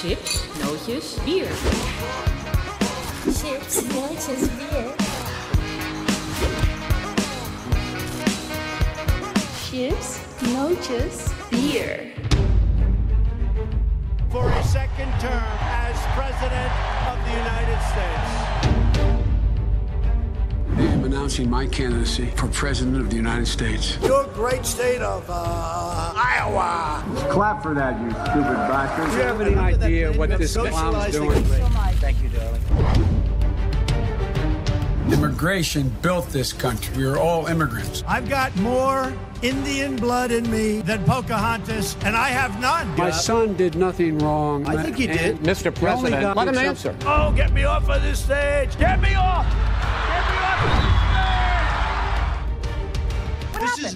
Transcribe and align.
Chips, 0.00 0.46
nootjes, 0.60 1.18
bier. 1.24 1.48
Chips, 3.24 3.82
nootjes, 3.92 4.48
bier. 4.58 4.94
Chips, 9.64 10.20
nootjes, 10.52 11.32
bier. 11.50 12.16
for 14.30 14.50
a 14.50 14.62
second 14.64 15.10
term 15.18 15.42
as 15.62 15.96
President 16.14 16.72
of 17.08 17.16
the 17.24 17.32
United 17.32 17.80
States. 17.88 18.55
I 20.76 20.82
am 20.82 21.04
announcing 21.04 21.48
my 21.48 21.66
candidacy 21.66 22.26
for 22.36 22.48
President 22.48 22.98
of 22.98 23.08
the 23.08 23.16
United 23.16 23.46
States. 23.46 23.96
Your 24.02 24.24
great 24.34 24.66
state 24.66 25.00
of 25.00 25.24
uh, 25.26 26.12
Iowa. 26.14 27.02
Clap 27.30 27.62
for 27.62 27.72
that, 27.72 27.98
you 27.98 28.10
stupid 28.10 28.56
bastard. 28.68 29.10
Do 29.10 29.16
you 29.16 29.22
have 29.22 29.40
any 29.40 29.54
idea 29.54 30.12
what 30.12 30.36
this 30.36 30.54
clown's 30.54 31.12
doing? 31.14 31.42
Thank 31.44 32.22
you, 32.22 32.28
darling. 32.28 32.60
Immigration 35.10 35.88
built 36.02 36.28
this 36.28 36.52
country. 36.52 36.94
We 36.94 37.04
are 37.06 37.16
all 37.16 37.46
immigrants. 37.46 38.04
I've 38.06 38.28
got 38.28 38.54
more 38.56 39.14
Indian 39.40 39.96
blood 39.96 40.30
in 40.30 40.50
me 40.50 40.82
than 40.82 41.02
Pocahontas, 41.04 41.96
and 42.04 42.14
I 42.14 42.28
have 42.28 42.60
none. 42.60 42.94
My 42.98 43.10
son 43.10 43.56
did 43.56 43.76
nothing 43.76 44.18
wrong. 44.18 44.66
I 44.66 44.82
think 44.82 44.96
he 44.96 45.06
did. 45.06 45.38
Mr. 45.38 45.74
President, 45.74 46.36
let 46.36 46.48
him 46.48 46.58
answer. 46.58 46.94
Oh, 47.06 47.32
get 47.32 47.52
me 47.54 47.64
off 47.64 47.88
of 47.88 48.02
this 48.02 48.22
stage! 48.22 48.76
Get 48.78 49.00
me 49.00 49.14
off! 49.14 49.46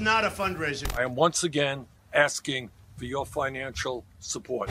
Not 0.01 0.25
a 0.25 0.31
fundraiser. 0.31 0.97
I 0.99 1.03
am 1.05 1.15
once 1.15 1.45
again 1.45 1.87
asking 2.13 2.71
for 2.97 3.05
your 3.05 3.27
financial 3.27 4.05
support. 4.19 4.69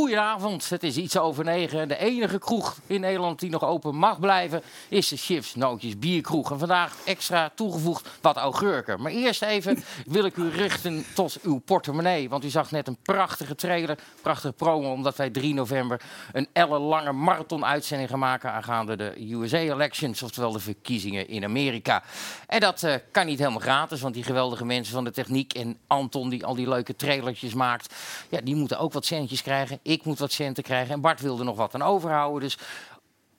Goedenavond, 0.00 0.70
het 0.70 0.82
is 0.82 0.96
iets 0.96 1.18
over 1.18 1.44
negen. 1.44 1.88
De 1.88 1.98
enige 1.98 2.38
kroeg 2.38 2.76
in 2.86 3.00
Nederland 3.00 3.40
die 3.40 3.50
nog 3.50 3.64
open 3.64 3.94
mag 3.96 4.20
blijven 4.20 4.62
is 4.88 5.08
de 5.08 5.16
Chips 5.16 5.54
Nootjes 5.54 5.98
Bierkroeg. 5.98 6.50
En 6.50 6.58
vandaag 6.58 6.96
extra 7.04 7.50
toegevoegd 7.54 8.08
wat 8.20 8.36
augurken. 8.36 9.02
Maar 9.02 9.12
eerst 9.12 9.42
even 9.42 9.84
wil 10.06 10.24
ik 10.24 10.36
u 10.36 10.48
richten 10.48 11.04
tot 11.14 11.38
uw 11.42 11.58
portemonnee. 11.58 12.28
Want 12.28 12.44
u 12.44 12.48
zag 12.48 12.70
net 12.70 12.88
een 12.88 12.96
prachtige 13.02 13.54
trailer, 13.54 13.98
prachtige 14.22 14.52
promo... 14.52 14.92
omdat 14.92 15.16
wij 15.16 15.30
3 15.30 15.54
november 15.54 16.00
een 16.32 16.48
ellenlange 16.52 17.12
marathon-uitzending 17.12 18.10
gaan 18.10 18.18
maken... 18.18 18.52
aangaande 18.52 18.96
de 18.96 19.32
USA-elections, 19.32 20.22
oftewel 20.22 20.52
de 20.52 20.60
verkiezingen 20.60 21.28
in 21.28 21.44
Amerika. 21.44 22.02
En 22.46 22.60
dat 22.60 22.82
eh, 22.82 22.94
kan 23.10 23.26
niet 23.26 23.38
helemaal 23.38 23.60
gratis, 23.60 24.00
want 24.00 24.14
die 24.14 24.24
geweldige 24.24 24.64
mensen 24.64 24.94
van 24.94 25.04
de 25.04 25.10
techniek... 25.10 25.52
en 25.52 25.78
Anton, 25.86 26.28
die 26.28 26.46
al 26.46 26.54
die 26.54 26.68
leuke 26.68 26.96
trailertjes 26.96 27.54
maakt... 27.54 27.94
Ja, 28.28 28.40
die 28.40 28.56
moeten 28.56 28.78
ook 28.78 28.92
wat 28.92 29.04
centjes 29.04 29.42
krijgen. 29.42 29.78
Ik 29.90 30.04
moet 30.04 30.18
wat 30.18 30.32
centen 30.32 30.62
krijgen. 30.62 30.94
En 30.94 31.00
Bart 31.00 31.20
wilde 31.20 31.44
nog 31.44 31.56
wat 31.56 31.74
aan 31.74 31.82
overhouden. 31.82 32.40
Dus 32.40 32.58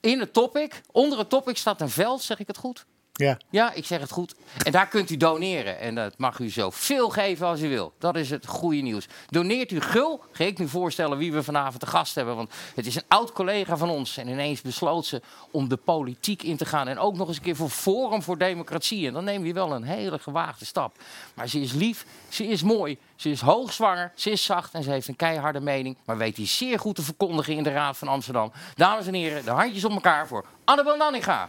in 0.00 0.20
het 0.20 0.32
topic, 0.32 0.80
onder 0.90 1.18
het 1.18 1.28
topic 1.28 1.56
staat 1.56 1.80
een 1.80 1.90
veld, 1.90 2.22
zeg 2.22 2.38
ik 2.38 2.46
het 2.46 2.56
goed? 2.56 2.84
Ja. 3.14 3.38
Ja, 3.50 3.72
ik 3.72 3.84
zeg 3.84 4.00
het 4.00 4.10
goed. 4.10 4.34
En 4.64 4.72
daar 4.72 4.88
kunt 4.88 5.10
u 5.10 5.16
doneren. 5.16 5.78
En 5.78 5.94
dat 5.94 6.18
mag 6.18 6.38
u 6.38 6.50
zo 6.50 6.70
veel 6.70 7.08
geven 7.08 7.46
als 7.46 7.60
u 7.60 7.68
wil. 7.68 7.92
Dat 7.98 8.16
is 8.16 8.30
het 8.30 8.46
goede 8.46 8.80
nieuws. 8.80 9.06
Doneert 9.28 9.70
u 9.70 9.80
gul, 9.80 10.24
ga 10.32 10.44
ik 10.44 10.58
nu 10.58 10.68
voorstellen 10.68 11.18
wie 11.18 11.32
we 11.32 11.42
vanavond 11.42 11.80
te 11.80 11.86
gast 11.86 12.14
hebben. 12.14 12.36
Want 12.36 12.50
het 12.74 12.86
is 12.86 12.94
een 12.94 13.02
oud 13.08 13.32
collega 13.32 13.76
van 13.76 13.90
ons. 13.90 14.16
En 14.16 14.28
ineens 14.28 14.60
besloot 14.60 15.06
ze 15.06 15.22
om 15.50 15.68
de 15.68 15.76
politiek 15.76 16.42
in 16.42 16.56
te 16.56 16.64
gaan. 16.64 16.88
En 16.88 16.98
ook 16.98 17.16
nog 17.16 17.28
eens 17.28 17.36
een 17.36 17.42
keer 17.42 17.56
voor 17.56 17.68
Forum 17.68 18.22
voor 18.22 18.38
Democratie. 18.38 19.06
En 19.06 19.12
dan 19.12 19.24
neem 19.24 19.44
je 19.44 19.52
wel 19.52 19.72
een 19.72 19.84
hele 19.84 20.18
gewaagde 20.18 20.64
stap. 20.64 20.96
Maar 21.34 21.48
ze 21.48 21.60
is 21.60 21.72
lief, 21.72 22.06
ze 22.28 22.46
is 22.46 22.62
mooi, 22.62 22.98
ze 23.16 23.30
is 23.30 23.40
hoogzwanger, 23.40 24.12
ze 24.14 24.30
is 24.30 24.44
zacht 24.44 24.74
en 24.74 24.82
ze 24.82 24.90
heeft 24.90 25.08
een 25.08 25.16
keiharde 25.16 25.60
mening. 25.60 25.96
Maar 26.04 26.16
weet 26.16 26.36
die 26.36 26.46
zeer 26.46 26.78
goed 26.78 26.94
te 26.94 27.02
verkondigen 27.02 27.54
in 27.54 27.62
de 27.62 27.72
Raad 27.72 27.96
van 27.96 28.08
Amsterdam. 28.08 28.52
Dames 28.74 29.06
en 29.06 29.14
heren, 29.14 29.44
de 29.44 29.50
handjes 29.50 29.84
op 29.84 29.92
elkaar 29.92 30.26
voor 30.26 30.44
Annabel 30.64 30.96
Nanninga. 30.96 31.48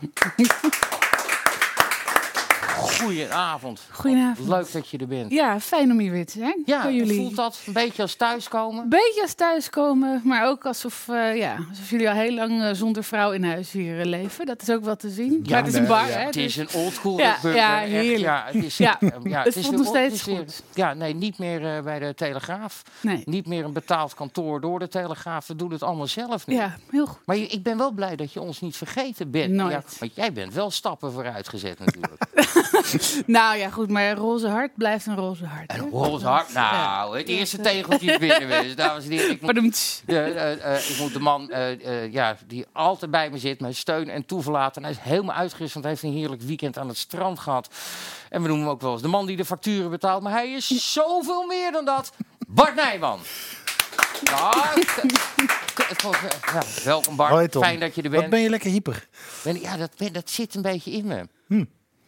Goedenavond. 3.01 3.81
Goedenavond. 3.91 4.47
Leuk 4.47 4.71
dat 4.71 4.89
je 4.89 4.97
er 4.97 5.07
bent. 5.07 5.31
Ja, 5.31 5.59
fijn 5.59 5.91
om 5.91 5.99
hier 5.99 6.11
weer 6.11 6.25
te 6.25 6.37
zijn. 6.37 6.61
Ja, 6.65 6.81
voor 6.81 6.91
jullie. 6.91 7.15
voelt 7.21 7.35
dat? 7.35 7.59
Een 7.65 7.73
beetje 7.73 8.01
als 8.01 8.15
thuiskomen? 8.15 8.89
Beetje 8.89 9.21
als 9.21 9.33
thuiskomen, 9.33 10.21
maar 10.23 10.47
ook 10.47 10.65
alsof, 10.65 11.07
eh, 11.09 11.37
ja, 11.37 11.55
alsof 11.69 11.89
jullie 11.89 12.09
al 12.09 12.15
heel 12.15 12.33
lang 12.33 12.61
eh, 12.63 12.69
zonder 12.73 13.03
vrouw 13.03 13.31
in 13.31 13.43
huis 13.43 13.71
hier 13.71 13.99
eh, 13.99 14.05
leven. 14.05 14.45
Dat 14.45 14.61
is 14.61 14.69
ook 14.69 14.83
wel 14.83 14.95
te 14.95 15.09
zien. 15.09 15.45
maar 15.49 15.57
het 15.57 15.67
is 15.67 15.73
een 15.73 15.87
bar, 15.87 16.07
ja. 16.07 16.17
hè? 16.17 16.25
Het 16.25 16.35
is 16.35 16.53
dus- 16.53 16.73
een 16.73 16.79
oldschool 16.81 17.17
Ja, 17.23 17.37
burger. 17.41 17.59
ja, 17.61 17.77
heerlijk. 17.77 18.19
Ja, 18.19 18.43
het 18.45 18.63
is, 18.63 18.77
Ja, 18.87 18.97
ja, 19.23 19.43
het 19.43 19.55
is 19.55 19.65
voelt 19.65 19.67
weer- 19.69 19.77
nog 19.77 19.87
steeds 19.87 20.11
het 20.11 20.13
is 20.19 20.25
weer- 20.25 20.37
goed. 20.37 20.63
Ja, 20.73 20.93
nee, 20.93 21.15
niet 21.15 21.37
meer 21.37 21.83
bij 21.83 21.99
de 21.99 22.13
Telegraaf. 22.15 22.81
Nee. 23.01 23.21
Niet 23.25 23.47
meer 23.47 23.63
een 23.65 23.73
betaald 23.73 24.13
kantoor 24.13 24.61
door 24.61 24.79
de 24.79 24.87
Telegraaf. 24.87 25.47
We 25.47 25.55
doen 25.55 25.71
het 25.71 25.83
allemaal 25.83 26.07
zelf 26.07 26.47
nu. 26.47 26.55
Ja, 26.55 26.75
heel 26.89 27.05
goed. 27.05 27.19
Maar 27.25 27.35
ik 27.35 27.63
ben 27.63 27.77
wel 27.77 27.91
blij 27.91 28.15
dat 28.15 28.33
je 28.33 28.41
ons 28.41 28.61
niet 28.61 28.75
vergeten 28.77 29.31
bent. 29.31 29.51
Nooit. 29.53 29.71
Ja, 29.71 29.83
want 29.99 30.15
jij 30.15 30.33
bent 30.33 30.53
wel 30.53 30.71
stappen 30.71 31.11
vooruit 31.11 31.49
gezet 31.49 31.79
natuurlijk. 31.79 32.21
Nou 33.25 33.57
ja, 33.57 33.69
goed, 33.69 33.89
maar 33.89 34.03
een 34.09 34.15
roze 34.15 34.47
hart 34.47 34.71
blijft 34.75 35.05
een 35.05 35.15
roze 35.15 35.45
hart. 35.45 35.71
hè? 35.71 35.77
en 35.77 35.89
roze 35.89 36.27
hart. 36.27 36.53
Nou, 36.53 37.17
het 37.17 37.27
eerste 37.27 37.59
tegeltje 37.61 38.19
binnen 38.19 38.37
geweest. 38.41 38.77
Dames 38.83 39.03
en 39.05 39.11
heren, 39.11 39.31
ik 39.31 39.41
moet, 39.61 40.03
eh, 40.05 40.73
eh, 40.75 40.89
ik 40.89 40.97
moet 40.99 41.13
de 41.13 41.19
man 41.19 41.49
eh, 41.51 42.03
eh, 42.03 42.13
ja, 42.13 42.37
die 42.47 42.65
altijd 42.71 43.11
bij 43.11 43.29
me 43.29 43.37
zit, 43.37 43.59
mijn 43.59 43.75
steun 43.75 44.09
en 44.09 44.25
toeverlaten. 44.25 44.75
En 44.83 44.87
hij 44.89 44.97
is 45.03 45.11
helemaal 45.11 45.35
uitgerust, 45.35 45.73
want 45.73 45.85
hij 45.85 45.93
heeft 45.93 46.05
een 46.05 46.19
heerlijk 46.19 46.41
weekend 46.41 46.77
aan 46.77 46.87
het 46.87 46.97
strand 46.97 47.39
gehad. 47.39 47.69
En 48.29 48.41
we 48.41 48.47
noemen 48.47 48.65
hem 48.65 48.75
ook 48.75 48.81
wel 48.81 48.91
eens 48.93 49.01
de 49.01 49.07
man 49.07 49.25
die 49.25 49.37
de 49.37 49.45
facturen 49.45 49.89
betaalt. 49.89 50.23
Maar 50.23 50.31
hij 50.33 50.51
is 50.51 50.91
zoveel 50.93 51.45
meer 51.45 51.71
dan 51.71 51.85
dat. 51.85 52.11
Bart 52.47 52.75
Nijman. 52.75 53.19
Ja, 54.23 54.73
welkom 56.83 57.15
Bart. 57.15 57.31
Hoi, 57.31 57.47
Tom. 57.47 57.63
Fijn 57.63 57.79
dat 57.79 57.95
je 57.95 58.01
er 58.01 58.09
bent. 58.09 58.21
Wat 58.21 58.31
ben 58.31 58.41
je 58.41 58.49
lekker 58.49 58.69
hyper? 58.71 59.07
Ben- 59.43 59.61
ja, 59.61 59.77
dat, 59.77 59.91
ben- 59.97 60.13
dat 60.13 60.29
zit 60.29 60.55
een 60.55 60.61
beetje 60.61 60.91
in 60.91 61.05
me. 61.05 61.27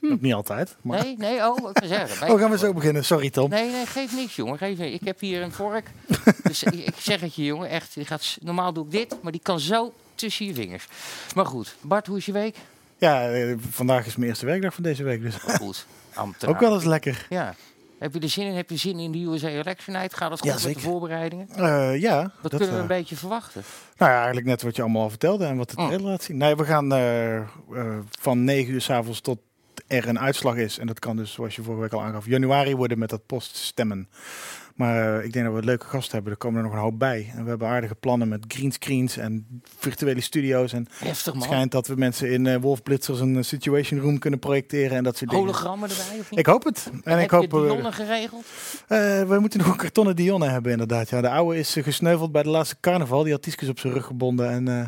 Ook 0.01 0.21
niet 0.21 0.33
altijd. 0.33 0.75
Maar... 0.81 1.03
Nee, 1.03 1.15
nee, 1.17 1.47
oh, 1.47 1.69
ik 1.69 1.77
wil 1.79 1.89
zeggen. 1.89 2.31
Oh, 2.31 2.39
gaan 2.39 2.51
we 2.51 2.57
zo 2.57 2.73
beginnen. 2.73 3.05
Sorry, 3.05 3.29
Tom. 3.29 3.49
Nee, 3.49 3.71
nee, 3.71 3.85
geef 3.85 4.15
niks, 4.15 4.35
jongen. 4.35 4.57
Geef 4.57 4.77
niks. 4.77 4.93
Ik 4.93 5.05
heb 5.07 5.19
hier 5.19 5.41
een 5.41 5.51
vork. 5.51 5.87
dus 6.43 6.63
ik 6.63 6.95
zeg 6.97 7.21
het 7.21 7.35
je, 7.35 7.45
jongen. 7.45 7.69
Echt. 7.69 7.93
Die 7.93 8.05
gaat, 8.05 8.37
normaal 8.41 8.73
doe 8.73 8.85
ik 8.85 8.91
dit, 8.91 9.15
maar 9.21 9.31
die 9.31 9.41
kan 9.41 9.59
zo 9.59 9.93
tussen 10.15 10.45
je 10.45 10.53
vingers. 10.53 10.87
Maar 11.35 11.45
goed. 11.45 11.75
Bart, 11.81 12.07
hoe 12.07 12.17
is 12.17 12.25
je 12.25 12.31
week? 12.31 12.55
Ja, 12.97 13.29
eh, 13.31 13.55
vandaag 13.69 14.05
is 14.05 14.15
mijn 14.15 14.29
eerste 14.29 14.45
werkdag 14.45 14.73
van 14.73 14.83
deze 14.83 15.03
week. 15.03 15.21
Dus 15.21 15.35
Goed. 15.35 15.85
Ambtenaar. 16.13 16.55
ook 16.55 16.61
wel 16.61 16.73
eens 16.73 16.83
lekker. 16.83 17.25
Ja. 17.29 17.55
Heb 17.99 18.13
je 18.13 18.19
er 18.19 18.29
zin 18.29 18.45
in? 18.45 18.53
Heb 18.53 18.69
je 18.69 18.77
zin 18.77 18.99
in 18.99 19.11
de 19.11 19.19
USA 19.19 19.47
Election 19.47 19.95
Night? 19.95 20.13
Gaat 20.13 20.31
het 20.31 20.39
goed 20.39 20.61
Ja, 20.61 20.67
met 20.67 20.75
de 20.75 20.79
voorbereidingen? 20.81 21.47
Eh, 21.55 22.01
ja, 22.01 22.21
Wat 22.41 22.51
dat, 22.51 22.59
kunnen 22.59 22.67
we 22.67 22.75
eh, 22.75 22.81
een 22.81 22.87
beetje 22.87 23.15
verwachten? 23.15 23.63
nou 23.97 24.11
ja, 24.11 24.17
eigenlijk 24.17 24.47
net 24.47 24.61
wat 24.61 24.75
je 24.75 24.81
allemaal 24.81 25.01
al 25.01 25.09
vertelde 25.09 25.45
en 25.45 25.57
wat 25.57 25.69
het 25.69 25.79
trailer 25.79 26.01
laat 26.01 26.23
zien. 26.23 26.37
Nee, 26.37 26.55
we 26.55 26.65
gaan 26.65 26.93
eh, 26.93 27.37
eh, 27.37 27.45
van 28.19 28.43
9 28.43 28.73
uur 28.73 28.81
s'avonds 28.81 29.21
tot 29.21 29.39
er 29.87 30.07
een 30.07 30.19
uitslag 30.19 30.55
is. 30.55 30.77
En 30.79 30.87
dat 30.87 30.99
kan 30.99 31.15
dus, 31.15 31.31
zoals 31.33 31.55
je 31.55 31.61
vorige 31.63 31.81
week 31.81 31.93
al 31.93 32.01
aangaf, 32.01 32.25
januari 32.25 32.75
worden 32.75 32.99
met 32.99 33.09
dat 33.09 33.25
poststemmen. 33.25 34.09
Maar 34.75 35.17
eh, 35.19 35.25
ik 35.25 35.33
denk 35.33 35.45
dat 35.45 35.53
we 35.53 35.59
een 35.59 35.65
leuke 35.65 35.85
gast 35.85 36.11
hebben. 36.11 36.31
Er 36.31 36.37
komen 36.37 36.57
er 36.57 36.63
nog 36.65 36.73
een 36.73 36.79
hoop 36.79 36.99
bij. 36.99 37.31
En 37.35 37.43
we 37.43 37.49
hebben 37.49 37.67
aardige 37.67 37.95
plannen 37.95 38.27
met 38.27 38.45
greenscreens 38.47 39.17
en 39.17 39.61
virtuele 39.77 40.21
studio's. 40.21 40.73
En 40.73 40.87
Heftig, 40.91 41.25
het 41.25 41.33
man. 41.35 41.43
schijnt 41.43 41.71
dat 41.71 41.87
we 41.87 41.95
mensen 41.95 42.31
in 42.31 42.47
eh 42.47 42.55
Wolf 42.61 42.83
Blitzers 42.83 43.19
een 43.19 43.35
eh, 43.37 43.43
situation 43.43 43.99
room 43.99 44.19
kunnen 44.19 44.39
projecteren 44.39 44.97
en 44.97 45.03
dat 45.03 45.17
soort 45.17 45.29
dingen. 45.29 45.45
Hologrammen 45.45 45.89
erbij, 45.89 46.19
of 46.19 46.29
niet? 46.29 46.39
Ik 46.39 46.45
hoop 46.45 46.63
het. 46.63 46.89
En 47.03 47.19
ik 47.19 47.29
hoop. 47.29 47.53
eh, 47.53 47.59
Dionne 47.61 47.91
geregeld? 47.91 48.45
eh, 48.87 48.97
we 49.23 49.37
moeten 49.39 49.59
nog 49.59 49.67
een 49.67 49.75
kartonnen 49.77 50.15
Dionne 50.15 50.49
hebben, 50.49 50.71
inderdaad. 50.71 51.09
Ja, 51.09 51.21
de 51.21 51.29
oude 51.29 51.59
is 51.59 51.75
eh, 51.75 51.83
gesneuveld 51.83 52.31
bij 52.31 52.43
de 52.43 52.49
laatste 52.49 52.75
carnaval. 52.81 53.23
Die 53.23 53.31
had 53.31 53.41
Tieskes 53.41 53.69
op 53.69 53.79
zijn 53.79 53.93
rug 53.93 54.05
gebonden. 54.05 54.49
En, 54.49 54.67
eh, 54.67 54.83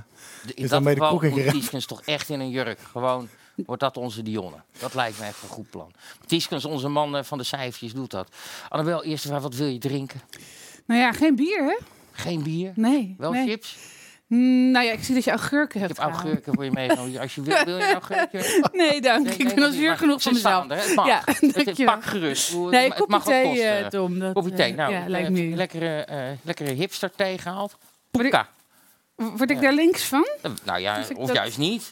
De- 0.45 0.53
In 0.53 0.63
is 0.63 0.69
dat 0.69 0.83
bij 0.83 0.95
de 0.95 0.99
kroeg. 0.99 1.23
Tieskens 1.51 1.85
toch 1.85 2.01
echt 2.05 2.29
in 2.29 2.39
een 2.39 2.49
jurk. 2.49 2.79
Gewoon 2.91 3.27
wordt 3.65 3.81
dat 3.81 3.97
onze 3.97 4.21
Dionne. 4.23 4.57
Dat 4.79 4.93
lijkt 4.93 5.19
me 5.19 5.25
echt 5.25 5.43
een 5.43 5.49
goed 5.49 5.69
plan. 5.69 5.91
Tieskens, 6.25 6.65
onze 6.65 6.87
man 6.87 7.17
eh, 7.17 7.23
van 7.23 7.37
de 7.37 7.43
cijfertjes, 7.43 7.93
doet 7.93 8.11
dat. 8.11 8.29
Annabel, 8.69 9.03
eerste 9.03 9.27
vraag. 9.27 9.41
Wat 9.41 9.55
wil 9.55 9.67
je 9.67 9.77
drinken? 9.79 10.21
Nou 10.85 11.01
ja, 11.01 11.11
geen 11.11 11.35
bier, 11.35 11.63
hè? 11.63 11.77
Geen 12.11 12.43
bier? 12.43 12.71
Nee. 12.75 13.15
Wel 13.17 13.31
nee. 13.31 13.47
chips? 13.47 13.77
Mm, 14.27 14.71
nou 14.71 14.85
ja, 14.85 14.91
ik 14.91 15.03
zie 15.03 15.15
dat 15.15 15.23
je 15.23 15.29
augurken 15.31 15.81
Ik 15.81 15.87
hebt. 15.87 15.97
heb 15.97 16.05
gehaald. 16.07 16.23
augurken 16.25 16.53
voor 16.53 16.63
je 16.63 16.71
meegenomen. 16.71 17.19
Als 17.19 17.35
je 17.35 17.41
wil, 17.41 17.63
wil 17.65 17.77
je 17.77 17.83
een 17.83 17.93
augurkje? 18.01 18.69
Nee, 18.71 19.01
dank. 19.01 19.25
Nee, 19.25 19.35
ik 19.37 19.55
ben 19.55 19.63
al 19.63 19.71
zuur 19.71 19.97
genoeg 19.97 20.21
van 20.21 20.33
mezelf. 20.33 20.67
Het 20.67 20.95
mag. 20.95 21.07
Ja, 21.07 21.21
het, 21.25 21.83
pak 21.85 22.03
gerust. 22.03 22.53
Nee, 22.55 22.89
het, 22.89 22.97
het 22.97 23.07
mag 23.07 23.23
wat 23.23 23.33
thee, 23.33 23.43
kosten. 23.45 23.77
eh, 23.83 23.87
Tom. 23.87 24.19
Dat, 24.19 24.33
Kopje 24.33 24.53
thee. 24.53 24.71
eh, 24.71 24.77
Nou, 24.77 24.93
ja, 24.93 25.03
lijkt 25.07 25.29
me. 25.29 25.55
lekkere, 25.55 26.01
eh, 26.05 26.23
lekkere 26.41 26.71
hipster 26.71 27.11
thee 27.15 27.37
gehaald. 27.37 27.77
Word 28.11 28.25
ik- 28.25 28.31
Poeka. 28.31 28.49
Word 29.37 29.49
ik 29.51 29.61
daar 29.61 29.73
links 29.73 30.03
van? 30.03 30.27
Nou 30.63 30.79
ja, 30.79 30.97
ik 30.97 31.17
of 31.17 31.27
dat- 31.27 31.35
juist 31.35 31.57
niet. 31.57 31.91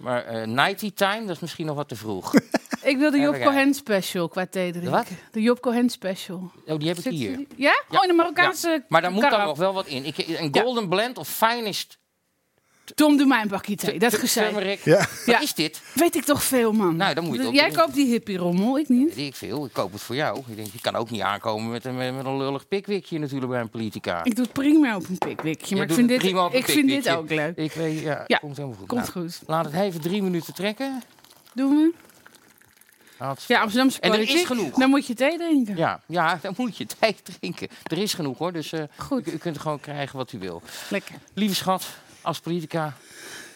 Maar 0.00 0.24
eh 0.24 0.46
nighty 0.46 0.92
time, 0.94 1.20
dat 1.26 1.34
is 1.34 1.40
misschien 1.40 1.66
nog 1.66 1.76
wat 1.76 1.88
te 1.88 1.96
vroeg. 1.96 2.32
Ik 2.82 2.96
wil 2.96 3.10
de 3.10 3.18
Job. 3.18 3.40
Cohen 3.40 3.74
special 3.74 4.28
qua 4.28 4.46
thee 4.46 4.70
drinken. 4.72 4.90
wat? 4.92 5.06
De 5.32 5.42
Job 5.42 5.60
Cohen 5.60 5.90
special. 5.90 6.50
Oh, 6.66 6.78
die 6.78 6.88
heb 6.88 6.96
ik 6.96 7.02
Zit 7.02 7.12
hier. 7.12 7.36
die- 7.36 7.46
Ja? 7.56 7.82
Oh, 7.90 8.02
in 8.02 8.08
de 8.08 8.14
Marokkaanse 8.14 8.68
Ja. 8.70 8.84
Maar 8.88 9.02
daar 9.02 9.10
moet 9.12 9.20
dan 9.20 9.30
karaf. 9.30 9.46
nog 9.46 9.56
wel 9.58 9.72
wat 9.74 9.86
in. 9.86 10.04
Ik, 10.04 10.18
een 10.18 10.56
golden 10.62 10.88
blend 10.88 11.18
of 11.18 11.28
finest 11.28 11.98
Tom, 12.94 13.16
doe 13.16 13.26
mij 13.26 13.42
een 13.42 13.48
bakje 13.48 13.76
thee. 13.76 13.98
Dat 13.98 14.14
gezegd. 14.14 14.84
Ja. 14.84 15.06
Wat 15.26 15.42
is 15.48 15.54
dit? 15.54 15.80
Weet 15.94 16.16
ik 16.16 16.24
toch 16.24 16.42
veel, 16.42 16.72
man. 16.72 16.96
Nou, 16.96 17.14
dan 17.14 17.24
moet 17.24 17.36
je 17.36 17.50
Jij 17.50 17.70
koopt 17.70 17.94
die 17.94 18.06
hippie-rommel, 18.06 18.78
ik 18.78 18.88
niet. 18.88 19.14
Weet 19.14 19.26
ik 19.26 19.34
veel. 19.34 19.64
Ik 19.64 19.72
koop 19.72 19.92
het 19.92 20.00
voor 20.00 20.14
jou. 20.14 20.38
Ik 20.46 20.56
denk, 20.56 20.68
je 20.72 20.80
kan 20.80 20.96
ook 20.96 21.10
niet 21.10 21.20
aankomen 21.20 21.70
met 21.70 21.84
een, 21.84 21.96
met 21.96 22.24
een 22.24 22.36
lullig 22.36 22.68
pikwikje 22.68 23.18
natuurlijk 23.18 23.50
bij 23.50 23.60
een 23.60 23.70
politica. 23.70 24.24
Ik 24.24 24.36
doe 24.36 24.44
het 24.44 24.52
prima 24.52 24.96
op 24.96 25.08
een 25.08 25.18
pikwikje, 25.18 25.76
maar 25.76 25.84
ik 25.84 25.92
vind, 25.92 26.08
dit, 26.08 26.18
prima 26.18 26.44
op 26.44 26.52
een 26.52 26.58
ik 26.58 26.64
vind 26.64 26.88
dit 26.88 27.08
ook 27.08 27.30
leuk. 27.30 27.56
Ik 27.56 27.72
weet, 27.72 28.00
ja, 28.00 28.24
Ja, 28.26 28.38
komt 28.38 28.56
helemaal 28.56 28.78
goed. 28.78 28.88
Komt 28.88 29.14
Nou, 29.14 29.26
goed. 29.26 29.40
Laat 29.46 29.64
het 29.64 29.74
even 29.74 30.00
drie 30.00 30.22
minuten 30.22 30.54
trekken. 30.54 31.02
Doen 31.54 31.76
we? 31.76 31.92
Ja, 33.46 33.60
Amsterdamse 33.60 34.00
En 34.00 34.12
er 34.12 34.20
is 34.20 34.44
genoeg. 34.44 34.74
Dan 34.74 34.90
moet 34.90 35.06
je 35.06 35.14
thee 35.14 35.38
drinken. 35.38 35.76
Ja, 35.76 36.00
ja, 36.06 36.38
dan 36.42 36.54
moet 36.56 36.76
je 36.76 36.86
thee 36.86 37.16
drinken. 37.22 37.68
Er 37.82 37.98
is 37.98 38.14
genoeg 38.14 38.38
hoor, 38.38 38.52
dus 38.52 38.72
eh, 38.72 38.82
Goed. 38.96 39.28
u, 39.28 39.30
u 39.32 39.36
kunt 39.36 39.58
gewoon 39.58 39.80
krijgen 39.80 40.16
wat 40.16 40.32
u 40.32 40.38
wil. 40.38 40.62
Lekker. 40.88 41.14
Lieve 41.34 41.54
schat, 41.54 41.86
als 42.22 42.40
politica 42.40 42.96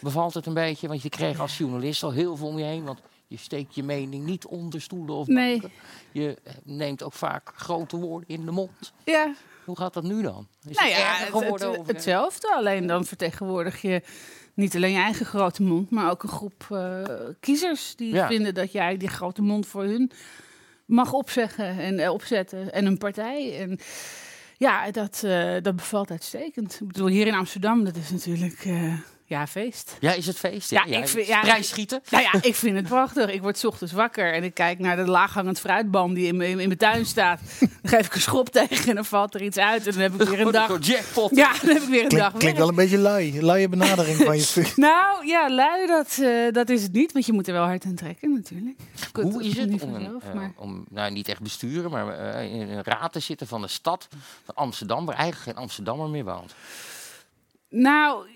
bevalt 0.01 0.35
het 0.35 0.47
een 0.47 0.55
beetje, 0.55 0.89
want 0.89 1.03
je 1.03 1.09
kreeg 1.09 1.41
als 1.41 1.59
journalist 1.59 2.03
al 2.03 2.11
heel 2.13 2.37
veel 2.37 2.47
om 2.47 2.59
je 2.59 2.65
heen. 2.65 2.85
Want 2.85 3.01
je 3.27 3.39
steekt 3.39 3.75
je 3.75 3.83
mening 3.83 4.25
niet 4.25 4.47
onder 4.47 4.81
stoelen 4.81 5.15
of 5.15 5.27
Nee. 5.27 5.51
banken. 5.61 5.79
Je 6.13 6.37
eh, 6.45 6.53
neemt 6.65 7.03
ook 7.03 7.13
vaak 7.13 7.53
grote 7.57 7.97
woorden 7.97 8.29
in 8.29 8.45
de 8.45 8.51
mond. 8.51 8.93
Ja, 9.05 9.35
Hoe 9.65 9.77
gaat 9.77 9.95
dat 9.95 10.03
nu 10.03 10.23
dan? 10.23 10.47
Is 10.69 10.77
nou 10.77 10.89
het 10.89 10.99
ja, 10.99 11.15
het- 11.15 11.29
geworden? 11.29 11.71
het- 11.71 11.79
of- 11.81 11.87
hetzelfde. 11.87 12.55
Alleen 12.55 12.87
dan 12.87 13.05
vertegenwoordig 13.05 13.83
je 13.83 14.03
niet 14.55 14.75
alleen 14.77 14.93
je 14.93 14.99
eigen 14.99 15.27
grote 15.27 15.63
mond, 15.63 15.91
maar 15.91 16.11
ook 16.11 16.23
een 16.23 16.29
groep 16.29 16.67
eh, 16.71 17.03
kiezers 17.41 17.97
die 17.97 18.15
Ja. 18.15 18.27
vinden 18.27 18.55
dat 18.55 18.73
jij 18.73 18.97
die 18.97 19.09
grote 19.09 19.43
mond 19.43 19.67
voor 19.67 19.83
hun 19.83 20.11
mag 20.87 21.13
opzeggen 21.13 21.79
en 21.79 21.99
eh, 21.99 22.11
opzetten. 22.13 22.73
En 22.73 22.87
een 22.87 22.99
partij. 22.99 23.59
En 23.61 23.79
ja, 24.56 24.91
dat, 24.91 25.23
eh, 25.25 25.55
dat 25.62 25.76
bevalt 25.76 26.11
uitstekend. 26.11 26.81
Ik 26.81 26.87
bedoel, 26.87 27.06
hier 27.08 27.26
in 27.26 27.35
Amsterdam, 27.35 27.85
dat 27.85 27.97
is 27.97 28.11
natuurlijk 28.11 28.64
eh, 28.64 28.94
ja, 29.28 29.46
feest. 29.46 29.96
Ja, 30.00 30.12
is 30.12 30.26
het 30.26 30.37
feest? 30.37 30.70
Ja, 30.70 30.84
ik 30.84 31.08
vind- 31.08 31.26
ja, 31.26 31.40
Prijs 31.40 31.69
schieten? 31.69 32.00
Nou 32.11 32.23
ja, 32.23 32.32
ik 32.43 32.55
vind 32.64 32.76
het 32.76 32.87
prachtig. 32.87 33.31
Ik 33.31 33.43
word 33.43 33.58
's 33.58 33.64
ochtends 33.64 33.93
wakker 33.93 34.32
en 34.32 34.43
ik 34.44 34.55
kijk 34.55 34.78
naar 34.78 34.96
de 34.96 35.06
laaghangend 35.06 35.61
fruitboom 35.61 36.14
die 36.14 36.26
in 36.26 36.37
mijn, 36.37 36.50
in 36.50 36.67
mijn 36.67 36.76
tuin 36.78 37.06
staat. 37.06 37.40
Dan 37.61 37.69
geef 37.82 38.06
ik 38.06 38.14
een 38.14 38.20
schop 38.20 38.49
tegen 38.58 38.88
en 38.88 38.94
dan 38.94 39.05
valt 39.05 39.34
er 39.34 39.43
iets 39.43 39.58
uit. 39.58 39.87
En 39.87 39.93
dan 39.93 40.02
heb 40.02 40.20
ik 40.20 40.28
weer 40.28 40.40
een 40.40 40.52
dag. 40.52 40.76
Jackpot. 40.87 41.37
Ja, 41.37 41.52
dan 41.62 41.75
heb 41.75 41.82
ik 41.82 41.88
weer 41.88 42.02
een 42.02 42.08
dag. 42.08 42.19
Klinkt, 42.19 42.38
klinkt 42.38 42.58
wel 42.58 42.69
een 42.69 42.75
beetje 42.75 42.99
lui. 42.99 43.43
Luie 43.43 43.69
benadering 43.69 44.17
van 44.17 44.37
je 44.37 44.73
Nou 44.76 45.26
ja, 45.26 45.50
lui, 45.50 45.87
dat, 45.87 46.19
eh, 46.22 46.52
dat 46.52 46.69
is 46.69 46.82
het 46.82 46.93
niet. 46.93 47.12
Want 47.12 47.26
je 47.26 47.32
moet 47.32 47.46
er 47.46 47.52
wel 47.52 47.64
hard 47.64 47.84
aan 47.84 47.94
trekken, 47.94 48.32
natuurlijk. 48.34 48.76
Goed, 49.12 49.22
Hoe 49.22 49.44
is 49.44 49.56
het 49.56 49.70
niet 49.70 49.82
om, 49.82 49.90
vanzelf, 49.93 50.22
eh, 50.34 50.40
om 50.56 50.84
nou, 50.90 51.11
niet 51.12 51.29
echt 51.29 51.40
besturen, 51.40 51.90
maar 51.90 52.08
eh, 52.34 52.52
in 52.52 52.61
een 52.61 52.84
raad 52.84 53.12
te 53.12 53.20
zitten 53.20 53.46
van 53.46 53.61
de 53.61 53.69
stad 53.69 54.08
van 54.44 54.55
Amsterdam, 54.55 55.06
waar 55.06 55.17
eigenlijk 55.17 55.50
geen 55.50 55.62
Amsterdammer 55.62 56.08
meer 56.08 56.25
woont? 56.25 56.55
Nou, 57.78 58.26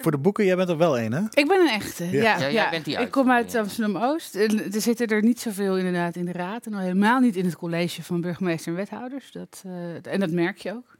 Voor 0.00 0.10
de 0.10 0.18
boeken, 0.18 0.44
jij 0.44 0.56
bent 0.56 0.68
er 0.68 0.76
wel 0.76 0.98
een, 0.98 1.12
hè? 1.12 1.20
ik 1.30 1.48
ben 1.48 1.60
een 1.60 1.68
echte. 1.68 2.04
Ja, 2.04 2.22
Ja, 2.22 2.38
ja, 2.38 2.50
jij 2.50 2.70
bent 2.70 2.84
die 2.84 2.98
Ik 3.00 3.10
kom 3.10 3.30
uit. 3.30 3.54
Amsterdam-Oost. 3.54 4.34
En 4.34 4.72
Er 4.72 4.80
zitten 4.80 5.06
er 5.06 5.22
niet 5.22 5.40
zoveel 5.40 5.76
inderdaad 5.76 6.16
in 6.16 6.24
de 6.24 6.32
raad. 6.32 6.66
En 6.66 6.74
al 6.74 6.80
helemaal 6.80 7.20
niet 7.20 7.36
in 7.36 7.44
het 7.44 7.56
college 7.56 8.02
van 8.02 8.20
burgemeester 8.20 8.72
en 8.72 8.78
wethouders. 8.78 9.32
Dat, 9.32 9.62
eh, 9.66 10.12
en 10.12 10.20
dat 10.20 10.30
merk 10.30 10.58
je 10.58 10.72
ook. 10.72 10.96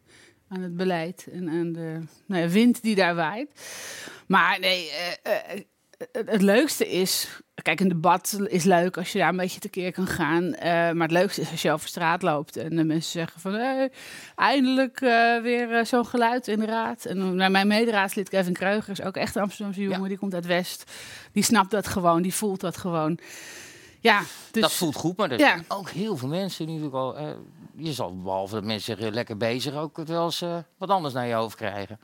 Aan 0.48 0.62
het 0.62 0.76
beleid 0.76 1.26
en 1.32 1.48
aan 1.48 1.72
de 1.72 2.00
nou 2.26 2.42
ja, 2.42 2.48
wind 2.48 2.82
die 2.82 2.94
daar 2.94 3.14
waait. 3.14 3.50
Maar 4.26 4.60
nee, 4.60 4.90
eh, 5.22 5.34
eh, 5.34 5.60
het, 5.98 6.30
het 6.30 6.42
leukste 6.42 6.88
is... 6.88 7.40
Kijk, 7.62 7.80
een 7.80 7.88
debat 7.88 8.38
is 8.46 8.64
leuk 8.64 8.96
als 8.96 9.12
je 9.12 9.18
daar 9.18 9.28
een 9.28 9.36
beetje 9.36 9.60
tekeer 9.60 9.92
kan 9.92 10.06
gaan. 10.06 10.54
Eh, 10.54 10.70
maar 10.70 11.08
het 11.08 11.10
leukste 11.10 11.40
is 11.40 11.50
als 11.50 11.62
je 11.62 11.72
over 11.72 11.88
straat 11.88 12.22
loopt 12.22 12.56
en 12.56 12.76
de 12.76 12.84
mensen 12.84 13.10
zeggen 13.10 13.40
van... 13.40 13.52
Hey, 13.52 13.92
eindelijk 14.36 15.00
eh, 15.00 15.40
weer 15.42 15.72
eh, 15.72 15.84
zo'n 15.84 16.06
geluid 16.06 16.48
in 16.48 16.58
de 16.58 16.66
raad. 16.66 17.04
En 17.04 17.36
nou, 17.36 17.50
mijn 17.50 17.66
mederaadslid 17.66 18.28
Kevin 18.28 18.52
Kreuger 18.52 18.92
is 18.92 19.02
ook 19.02 19.16
echt 19.16 19.34
een 19.36 19.42
Amsterdamse 19.42 19.80
jongen. 19.80 20.02
Ja. 20.02 20.08
Die 20.08 20.18
komt 20.18 20.34
uit 20.34 20.46
West. 20.46 20.92
Die 21.32 21.42
snapt 21.42 21.70
dat 21.70 21.86
gewoon, 21.86 22.22
die 22.22 22.34
voelt 22.34 22.60
dat 22.60 22.76
gewoon. 22.76 23.18
Ja, 24.00 24.22
dus... 24.50 24.62
dat 24.62 24.72
voelt 24.72 24.96
goed, 24.96 25.16
maar 25.16 25.30
er 25.30 25.38
Ja. 25.38 25.48
zijn 25.48 25.64
ook 25.68 25.90
heel 25.90 26.16
veel 26.16 26.28
mensen 26.28 26.66
die 26.66 26.78
natuurlijk 26.78 27.02
al... 27.02 27.36
je 27.76 27.92
zal, 27.92 28.16
behalve 28.22 28.54
dat 28.54 28.64
mensen 28.64 28.96
zich 28.96 29.10
lekker 29.10 29.36
bezig, 29.36 29.74
ook 29.74 29.96
wel 29.96 30.24
eens 30.24 30.44
wat 30.76 30.88
anders 30.88 31.14
naar 31.14 31.26
je 31.26 31.34
hoofd 31.34 31.56
krijgen. 31.56 31.98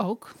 Ook. 0.00 0.32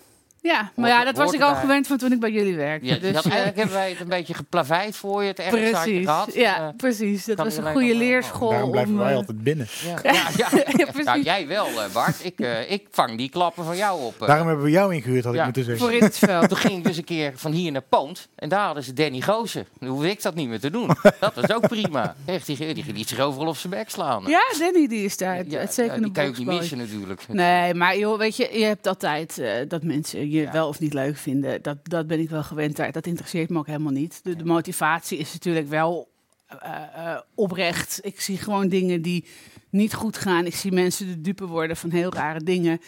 Ja, 0.44 0.70
maar 0.74 0.90
Hoort- 0.90 0.98
ja, 0.98 1.04
dat 1.04 1.16
was 1.16 1.32
ik 1.32 1.40
al 1.40 1.54
gewend 1.54 1.86
van 1.86 1.96
toen 1.96 2.12
ik 2.12 2.20
bij 2.20 2.30
jullie 2.30 2.56
werkte. 2.56 2.86
Ja, 2.86 2.96
dus, 2.96 3.12
dat, 3.12 3.24
eh, 3.24 3.30
eigenlijk 3.32 3.56
hebben 3.56 3.76
wij 3.76 3.90
het 3.90 4.00
een 4.00 4.08
beetje 4.08 4.34
geplaveid 4.34 4.96
voor 4.96 5.22
je, 5.22 5.32
het 5.36 5.48
precies. 5.50 6.04
gehad. 6.04 6.34
Ja, 6.34 6.56
Eh, 6.56 6.68
precies. 6.76 7.24
Dat 7.24 7.36
was 7.36 7.56
een 7.56 7.72
goede 7.72 7.94
leerschool. 7.94 8.50
Daarom 8.50 8.70
blijven 8.70 8.92
om, 8.92 8.98
wij 8.98 9.10
eh, 9.10 9.16
altijd 9.16 9.42
binnen. 9.42 9.66
ja, 10.02 10.12
ja, 10.36 10.48
ja. 10.76 10.86
Nou, 11.04 11.22
jij 11.22 11.46
wel, 11.46 11.66
eh, 11.66 11.92
Bart. 11.92 12.24
Ik, 12.24 12.40
eh, 12.40 12.70
ik 12.70 12.86
vang 12.90 13.16
die 13.18 13.28
klappen 13.30 13.64
van 13.64 13.76
jou 13.76 14.02
op. 14.02 14.14
Daarom 14.26 14.46
hebben 14.46 14.64
we 14.64 14.70
jou 14.70 14.94
ingehuurd, 14.94 15.24
had 15.24 15.32
Ja. 15.34 15.38
ik 15.38 15.44
moeten 15.44 15.64
zeggen. 15.64 15.84
Voor 15.86 15.94
in 15.96 16.02
het 16.02 16.18
veld. 16.18 16.48
Toen 16.48 16.58
ging 16.58 16.78
ik 16.78 16.84
dus 16.84 16.96
een 16.96 17.04
keer 17.04 17.32
van 17.36 17.52
hier 17.52 17.72
naar 17.72 17.82
Poont. 17.88 18.28
En 18.34 18.48
daar 18.48 18.64
hadden 18.64 18.82
ze 18.82 18.92
Danny 18.92 19.20
Goosen. 19.20 19.66
Nu 19.78 19.88
hoefde 19.88 20.10
ik 20.10 20.22
dat 20.22 20.34
niet 20.34 20.48
meer 20.48 20.60
te 20.60 20.70
doen. 20.70 20.90
Dat 21.20 21.34
was 21.34 21.52
ook 21.52 21.68
prima. 21.68 22.14
Echt, 22.24 22.46
die, 22.46 22.74
die 22.74 22.84
liet 22.92 23.08
zich 23.08 23.18
overal 23.20 23.48
op 23.48 23.56
zijn 23.56 23.72
bek 23.72 23.90
slaan. 23.90 24.24
Ja, 24.26 24.42
Danny 24.58 24.86
die 24.88 25.04
is 25.04 25.16
daar. 25.16 25.44
Ja, 25.48 25.58
het 25.58 25.74
zeker 25.74 25.92
ja, 25.92 25.98
die 25.98 26.06
een 26.06 26.12
kan 26.12 26.24
je 26.24 26.30
ook 26.30 26.36
niet 26.38 26.46
missen 26.46 26.78
natuurlijk. 26.78 27.22
Nee, 27.28 27.74
maar 27.74 27.98
joh, 27.98 28.18
weet 28.18 28.36
je, 28.36 28.48
je 28.58 28.64
hebt 28.64 28.86
altijd 28.86 29.38
eh, 29.38 29.50
dat 29.68 29.82
mensen 29.82 30.28
je 30.34 30.50
wel 30.50 30.68
of 30.68 30.80
niet 30.80 30.94
leuk 30.94 31.16
vinden. 31.16 31.62
Dat, 31.62 31.78
dat 31.82 32.06
ben 32.06 32.20
ik 32.20 32.30
wel 32.30 32.42
gewend. 32.42 32.76
Daar- 32.76 32.92
Dat 32.92 33.06
interesseert 33.06 33.50
me 33.50 33.58
ook 33.58 33.66
helemaal 33.66 33.92
niet. 33.92 34.20
De, 34.24 34.36
de 34.36 34.44
motivatie 34.44 35.18
is 35.18 35.32
natuurlijk 35.32 35.68
wel 35.68 36.08
eh, 36.46 36.82
eh, 36.94 37.20
oprecht. 37.34 37.98
Ik 38.02 38.20
zie 38.20 38.38
gewoon 38.38 38.68
dingen 38.68 39.02
die 39.02 39.24
niet 39.70 39.94
goed 39.94 40.16
gaan. 40.16 40.46
Ik 40.46 40.54
zie 40.54 40.72
mensen 40.72 41.06
de 41.06 41.20
dupe 41.20 41.46
worden 41.46 41.76
van 41.76 41.90
heel 41.90 42.12
rare 42.12 42.40
dingen. 42.44 42.80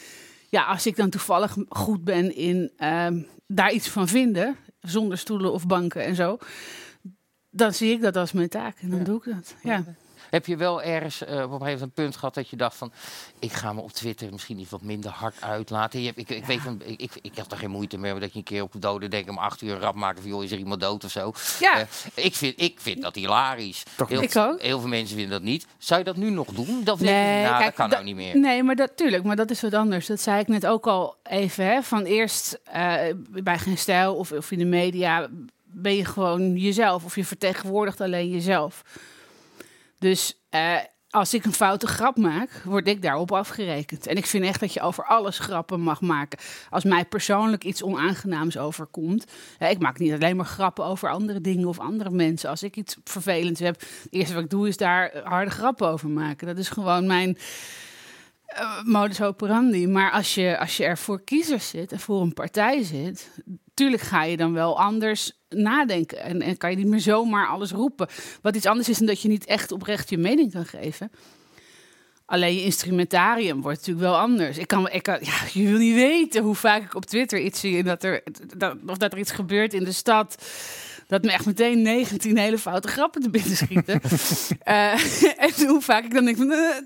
Ja, 0.48 0.64
als 0.64 0.86
ik 0.86 0.96
dan 0.96 1.10
toevallig 1.10 1.56
goed 1.68 2.04
ben 2.04 2.34
in 2.36 2.72
ehm, 2.76 3.22
daar 3.46 3.72
iets 3.72 3.88
van 3.88 4.08
vinden, 4.08 4.56
zonder 4.80 5.18
stoelen 5.18 5.52
of 5.52 5.66
banken 5.66 6.04
en 6.04 6.14
zo, 6.14 6.38
dan 7.50 7.74
zie 7.74 7.90
ik 7.92 8.00
dat 8.00 8.16
als 8.16 8.32
mijn 8.32 8.48
taak 8.48 8.78
en 8.80 8.90
dan 8.90 9.04
doe 9.04 9.16
ik 9.16 9.34
dat. 9.34 9.54
Ja. 9.62 9.84
Heb 10.30 10.46
je 10.46 10.56
wel 10.56 10.82
ergens 10.82 11.24
eh, 11.24 11.28
op 11.28 11.34
een 11.34 11.42
gegeven 11.42 11.58
moment 11.62 11.80
een 11.80 11.90
punt 11.90 12.16
gehad 12.16 12.34
dat 12.34 12.48
je 12.48 12.56
dacht 12.56 12.76
van... 12.76 12.92
ik 13.38 13.52
ga 13.52 13.72
me 13.72 13.80
op 13.80 13.92
Twitter 13.92 14.32
misschien 14.32 14.58
iets 14.58 14.70
wat 14.70 14.82
minder 14.82 15.10
hard 15.10 15.34
uitlaten. 15.40 16.00
Je 16.00 16.06
hebt, 16.06 16.18
ik, 16.18 16.28
ik, 16.28 16.44
weet 16.44 16.60
van, 16.60 16.80
ik, 16.84 17.00
ik, 17.00 17.10
ik 17.22 17.36
heb 17.36 17.50
er 17.50 17.56
geen 17.58 17.70
moeite 17.70 17.98
mee 17.98 18.18
dat 18.18 18.32
je 18.32 18.38
een 18.38 18.44
keer 18.44 18.62
op 18.62 18.72
de 18.72 18.78
dode 18.78 19.08
denk 19.08 19.28
om 19.30 19.38
acht 19.38 19.62
uur 19.62 19.72
een 19.72 19.80
rap 19.80 19.94
maken 19.94 20.22
van... 20.22 20.30
joh, 20.30 20.44
is 20.44 20.52
er 20.52 20.58
iemand 20.58 20.80
dood 20.80 21.04
of 21.04 21.10
zo? 21.10 21.32
Ja. 21.60 21.78
Eh, 21.78 21.84
ik, 22.14 22.34
vind, 22.34 22.60
ik 22.60 22.80
vind 22.80 23.02
dat 23.02 23.14
hilarisch. 23.14 23.82
Toch 23.96 24.08
heel? 24.08 24.22
Ik 24.22 24.36
ook. 24.36 24.60
Heel 24.60 24.80
veel 24.80 24.88
mensen 24.88 25.16
vinden 25.16 25.32
dat 25.32 25.42
niet. 25.48 25.66
Zou 25.78 25.98
je 25.98 26.04
dat 26.04 26.16
nu 26.16 26.30
nog 26.30 26.46
doen? 26.46 26.84
Dat, 26.84 27.00
Nee, 27.00 27.42
nou, 27.42 27.54
kijk, 27.54 27.64
dat 27.64 27.74
kan 27.74 27.88
da- 27.88 27.94
nou 27.94 28.06
niet 28.06 28.16
meer. 28.16 28.38
Nee, 28.38 28.62
maar 28.62 28.76
dat, 28.76 28.96
tuurlijk, 28.96 29.24
maar 29.24 29.36
dat 29.36 29.50
is 29.50 29.60
wat 29.60 29.74
anders. 29.74 30.06
Dat 30.06 30.20
zei 30.20 30.40
ik 30.40 30.48
net 30.48 30.66
ook 30.66 30.86
al 30.86 31.16
even. 31.22 31.64
Hè, 31.66 31.82
van 31.82 32.04
eerst 32.04 32.58
eh, 32.64 32.98
bij 33.28 33.58
geen 33.58 33.78
stijl 33.78 34.14
of, 34.16 34.32
of 34.32 34.50
in 34.50 34.58
de 34.58 34.64
media 34.64 35.28
ben 35.64 35.94
je 35.94 36.04
gewoon 36.04 36.56
jezelf. 36.56 37.04
Of 37.04 37.16
je 37.16 37.24
vertegenwoordigt 37.24 38.00
alleen 38.00 38.30
jezelf. 38.30 38.82
Dus 39.98 40.40
eh, 40.48 40.76
als 41.10 41.34
ik 41.34 41.44
een 41.44 41.52
foute 41.52 41.86
grap 41.86 42.16
maak, 42.16 42.62
word 42.64 42.88
ik 42.88 43.02
daarop 43.02 43.32
afgerekend. 43.32 44.06
En 44.06 44.16
ik 44.16 44.26
vind 44.26 44.44
echt 44.44 44.60
dat 44.60 44.72
je 44.72 44.80
over 44.80 45.04
alles 45.04 45.38
grappen 45.38 45.80
mag 45.80 46.00
maken. 46.00 46.38
Als 46.70 46.84
mij 46.84 47.04
persoonlijk 47.04 47.64
iets 47.64 47.82
onaangenaams 47.82 48.58
overkomt. 48.58 49.24
Hè, 49.58 49.68
ik 49.68 49.78
maak 49.78 49.98
niet 49.98 50.12
alleen 50.12 50.36
maar 50.36 50.46
grappen 50.46 50.84
over 50.84 51.10
andere 51.10 51.40
dingen 51.40 51.68
of 51.68 51.78
andere 51.78 52.10
mensen. 52.10 52.50
Als 52.50 52.62
ik 52.62 52.76
iets 52.76 52.96
vervelends 53.04 53.60
heb, 53.60 53.80
het 53.80 54.08
eerste 54.10 54.34
wat 54.34 54.42
ik 54.42 54.50
doe 54.50 54.68
is 54.68 54.76
daar 54.76 55.20
harde 55.24 55.50
grappen 55.50 55.88
over 55.88 56.08
maken. 56.08 56.46
Dat 56.46 56.58
is 56.58 56.68
gewoon 56.68 57.06
mijn 57.06 57.38
eh, 58.46 58.82
modus 58.82 59.22
operandi. 59.22 59.86
Maar 59.86 60.10
als 60.10 60.34
je, 60.34 60.58
als 60.58 60.76
je 60.76 60.84
er 60.84 60.98
voor 60.98 61.22
kiezers 61.24 61.68
zit 61.68 61.92
en 61.92 62.00
voor 62.00 62.20
een 62.20 62.34
partij 62.34 62.82
zit, 62.82 63.30
tuurlijk 63.76 64.02
ga 64.02 64.22
je 64.22 64.36
dan 64.36 64.52
wel 64.52 64.80
anders 64.80 65.32
nadenken. 65.48 66.20
En, 66.20 66.42
en 66.42 66.56
kan 66.56 66.70
je 66.70 66.76
niet 66.76 66.86
meer 66.86 67.00
zomaar 67.00 67.48
alles 67.48 67.70
roepen. 67.70 68.08
Wat 68.42 68.56
iets 68.56 68.66
anders 68.66 68.88
is 68.88 68.98
dan 68.98 69.06
dat 69.06 69.20
je 69.20 69.28
niet 69.28 69.44
echt 69.46 69.72
oprecht 69.72 70.10
je 70.10 70.18
mening 70.18 70.52
kan 70.52 70.66
geven. 70.66 71.10
Alleen 72.26 72.54
je 72.54 72.62
instrumentarium 72.62 73.62
wordt 73.62 73.78
natuurlijk 73.78 74.06
wel 74.06 74.16
anders. 74.16 74.58
Ik 74.58 74.66
kan, 74.66 74.90
ik 74.90 75.02
kan, 75.02 75.18
ja, 75.20 75.34
je 75.52 75.66
wil 75.68 75.78
niet 75.78 75.94
weten 75.94 76.42
hoe 76.42 76.54
vaak 76.54 76.82
ik 76.82 76.94
op 76.94 77.04
Twitter 77.04 77.40
iets 77.40 77.60
zie 77.60 77.82
dat 77.82 78.02
er, 78.02 78.22
dat, 78.56 78.76
of 78.86 78.96
dat 78.96 79.12
er 79.12 79.18
iets 79.18 79.30
gebeurt 79.30 79.74
in 79.74 79.84
de 79.84 79.92
stad. 79.92 80.44
Dat 81.06 81.22
me 81.22 81.32
echt 81.32 81.46
meteen 81.46 81.82
19 81.82 82.38
hele 82.38 82.58
foute 82.58 82.88
grappen 82.88 83.22
te 83.22 83.30
binnen 83.30 83.56
schieten. 83.56 84.00
Eh, 84.58 84.92
en 85.46 85.66
hoe 85.66 85.80
vaak 85.80 86.04
ik 86.04 86.14
dan 86.14 86.24
denk 86.24 86.36
van, 86.36 86.52
eh, 86.52 86.76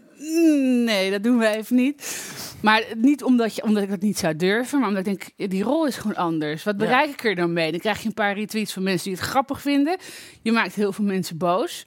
nee, 0.84 1.10
dat 1.10 1.22
doen 1.22 1.38
we 1.38 1.46
even 1.48 1.76
niet. 1.76 2.22
Maar 2.62 2.84
niet 2.96 3.24
omdat, 3.24 3.54
je, 3.54 3.62
omdat 3.62 3.82
ik 3.82 3.88
dat 3.90 4.00
niet 4.00 4.18
zou 4.18 4.36
durven, 4.36 4.78
maar 4.80 4.88
omdat 4.88 5.06
ik 5.06 5.34
denk, 5.36 5.50
die 5.50 5.62
rol 5.62 5.86
is 5.86 5.96
gewoon 5.96 6.16
anders. 6.16 6.64
Wat 6.64 6.76
bereik 6.76 7.10
ik 7.10 7.24
er 7.24 7.34
dan 7.34 7.52
mee? 7.52 7.70
Dan 7.70 7.80
krijg 7.80 8.00
je 8.00 8.06
een 8.08 8.14
paar 8.14 8.34
retweets 8.34 8.72
van 8.72 8.82
mensen 8.82 9.08
die 9.10 9.18
het 9.18 9.28
grappig 9.28 9.60
vinden. 9.60 9.96
Je 10.42 10.52
maakt 10.52 10.74
heel 10.74 10.92
veel 10.92 11.04
mensen 11.04 11.36
boos. 11.38 11.84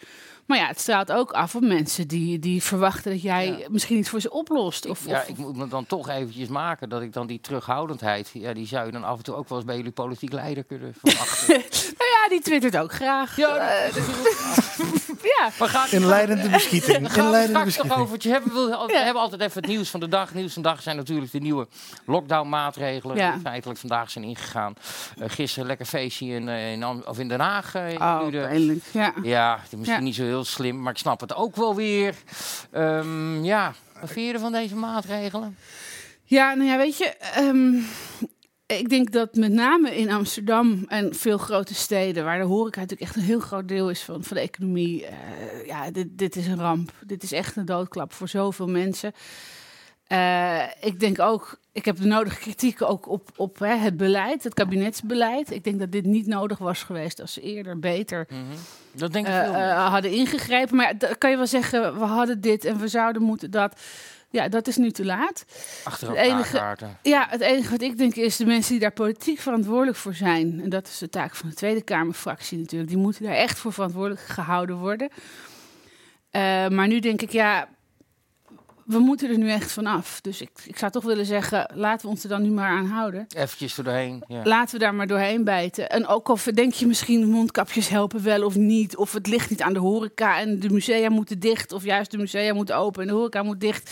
Maar 0.48 0.58
ja, 0.58 0.68
het 0.68 0.80
straalt 0.80 1.12
ook 1.12 1.32
af 1.32 1.56
op 1.56 1.62
mensen 1.62 2.08
die, 2.08 2.40
die 2.40 2.64
verwachten 2.64 3.12
dat 3.12 3.22
jij 3.22 3.48
Ja. 3.48 3.58
misschien 3.70 3.98
iets 3.98 4.10
voor 4.10 4.22
ze 4.22 4.32
oplost. 4.32 4.86
Of, 4.90 5.08
ja, 5.08 5.20
of- 5.22 5.28
ik 5.28 5.38
moet 5.38 5.56
me 5.58 5.68
dan 5.68 5.86
toch 5.86 6.10
eventjes 6.10 6.48
maken 6.48 6.90
dat 6.90 7.02
ik 7.02 7.14
dan 7.14 7.28
die 7.28 7.40
terughoudendheid, 7.42 8.30
ja, 8.34 8.54
die 8.54 8.68
zou 8.68 8.86
je 8.86 8.92
dan 8.92 9.04
af 9.04 9.18
en 9.18 9.24
toe 9.24 9.36
ook 9.36 9.50
wel 9.50 9.58
eens 9.58 9.68
bij 9.68 9.76
jullie 9.78 9.92
politiek 9.92 10.32
leider 10.34 10.64
kunnen 10.64 10.94
verwachten. 11.04 11.62
Ja, 12.24 12.30
die 12.30 12.42
twittert 12.42 12.78
ook 12.78 12.94
graag. 12.94 13.36
Ja, 13.38 13.58
Eh, 13.58 13.96
ja. 15.38 15.50
We 15.60 15.68
gaan, 15.68 15.88
Inleidende 15.92 16.50
beschieting. 16.50 16.96
gaan 17.12 17.12
we 17.12 17.20
Inleidende 17.22 17.72
straks 17.72 17.88
nog 17.90 17.98
beschieting. 17.98 18.02
over 18.02 18.14
het 18.14 18.24
hebben. 18.24 18.70
We 18.70 18.76
al- 18.76 18.88
we 18.88 18.94
Ja. 18.94 19.04
hebben 19.04 19.22
altijd 19.22 19.42
even 19.42 19.62
het 19.62 19.70
nieuws 19.72 19.90
van 19.90 20.00
de 20.00 20.08
dag. 20.08 20.34
Nieuws 20.34 20.54
van 20.54 20.62
de 20.62 20.68
dag 20.70 20.82
zijn 20.82 20.96
natuurlijk 20.96 21.32
de 21.32 21.40
nieuwe 21.40 21.68
lockdown-maatregelen. 22.06 23.16
Ja. 23.18 23.32
Die 23.32 23.42
feitelijk 23.42 23.80
vandaag 23.80 24.12
zijn 24.12 24.24
ingegaan. 24.26 24.74
Eh, 25.20 25.30
gisteren 25.30 25.68
lekker 25.68 25.86
feestje 25.86 26.26
in, 26.26 26.50
eh, 26.50 26.72
in, 26.72 26.86
of 27.08 27.20
in 27.20 27.28
Den 27.28 27.40
Haag. 27.40 27.76
eh, 27.76 27.82
Oh, 27.98 28.24
nu 28.24 28.32
de- 28.32 28.38
pijnlijk. 28.38 28.84
Ja. 28.92 29.14
ja, 29.24 29.56
het 29.62 29.72
is 29.72 29.78
misschien 29.78 30.00
Ja. 30.00 30.06
niet 30.06 30.16
zo 30.16 30.24
heel 30.24 30.44
slim, 30.44 30.82
maar 30.82 30.92
ik 30.92 30.98
snap 31.00 31.20
het 31.20 31.36
ook 31.36 31.56
wel 31.56 31.76
weer. 31.76 32.16
Ehm, 32.72 33.44
ja, 33.44 33.74
wat 34.02 34.10
vind 34.12 34.28
je 34.28 34.34
er 34.34 34.40
van 34.40 34.52
deze 34.52 34.76
maatregelen? 34.76 35.58
Ja, 36.26 36.54
nou 36.54 36.70
ja, 36.70 36.78
weet 36.78 36.98
je, 36.98 37.06
ehm, 37.18 37.74
ik 38.80 38.90
denk 38.90 39.12
dat 39.12 39.36
met 39.36 39.52
name 39.52 39.96
in 39.96 40.12
Amsterdam 40.12 40.86
en 40.88 41.16
veel 41.16 41.38
grote 41.38 41.74
steden, 41.74 42.24
waar 42.24 42.40
de 42.40 42.46
horeca 42.46 42.80
natuurlijk 42.80 43.10
echt 43.10 43.16
een 43.16 43.28
heel 43.30 43.40
groot 43.40 43.68
deel 43.68 43.90
is 43.90 44.02
van, 44.02 44.24
van 44.24 44.38
de 44.38 44.44
economie, 44.44 45.06
eh, 45.06 45.66
ja, 45.66 45.92
dit, 45.92 46.08
dit 46.12 46.36
is 46.36 46.48
een 46.48 46.60
ramp. 46.60 46.92
Dit 47.06 47.24
is 47.24 47.32
echt 47.32 47.56
een 47.56 47.66
doodklap 47.66 48.14
voor 48.14 48.28
zoveel 48.28 48.68
mensen. 48.68 49.14
Eh, 50.08 50.64
ik 50.82 51.00
denk 51.00 51.20
ook, 51.20 51.60
ik 51.72 51.86
heb 51.86 51.98
de 51.98 52.06
nodige 52.06 52.40
kritiek 52.40 52.82
ook 52.82 53.08
op, 53.08 53.30
op 53.36 53.60
hè, 53.60 53.76
het 53.76 53.98
beleid, 53.98 54.44
het 54.44 54.54
kabinetsbeleid. 54.54 55.52
Ik 55.52 55.64
denk 55.64 55.80
dat 55.80 55.92
dit 55.92 56.06
niet 56.06 56.28
nodig 56.28 56.58
was 56.58 56.84
geweest 56.84 57.22
als 57.22 57.34
ze 57.34 57.42
eerder 57.42 57.80
beter 57.80 58.28
Dat 58.92 59.14
denk 59.14 59.28
ik 59.28 59.34
eh, 59.34 59.90
hadden 59.90 60.12
ingegrepen. 60.12 60.76
Maar 60.76 60.98
dan 60.98 61.18
kan 61.18 61.30
je 61.30 61.38
wel 61.38 61.48
zeggen, 61.48 62.00
we 62.00 62.06
hadden 62.06 62.42
dit 62.42 62.66
en 62.66 62.78
we 62.78 62.88
zouden 62.88 63.22
moeten 63.22 63.52
dat. 63.52 63.82
Ja, 64.34 64.48
dat 64.48 64.68
is 64.68 64.78
nu 64.78 64.92
te 64.92 65.06
laat. 65.06 65.46
Achter 65.84 66.08
het 66.08 66.18
enige-. 66.18 66.78
Ja, 67.02 67.28
het 67.30 67.42
enige 67.42 67.70
wat 67.70 67.82
ik 67.82 67.98
denk 67.98 68.16
is 68.16 68.38
de 68.38 68.46
mensen 68.46 68.72
die 68.72 68.80
daar 68.80 68.92
politiek 68.92 69.40
verantwoordelijk 69.40 69.98
voor 69.98 70.14
zijn. 70.14 70.62
En 70.64 70.70
dat 70.70 70.88
is 70.88 70.98
de 70.98 71.10
taak 71.10 71.36
van 71.36 71.50
de 71.50 71.56
Tweede 71.56 71.82
Kamerfractie 71.82 72.58
natuurlijk. 72.58 72.90
Die 72.90 73.00
moeten 73.00 73.24
daar 73.24 73.34
echt 73.34 73.60
voor 73.60 73.74
verantwoordelijk 73.74 74.22
gehouden 74.22 74.78
worden. 74.78 75.10
Eh, 76.30 76.68
maar 76.68 76.88
nu 76.88 77.00
denk 77.00 77.22
ik, 77.22 77.30
ja, 77.30 77.68
we 78.86 79.00
moeten 79.00 79.30
er 79.30 79.38
nu 79.38 79.50
echt 79.50 79.72
van 79.72 79.86
af. 79.86 80.22
Dus 80.22 80.42
ik, 80.42 80.50
ik 80.66 80.78
zou 80.78 80.92
toch 80.92 81.04
willen 81.04 81.26
zeggen, 81.26 81.70
laten 81.74 82.06
we 82.06 82.12
ons 82.12 82.24
er 82.24 82.30
dan 82.30 82.42
nu 82.42 82.50
maar 82.50 82.70
aan 82.70 82.86
houden. 82.86 83.26
Eventjes 83.36 83.78
er 83.78 83.84
doorheen. 83.84 84.24
Ja. 84.28 84.42
Laten 84.44 84.74
we 84.74 84.80
daar 84.80 84.96
maar 84.96 85.08
doorheen 85.08 85.44
bijten. 85.44 85.90
En 85.90 86.08
ook 86.08 86.30
al 86.30 86.38
denk 86.54 86.74
je 86.74 86.88
misschien 86.88 87.30
mondkapjes 87.30 87.88
helpen 87.90 88.24
wel 88.24 88.46
of 88.46 88.56
niet. 88.56 88.98
Of 88.98 89.14
het 89.14 89.28
ligt 89.28 89.50
niet 89.50 89.62
aan 89.62 89.74
de 89.74 89.80
horeca 89.80 90.40
en 90.40 90.60
de 90.60 90.70
musea 90.70 91.10
moeten 91.10 91.40
dicht. 91.40 91.72
Of 91.72 91.84
juist 91.84 92.12
de 92.12 92.18
musea 92.18 92.54
moeten 92.54 92.76
open 92.78 93.02
en 93.02 93.08
de 93.08 93.14
horeca 93.14 93.44
moet 93.44 93.60
dicht. 93.62 93.92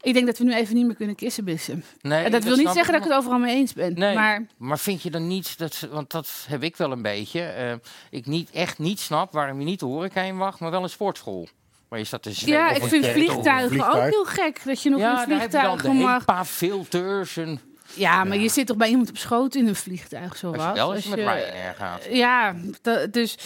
Ik 0.00 0.14
denk 0.14 0.26
dat 0.26 0.38
we 0.38 0.44
nu 0.44 0.54
even 0.54 0.74
niet 0.74 0.86
meer 0.86 0.94
kunnen 0.94 1.14
kissenbissen. 1.16 1.84
Nee, 2.00 2.24
en 2.24 2.30
dat, 2.30 2.44
wil 2.44 2.56
niet 2.56 2.68
zeggen 2.68 2.92
dat 2.92 3.02
ik 3.02 3.08
het 3.08 3.18
overal 3.18 3.38
mee 3.38 3.54
eens 3.54 3.72
ben. 3.72 3.94
Nee, 3.94 4.14
Maar 4.14 4.46
maar 4.56 4.78
vind 4.78 5.02
je 5.02 5.10
dan 5.10 5.26
niet, 5.26 5.58
dat, 5.58 5.74
ze- 5.74 5.88
want 5.88 6.10
dat 6.10 6.28
heb 6.48 6.62
ik 6.62 6.76
wel 6.76 6.92
een 6.92 7.02
beetje, 7.02 7.40
eh, 7.42 7.72
ik 8.10 8.26
niet, 8.26 8.50
echt 8.50 8.78
niet 8.78 9.00
snap 9.00 9.32
waarom 9.32 9.58
je 9.58 9.64
niet 9.64 9.80
de 9.80 9.86
horeca 9.86 10.20
in 10.20 10.36
mag, 10.36 10.58
maar 10.60 10.70
wel 10.70 10.82
een 10.82 10.88
sportschool. 10.90 11.48
Maar 11.88 11.98
je 11.98 12.04
staat 12.04 12.22
te 12.22 12.32
zweten. 12.32 12.56
ja, 12.56 12.70
ik 12.70 12.82
een 12.82 12.88
vind 12.88 13.06
vliegtuigen 13.06 13.68
vliegtuig. 13.68 14.04
ook 14.04 14.10
heel 14.10 14.24
gek. 14.24 14.60
Dat 14.64 14.82
je 14.82 14.90
nog 14.90 15.00
Ja, 15.00 15.22
in 15.22 15.28
daar 15.28 15.40
heb 15.40 15.52
je 15.52 15.58
dan 15.58 15.62
de 15.62 15.78
vliegtuigen 15.78 15.94
mag. 16.10 16.18
HEPA-filters 16.18 17.36
en 17.36 17.60
Ja, 17.94 18.24
maar 18.24 18.36
je 18.38 18.48
zit 18.48 18.66
toch 18.66 18.76
bij 18.76 18.88
iemand 18.88 19.08
op 19.08 19.16
schoot 19.16 19.54
in 19.54 19.66
een 19.66 19.76
vliegtuig, 19.76 20.36
zo 20.36 20.46
als 20.46 20.56
wat. 20.56 20.66
je 20.66 20.72
wel 20.74 20.92
als 20.92 21.02
je 21.04 21.08
met 21.10 21.18
Ryanair 21.18 21.74
gaat. 21.78 22.06
Ja, 22.10 22.54
dus 23.10 23.36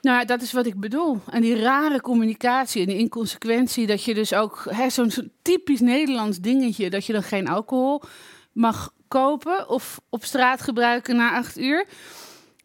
nou, 0.00 0.24
dat 0.24 0.42
is 0.42 0.52
wat 0.52 0.66
ik 0.66 0.80
bedoel. 0.80 1.20
En 1.30 1.40
die 1.42 1.60
rare 1.60 2.00
communicatie 2.00 2.80
en 2.80 2.86
die 2.88 2.98
inconsequentie, 2.98 3.86
dat 3.86 4.04
je 4.04 4.14
dus 4.14 4.34
ook 4.34 4.66
hè, 4.70 4.90
zo'n 4.90 5.10
zo'n 5.10 5.32
typisch 5.42 5.80
Nederlands 5.80 6.38
dingetje, 6.38 6.90
dat 6.90 7.06
je 7.06 7.12
dan 7.12 7.22
geen 7.22 7.48
alcohol 7.48 8.02
mag 8.52 8.92
kopen 9.08 9.68
of 9.68 10.00
op 10.08 10.24
straat 10.24 10.62
gebruiken 10.62 11.16
na 11.16 11.36
acht 11.36 11.58
uur. 11.58 11.86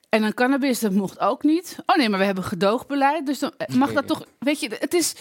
En 0.10 0.22
dan 0.22 0.34
cannabis, 0.34 0.80
dat 0.80 0.92
mocht 0.92 1.20
ook 1.20 1.44
niet. 1.44 1.76
Oh 1.86 1.96
nee, 1.96 2.10
maar 2.10 2.20
we 2.20 2.26
hebben 2.26 2.44
gedoogbeleid, 2.44 3.26
dus 3.26 3.40
dan 3.40 3.52
eh, 3.58 3.76
mag 3.76 3.94
dat 3.94 4.08
toch... 4.08 4.26
Weet 4.40 4.60
je, 4.60 4.70
het 4.80 4.94
is 4.94 5.14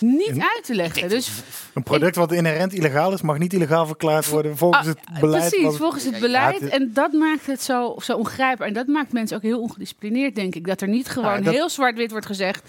niet 0.00 0.28
uit 0.28 0.60
te 0.64 0.74
leggen. 0.74 1.08
Dus 1.08 1.30
Een 1.74 1.82
product 1.82 2.16
wat 2.16 2.32
inherent 2.32 2.72
illegaal 2.72 3.12
is, 3.12 3.20
mag 3.22 3.38
niet 3.38 3.52
illegaal 3.52 3.86
verklaard 3.86 4.28
worden 4.28 4.56
volgens 4.56 4.86
Ah, 4.86 4.94
het 4.94 5.20
beleid. 5.20 5.48
Precies, 5.48 5.64
wat- 5.66 5.76
volgens 5.76 6.04
het 6.04 6.14
Ja, 6.14 6.20
beleid. 6.20 6.60
het- 6.60 6.70
En 6.72 6.90
dat 6.92 7.12
maakt 7.12 7.46
het 7.46 7.62
zo, 7.62 7.94
zo 7.98 8.16
ongrijpbaar. 8.16 8.68
En 8.68 8.74
dat 8.74 8.86
maakt 8.86 9.12
mensen 9.12 9.36
ook 9.36 9.42
heel 9.42 9.60
ongedisciplineerd, 9.60 10.34
denk 10.34 10.54
ik. 10.54 10.66
Dat 10.66 10.80
er 10.80 10.88
niet 10.88 11.08
gewoon 11.08 11.42
dat- 11.42 11.54
heel 11.54 11.68
zwart-wit 11.68 12.10
wordt 12.10 12.26
gezegd... 12.26 12.68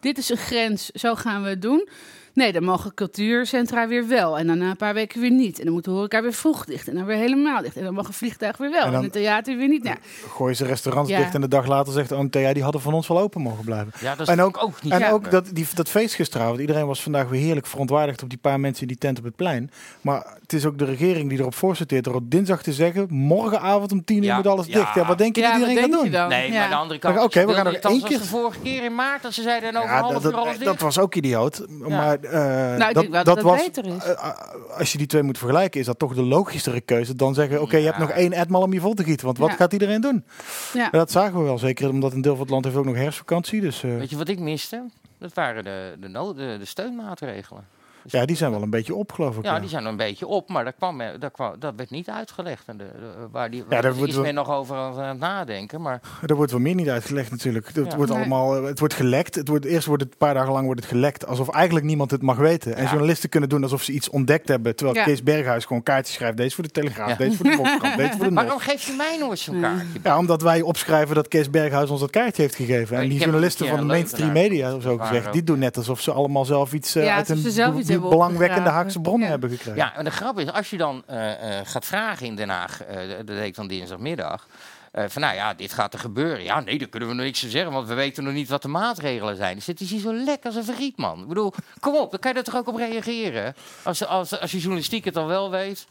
dit 0.00 0.18
is 0.18 0.28
een 0.30 0.36
grens, 0.36 0.86
zo 0.90 1.14
gaan 1.14 1.42
we 1.42 1.48
het 1.48 1.62
doen. 1.62 1.88
Nee, 2.34 2.52
dan 2.52 2.64
mogen 2.64 2.94
cultuurcentra 2.94 3.88
weer 3.88 4.08
wel. 4.08 4.38
En 4.38 4.46
dan 4.46 4.58
na 4.58 4.70
een 4.70 4.76
paar 4.76 4.94
weken 4.94 5.20
weer 5.20 5.30
niet. 5.30 5.58
En 5.58 5.64
dan 5.64 5.74
moet 5.74 5.84
de 5.84 5.90
horeca 5.90 6.22
weer 6.22 6.32
vroeg 6.32 6.64
dicht. 6.64 6.88
En 6.88 6.94
dan 6.94 7.04
weer 7.04 7.16
helemaal 7.16 7.62
dicht. 7.62 7.76
En 7.76 7.84
dan 7.84 7.94
mag 7.94 8.06
een 8.06 8.12
vliegtuig 8.12 8.56
weer 8.56 8.70
wel. 8.70 8.80
En 8.80 8.86
En, 8.86 8.92
dan- 8.92 9.02
het 9.02 9.12
theater 9.12 9.56
weer 9.56 9.68
niet. 9.68 9.82
Nou, 9.82 9.96
gooien 10.28 10.56
ze 10.56 10.64
restaurants 10.64 11.10
Ja. 11.10 11.18
dicht 11.18 11.34
en 11.34 11.40
de 11.40 11.48
dag 11.48 11.66
later 11.66 11.92
zegt 11.92 12.12
ja, 12.30 12.52
die 12.52 12.62
hadden 12.62 12.80
van 12.80 12.94
ons 12.94 13.08
wel 13.08 13.18
open 13.18 13.40
mogen 13.40 13.64
blijven. 13.64 13.92
Ja, 14.00 14.14
dat 14.14 14.28
en 14.28 14.40
ook, 14.40 14.62
ook 14.62 14.82
niet 14.82 14.92
en 14.92 14.98
ja. 14.98 15.10
ook 15.10 15.30
dat, 15.30 15.48
die, 15.52 15.66
dat 15.74 15.88
feest 15.88 16.14
gisteravond, 16.14 16.60
iedereen 16.60 16.86
was 16.86 17.02
vandaag 17.02 17.28
weer 17.28 17.40
heerlijk 17.40 17.66
verontwaardigd 17.66 18.22
op 18.22 18.28
die 18.28 18.38
paar 18.38 18.60
mensen 18.60 18.82
in 18.82 18.88
die 18.88 18.98
tent 18.98 19.18
op 19.18 19.24
het 19.24 19.36
plein. 19.36 19.70
Maar 20.00 20.26
het 20.40 20.52
is 20.52 20.64
ook 20.66 20.78
de 20.78 20.84
regering 20.84 21.28
die 21.28 21.38
erop 21.38 21.54
voorsorteert 21.54 22.06
er 22.06 22.14
op 22.14 22.30
dinsdag 22.30 22.62
te 22.62 22.72
zeggen, 22.72 23.06
morgenavond 23.10 23.92
om 23.92 24.04
tien 24.04 24.16
uur 24.18 24.24
Ja, 24.24 24.36
moet 24.36 24.46
alles 24.46 24.66
ja. 24.66 24.72
dicht. 24.78 24.94
Ja, 24.94 25.06
wat 25.06 25.18
denk 25.18 25.36
je 25.36 25.42
ja, 25.42 25.50
dat 25.58 25.68
iedereen 25.68 25.90
gaat 25.90 26.02
doen? 26.02 26.10
dan? 26.10 26.28
Nee, 26.28 26.52
Ja. 26.52 26.58
maar 26.58 26.68
de 26.68 26.74
andere 26.74 27.00
kant. 27.00 27.18
Oké, 27.18 27.46
we 27.46 27.52
gaan 27.52 27.64
nog 27.64 27.74
het 27.74 27.84
één 27.84 27.92
als 27.92 28.02
de 28.02 28.08
keer- 28.08 28.20
vorige 28.26 28.58
keer 28.62 28.84
in 28.84 28.94
maart, 28.94 29.22
dat 29.22 29.32
ze 29.32 29.42
zeiden 29.42 29.68
en 29.68 29.76
over 29.76 29.88
Ja, 29.90 29.96
een 29.96 30.02
half 30.02 30.12
dat, 30.22 30.24
uur 30.32 30.32
alles 30.38 30.48
dat, 30.50 30.58
dicht. 30.58 30.70
dat 30.70 30.80
was 30.80 30.98
ook 30.98 31.14
idioot. 31.14 31.64
Maar 31.68 32.18
Nou, 32.30 32.88
ik 32.88 32.94
denk 32.94 33.10
wel 33.10 33.24
dat 33.24 33.36
het 33.42 33.56
beter 33.56 33.86
is. 33.86 34.04
eh, 34.04 34.10
eh, 34.10 34.30
als 34.78 34.92
je 34.92 34.98
die 34.98 35.06
twee 35.06 35.22
moet 35.22 35.38
vergelijken, 35.38 35.80
is 35.80 35.86
dat 35.86 35.98
toch 35.98 36.14
de 36.14 36.22
logischere 36.22 36.80
keuze 36.80 37.14
dan 37.16 37.34
zeggen: 37.34 37.62
oké, 37.62 37.76
je 37.76 37.84
hebt 37.84 37.98
nog 37.98 38.10
één 38.10 38.32
etmaal 38.32 38.62
om 38.62 38.72
je 38.72 38.80
vol 38.80 38.94
te 38.94 39.04
gieten. 39.04 39.26
Want 39.26 39.38
wat 39.38 39.50
Ja. 39.50 39.56
gaat 39.56 39.72
iedereen 39.72 40.00
doen? 40.00 40.24
Ja. 40.72 40.80
Maar 40.80 40.90
dat 41.00 41.10
zagen 41.10 41.38
we 41.38 41.44
wel, 41.44 41.58
zeker 41.58 41.88
omdat 41.88 42.12
een 42.12 42.22
deel 42.22 42.32
van 42.32 42.40
het 42.42 42.50
land 42.50 42.64
heeft 42.64 42.76
ook 42.76 42.84
nog 42.84 42.94
herfstvakantie. 42.96 43.60
Dus 43.60 43.82
eh, 43.82 43.96
Weet 43.96 44.10
je 44.10 44.16
wat 44.16 44.28
ik 44.28 44.38
miste? 44.38 44.82
Dat 45.18 45.34
waren 45.34 45.64
de, 45.64 45.96
de, 46.00 46.56
de 46.58 46.64
steunmaatregelen. 46.64 47.66
Ja, 48.06 48.24
die 48.24 48.36
zijn 48.36 48.50
wel 48.50 48.62
een 48.62 48.70
beetje 48.70 48.94
op, 48.94 49.12
geloof 49.12 49.36
ik. 49.36 49.44
Ja, 49.44 49.54
ja. 49.54 49.60
die 49.60 49.68
zijn 49.68 49.82
er 49.84 49.90
een 49.90 49.96
beetje 49.96 50.26
op, 50.26 50.48
maar 50.48 50.64
dat, 50.64 50.74
kwam, 50.76 51.00
er- 51.00 51.20
dat, 51.20 51.32
kwam, 51.32 51.54
dat 51.58 51.72
werd 51.76 51.90
niet 51.90 52.08
uitgelegd. 52.10 52.62
En 52.66 52.76
de, 52.76 52.84
de- 52.84 53.28
waar 53.30 53.50
die, 53.50 53.64
Ja, 53.68 53.80
daar 53.80 53.96
is 54.06 54.14
we- 54.14 54.20
men 54.22 54.34
nog 54.34 54.50
over 54.50 54.76
aan 54.76 55.08
het 55.08 55.18
nadenken. 55.18 55.80
Maar 55.80 56.00
Er 56.26 56.34
wordt 56.34 56.50
wel 56.52 56.60
meer 56.60 56.74
niet 56.74 56.88
uitgelegd 56.88 57.30
natuurlijk. 57.30 57.66
Het, 57.74 57.86
Ja. 57.90 57.96
wordt 57.96 58.10
Nee. 58.10 58.20
allemaal, 58.20 58.56
eh, 58.56 58.64
het 58.64 58.78
wordt 58.78 58.94
gelekt. 58.94 59.34
Het 59.34 59.48
wordt, 59.48 59.64
eerst 59.64 59.86
wordt 59.86 60.02
het 60.02 60.12
een 60.12 60.18
paar 60.18 60.34
dagen 60.34 60.52
lang 60.52 60.64
wordt 60.64 60.80
het 60.80 60.88
gelekt. 60.90 61.26
Alsof 61.26 61.48
eigenlijk 61.48 61.86
niemand 61.86 62.10
het 62.10 62.22
mag 62.22 62.36
weten. 62.36 62.76
En 62.76 62.82
Ja. 62.82 62.88
journalisten 62.90 63.28
kunnen 63.28 63.48
doen 63.48 63.62
alsof 63.62 63.82
ze 63.82 63.92
iets 63.92 64.08
ontdekt 64.10 64.48
hebben. 64.48 64.76
Terwijl 64.76 64.98
Ja. 64.98 65.04
Kees 65.04 65.22
Berghuis 65.22 65.64
gewoon 65.64 65.82
kaartjes 65.82 66.14
schrijft. 66.14 66.36
Deze 66.36 66.54
voor 66.54 66.64
de 66.64 66.70
Telegraaf, 66.70 67.08
Ja. 67.08 67.16
deze 67.16 67.36
voor 67.36 67.46
de 67.46 67.52
Volkskrant, 67.52 67.96
deze 67.96 68.16
voor 68.16 68.28
de 68.28 68.34
waarom 68.34 68.52
NOS. 68.52 68.62
geeft 68.62 68.82
je 68.82 68.92
mij 68.96 69.16
nooit 69.20 69.38
zo'n 69.38 69.60
kaartje? 69.60 70.00
Ja, 70.02 70.18
omdat 70.18 70.42
wij 70.42 70.60
opschrijven 70.62 71.14
dat 71.14 71.28
Kees 71.28 71.50
Berghuis 71.50 71.90
ons 71.90 72.00
dat 72.00 72.10
kaartje 72.10 72.42
heeft 72.42 72.54
gegeven. 72.54 72.96
En 72.96 73.08
die 73.08 73.18
journalisten 73.18 73.66
van 73.68 73.78
de 73.78 73.84
mainstream 73.84 74.32
media, 74.32 74.80
zo 74.80 74.96
gezegd, 74.98 75.32
die 75.32 75.44
doen 75.44 75.58
net 75.58 75.76
alsof 75.76 76.00
ze 76.00 76.12
allemaal 76.12 76.44
zelf 76.44 76.72
iets 76.72 76.94
eh, 76.94 77.04
Ja, 77.04 77.14
uit 77.16 77.26
ze 77.26 77.50
zelf 77.50 77.78
iets 77.78 77.90
belangwekkende. 78.00 78.68
Haagse 78.70 79.00
bronnen 79.00 79.24
Ja. 79.24 79.30
hebben 79.30 79.50
gekregen. 79.50 79.76
Ja, 79.76 79.96
en 79.96 80.04
de 80.04 80.10
grap 80.10 80.38
is, 80.38 80.52
als 80.52 80.70
je 80.70 80.76
dan 80.76 81.02
eh, 81.06 81.58
eh, 81.58 81.66
gaat 81.66 81.84
vragen 81.84 82.26
in 82.26 82.36
Den 82.36 82.48
Haag, 82.48 82.82
eh, 82.84 82.96
dat 83.16 83.26
deed 83.26 83.44
ik 83.44 83.54
dan 83.54 83.66
dinsdagmiddag. 83.68 84.46
eh, 84.92 85.04
van 85.08 85.22
nou 85.22 85.34
ja, 85.34 85.54
dit 85.54 85.72
gaat 85.72 85.92
er 85.92 85.98
gebeuren. 85.98 86.42
Ja, 86.42 86.60
nee, 86.60 86.78
daar 86.78 86.88
kunnen 86.88 87.08
we 87.08 87.14
nog 87.14 87.24
niks 87.24 87.40
van 87.40 87.48
zeggen, 87.48 87.72
want 87.72 87.88
we 87.88 87.94
weten 87.94 88.24
nog 88.24 88.32
niet 88.32 88.48
wat 88.48 88.62
de 88.62 88.68
maatregelen 88.68 89.36
zijn. 89.36 89.54
Dus 89.54 89.66
het 89.66 89.80
is 89.80 89.90
hier 89.90 90.00
zo 90.00 90.12
lekker 90.14 90.46
als 90.46 90.54
een 90.56 90.64
verriet, 90.64 90.96
man. 90.96 91.20
Ik 91.20 91.28
bedoel, 91.28 91.52
kom 91.80 91.94
op, 91.96 92.10
dan 92.10 92.20
kan 92.20 92.32
je 92.32 92.38
er 92.38 92.44
toch 92.44 92.56
ook 92.56 92.68
op 92.68 92.76
reageren? 92.76 93.54
Als, 93.82 94.06
als, 94.06 94.40
als 94.40 94.50
je 94.50 94.58
journalistiek 94.58 95.04
het 95.04 95.16
al 95.16 95.26
wel 95.26 95.50
weet. 95.50 95.86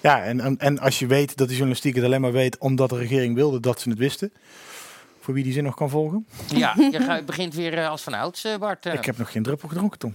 Ja, 0.00 0.22
en, 0.22 0.40
en, 0.40 0.58
en 0.58 0.78
als 0.78 0.98
je 0.98 1.06
weet 1.06 1.36
dat 1.36 1.46
de 1.48 1.52
journalistiek 1.54 1.94
het 1.94 2.04
alleen 2.04 2.20
maar 2.20 2.32
weet 2.32 2.58
omdat 2.58 2.88
de 2.90 2.96
regering 2.96 3.34
wilde 3.34 3.60
dat 3.60 3.80
ze 3.80 3.88
het 3.88 3.98
wisten. 3.98 4.32
Voor 5.26 5.34
wie 5.34 5.44
die 5.44 5.52
zin 5.52 5.64
nog 5.64 5.74
kan 5.74 5.90
volgen. 5.90 6.26
Ja, 6.54 6.74
je 6.92 7.00
gaat- 7.00 7.26
begint 7.26 7.54
weer 7.54 7.78
eh, 7.78 7.88
als 7.88 8.02
van 8.02 8.14
ouds, 8.14 8.44
eh, 8.44 8.56
Bart. 8.56 8.86
eh. 8.86 8.92
Ik 8.94 9.04
heb 9.04 9.18
nog 9.18 9.32
geen 9.32 9.42
druppel 9.42 9.68
gedronken, 9.68 9.98
Tom. 9.98 10.14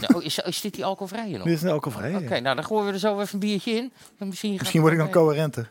Nou, 0.00 0.24
is, 0.24 0.38
is 0.38 0.60
dit 0.60 0.74
die 0.74 0.84
alcoholvrije 0.84 1.36
nog? 1.36 1.46
Dit 1.46 1.62
is 1.62 1.64
alcoholvrij. 1.64 2.14
Oké, 2.14 2.34
ja. 2.34 2.40
nou 2.40 2.54
dan 2.56 2.64
gooien 2.64 2.86
we 2.86 2.92
er 2.92 2.98
zo 2.98 3.20
even 3.20 3.34
een 3.34 3.38
biertje 3.40 3.72
in. 3.72 3.92
Dan 4.18 4.28
Misschien, 4.28 4.54
Misschien 4.58 4.80
word 4.80 4.92
ik 4.92 4.98
dan 4.98 5.10
coherenter. 5.10 5.68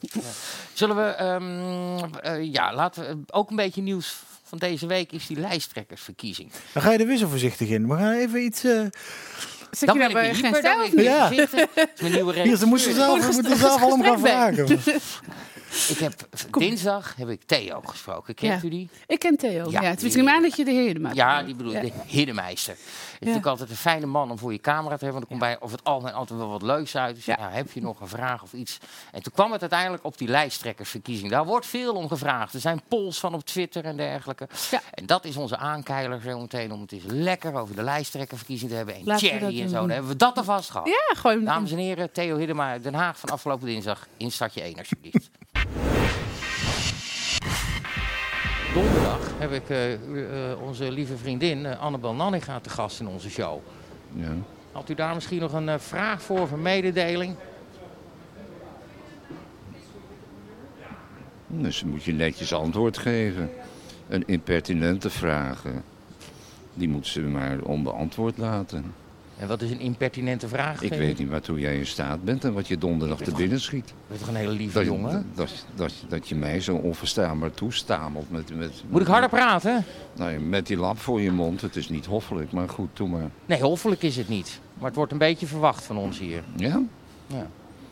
Zullen 0.74 0.96
we, 0.96 1.02
ehm, 1.02 2.14
eh, 2.22 2.54
ja, 2.54 2.74
laten 2.74 3.04
we, 3.04 3.34
ook 3.34 3.50
een 3.50 3.56
beetje 3.56 3.82
nieuws 3.82 4.16
van 4.44 4.58
deze 4.58 4.88
week 4.88 5.12
is 5.12 5.28
die 5.28 5.40
lijsttrekkersverkiezing. 5.40 6.52
Dan 6.74 6.84
ga 6.84 6.92
je 6.92 6.98
er 6.98 7.06
weer 7.06 7.18
zo 7.18 7.28
voorzichtig 7.28 7.70
in. 7.70 7.88
We 7.88 7.96
gaan 7.96 8.12
even 8.14 8.44
iets... 8.44 8.64
eh, 8.64 8.82
Zit 9.72 9.88
Dan 9.88 9.98
ben 9.98 10.10
ik 10.10 10.36
geen. 10.36 10.52
Dat 10.52 10.64
is 10.64 12.02
mijn 12.02 12.12
nieuwe 12.14 12.42
hier, 12.42 12.58
ze 12.58 12.66
moesten 12.66 12.94
zelf, 12.94 13.28
we 13.28 13.34
moeten 13.34 13.58
zelf 13.58 13.82
al 13.82 13.92
om 13.92 14.04
gaan 14.04 14.20
vragen. 14.20 14.68
Ik 15.90 15.98
heb, 15.98 16.14
dinsdag 16.52 17.16
heb 17.16 17.30
ik 17.30 17.44
Theo 17.46 17.82
gesproken. 17.86 18.34
Kent 18.34 18.64
u 18.64 18.70
die? 18.70 18.90
Ik 19.08 19.20
ken 19.20 19.38
Theo. 19.38 19.70
Ja, 19.70 19.82
het 19.82 20.04
is 20.04 20.16
niet 20.16 20.42
dat 20.42 20.56
je 20.56 20.66
de 20.66 20.72
heer 20.72 21.02
maakt. 21.02 21.16
Ja, 21.16 21.44
die 21.44 21.56
bedoel 21.56 21.74
ik, 21.74 21.82
de 21.82 21.92
Hiddemeister. 22.06 22.74
Het 22.74 22.82
is 23.12 23.20
natuurlijk 23.20 23.46
altijd 23.46 23.70
een 23.70 23.76
fijne 23.76 24.06
man 24.06 24.32
om 24.32 24.38
voor 24.38 24.52
je 24.52 24.60
camera 24.60 24.98
te 24.98 25.06
hebben. 25.06 25.12
Want 25.12 25.24
er 25.24 25.30
komt 25.30 25.40
bij 25.40 25.62
over 25.62 25.78
het 25.78 25.88
algemeen 25.88 26.14
altijd 26.14 26.40
wel 26.40 26.50
wat 26.50 26.62
leuks 26.62 26.96
uit. 26.96 27.16
Dus 27.16 27.26
ja. 27.26 27.50
Heb 27.52 27.72
je 27.72 27.82
nog 27.82 28.02
een 28.02 28.08
vraag 28.08 28.44
of 28.44 28.54
iets? 28.54 28.78
En 29.12 29.24
toen 29.24 29.34
kwam 29.34 29.52
het 29.52 29.62
uiteindelijk 29.62 30.04
op 30.04 30.18
die 30.18 30.28
lijsttrekkersverkiezing. 30.28 31.30
Daar 31.30 31.46
wordt 31.46 31.66
veel 31.66 31.94
om 31.94 32.08
gevraagd. 32.08 32.54
Er 32.54 32.60
zijn 32.60 32.82
polls 32.88 33.20
van 33.20 33.34
op 33.34 33.46
Twitter 33.46 33.86
en 33.86 33.98
dergelijke. 33.98 34.48
Ja. 34.72 34.82
En 34.94 35.06
dat 35.06 35.26
is 35.26 35.36
onze 35.36 35.58
aankeiler 35.58 36.22
zo 36.22 36.40
meteen 36.40 36.72
om 36.72 36.82
het 36.82 36.92
eens 36.92 37.04
lekker 37.08 37.56
over 37.56 37.76
de 37.76 37.84
lijsttrekkersverkiezing 37.84 38.72
te 38.72 38.78
hebben. 38.78 38.96
En 38.96 39.18
Thierry 39.18 39.40
dat 39.40 39.54
en 39.54 39.70
zo. 39.70 39.76
Dan 39.76 39.90
hebben 39.90 40.12
we 40.12 40.18
dat 40.18 40.38
alvast 40.38 40.70
gehad. 40.70 40.88
Ja, 40.88 41.16
gooi 41.16 41.44
Dames 41.44 41.72
en 41.72 41.78
heren, 41.78 42.12
Theo 42.12 42.38
Hiddema 42.38 42.78
Den 42.78 42.94
Haag 42.94 43.20
van 43.20 43.30
afgelopen 43.30 43.68
dinsdag 43.68 44.08
in 44.18 44.32
Stadje 44.32 44.62
1 44.62 44.78
alsjeblieft. 44.78 45.30
Donderdag 48.74 49.20
heb 49.38 49.52
ik 49.52 49.70
u- 50.10 50.26
eh, 50.28 50.62
onze 50.62 50.92
lieve 50.92 51.18
vriendin 51.18 51.66
eh, 51.66 51.80
Annabel 51.80 52.14
Nanninga 52.14 52.60
te 52.60 52.70
gast 52.70 53.00
in 53.00 53.08
onze 53.08 53.30
show. 53.30 53.60
Ja. 54.14 54.32
Had 54.72 54.90
u 54.90 54.94
daar 54.94 55.14
misschien 55.14 55.40
nog 55.40 55.54
een 55.54 55.80
vraag 55.80 56.22
voor 56.22 56.40
of 56.40 56.52
een 56.52 56.62
mededeling? 56.62 57.36
Dus 61.48 61.84
moet 61.84 62.04
je 62.04 62.14
netjes 62.14 62.54
antwoord 62.54 62.98
geven. 62.98 63.50
Een 64.08 64.24
impertinente 64.28 65.10
vraag. 65.10 65.66
eh, 65.66 65.72
Die 66.74 66.90
moet 66.90 67.08
ze 67.08 67.22
maar 67.22 67.60
onbeantwoord 67.62 68.38
laten. 68.38 68.94
En 69.40 69.48
wat 69.48 69.62
is 69.62 69.72
een 69.72 69.80
impertinente 69.80 70.48
vraag? 70.48 70.82
Ik 70.82 70.94
weet 70.94 71.18
niet 71.18 71.30
waartoe 71.30 71.60
jij 71.60 71.78
in 71.78 71.86
staat 71.86 72.24
bent 72.24 72.44
en 72.44 72.54
wat 72.54 72.68
je 72.68 72.78
donderdag 72.78 73.18
te 73.18 73.32
binnen 73.32 73.60
schiet. 73.62 73.88
Je 73.88 73.94
bent 74.08 74.20
toch 74.20 74.30
een 74.30 74.36
hele 74.36 74.52
lieve 74.52 74.78
Dat, 74.78 74.86
jongen? 74.86 75.26
dat, 75.36 75.66
dat, 75.76 75.94
dat 76.08 76.28
je 76.28 76.36
mij 76.36 76.62
zo 76.62 76.76
onverstaanbaar 76.76 77.52
toestamelt. 77.52 78.32
Met, 78.32 78.56
met, 78.58 78.84
Moet 78.90 79.02
ik 79.02 79.08
harder 79.08 79.30
praten? 79.30 79.84
Nou, 80.16 80.32
ja, 80.32 80.40
met 80.40 80.68
die 80.68 80.78
lap 80.78 80.98
voor 80.98 81.22
je 81.22 81.32
mond. 81.32 81.62
Het 81.62 81.76
is 81.76 81.90
niet 81.90 82.06
hoffelijk, 82.06 82.52
maar 82.52 82.70
goed, 82.70 82.90
doe 82.94 83.08
maar. 83.08 83.30
Nee, 83.46 83.62
hoffelijk 83.62 84.04
is 84.04 84.16
het 84.16 84.28
niet. 84.28 84.60
Maar 84.74 84.88
het 84.88 84.96
wordt 84.96 85.12
een 85.12 85.18
beetje 85.18 85.48
verwacht 85.48 85.84
van 85.84 85.98
ons 85.98 86.20
hier. 86.20 86.44
Ja? 86.56 86.82
Ja. 87.28 87.48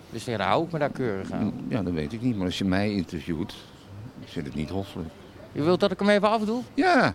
Dus 0.10 0.24
daar 0.24 0.42
hou 0.42 0.66
ik 0.66 0.72
me 0.72 0.80
daar 0.80 0.90
keurig 0.92 1.32
aan. 1.32 1.54
Ja, 1.68 1.82
dat 1.84 1.94
weet 1.94 2.14
ik 2.14 2.22
niet. 2.22 2.36
Maar 2.36 2.46
als 2.46 2.58
je 2.58 2.66
mij 2.66 2.92
interviewt, 2.92 3.56
ik 4.22 4.28
vind 4.28 4.46
het 4.46 4.56
niet 4.56 4.70
hoffelijk. 4.70 5.10
U 5.54 5.62
wilt 5.62 5.80
dat 5.80 5.92
ik 5.92 6.00
hem 6.00 6.10
even 6.10 6.30
afdoe? 6.30 6.62
Ja. 6.74 7.14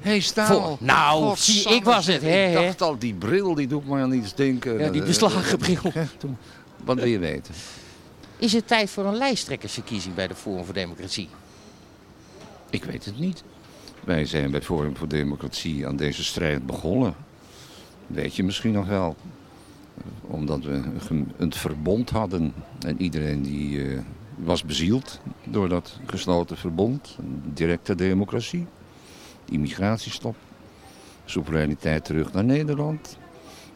Hé, 0.00 0.10
hey, 0.10 0.20
Staal. 0.20 0.76
Nou, 0.80 1.36
zie, 1.36 1.68
ik 1.74 1.84
was 1.84 2.06
het, 2.06 2.22
hè, 2.22 2.46
Ik 2.48 2.54
dacht 2.54 2.82
al, 2.82 2.98
die 2.98 3.14
bril, 3.14 3.54
die 3.54 3.66
doet 3.66 3.86
me 3.88 4.00
aan 4.00 4.12
iets 4.12 4.34
denken. 4.34 4.78
Ja, 4.78 4.90
die 4.90 5.00
Eh, 5.00 5.06
beslagen 5.06 5.58
bril. 5.58 5.92
Wat 6.84 6.96
wil 6.96 7.06
je 7.06 7.18
weten? 7.18 7.54
Is 8.38 8.52
het 8.52 8.66
tijd 8.66 8.90
voor 8.90 9.04
een 9.04 9.16
lijsttrekkersverkiezing 9.16 10.14
bij 10.14 10.28
de 10.28 10.34
Forum 10.34 10.64
voor 10.64 10.74
Democratie? 10.74 11.28
Ik 12.70 12.84
weet 12.84 13.04
het 13.04 13.18
niet. 13.18 13.42
Wij 14.04 14.24
zijn 14.24 14.50
bij 14.50 14.62
Forum 14.62 14.96
voor 14.96 15.08
Democratie 15.08 15.86
aan 15.86 15.96
deze 15.96 16.24
strijd 16.24 16.66
begonnen. 16.66 17.14
Weet 18.06 18.36
je 18.36 18.42
misschien 18.44 18.72
nog 18.72 18.86
wel. 18.86 19.16
Omdat 20.20 20.64
we 20.64 20.82
een 21.36 21.52
verbond 21.52 22.10
hadden. 22.10 22.54
En 22.86 23.00
iedereen 23.02 23.42
die 23.42 23.84
eh, 23.84 23.98
was 24.36 24.64
bezield 24.64 25.20
door 25.44 25.68
dat 25.68 25.98
gesloten 26.06 26.56
verbond. 26.56 27.16
Directe 27.54 27.94
democratie. 27.94 28.66
Immigratiestop. 29.50 30.36
Soevereiniteit 31.24 32.04
terug 32.04 32.32
naar 32.32 32.44
Nederland. 32.44 33.18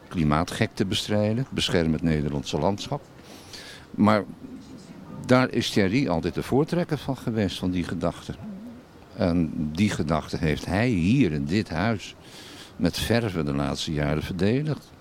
Klimaatgekte 0.08 0.86
bestrijden. 0.86 1.46
Bescherm 1.50 1.92
het 1.92 2.02
Nederlandse 2.02 2.58
landschap. 2.58 3.02
Maar 3.90 4.24
daar 5.26 5.50
is 5.50 5.70
Thierry 5.70 6.08
altijd 6.08 6.34
de 6.34 6.42
voortrekker 6.42 6.98
van 6.98 7.16
geweest, 7.16 7.58
van 7.58 7.70
die 7.70 7.84
gedachte. 7.84 8.34
En 9.16 9.52
die 9.72 9.90
gedachte 9.90 10.36
heeft 10.36 10.66
hij 10.66 10.88
hier 10.88 11.32
in 11.32 11.44
dit 11.44 11.68
huis 11.68 12.14
met 12.76 12.98
verve 12.98 13.42
de 13.42 13.54
laatste 13.54 13.92
jaren 13.92 14.22
verdedigd. 14.22 14.92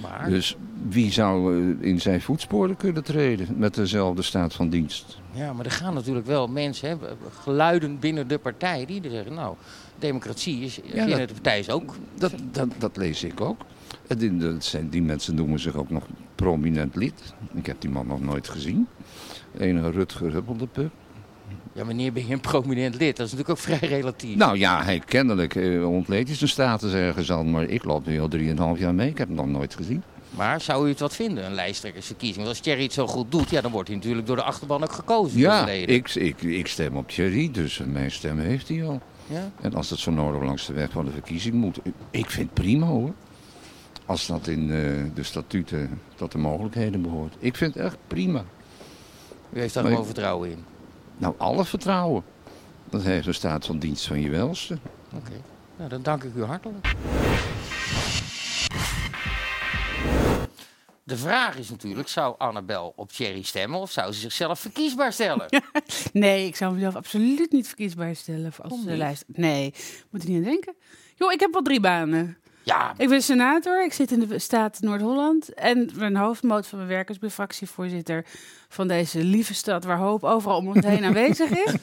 Maar 0.00 0.28
Dus 0.28 0.56
wie 0.88 1.12
zou 1.12 1.56
eh, 1.80 1.88
in 1.88 2.00
zijn 2.00 2.20
voetsporen 2.20 2.76
kunnen 2.76 3.04
treden 3.04 3.48
met 3.56 3.74
dezelfde 3.74 4.22
staat 4.22 4.54
van 4.54 4.68
dienst? 4.68 5.18
Ja, 5.32 5.52
maar 5.52 5.64
er 5.64 5.70
gaan 5.70 5.94
natuurlijk 5.94 6.26
wel 6.26 6.48
mensen, 6.48 6.88
hè, 6.88 6.96
geluiden 7.40 7.98
binnen 7.98 8.28
de 8.28 8.38
partij, 8.38 8.86
die 8.86 9.00
zeggen, 9.10 9.34
nou, 9.34 9.54
democratie 9.98 10.60
is, 10.60 10.80
binnen 10.92 11.18
dat- 11.18 11.28
de 11.28 11.34
partij 11.34 11.58
is 11.58 11.70
ook. 11.70 11.94
Dat, 12.14 12.32
dat, 12.52 12.68
dat 12.78 12.96
lees 12.96 13.24
ik 13.24 13.40
ook. 13.40 13.60
En 14.06 14.18
die, 14.18 14.54
zijn, 14.58 14.88
die 14.88 15.02
mensen 15.02 15.34
noemen 15.34 15.58
zich 15.60 15.74
ook 15.74 15.90
nog 15.90 16.04
prominent 16.34 16.94
lid. 16.96 17.34
Ik 17.54 17.66
heb 17.66 17.80
die 17.80 17.90
man 17.90 18.06
nog 18.06 18.20
nooit 18.20 18.48
gezien. 18.48 18.86
Enige 19.58 19.90
Rutger 19.90 20.32
Huppeldepup. 20.32 20.90
Ja, 21.72 21.84
wanneer 21.84 22.12
ben 22.12 22.26
je 22.26 22.32
een 22.32 22.40
prominent 22.40 22.94
lid? 22.94 23.16
Dat 23.16 23.26
is 23.26 23.32
natuurlijk 23.32 23.48
ook 23.60 23.64
vrij 23.78 23.88
relatief. 23.88 24.36
Nou 24.36 24.58
ja, 24.58 24.82
hij 24.84 24.98
kennelijk 24.98 25.54
eh, 25.54 25.88
ontleed 25.90 26.26
hij 26.28 26.36
zijn 26.36 26.50
status 26.50 26.92
ergens 26.92 27.32
aan. 27.32 27.50
Maar 27.50 27.62
ik 27.64 27.84
loop 27.84 28.06
nu 28.06 28.20
al 28.20 28.28
3,5 28.76 28.80
jaar 28.80 28.94
mee. 28.94 29.08
Ik 29.08 29.18
heb 29.18 29.26
hem 29.26 29.36
nog 29.36 29.46
nooit 29.46 29.74
gezien. 29.74 30.02
Maar 30.30 30.60
zou 30.60 30.86
u 30.86 30.88
het 30.88 31.00
wat 31.00 31.14
vinden, 31.14 31.44
een 31.44 31.54
lijsttrekkersverkiezing? 31.54 32.36
Want 32.44 32.48
als 32.48 32.60
Thierry 32.60 32.82
het 32.82 32.92
zo 32.92 33.06
goed 33.06 33.30
doet, 33.30 33.50
ja, 33.50 33.60
dan 33.60 33.70
wordt 33.70 33.88
hij 33.88 33.96
natuurlijk 33.96 34.26
door 34.26 34.36
de 34.36 34.42
achterban 34.42 34.82
ook 34.82 34.92
gekozen. 34.92 35.38
Ja, 35.38 35.68
ik, 35.68 36.14
ik, 36.14 36.42
ik 36.42 36.66
stem 36.66 36.96
op 36.96 37.08
Thierry, 37.08 37.50
dus 37.50 37.80
mijn 37.86 38.10
stem 38.10 38.38
heeft 38.38 38.68
hij 38.68 38.84
al. 38.86 39.00
Ja? 39.26 39.50
En 39.60 39.74
als 39.74 39.88
dat 39.88 39.98
zo 39.98 40.10
nodig 40.10 40.42
langs 40.42 40.66
de 40.66 40.72
weg 40.72 40.90
van 40.90 41.04
de 41.04 41.10
verkiezing 41.10 41.54
moet, 41.54 41.78
ik 42.10 42.30
vind 42.30 42.44
het 42.50 42.54
prima 42.54 42.86
hoor. 42.86 43.12
Als 44.06 44.26
dat 44.26 44.46
in 44.46 44.70
eh, 44.70 44.76
de 45.14 45.22
statuten 45.22 46.00
tot 46.14 46.32
de 46.32 46.38
mogelijkheden 46.38 47.02
behoort. 47.02 47.34
Ik 47.38 47.56
vind 47.56 47.74
het 47.74 47.84
echt 47.84 47.96
prima. 48.06 48.44
U 49.52 49.60
heeft 49.60 49.74
daar 49.74 49.90
ik- 49.90 50.04
vertrouwen 50.04 50.50
in. 50.50 50.64
Nou, 51.16 51.34
alle 51.38 51.64
vertrouwen. 51.64 52.24
Dat 52.90 53.02
heeft 53.02 53.26
een 53.26 53.34
staat 53.34 53.66
van 53.66 53.78
dienst 53.78 54.06
van 54.06 54.20
je 54.20 54.30
welste. 54.30 54.78
Oké, 55.14 55.32
nou, 55.76 55.88
dan 55.88 56.02
dank 56.02 56.22
ik 56.24 56.34
u 56.34 56.42
hartelijk. 56.44 56.94
De 61.04 61.16
vraag 61.16 61.56
is 61.56 61.70
natuurlijk, 61.70 62.08
zou 62.08 62.34
Annabel 62.38 62.92
op 62.96 63.12
Thierry 63.12 63.42
stemmen 63.42 63.80
of 63.80 63.90
zou 63.90 64.12
ze 64.12 64.20
zichzelf 64.20 64.60
verkiesbaar 64.60 65.12
stellen? 65.12 65.46
Nee, 66.12 66.46
ik 66.46 66.56
zou 66.56 66.74
mezelf 66.74 66.96
absoluut 66.96 67.52
niet 67.52 67.66
verkiesbaar 67.66 68.16
stellen 68.16 68.44
als 68.44 68.56
Waarom 68.56 68.84
de 68.84 68.96
lijst. 68.96 69.24
Nee, 69.26 69.74
moet 70.10 70.22
er 70.22 70.28
niet 70.28 70.38
aan 70.38 70.50
denken. 70.50 70.74
Joh, 71.14 71.32
ik 71.32 71.40
heb 71.40 71.52
wel 71.52 71.62
drie 71.62 71.80
banen. 71.80 72.36
Ja, 72.64 72.94
Ik 72.96 73.08
ben 73.08 73.22
senator, 73.22 73.84
ik 73.84 73.92
zit 73.92 74.10
in 74.10 74.18
de 74.18 74.38
staat 74.38 74.80
Noord-Holland. 74.80 75.54
En 75.54 75.90
mijn 75.94 76.16
hoofdmoot 76.16 76.66
van 76.66 76.78
mijn 76.78 76.90
werk 76.90 77.10
is 77.10 77.18
fractievoorzitter 77.30 78.24
van 78.68 78.88
deze 78.88 79.24
lieve 79.24 79.54
stad 79.54 79.84
waar 79.84 79.98
hoop 79.98 80.24
overal 80.24 80.56
om 80.56 80.68
ons 80.68 80.86
heen 80.94 81.04
aanwezig 81.04 81.50
is. 81.50 81.74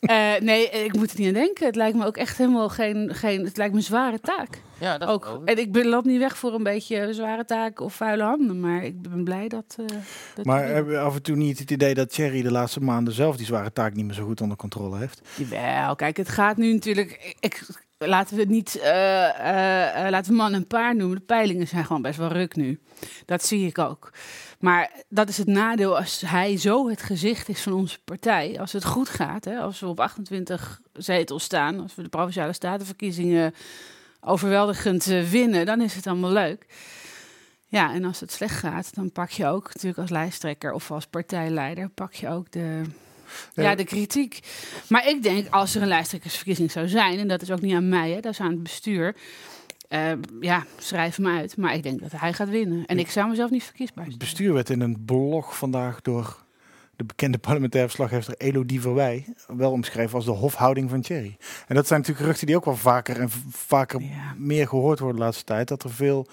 Eh, 0.00 0.32
nee, 0.40 0.70
ik 0.70 0.96
moet 0.96 1.12
er 1.12 1.18
niet 1.18 1.26
aan 1.26 1.32
denken. 1.32 1.66
Het 1.66 1.76
lijkt 1.76 1.96
me 1.96 2.06
ook 2.06 2.16
echt 2.16 2.38
helemaal 2.38 2.68
geen, 2.68 3.14
geen 3.14 3.44
het 3.44 3.56
lijkt 3.56 3.72
me 3.72 3.78
een 3.78 3.84
zware 3.84 4.20
taak. 4.20 4.60
ja 4.78 4.98
dat 4.98 5.08
Ook, 5.08 5.40
en 5.44 5.58
ik 5.58 5.72
ben, 5.72 5.86
loop 5.86 6.04
niet 6.04 6.18
weg 6.18 6.38
voor 6.38 6.54
een 6.54 6.62
beetje 6.62 7.14
zware 7.14 7.44
taak 7.44 7.80
of 7.80 7.94
vuile 7.94 8.22
handen, 8.22 8.60
maar 8.60 8.84
ik 8.84 9.02
ben 9.02 9.24
blij 9.24 9.48
dat. 9.48 9.76
eh, 9.78 9.86
dat 10.34 10.44
Maar 10.44 10.64
hebben 10.64 10.92
we 10.92 11.00
af 11.00 11.14
en 11.14 11.22
toe 11.22 11.36
niet 11.36 11.58
het 11.58 11.70
idee 11.70 11.94
dat 11.94 12.10
Thierry 12.12 12.42
de 12.42 12.50
laatste 12.50 12.80
maanden 12.80 13.14
zelf 13.14 13.36
die 13.36 13.46
zware 13.46 13.72
taak 13.72 13.94
niet 13.94 14.04
meer 14.04 14.14
zo 14.14 14.24
goed 14.26 14.40
onder 14.40 14.56
controle 14.56 14.98
heeft? 14.98 15.20
Jawel, 15.36 15.94
kijk, 15.94 16.16
het 16.16 16.28
gaat 16.28 16.56
nu 16.56 16.72
natuurlijk. 16.72 17.36
Ik, 17.40 17.62
laten 17.98 18.34
we 18.34 18.40
het 18.40 18.50
niet. 18.50 18.78
eh, 18.78 19.28
eh, 19.28 20.04
eh, 20.04 20.10
laten 20.10 20.30
we 20.30 20.36
man 20.36 20.54
en 20.54 20.66
paard 20.66 20.96
noemen. 20.96 21.16
De 21.18 21.24
peilingen 21.24 21.68
zijn 21.68 21.84
gewoon 21.84 22.02
best 22.02 22.18
wel 22.18 22.28
ruk 22.28 22.56
nu. 22.56 22.80
Dat 23.24 23.44
zie 23.44 23.66
ik 23.66 23.78
ook. 23.78 24.12
Maar 24.58 24.90
dat 25.08 25.28
is 25.28 25.38
het 25.38 25.46
nadeel 25.46 25.96
als 25.98 26.22
hij 26.26 26.56
zo 26.56 26.88
het 26.88 27.02
gezicht 27.02 27.48
is 27.48 27.62
van 27.62 27.72
onze 27.72 27.98
partij. 28.04 28.60
Als 28.60 28.72
het 28.72 28.84
goed 28.84 29.08
gaat, 29.08 29.44
hè, 29.44 29.58
als 29.58 29.80
we 29.80 29.86
op 29.86 30.00
28 30.00 30.80
zetels 30.92 31.44
staan, 31.44 31.80
als 31.80 31.94
we 31.94 32.02
de 32.02 32.08
provinciale 32.08 32.52
statenverkiezingen 32.52 33.54
overweldigend 34.20 35.04
winnen, 35.04 35.66
dan 35.66 35.80
is 35.80 35.94
het 35.94 36.06
allemaal 36.06 36.32
leuk. 36.32 36.66
Ja, 37.68 37.94
en 37.94 38.04
als 38.04 38.20
het 38.20 38.32
slecht 38.32 38.58
gaat, 38.58 38.94
dan 38.94 39.12
pak 39.12 39.30
je 39.30 39.46
ook 39.46 39.64
natuurlijk 39.66 39.98
als 39.98 40.10
lijsttrekker 40.10 40.72
of 40.72 40.90
als 40.90 41.06
partijleider, 41.06 41.88
pak 41.88 42.12
je 42.12 42.28
ook 42.28 42.52
de, 42.52 42.82
ja, 43.54 43.74
de 43.74 43.84
kritiek. 43.84 44.40
Maar 44.88 45.08
ik 45.08 45.22
denk, 45.22 45.46
als 45.50 45.74
er 45.74 45.82
een 45.82 45.88
lijsttrekkersverkiezing 45.88 46.70
zou 46.70 46.88
zijn, 46.88 47.18
en 47.18 47.28
dat 47.28 47.42
is 47.42 47.50
ook 47.50 47.60
niet 47.60 47.74
aan 47.74 47.88
mij, 47.88 48.10
hè, 48.10 48.20
dat 48.20 48.32
is 48.32 48.40
aan 48.40 48.50
het 48.50 48.62
bestuur. 48.62 49.16
eh, 49.88 50.12
ja, 50.40 50.64
schrijf 50.78 51.16
hem 51.16 51.26
uit. 51.26 51.56
Maar 51.56 51.74
ik 51.74 51.82
denk 51.82 52.00
dat 52.00 52.10
hij 52.20 52.32
gaat 52.32 52.48
winnen. 52.48 52.86
En 52.86 52.98
ik 52.98 53.10
zou 53.10 53.28
mezelf 53.28 53.50
niet 53.50 53.64
verkiesbaar 53.64 54.04
Het 54.04 54.12
stellen. 54.14 54.30
bestuur 54.30 54.52
werd 54.54 54.70
in 54.70 54.80
een 54.80 55.04
blog 55.04 55.56
vandaag 55.56 56.00
door 56.02 56.44
de 56.96 57.04
bekende 57.04 57.38
parlementaire 57.38 57.88
verslaggever 57.90 58.34
Elodie 58.36 58.80
Verwij 58.80 59.24
wel 59.46 59.70
omschreven 59.70 60.14
als 60.14 60.24
de 60.24 60.30
hofhouding 60.30 60.90
van 60.90 61.00
Thierry. 61.00 61.36
En 61.66 61.74
dat 61.74 61.86
zijn 61.86 61.98
natuurlijk 62.00 62.18
geruchten 62.26 62.46
die 62.46 62.56
ook 62.56 62.64
wel 62.64 62.76
vaker 62.76 63.20
en 63.20 63.30
vaker 63.50 64.00
Ja. 64.00 64.34
meer 64.38 64.68
gehoord 64.68 64.98
worden 64.98 65.18
de 65.18 65.24
laatste 65.24 65.44
tijd. 65.44 65.68
Dat 65.68 65.82
er 65.82 65.90
veel 65.90 66.26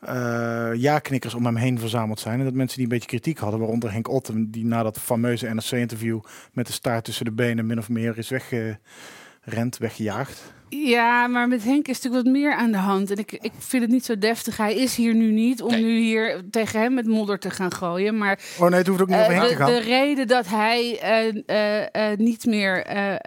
eh 0.00 0.70
ja-knikkers 0.74 1.34
om 1.34 1.44
hem 1.44 1.56
heen 1.56 1.78
verzameld 1.78 2.20
zijn. 2.20 2.38
En 2.38 2.44
dat 2.44 2.54
mensen 2.54 2.76
die 2.76 2.86
een 2.86 2.92
beetje 2.92 3.08
kritiek 3.08 3.38
hadden, 3.38 3.60
waaronder 3.60 3.92
Henk 3.92 4.08
Otten, 4.08 4.50
die 4.50 4.66
na 4.66 4.82
dat 4.82 4.98
fameuze 4.98 5.54
NRC-interview 5.54 6.20
met 6.52 6.66
de 6.66 6.72
staart 6.72 7.04
tussen 7.04 7.24
de 7.24 7.32
benen 7.32 7.66
min 7.66 7.78
of 7.78 7.88
meer 7.88 8.18
is 8.18 8.28
weggerend, 8.28 9.78
weggejaagd. 9.78 10.56
Ja, 10.70 11.26
maar 11.26 11.48
met 11.48 11.64
Henk 11.64 11.88
is 11.88 12.00
natuurlijk 12.00 12.24
wat 12.24 12.32
meer 12.34 12.54
aan 12.54 12.70
de 12.70 12.76
hand. 12.78 13.10
En 13.10 13.16
ik, 13.16 13.32
ik 13.32 13.52
vind 13.58 13.82
het 13.82 13.92
niet 13.92 14.04
zo 14.04 14.18
deftig. 14.18 14.56
Hij 14.56 14.74
is 14.74 14.96
hier 14.96 15.14
nu 15.14 15.30
niet 15.32 15.62
om 15.62 15.70
Nee. 15.70 15.82
nu 15.82 15.98
hier 15.98 16.42
tegen 16.50 16.80
hem 16.80 16.94
met 16.94 17.06
modder 17.06 17.38
te 17.38 17.50
gaan 17.50 17.72
gooien. 17.72 18.18
Maar 18.18 18.38
Oh 18.60 18.68
nee, 18.68 18.78
het 18.78 18.86
hoeft 18.86 19.00
ook 19.00 19.08
niet 19.08 19.16
over 19.18 19.30
Henk 19.32 19.42
de, 19.42 19.48
te 19.48 19.56
gaan. 19.56 19.70
de 19.70 19.78
reden 19.80 20.26
dat 20.26 20.48
hij 20.48 20.98
eh, 21.00 22.10
eh, 22.10 22.18
niet 22.18 22.46
meer 22.46 22.84
eh, 22.84 23.12
eh, 23.14 23.20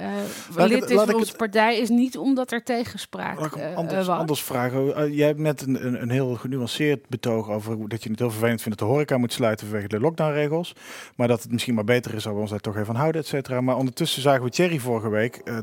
lid 0.56 0.80
het- 0.82 0.90
is 0.90 0.96
van 0.96 1.14
onze 1.14 1.28
het- 1.28 1.38
partij 1.38 1.78
is 1.80 1.90
niet 1.90 2.18
omdat 2.18 2.52
er 2.52 2.64
tegenspraak 2.64 3.40
Laat 3.40 3.56
ik 3.56 3.62
hem 3.62 3.76
anders, 3.76 4.08
was. 4.08 4.18
anders 4.20 4.44
vragen. 4.44 5.14
Jij 5.14 5.28
hebt 5.28 5.40
net 5.40 5.62
een, 5.62 5.86
een, 5.86 6.02
een 6.02 6.10
heel 6.10 6.36
genuanceerd 6.36 7.08
betoog 7.10 7.50
over 7.50 7.90
dat 7.90 8.04
je 8.04 8.10
het 8.10 8.20
heel 8.20 8.32
vervelend 8.32 8.62
vindt 8.62 8.78
dat 8.80 8.88
de 8.88 8.94
horeca 8.94 9.18
moet 9.18 9.34
sluiten 9.34 9.68
vanwege 9.68 9.88
de 9.88 10.00
lockdownregels. 10.00 10.76
Maar 11.16 11.28
dat 11.28 11.42
het 11.44 11.52
misschien 11.52 11.74
maar 11.76 11.84
beter 11.84 12.14
is 12.14 12.26
als 12.26 12.36
we 12.36 12.42
ons 12.42 12.50
daar 12.50 12.60
toch 12.60 12.78
even 12.78 12.90
aan 12.94 13.00
houden, 13.00 13.22
et 13.22 13.28
cetera. 13.28 13.62
Maar 13.62 13.76
ondertussen 13.78 14.22
zagen 14.22 14.44
we 14.44 14.50
Thierry 14.50 14.78
vorige 14.80 15.10
week 15.10 15.36
eh, 15.36 15.58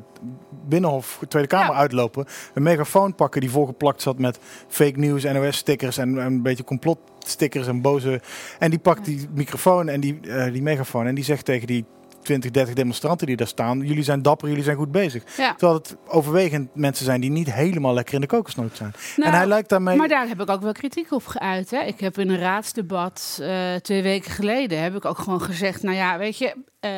Binnenhof 0.69 1.21
Tweede 1.29 1.49
Kamer 1.49 1.67
Ja. 1.67 1.67
Uitlopen. 1.74 2.26
Een 2.54 2.62
megafoon 2.62 3.14
pakken 3.14 3.40
die 3.40 3.50
volgeplakt 3.50 4.02
zat 4.02 4.18
met 4.18 4.38
fake 4.68 4.98
news, 4.98 5.24
NOS-stickers 5.24 5.98
en, 5.98 6.18
en 6.18 6.26
een 6.26 6.42
beetje 6.42 6.64
complotstickers 6.64 7.66
en 7.66 7.83
boze. 7.83 8.20
En 8.59 8.70
die 8.70 8.78
pakt 8.78 9.04
die 9.04 9.28
microfoon 9.35 9.88
en 9.88 10.00
die, 10.00 10.20
eh, 10.20 10.52
die 10.52 10.62
megafoon 10.62 11.07
en 11.07 11.14
die 11.14 11.24
zegt 11.24 11.44
tegen 11.44 11.66
die 11.66 11.85
20, 12.22 12.50
30 12.50 12.74
demonstranten 12.74 13.26
die 13.26 13.37
daar 13.37 13.46
staan. 13.46 13.81
Jullie 13.81 14.02
zijn 14.02 14.22
dapper, 14.22 14.48
jullie 14.48 14.64
zijn 14.64 14.76
goed 14.76 14.92
bezig. 14.92 15.22
Ja. 15.37 15.50
Terwijl 15.50 15.78
het 15.78 15.96
overwegend 16.07 16.74
mensen 16.74 17.04
zijn 17.04 17.20
die 17.20 17.31
niet 17.31 17.52
helemaal 17.52 17.94
lekker 17.94 18.14
in 18.14 18.20
de 18.20 18.26
kokosnoot 18.26 18.76
zijn. 18.76 18.92
Nou, 19.16 19.31
en 19.31 19.37
hij 19.37 19.46
lijkt 19.46 19.68
daarmee... 19.68 19.96
Maar 19.96 20.09
daar 20.09 20.28
heb 20.28 20.40
ik 20.40 20.50
ook 20.50 20.62
wel 20.62 20.72
kritiek 20.72 21.12
op 21.12 21.26
geuit. 21.26 21.70
Hè. 21.70 21.81
Ik 21.81 22.00
heb 22.00 22.18
in 22.18 22.31
een 22.31 22.38
raadsdebat 22.38 23.38
eh, 23.42 23.74
twee 23.74 24.02
weken 24.02 24.31
geleden 24.31 24.83
heb 24.83 24.94
ik 24.94 25.04
ook 25.04 25.18
gewoon 25.18 25.42
gezegd: 25.42 25.83
Nou 25.83 25.96
ja, 25.96 26.18
weet 26.18 26.38
je, 26.38 26.54
eh, 26.81 26.90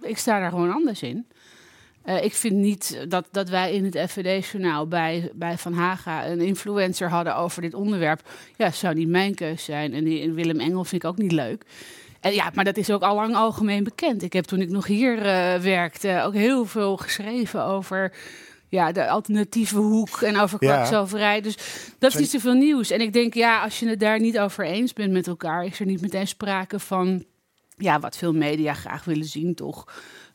ik 0.00 0.18
sta 0.18 0.40
daar 0.40 0.50
gewoon 0.50 0.72
anders 0.72 1.02
in. 1.02 1.26
Eh, 2.08 2.24
ik 2.24 2.34
vind 2.34 2.54
niet 2.54 3.04
dat, 3.08 3.28
dat 3.30 3.48
wij 3.48 3.72
in 3.72 3.84
het 3.84 4.10
FVD-journaal 4.10 4.86
bij, 4.86 5.30
bij 5.34 5.58
Van 5.58 5.72
Haga 5.72 6.26
een 6.26 6.40
influencer 6.40 7.08
hadden 7.08 7.36
over 7.36 7.62
dit 7.62 7.74
onderwerp. 7.74 8.20
Ja, 8.56 8.70
zou 8.70 8.94
niet 8.94 9.08
mijn 9.08 9.34
keus 9.34 9.64
zijn. 9.64 9.94
En 9.94 10.04
die, 10.04 10.22
en 10.22 10.34
Willem 10.34 10.60
Engel 10.60 10.84
vind 10.84 11.02
ik 11.02 11.08
ook 11.08 11.18
niet 11.18 11.32
leuk. 11.32 11.64
En 12.20 12.34
ja, 12.34 12.50
maar 12.54 12.64
dat 12.64 12.76
is 12.76 12.90
ook 12.90 13.02
al 13.02 13.14
lang 13.14 13.34
algemeen 13.34 13.84
bekend. 13.84 14.22
Ik 14.22 14.32
heb 14.32 14.44
toen 14.44 14.60
ik 14.60 14.70
nog 14.70 14.86
hier 14.86 15.26
eh, 15.26 15.60
werkte 15.60 16.22
ook 16.24 16.34
heel 16.34 16.64
veel 16.64 16.96
geschreven 16.96 17.64
over 17.64 18.12
ja, 18.68 18.92
de 18.92 19.08
alternatieve 19.08 19.78
hoek 19.78 20.20
en 20.20 20.38
over 20.38 20.64
Ja. 20.64 20.74
kwakzalverij. 20.74 21.40
Dus 21.40 21.56
dat 21.98 22.12
is 22.12 22.18
niet 22.20 22.30
zoveel 22.30 22.54
nieuws. 22.54 22.90
En 22.90 23.00
ik 23.00 23.12
denk, 23.12 23.34
ja, 23.34 23.62
als 23.62 23.78
je 23.78 23.88
het 23.88 24.00
daar 24.00 24.20
niet 24.20 24.38
over 24.38 24.64
eens 24.64 24.92
bent 24.92 25.12
met 25.12 25.26
elkaar, 25.26 25.64
is 25.64 25.80
er 25.80 25.86
niet 25.86 26.00
meteen 26.00 26.28
sprake 26.28 26.78
van, 26.78 27.24
ja, 27.76 28.00
wat 28.00 28.16
veel 28.16 28.32
media 28.32 28.74
graag 28.74 29.04
willen 29.04 29.26
zien, 29.26 29.54
toch? 29.54 29.86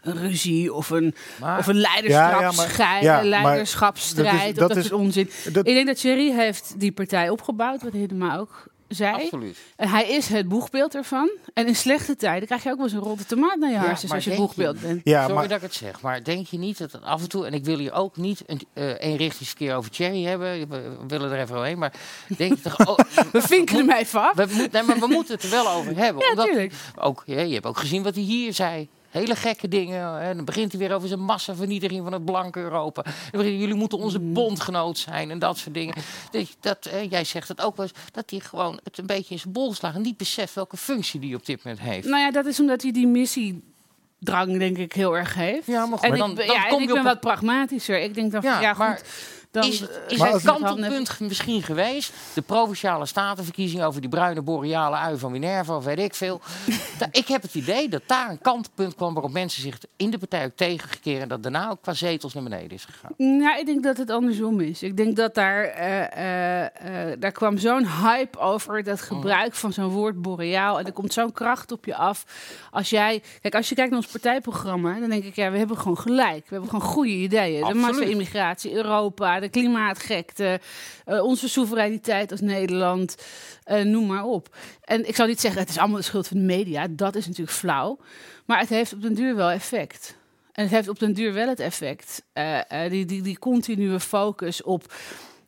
Een 0.04 0.18
ruzie 0.18 0.74
of 0.74 0.90
een, 0.90 1.16
Maar- 1.40 1.60
of 1.60 1.68
een 1.68 1.76
Ja, 1.76 1.82
ja, 1.82 1.90
leiderschapsstrijd, 1.92 3.04
maar- 3.04 3.24
ja, 3.24 3.24
leiderschapsstrijd. 3.24 4.32
dat 4.32 4.36
is- 4.42 4.50
of 4.50 4.56
dat 4.56 4.68
dat 4.70 4.78
is 4.78 4.92
onzin. 4.92 5.30
dat- 5.54 5.68
Ik 5.68 5.74
denk 5.74 5.88
dat 5.88 6.00
Thierry 6.00 6.32
heeft 6.32 6.74
die 6.78 6.92
partij 6.92 7.30
opgebouwd, 7.30 7.84
wat 7.84 7.94
Hiddema 7.94 8.38
ook 8.38 8.72
zei. 8.88 9.14
Absoluut. 9.24 9.58
En 9.76 9.90
hij 9.90 10.08
is 10.10 10.28
het 10.28 10.48
boegbeeld 10.48 10.96
ervan. 10.96 11.30
En 11.54 11.68
in 11.68 11.76
slechte 11.76 12.16
tijden 12.16 12.48
krijg 12.48 12.64
je 12.64 12.70
ook 12.70 12.76
wel 12.76 12.86
eens 12.86 12.94
een 12.96 13.00
rotte 13.02 13.26
tomaat 13.26 13.58
naar 13.58 13.70
je 13.70 13.76
Ja, 13.76 13.82
hartjes 13.86 14.12
als 14.12 14.24
je 14.24 14.36
boegbeeld 14.36 14.82
bent. 14.82 15.02
ja, 15.04 15.20
Sorry 15.22 15.36
maar, 15.36 15.48
dat 15.48 15.58
ik 15.58 15.64
het 15.64 15.74
zeg, 15.74 16.02
maar 16.02 16.24
denk 16.24 16.48
je 16.48 16.58
niet 16.58 16.78
dat 16.78 16.92
het 16.92 17.04
af 17.04 17.22
en 17.22 17.30
toe... 17.30 17.46
en 17.46 17.54
ik 17.54 17.66
wil 17.66 17.78
hier 17.78 17.94
ook 17.94 18.18
niet 18.18 18.42
een 18.46 18.62
eh 18.74 18.94
eenrichtingsverkeer 19.00 19.76
over 19.76 19.92
Thierry 19.92 20.24
hebben. 20.24 20.70
We 20.70 20.96
willen 21.08 21.32
er 21.32 21.40
even 21.40 21.56
overheen, 21.56 21.78
maar 21.78 21.94
denk 22.38 22.56
je 22.58 22.62
toch... 22.62 22.88
Oh, 22.88 22.98
We 23.32 23.42
vinken 23.42 23.76
hem 23.78 23.92
even 23.92 24.22
af. 24.22 24.36
we, 24.36 24.48
moet, 24.52 24.72
nee, 24.72 24.84
maar 24.84 25.00
we 25.00 25.08
moeten 25.08 25.34
het 25.36 25.44
er 25.44 25.50
wel 25.50 25.70
over 25.70 25.98
hebben. 26.04 26.24
Ja, 26.24 26.30
omdat 26.30 26.72
ook, 27.00 27.24
ja, 27.26 27.40
je 27.42 27.54
hebt 27.54 27.66
ook 27.66 27.78
gezien 27.78 28.04
wat 28.04 28.16
hij 28.16 28.24
hier 28.24 28.54
zei. 28.54 28.90
Hele 29.14 29.36
gekke 29.36 29.68
dingen. 29.68 30.20
En 30.20 30.36
dan 30.36 30.46
begint 30.46 30.72
hij 30.72 30.82
weer 30.82 30.96
over 30.96 31.08
zijn 31.08 31.20
massavernietiging 31.20 32.04
van 32.04 32.14
het 32.14 32.26
blanke 32.26 32.60
Europa. 32.60 33.04
Begint 33.32 33.60
jullie 33.60 33.76
moeten 33.76 33.98
onze 33.98 34.20
Mm. 34.20 34.34
bondgenoot 34.34 34.98
zijn 34.98 35.32
en 35.32 35.40
dat 35.40 35.58
soort 35.58 35.74
dingen. 35.74 35.96
Dat, 36.32 36.48
dat, 36.60 36.86
eh, 36.86 37.10
jij 37.10 37.24
zegt 37.24 37.48
het 37.48 37.62
ook 37.62 37.76
wel 37.78 37.86
eens, 37.86 37.96
dat 38.12 38.30
hij 38.30 38.40
gewoon 38.40 38.80
het 38.84 38.98
een 38.98 39.06
beetje 39.06 39.34
in 39.34 39.40
zijn 39.40 39.54
bol 39.54 39.74
slaat. 39.74 39.96
En 39.96 40.02
niet 40.02 40.18
beseft 40.18 40.54
welke 40.54 40.78
functie 40.78 41.20
die 41.20 41.36
op 41.36 41.46
dit 41.46 41.64
moment 41.64 41.84
heeft. 41.84 42.08
Nou 42.08 42.22
ja, 42.22 42.32
dat 42.32 42.46
is 42.46 42.60
omdat 42.60 42.82
hij 42.82 42.92
die 42.92 43.08
missiedrang, 43.08 44.58
denk 44.58 44.78
ik, 44.78 44.94
heel 44.94 45.18
erg 45.18 45.34
heeft. 45.34 45.66
Ja, 45.68 45.86
maar 45.86 45.98
goed, 45.98 46.08
en 46.08 46.18
maar 46.18 46.20
ik, 46.30 46.36
dan- 46.36 46.46
dan 46.46 46.56
ja, 46.56 46.64
en 46.64 46.70
kom 46.70 46.82
ik 46.82 46.88
je 46.88 46.94
ben 46.94 47.02
op 47.02 47.08
wat 47.08 47.20
pragmatischer. 47.20 48.02
Ik 48.02 48.14
denk 48.14 48.32
dan 48.32 48.42
van, 48.42 48.52
Ja, 48.52 48.62
ja, 48.62 48.74
maar 48.74 48.96
goed. 48.98 49.06
Dan, 49.54 49.64
is, 49.64 49.84
is 50.08 50.18
Maar 50.18 50.32
het 50.32 50.44
kantelpunt 50.44 51.20
misschien 51.20 51.64
geweest? 51.64 52.14
De 52.34 52.42
provinciale 52.42 53.06
statenverkiezingen 53.06 53.86
over 53.86 54.02
die 54.02 54.10
bruine 54.10 54.42
boreale 54.42 54.96
ui 54.96 55.18
van 55.18 55.32
Minerva, 55.32 55.76
of 55.76 55.84
weet 55.84 56.00
ik 56.00 56.16
veel. 56.16 56.42
Da- 57.00 57.08
ik 57.12 57.28
heb 57.28 57.42
het 57.42 57.56
idee 57.56 57.90
dat 57.90 58.02
daar 58.08 58.30
een 58.30 58.42
kantelpunt 58.42 58.96
kwam 58.96 59.14
waarop 59.14 59.32
mensen 59.32 59.62
zich 59.62 59.78
in 59.96 60.10
de 60.10 60.18
partij 60.18 60.46
ook 60.46 60.56
tegenkeren. 60.56 61.22
En 61.22 61.28
dat 61.28 61.44
daarna 61.44 61.70
ook 61.70 61.82
qua 61.82 61.94
zetels 61.94 62.34
naar 62.34 62.44
beneden 62.44 62.72
is 62.72 62.86
gegaan. 62.86 63.12
Nou, 63.18 63.60
ik 63.60 63.66
denk 63.66 63.84
dat 63.84 63.98
het 63.98 64.10
andersom 64.10 64.60
is. 64.60 64.84
Ik 64.84 64.98
denk 64.98 65.16
dat 65.16 65.36
daar, 65.36 65.64
eh, 65.64 66.12
eh, 66.12 67.12
eh, 67.12 67.20
daar 67.20 67.32
kwam 67.32 67.58
zo'n 67.58 67.88
hype 67.88 68.40
over 68.40 68.84
dat 68.84 69.02
gebruik 69.02 69.54
van 69.54 69.74
zo'n 69.74 69.90
woord 69.90 70.22
boreaal. 70.22 70.80
En 70.80 70.86
er 70.86 70.92
komt 70.94 71.14
zo'n 71.14 71.32
kracht 71.32 71.72
op 71.72 71.86
je 71.86 71.96
af. 71.96 72.26
Als 72.72 72.90
jij, 72.90 73.22
kijk, 73.42 73.56
als 73.56 73.70
je 73.70 73.76
kijkt 73.76 73.92
naar 73.92 74.00
ons 74.00 74.12
partijprogramma, 74.12 75.00
dan 75.00 75.10
denk 75.10 75.24
ik, 75.24 75.36
ja, 75.36 75.52
we 75.52 75.58
hebben 75.58 75.78
gewoon 75.78 75.98
gelijk. 75.98 76.44
We 76.50 76.56
hebben 76.56 76.70
gewoon 76.70 76.90
goede 76.90 77.10
ideeën. 77.12 77.60
De 77.60 77.66
Absoluut. 77.66 77.86
massa-immigratie, 77.86 78.74
Europa, 78.74 79.40
de 79.44 79.50
klimaatgekte, 79.50 80.60
eh, 81.06 81.24
onze 81.24 81.50
soevereiniteit 81.50 82.32
als 82.32 82.42
Nederland, 82.42 83.16
eh, 83.64 83.82
noem 83.82 84.08
maar 84.08 84.24
op. 84.24 84.56
En 84.84 85.08
ik 85.08 85.16
zou 85.16 85.30
niet 85.30 85.40
zeggen, 85.40 85.62
het 85.62 85.70
is 85.70 85.78
allemaal 85.78 85.98
de 85.98 86.04
schuld 86.04 86.28
van 86.28 86.38
de 86.38 86.44
media. 86.44 86.88
Dat 86.90 87.16
is 87.16 87.28
natuurlijk 87.28 87.58
flauw. 87.58 88.00
Maar 88.46 88.60
het 88.60 88.70
heeft 88.70 88.94
op 88.94 89.02
den 89.02 89.14
duur 89.14 89.36
wel 89.36 89.50
effect. 89.50 90.16
En 90.52 90.64
het 90.64 90.72
heeft 90.72 90.88
op 90.88 91.00
den 91.00 91.14
duur 91.14 91.34
wel 91.34 91.48
het 91.48 91.60
effect. 91.60 92.24
eh, 92.34 92.90
die, 92.90 93.06
die, 93.06 93.22
die 93.22 93.40
continue 93.40 94.00
focus 94.00 94.64
op 94.64 94.94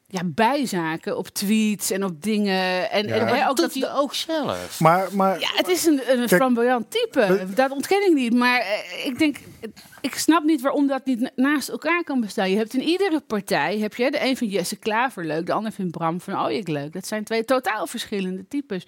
ja, 0.08 0.22
bijzaken, 0.26 1.18
op 1.18 1.28
tweets 1.28 1.92
en 1.92 2.04
op 2.04 2.22
dingen. 2.24 2.92
En, 2.92 3.06
en 3.10 3.28
hè, 3.28 3.50
ook 3.50 3.58
dat, 3.58 3.74
hij 3.74 3.94
ook 3.94 4.14
zelf. 4.14 4.80
maar, 4.80 5.08
maar 5.16 5.40
ja, 5.40 5.50
het 5.54 5.68
is 5.68 5.86
een, 5.86 6.02
een 6.12 6.18
Kijk, 6.18 6.30
flamboyant 6.30 6.92
type. 6.92 7.26
we- 7.48 7.54
Dat 7.54 7.72
ontken 7.72 8.06
ik 8.08 8.14
niet. 8.14 8.34
Maar 8.34 8.60
eh, 8.60 9.06
ik 9.06 9.20
denk, 9.20 9.38
ik 10.02 10.16
snap 10.16 10.44
niet 10.44 10.62
waarom 10.62 10.88
dat 10.88 11.06
niet 11.06 11.20
na- 11.20 11.32
naast 11.36 11.70
elkaar 11.70 12.04
kan 12.04 12.22
bestaan. 12.22 12.50
Je 12.50 12.58
hebt 12.58 12.74
in 12.74 12.82
iedere 12.82 13.22
partij, 13.28 13.78
heb 13.80 13.96
je 13.96 14.12
de 14.12 14.26
een 14.26 14.38
vindt 14.38 14.54
Jesse 14.54 14.76
Klaver 14.76 15.26
leuk, 15.26 15.46
de 15.46 15.54
ander 15.54 15.72
vindt 15.72 15.92
Bram 15.92 16.22
van 16.22 16.40
Ooyek 16.46 16.68
leuk. 16.68 16.94
Dat 16.94 17.08
zijn 17.08 17.24
twee 17.24 17.46
totaal 17.46 17.88
verschillende 17.88 18.48
types. 18.48 18.88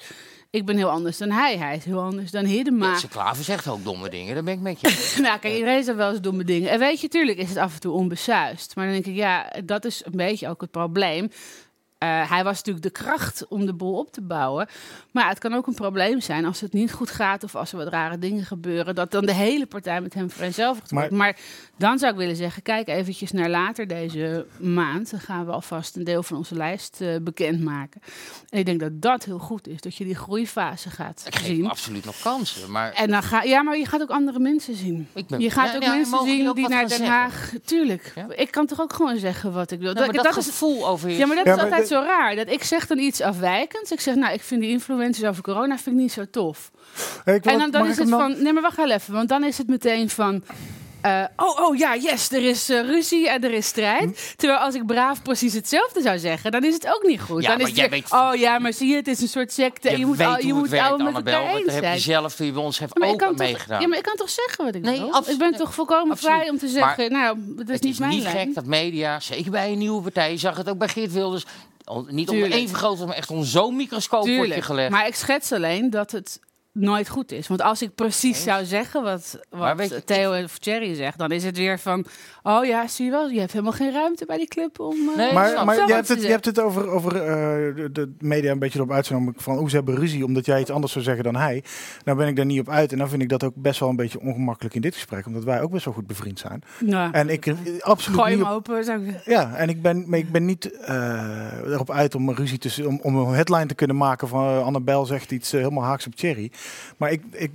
Ik 0.49 0.65
ben 0.65 0.77
heel 0.77 0.89
anders 0.89 1.17
dan 1.17 1.31
hij, 1.31 1.57
hij 1.57 1.75
is 1.75 1.85
heel 1.85 2.01
anders 2.01 2.31
dan 2.31 2.45
Hiddema. 2.45 2.97
Ze 2.97 3.07
Klaver 3.07 3.43
zegt 3.43 3.67
ook 3.67 3.83
domme 3.83 4.09
dingen, 4.09 4.33
daar 4.33 4.43
ben 4.43 4.53
ik 4.53 4.59
met 4.59 4.81
je. 4.81 5.15
Nou, 5.21 5.39
kijk, 5.39 5.53
iedereen 5.53 5.83
zegt 5.83 5.97
wel 5.97 6.09
eens 6.09 6.21
domme 6.21 6.43
dingen. 6.43 6.69
En 6.69 6.79
weet 6.79 7.01
je, 7.01 7.07
tuurlijk 7.07 7.37
is 7.37 7.49
het 7.49 7.57
af 7.57 7.73
en 7.73 7.79
toe 7.79 7.93
onbesuist. 7.93 8.75
Maar 8.75 8.85
dan 8.85 8.93
denk 8.93 9.05
ik, 9.05 9.15
ja, 9.15 9.53
dat 9.65 9.85
is 9.85 10.01
een 10.05 10.15
beetje 10.15 10.49
ook 10.49 10.61
het 10.61 10.71
probleem. 10.71 11.29
Eh, 11.97 12.29
hij 12.29 12.43
was 12.43 12.55
natuurlijk 12.57 12.85
de 12.85 12.91
kracht 13.03 13.45
om 13.49 13.65
de 13.65 13.73
boel 13.73 13.97
op 13.99 14.11
te 14.11 14.21
bouwen. 14.21 14.67
Maar 15.11 15.29
het 15.29 15.39
kan 15.39 15.53
ook 15.53 15.67
een 15.67 15.73
probleem 15.73 16.21
zijn 16.21 16.45
als 16.45 16.59
het 16.61 16.73
niet 16.73 16.91
goed 16.91 17.09
gaat 17.11 17.43
of 17.43 17.55
als 17.55 17.71
er 17.71 17.77
wat 17.77 17.87
rare 17.87 18.17
dingen 18.19 18.45
gebeuren. 18.45 18.95
Dat 18.95 19.11
dan 19.11 19.25
de 19.25 19.33
hele 19.33 19.65
partij 19.65 20.01
met 20.01 20.13
hem 20.13 20.29
vereenzelvigd 20.29 20.91
wordt. 20.91 21.09
Maar- 21.11 21.17
Maar, 21.19 21.37
dan 21.77 21.99
zou 21.99 22.11
ik 22.11 22.17
willen 22.17 22.35
zeggen, 22.35 22.61
kijk 22.63 22.87
eventjes 22.87 23.31
naar 23.31 23.49
later 23.49 23.87
deze 23.87 24.45
maand. 24.59 25.11
Dan 25.11 25.19
gaan 25.19 25.45
we 25.45 25.51
alvast 25.51 25.95
een 25.95 26.03
deel 26.03 26.23
van 26.23 26.37
onze 26.37 26.55
lijst 26.55 27.01
eh, 27.01 27.15
bekendmaken. 27.21 28.01
En 28.49 28.59
ik 28.59 28.65
denk 28.65 28.79
dat 28.79 29.01
dat 29.01 29.23
heel 29.25 29.39
goed 29.39 29.67
is, 29.67 29.81
dat 29.81 29.95
je 29.95 30.03
die 30.05 30.15
groeifase 30.15 30.89
gaat 30.89 31.23
Ik 31.27 31.35
geef 31.35 31.45
zien. 31.45 31.69
absoluut 31.69 32.05
nog 32.05 32.19
kansen. 32.21 32.71
Maar 32.71 32.91
En 32.93 33.09
dan 33.09 33.23
ga, 33.23 33.41
ja, 33.43 33.61
maar 33.63 33.77
je 33.77 33.85
gaat 33.85 34.01
ook 34.01 34.09
andere 34.09 34.39
mensen 34.39 34.75
zien. 34.75 35.07
Ik 35.13 35.27
ben- 35.27 35.39
je 35.39 35.49
gaat 35.49 35.69
Ja, 35.69 35.75
ook 35.75 35.81
ja, 35.83 35.93
mensen 35.95 36.19
zien 36.25 36.49
ook 36.49 36.55
die 36.55 36.69
naar 36.69 36.79
Den 36.79 36.89
zeggen? 36.89 37.07
Haag. 37.07 37.53
Tuurlijk. 37.65 38.11
Ja? 38.15 38.27
Ik 38.35 38.51
kan 38.51 38.65
toch 38.65 38.81
ook 38.81 38.93
gewoon 38.93 39.17
zeggen 39.17 39.53
wat 39.53 39.71
ik 39.71 39.79
wil. 39.79 39.93
Nou, 39.93 40.05
maar 40.13 40.23
dat, 40.23 40.37
is, 40.37 40.45
gevoel 40.45 40.87
over 40.87 41.09
je... 41.09 41.17
ja, 41.17 41.25
maar 41.25 41.35
dat 41.35 41.45
Ja, 41.45 41.55
is 41.55 41.61
altijd 41.61 41.86
zo 41.87 42.01
raar. 42.01 42.35
Dat 42.35 42.49
ik 42.51 42.63
zeg 42.63 42.87
dan 42.87 42.97
iets 42.97 43.21
afwijkends. 43.21 43.91
Ik 43.91 43.99
zeg, 43.99 44.15
nou, 44.15 44.33
ik 44.33 44.41
vind 44.41 44.61
die 44.61 44.69
influencers 44.69 45.29
over 45.29 45.43
corona 45.43 45.77
vind 45.77 45.95
ik 45.95 46.01
niet 46.01 46.11
zo 46.11 46.25
tof. 46.31 46.71
En 47.25 47.39
dan, 47.41 47.71
dan 47.71 47.87
is 47.87 47.97
het 47.97 48.09
dan- 48.09 48.19
van, 48.19 48.43
nee, 48.43 48.53
maar 48.53 48.61
wacht 48.61 48.77
wel 48.77 48.91
even. 48.91 49.13
Want 49.13 49.29
dan 49.29 49.43
is 49.43 49.57
het 49.57 49.67
meteen 49.67 50.09
van, 50.09 50.43
eh, 51.07 51.45
oh, 51.45 51.59
oh 51.59 51.75
ja, 51.77 51.95
yes, 51.95 52.31
er 52.31 52.43
is 52.43 52.69
eh, 52.69 52.81
ruzie 52.81 53.29
en 53.29 53.43
er 53.43 53.51
is 53.53 53.67
strijd. 53.67 54.33
Terwijl 54.37 54.59
als 54.59 54.75
ik 54.75 54.85
braaf 54.85 55.21
precies 55.21 55.53
hetzelfde 55.53 56.01
zou 56.01 56.17
zeggen, 56.19 56.51
dan 56.51 56.63
is 56.63 56.73
het 56.73 56.87
ook 56.87 57.03
niet 57.03 57.21
goed. 57.21 57.41
Ja, 57.43 57.49
dan 57.49 57.59
is 57.59 57.67
het 57.67 57.75
jij 57.75 57.89
weer, 57.89 57.99
weet- 58.09 58.11
oh 58.19 58.35
ja, 58.35 58.59
maar 58.59 58.73
zie 58.73 58.87
je, 58.89 58.95
het 58.95 59.07
is 59.07 59.21
een 59.21 59.27
soort 59.27 59.51
secte. 59.51 59.89
en 59.89 59.99
je 59.99 60.05
moet, 60.05 60.17
weet 60.17 60.27
al, 60.27 60.37
je 60.39 60.45
het 60.47 60.55
moet 60.55 60.69
werkt, 60.69 60.89
al 60.91 60.97
met 60.97 61.15
elkaar 61.15 61.41
eens 61.55 61.65
heb 61.65 61.73
je 61.73 61.79
zijn. 61.79 61.99
zelf, 61.99 62.37
je 62.37 62.51
bij 62.51 62.61
ons 62.63 62.79
heeft 62.79 63.01
ook 63.01 63.37
meegedaan. 63.37 63.81
ja, 63.81 63.87
maar 63.87 63.97
ik 63.97 64.03
kan 64.03 64.15
toch 64.15 64.29
zeggen 64.29 64.65
wat 64.65 64.75
ik 64.75 64.81
Nee, 64.81 64.99
wil? 64.99 65.23
Ik 65.27 65.37
ben 65.37 65.51
toch 65.55 65.73
volkomen 65.73 66.11
Absoluut. 66.11 66.35
vrij 66.35 66.49
om 66.49 66.57
te 66.57 66.65
Maar 66.65 66.73
zeggen, 66.73 67.11
nou, 67.11 67.37
dat 67.47 67.67
is 67.67 67.73
het 67.73 67.83
niet 67.83 67.93
is 67.93 67.99
mijn 67.99 68.11
niet 68.11 68.23
lijn. 68.23 68.35
gek 68.37 68.53
dat 68.55 68.65
media, 68.65 69.19
zeker 69.19 69.51
bij 69.51 69.71
een 69.71 69.77
nieuwe 69.77 70.01
partij, 70.01 70.31
je 70.31 70.37
zag 70.37 70.57
het 70.57 70.69
ook 70.69 70.77
bij 70.77 70.87
Geert 70.87 71.11
Wilders, 71.13 71.43
niet 71.85 71.99
onder 72.09 72.25
Tuurlijk. 72.25 72.53
één 72.53 72.67
vergroting, 72.67 73.07
maar 73.07 73.17
echt 73.17 73.29
onder 73.29 73.45
zo'n 73.47 73.75
microscoop 73.75 74.19
wordt 74.19 74.33
je 74.35 74.41
Tuurlijk. 74.41 74.63
gelegd. 74.65 74.89
Maar 74.91 75.07
ik 75.07 75.15
schets 75.15 75.51
alleen 75.51 75.89
dat 75.89 76.11
het 76.11 76.39
nooit 76.79 77.09
goed 77.09 77.31
is. 77.31 77.47
Want 77.47 77.61
als 77.61 77.81
ik 77.81 77.95
precies 77.95 78.43
zou 78.43 78.65
zeggen 78.65 79.03
wat, 79.03 79.39
wat 79.49 80.01
Theo 80.05 80.43
of 80.43 80.57
Thierry 80.57 80.93
zegt, 80.95 81.17
dan 81.17 81.31
is 81.31 81.43
het 81.43 81.57
weer 81.57 81.79
van... 81.79 82.05
Oh 82.43 82.65
ja, 82.65 82.87
zie 82.87 83.05
je 83.05 83.11
wel, 83.11 83.29
je 83.29 83.39
hebt 83.39 83.51
helemaal 83.51 83.73
geen 83.73 83.91
ruimte 83.91 84.25
bij 84.25 84.37
die 84.37 84.47
club 84.47 84.79
om... 84.79 84.95
eh, 85.09 85.15
Nee, 85.15 85.33
Maar, 85.33 85.65
maar 85.65 85.75
je, 85.87 85.93
hebt 85.93 86.07
het, 86.07 86.21
je 86.21 86.27
hebt 86.27 86.45
het 86.45 86.59
over, 86.59 86.87
over 86.87 87.15
eh, 87.15 87.85
de, 87.91 88.15
media 88.19 88.51
een 88.51 88.59
beetje 88.59 88.79
erop 88.79 88.91
uitzien 88.91 89.33
van 89.37 89.57
hoe 89.57 89.69
ze 89.69 89.75
hebben 89.75 89.95
ruzie 89.95 90.25
omdat 90.25 90.45
jij 90.45 90.59
iets 90.61 90.69
anders 90.69 90.91
zou 90.91 91.03
zeggen 91.03 91.23
dan 91.23 91.35
hij. 91.35 91.63
Nou 92.05 92.17
ben 92.17 92.27
ik 92.27 92.35
daar 92.35 92.45
niet 92.45 92.59
op 92.59 92.69
uit 92.69 92.91
en 92.91 92.97
dan 92.97 93.09
vind 93.09 93.21
ik 93.21 93.29
dat 93.29 93.43
ook 93.43 93.53
best 93.55 93.79
wel 93.79 93.89
een 93.89 93.95
beetje 93.95 94.19
ongemakkelijk 94.19 94.75
in 94.75 94.81
dit 94.81 94.93
gesprek, 94.93 95.25
omdat 95.25 95.43
wij 95.43 95.61
ook 95.61 95.71
best 95.71 95.85
wel 95.85 95.93
goed 95.93 96.07
bevriend 96.07 96.39
zijn. 96.39 96.63
nou, 96.79 97.11
En 97.11 97.29
ik 97.29 97.45
eh, 97.45 97.55
absoluut 97.79 98.19
gooi 98.19 98.35
niet 98.35 98.43
hem 98.43 98.53
op, 98.53 98.57
open, 98.57 98.83
zou 98.83 99.05
ik 99.05 99.11
zeggen. 99.11 99.31
ja, 99.31 99.55
en 99.55 99.69
ik 99.69 99.81
ben, 99.81 100.09
maar 100.09 100.19
ik 100.19 100.31
ben 100.31 100.45
niet 100.45 100.79
eh, 100.81 101.51
erop 101.65 101.91
uit 101.91 102.15
om 102.15 102.29
een 102.29 102.35
ruzie 102.35 102.57
tussen, 102.57 102.87
om, 102.87 102.99
om 103.01 103.15
een 103.15 103.33
headline 103.33 103.65
te 103.65 103.75
kunnen 103.75 103.97
maken 103.97 104.27
van 104.27 104.43
uh, 104.43 104.65
Annabel 104.65 105.05
zegt 105.05 105.31
iets 105.31 105.51
helemaal 105.51 105.83
haaks 105.83 106.07
op 106.07 106.15
Thierry. 106.15 106.51
Maar 106.97 107.11
ik, 107.11 107.21
ik 107.31 107.51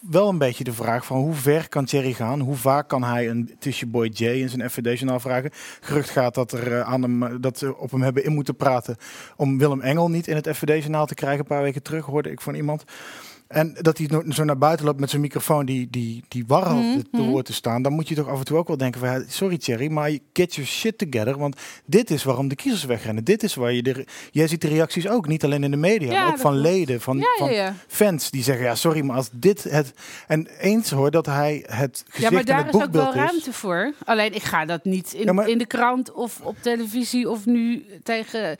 wel 0.00 0.28
een 0.28 0.38
beetje 0.38 0.64
de 0.64 0.72
vraag 0.72 1.06
van 1.06 1.16
hoe 1.16 1.34
ver 1.34 1.68
kan 1.68 1.84
Thierry 1.84 2.12
gaan? 2.12 2.40
Hoe 2.40 2.56
vaak 2.56 2.88
kan 2.88 3.02
hij 3.02 3.28
een 3.28 3.56
Tisha 3.58 3.86
Boy 3.86 4.10
J 4.12 4.24
in 4.24 4.48
zijn 4.48 4.70
FVD-journaal 4.70 5.20
vragen? 5.20 5.50
Gerucht 5.80 6.10
gaat 6.10 6.34
dat 6.34 6.52
er 6.52 6.72
eh, 6.72 6.80
aan 6.80 7.02
hem 7.02 7.22
eh, 7.22 7.34
dat 7.40 7.58
ze 7.58 7.76
op 7.76 7.90
hem 7.90 8.02
hebben 8.02 8.24
in 8.24 8.32
moeten 8.32 8.56
praten 8.56 8.96
om 9.36 9.58
Willem 9.58 9.80
Engel 9.80 10.10
niet 10.10 10.26
in 10.26 10.36
het 10.36 10.48
FVD-journaal 10.48 11.06
te 11.06 11.14
krijgen. 11.14 11.40
Een 11.40 11.46
paar 11.46 11.62
weken 11.62 11.82
terug 11.82 12.04
hoorde 12.04 12.30
ik 12.30 12.40
van 12.40 12.54
iemand. 12.54 12.84
En 13.54 13.76
dat 13.80 13.98
hij 13.98 14.08
zo 14.28 14.44
naar 14.44 14.58
buiten 14.58 14.86
loopt 14.86 15.00
met 15.00 15.10
zijn 15.10 15.22
microfoon 15.22 15.66
die, 15.66 15.88
die, 15.90 16.24
die 16.28 16.44
warhal 16.46 16.76
Mhm, 16.82 16.98
te 16.98 17.06
mhm. 17.10 17.22
woord 17.30 17.46
te 17.46 17.52
staan. 17.52 17.82
Dan 17.82 17.92
moet 17.92 18.08
je 18.08 18.14
toch 18.14 18.28
af 18.28 18.38
en 18.38 18.44
toe 18.44 18.56
ook 18.58 18.66
wel 18.68 18.76
denken 18.76 19.00
van, 19.00 19.24
sorry 19.28 19.58
Thierry, 19.58 19.90
maar 19.90 20.10
get 20.32 20.54
your 20.54 20.70
shit 20.70 20.98
together. 20.98 21.38
Want 21.38 21.56
dit 21.84 22.10
is 22.10 22.24
waarom 22.24 22.48
de 22.48 22.54
kiezers 22.54 22.84
wegrennen. 22.84 23.24
Dit 23.24 23.42
is 23.42 23.54
waar 23.54 23.72
je 23.72 23.82
de... 23.82 24.06
Jij 24.30 24.48
ziet 24.48 24.60
de 24.60 24.68
reacties 24.68 25.08
ook, 25.08 25.28
niet 25.28 25.44
alleen 25.44 25.64
in 25.64 25.70
de 25.70 25.76
media, 25.76 26.12
Ja, 26.12 26.22
maar 26.22 26.32
ook 26.32 26.38
van 26.38 26.56
leden, 26.56 27.00
van, 27.00 27.16
Ja, 27.16 27.22
ja, 27.22 27.36
van 27.46 27.52
ja. 27.52 27.74
fans 27.86 28.30
die 28.30 28.42
zeggen, 28.42 28.64
ja 28.64 28.74
sorry, 28.74 29.00
maar 29.04 29.16
als 29.16 29.28
dit 29.32 29.62
het... 29.64 29.92
En 30.26 30.46
eens 30.60 30.90
hoor 30.90 31.10
dat 31.10 31.26
hij 31.26 31.64
het 31.66 32.02
gezicht 32.08 32.22
Ja, 32.22 32.30
maar 32.30 32.44
daar 32.44 32.68
is 32.68 32.74
ook 32.74 32.92
wel 32.92 33.08
is. 33.08 33.14
ruimte 33.14 33.52
voor. 33.52 33.92
Alleen 34.04 34.34
ik 34.34 34.42
ga 34.42 34.64
dat 34.64 34.84
niet 34.84 35.12
in, 35.12 35.34
maar- 35.34 35.48
in 35.48 35.58
de 35.58 35.66
krant 35.66 36.12
of 36.12 36.40
op 36.42 36.56
televisie 36.60 37.30
of 37.30 37.46
nu 37.46 37.84
tegen. 38.02 38.56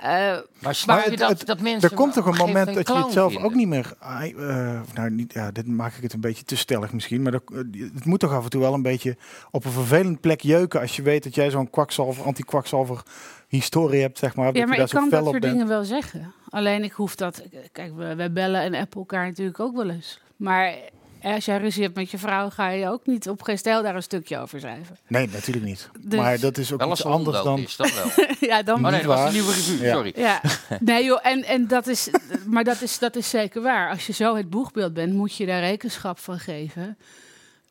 Eh, 0.00 0.36
Maar 0.58 0.74
snap 0.74 1.04
je 1.04 1.16
dat, 1.16 1.28
het- 1.28 1.46
dat 1.46 1.60
mensen 1.60 1.90
er 1.90 1.96
komt 1.96 2.12
toch 2.14 2.26
een 2.26 2.36
moment 2.36 2.66
dat 2.74 2.88
je 2.88 2.94
het 2.94 3.12
zelf 3.12 3.32
vinden? 3.32 3.48
ook 3.50 3.54
niet 3.54 3.68
meer. 3.68 3.94
eh, 4.00 4.80
nou, 4.94 5.10
niet, 5.10 5.32
ja, 5.32 5.50
dit 5.50 5.66
maak 5.66 5.94
ik 5.94 6.02
het 6.02 6.12
een 6.12 6.20
beetje 6.20 6.44
te 6.44 6.56
stellig 6.56 6.92
misschien. 6.92 7.22
Maar 7.22 7.32
dat- 7.32 7.42
eh, 7.52 7.58
het 7.94 8.04
moet 8.04 8.20
toch 8.20 8.32
af 8.32 8.44
en 8.44 8.50
toe 8.50 8.60
wel 8.60 8.74
een 8.74 8.82
beetje 8.82 9.16
op 9.50 9.64
een 9.64 9.70
vervelend 9.70 10.20
plek 10.20 10.40
jeuken. 10.40 10.80
Als 10.80 10.96
je 10.96 11.02
weet 11.02 11.22
dat 11.22 11.34
jij 11.34 11.50
zo'n 11.50 11.70
kwakzalver, 11.70 12.24
anti-kwakzalver 12.24 13.02
historie 13.48 14.00
hebt, 14.00 14.18
zeg 14.18 14.36
maar. 14.36 14.46
ja, 14.46 14.52
dat 14.52 14.66
maar 14.68 14.76
je 14.76 14.82
ik 14.82 14.90
daar 14.90 15.00
zo 15.02 15.08
kan 15.08 15.18
dat 15.18 15.30
soort 15.30 15.42
dingen 15.42 15.66
wel 15.68 15.84
zeggen. 15.84 16.32
Alleen 16.48 16.84
ik 16.84 16.92
hoef 16.92 17.14
dat. 17.14 17.42
Kijk, 17.72 17.92
we, 17.96 18.14
wij 18.14 18.32
bellen 18.32 18.60
en 18.62 18.74
appen 18.74 18.98
elkaar 19.00 19.26
natuurlijk 19.26 19.60
ook 19.60 19.76
wel 19.76 19.90
eens. 19.90 20.20
Maar 20.36 20.74
als 21.22 21.44
jij 21.44 21.58
ruzie 21.58 21.82
hebt 21.82 21.94
met 21.96 22.10
je 22.10 22.18
vrouw, 22.18 22.50
ga 22.50 22.68
je 22.70 22.88
ook 22.88 23.06
niet 23.06 23.28
op 23.28 23.42
geen 23.42 23.58
stijl 23.58 23.82
daar 23.82 23.94
een 23.94 24.02
stukje 24.02 24.38
over 24.38 24.60
schrijven. 24.60 24.96
Nee, 25.06 25.28
natuurlijk 25.32 25.66
niet. 25.66 25.88
Dus- 26.00 26.18
Maar 26.20 26.40
dat 26.40 26.58
is 26.58 26.72
ook 26.72 26.78
Wel 26.80 26.90
iets 26.90 27.04
anders 27.04 27.42
dan. 27.42 27.58
is, 27.58 27.76
dat 27.76 27.92
wel. 27.94 28.26
ja, 28.50 28.62
dan. 28.62 28.84
Oh 28.84 28.90
nee, 28.90 29.02
dat 29.02 29.16
was 29.16 29.26
een 29.26 29.32
nieuwe 29.32 29.52
revue, 29.52 29.78
Ja. 29.86 29.92
sorry. 29.94 30.12
Ja, 30.16 30.40
nee 30.80 31.04
joh, 31.04 31.18
en, 31.22 31.44
en 31.44 31.66
dat 31.68 31.86
is, 31.86 32.10
maar 32.46 32.64
dat 32.64 32.80
is, 32.82 32.98
dat 32.98 33.16
is 33.16 33.30
zeker 33.30 33.62
waar. 33.62 33.90
Als 33.90 34.06
je 34.06 34.12
zo 34.12 34.36
het 34.36 34.50
boegbeeld 34.50 34.94
bent, 34.94 35.12
moet 35.14 35.36
je 35.36 35.46
daar 35.46 35.60
rekenschap 35.60 36.18
van 36.18 36.38
geven. 36.38 36.98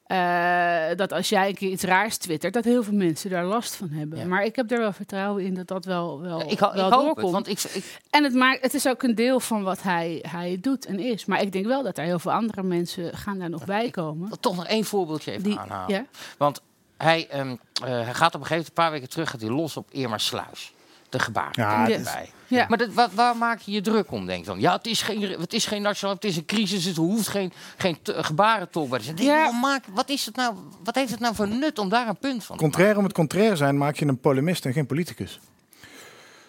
Eh, 0.09 0.95
dat 0.95 1.11
als 1.13 1.29
jij 1.29 1.47
een 1.49 1.55
keer 1.55 1.69
iets 1.71 1.83
raars 1.83 2.17
twittert, 2.17 2.53
dat 2.53 2.63
heel 2.63 2.83
veel 2.83 2.93
mensen 2.93 3.29
daar 3.29 3.45
last 3.45 3.75
van 3.75 3.89
hebben. 3.89 4.19
Ja. 4.19 4.25
Maar 4.25 4.43
ik 4.43 4.55
heb 4.55 4.71
er 4.71 4.77
wel 4.79 4.93
vertrouwen 4.93 5.43
in 5.45 5.53
dat 5.53 5.67
dat 5.67 5.85
wel, 5.85 6.21
wel, 6.21 6.41
Ik, 6.41 6.51
ik 6.51 6.59
wel 6.59 6.89
doorkomt. 6.89 7.15
het, 7.21 7.31
want 7.31 7.47
ik, 7.47 7.61
ik, 7.63 7.99
En 8.09 8.23
het, 8.23 8.33
maakt, 8.33 8.61
het 8.61 8.73
is 8.73 8.87
ook 8.87 9.03
een 9.03 9.15
deel 9.15 9.39
van 9.39 9.63
wat 9.63 9.81
hij, 9.83 10.25
hij 10.27 10.57
doet 10.61 10.85
en 10.85 10.99
is. 10.99 11.25
Maar 11.25 11.41
ik 11.41 11.51
denk 11.51 11.65
wel 11.65 11.83
dat 11.83 11.97
er 11.97 12.03
heel 12.03 12.19
veel 12.19 12.31
andere 12.31 12.63
mensen 12.63 13.17
gaan 13.17 13.39
daar 13.39 13.49
nog 13.49 13.65
bij 13.65 13.89
komen. 13.89 14.39
toch 14.39 14.55
nog 14.55 14.65
één 14.67 14.85
voorbeeldje 14.85 15.31
even 15.31 15.43
Die, 15.43 15.59
aanhalen. 15.59 15.95
ja? 15.95 16.05
Want 16.37 16.61
hij, 16.97 17.27
ehm, 17.29 17.55
eh, 17.83 17.89
hij 17.89 18.13
gaat 18.13 18.35
op 18.35 18.41
een 18.41 18.47
gegeven 18.47 18.47
moment, 18.49 18.67
een 18.67 18.73
paar 18.73 18.91
weken 18.91 19.09
terug, 19.09 19.29
gaat 19.29 19.41
hij 19.41 19.49
los 19.49 19.77
op 19.77 19.87
Irma 19.91 20.17
Sluis. 20.17 20.73
De 21.09 21.19
gebaar. 21.19 21.51
Ja, 21.51 21.87
Ja. 21.87 21.93
erbij. 21.95 22.29
Ja. 22.49 22.65
Maar 22.69 22.77
dat, 22.77 22.93
waar, 22.93 23.09
waar 23.13 23.37
maak 23.37 23.59
je 23.59 23.71
je 23.71 23.81
druk 23.81 24.11
om, 24.11 24.25
denk 24.25 24.39
ik 24.39 24.45
dan? 24.45 24.59
Ja, 24.59 24.75
het 24.75 24.85
is 24.87 25.01
geen, 25.01 25.21
het 25.21 25.53
is 25.53 25.65
geen 25.65 25.81
nationaal, 25.81 26.15
het 26.15 26.23
is 26.25 26.37
een 26.37 26.45
crisis, 26.45 26.85
het 26.85 26.95
hoeft 26.95 27.27
geen, 27.27 27.51
geen 27.77 27.97
gebarentolk 28.03 28.99
te 28.99 29.23
Ja. 29.23 29.43
wat 29.45 29.53
maak- 29.61 29.85
wat, 29.93 30.09
is 30.09 30.25
het 30.25 30.35
nou, 30.35 30.55
wat 30.83 30.95
heeft 30.95 31.11
het 31.11 31.19
nou 31.19 31.35
voor 31.35 31.47
nut 31.47 31.79
om 31.79 31.89
daar 31.89 32.07
een 32.07 32.17
punt 32.17 32.43
van 32.43 32.55
te 32.57 32.61
Contrair 32.63 32.97
om 32.97 33.03
het 33.03 33.13
contrair 33.13 33.57
zijn, 33.57 33.77
maak 33.77 33.95
je 33.95 34.05
een 34.05 34.19
polemist 34.19 34.65
en 34.65 34.73
geen 34.73 34.85
politicus. 34.85 35.39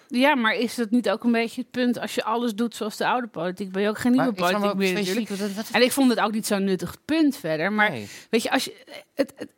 Ja, 0.09 0.35
maar 0.35 0.55
is 0.55 0.75
dat 0.75 0.91
niet 0.91 1.11
ook 1.11 1.25
een 1.25 1.33
beetje 1.33 1.61
het 1.61 1.71
punt 1.71 1.99
als 2.01 2.15
je 2.15 2.25
alles 2.25 2.55
doet 2.55 2.75
zoals 2.77 2.97
de 2.97 3.07
oude 3.07 3.27
politiek? 3.27 3.73
Ben 3.73 3.83
je 3.83 3.89
ook 3.89 3.99
geen 3.99 4.13
nieuwe 4.13 4.27
Maar 4.27 4.35
politiek 4.53 4.75
meer 4.75 4.93
natuurlijk. 4.95 5.29
wat- 5.29 5.53
wat- 5.53 5.69
En 5.73 5.83
ik 5.83 5.93
vond 5.93 6.11
het 6.11 6.21
ook 6.21 6.33
niet 6.33 6.47
zo'n 6.47 6.65
nuttig 6.65 6.97
punt 7.05 7.37
verder. 7.37 7.73
Maar 7.73 7.91
Nee. 7.91 8.09
weet 8.31 8.43
je, 8.43 8.51
als 8.51 8.65
je. 8.65 8.85
Het, 9.15 9.33
het- 9.37 9.49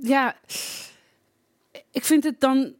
ja. 0.00 0.36
Ik 1.92 2.04
vind 2.04 2.24
het 2.24 2.40
dan 2.40 2.72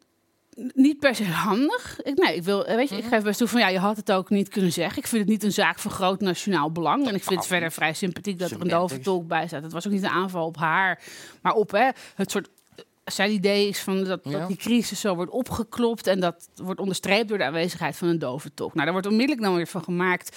niet 0.74 0.98
per 0.98 1.14
se 1.14 1.24
handig. 1.24 2.00
Ik, 2.02 2.18
nee, 2.18 2.34
ik 2.36 2.42
wil, 2.42 2.64
weet 2.64 2.88
je, 2.88 2.94
Mhm. 2.94 3.04
ik 3.04 3.10
geef 3.10 3.22
best 3.22 3.38
toe 3.38 3.48
van 3.48 3.60
ja, 3.60 3.68
je 3.68 3.78
had 3.78 3.96
het 3.96 4.12
ook 4.12 4.30
niet 4.30 4.48
kunnen 4.48 4.72
zeggen. 4.72 4.98
Ik 4.98 5.06
vind 5.06 5.20
het 5.22 5.30
niet 5.30 5.42
een 5.42 5.52
zaak 5.52 5.78
van 5.78 5.90
groot 5.90 6.20
nationaal 6.20 6.72
belang. 6.72 7.06
En 7.08 7.14
ik 7.14 7.22
vind 7.24 7.38
het 7.38 7.48
verder 7.48 7.72
vrij 7.72 7.92
sympathiek 7.94 8.38
dat 8.38 8.50
er 8.50 8.60
een 8.60 8.68
dove 8.68 8.98
tolk 9.00 9.26
bij 9.26 9.46
staat. 9.46 9.62
Het 9.62 9.72
was 9.72 9.86
ook 9.86 9.92
niet 9.92 10.02
een 10.02 10.08
aanval 10.08 10.46
op 10.46 10.56
haar, 10.56 11.02
maar 11.42 11.52
op 11.52 11.70
hè, 11.70 11.88
het 12.14 12.30
soort. 12.30 12.48
Zijn 13.04 13.30
idee 13.32 13.68
is 13.68 13.80
van 13.80 14.04
dat, 14.04 14.24
dat 14.24 14.48
die 14.48 14.56
crisis 14.56 15.00
zo 15.00 15.14
wordt 15.14 15.30
opgeklopt 15.30 16.06
en 16.06 16.20
dat 16.20 16.48
wordt 16.54 16.80
onderstreept 16.80 17.28
door 17.28 17.38
de 17.38 17.44
aanwezigheid 17.44 17.96
van 17.96 18.08
een 18.08 18.18
dove 18.18 18.54
tolk. 18.54 18.72
Nou, 18.72 18.84
daar 18.84 18.92
wordt 18.92 19.06
onmiddellijk 19.08 19.42
dan 19.46 19.54
weer 19.56 19.66
van 19.66 19.82
gemaakt. 19.84 20.36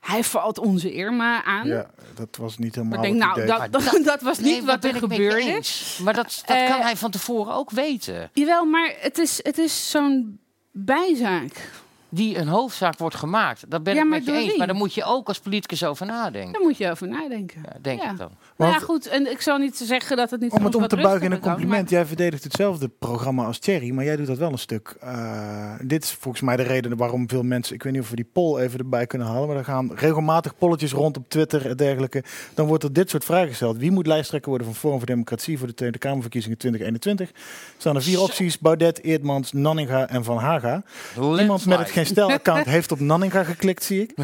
Hij 0.00 0.24
valt 0.24 0.58
onze 0.58 0.92
Irma 0.92 1.44
aan. 1.44 1.66
Ja, 1.66 1.86
dat 2.14 2.36
was 2.36 2.58
niet 2.58 2.74
helemaal 2.74 2.98
Maar 2.98 3.06
ik 3.08 3.12
denk, 3.12 3.24
nou, 3.24 3.42
idee. 3.42 3.70
dat, 3.70 3.72
dat, 3.92 4.04
dat 4.04 4.20
was 4.20 4.38
niet 4.38 4.64
wat 4.64 4.84
er 4.84 4.94
gebeurde. 4.94 5.60
Maar 6.02 6.14
dat, 6.14 6.42
dat 6.46 6.56
Eh, 6.56 6.66
kan 6.68 6.80
hij 6.80 6.96
van 6.96 7.10
tevoren 7.10 7.54
ook 7.54 7.70
weten. 7.70 8.30
Jawel, 8.32 8.64
maar 8.64 8.94
het 9.00 9.18
is, 9.18 9.40
het 9.42 9.58
is 9.58 9.90
zo'n 9.90 10.38
bijzaak. 10.70 11.70
Die 12.08 12.38
een 12.38 12.48
hoofdzaak 12.48 12.98
wordt 12.98 13.14
gemaakt. 13.16 13.70
Dat 13.70 13.82
ben 13.82 13.94
Ja, 13.94 14.02
ik 14.02 14.08
met 14.08 14.24
je 14.24 14.32
eens. 14.32 14.46
wie? 14.48 14.58
Maar 14.58 14.66
daar 14.66 14.76
moet 14.76 14.94
je 14.94 15.04
ook 15.04 15.28
als 15.28 15.38
politicus 15.40 15.84
over 15.84 16.06
nadenken. 16.06 16.52
Daar 16.52 16.62
moet 16.62 16.76
je 16.76 16.90
over 16.90 17.08
nadenken. 17.08 17.62
Ja, 17.64 17.76
denk 17.82 18.02
Ja. 18.02 18.10
ik 18.10 18.16
dan. 18.16 18.30
Nou 18.60 18.72
ja, 18.72 18.78
goed. 18.78 19.06
En 19.06 19.30
ik 19.30 19.40
zal 19.40 19.58
niet 19.58 19.76
zeggen 19.76 20.16
dat 20.16 20.30
het 20.30 20.40
niet 20.40 20.52
Om 20.52 20.64
het 20.64 20.74
om 20.74 20.86
te 20.88 20.96
buigen 20.96 21.26
in 21.26 21.32
een 21.32 21.40
kan, 21.40 21.52
compliment. 21.52 21.90
Jij 21.90 22.06
verdedigt 22.06 22.44
hetzelfde 22.44 22.88
programma 22.88 23.44
als 23.44 23.58
Thierry, 23.58 23.90
maar 23.90 24.04
jij 24.04 24.16
doet 24.16 24.26
dat 24.26 24.38
wel 24.38 24.52
een 24.52 24.58
stuk. 24.58 24.96
eh, 25.00 25.72
dit 25.82 26.02
is 26.04 26.12
volgens 26.12 26.42
mij 26.42 26.56
de 26.56 26.62
reden 26.62 26.96
waarom 26.96 27.28
veel 27.28 27.42
mensen, 27.42 27.74
ik 27.74 27.82
weet 27.82 27.92
niet 27.92 28.02
of 28.02 28.10
we 28.10 28.16
die 28.16 28.28
poll 28.32 28.58
even 28.60 28.78
erbij 28.78 29.06
kunnen 29.06 29.26
halen, 29.28 29.48
maar 29.48 29.56
er 29.56 29.64
gaan 29.64 29.90
regelmatig 29.94 30.58
polletjes 30.58 30.92
rond 30.92 31.16
op 31.16 31.28
Twitter 31.28 31.66
en 31.68 31.76
dergelijke. 31.76 32.24
Dan 32.54 32.66
wordt 32.66 32.84
er 32.84 32.92
dit 32.92 33.10
soort 33.10 33.24
vragen 33.24 33.48
gesteld. 33.48 33.76
Wie 33.76 33.90
moet 33.90 34.06
lijsttrekker 34.06 34.48
worden 34.48 34.66
van 34.68 34.76
Forum 34.76 34.96
voor 34.98 35.06
Democratie 35.06 35.58
voor 35.58 35.66
de 35.66 35.74
Tweede 35.74 35.98
Kamerverkiezingen 35.98 36.58
2021? 36.58 37.28
Er 37.28 37.34
staan 37.78 37.96
er 37.96 38.02
vier 38.02 38.16
Zo. 38.16 38.22
opties, 38.24 38.58
Baudet, 38.58 39.02
Eerdmans, 39.02 39.52
Nanninga 39.52 40.08
en 40.08 40.24
Van 40.24 40.38
Haga. 40.38 40.82
Iemand 41.38 41.66
met 41.66 41.78
het 41.78 41.90
Geen 41.90 42.06
Stel-account 42.06 42.64
heeft 42.76 42.92
op 42.92 43.00
Nanninga 43.00 43.44
geklikt, 43.44 43.82
zie 43.84 44.02
ik. 44.02 44.14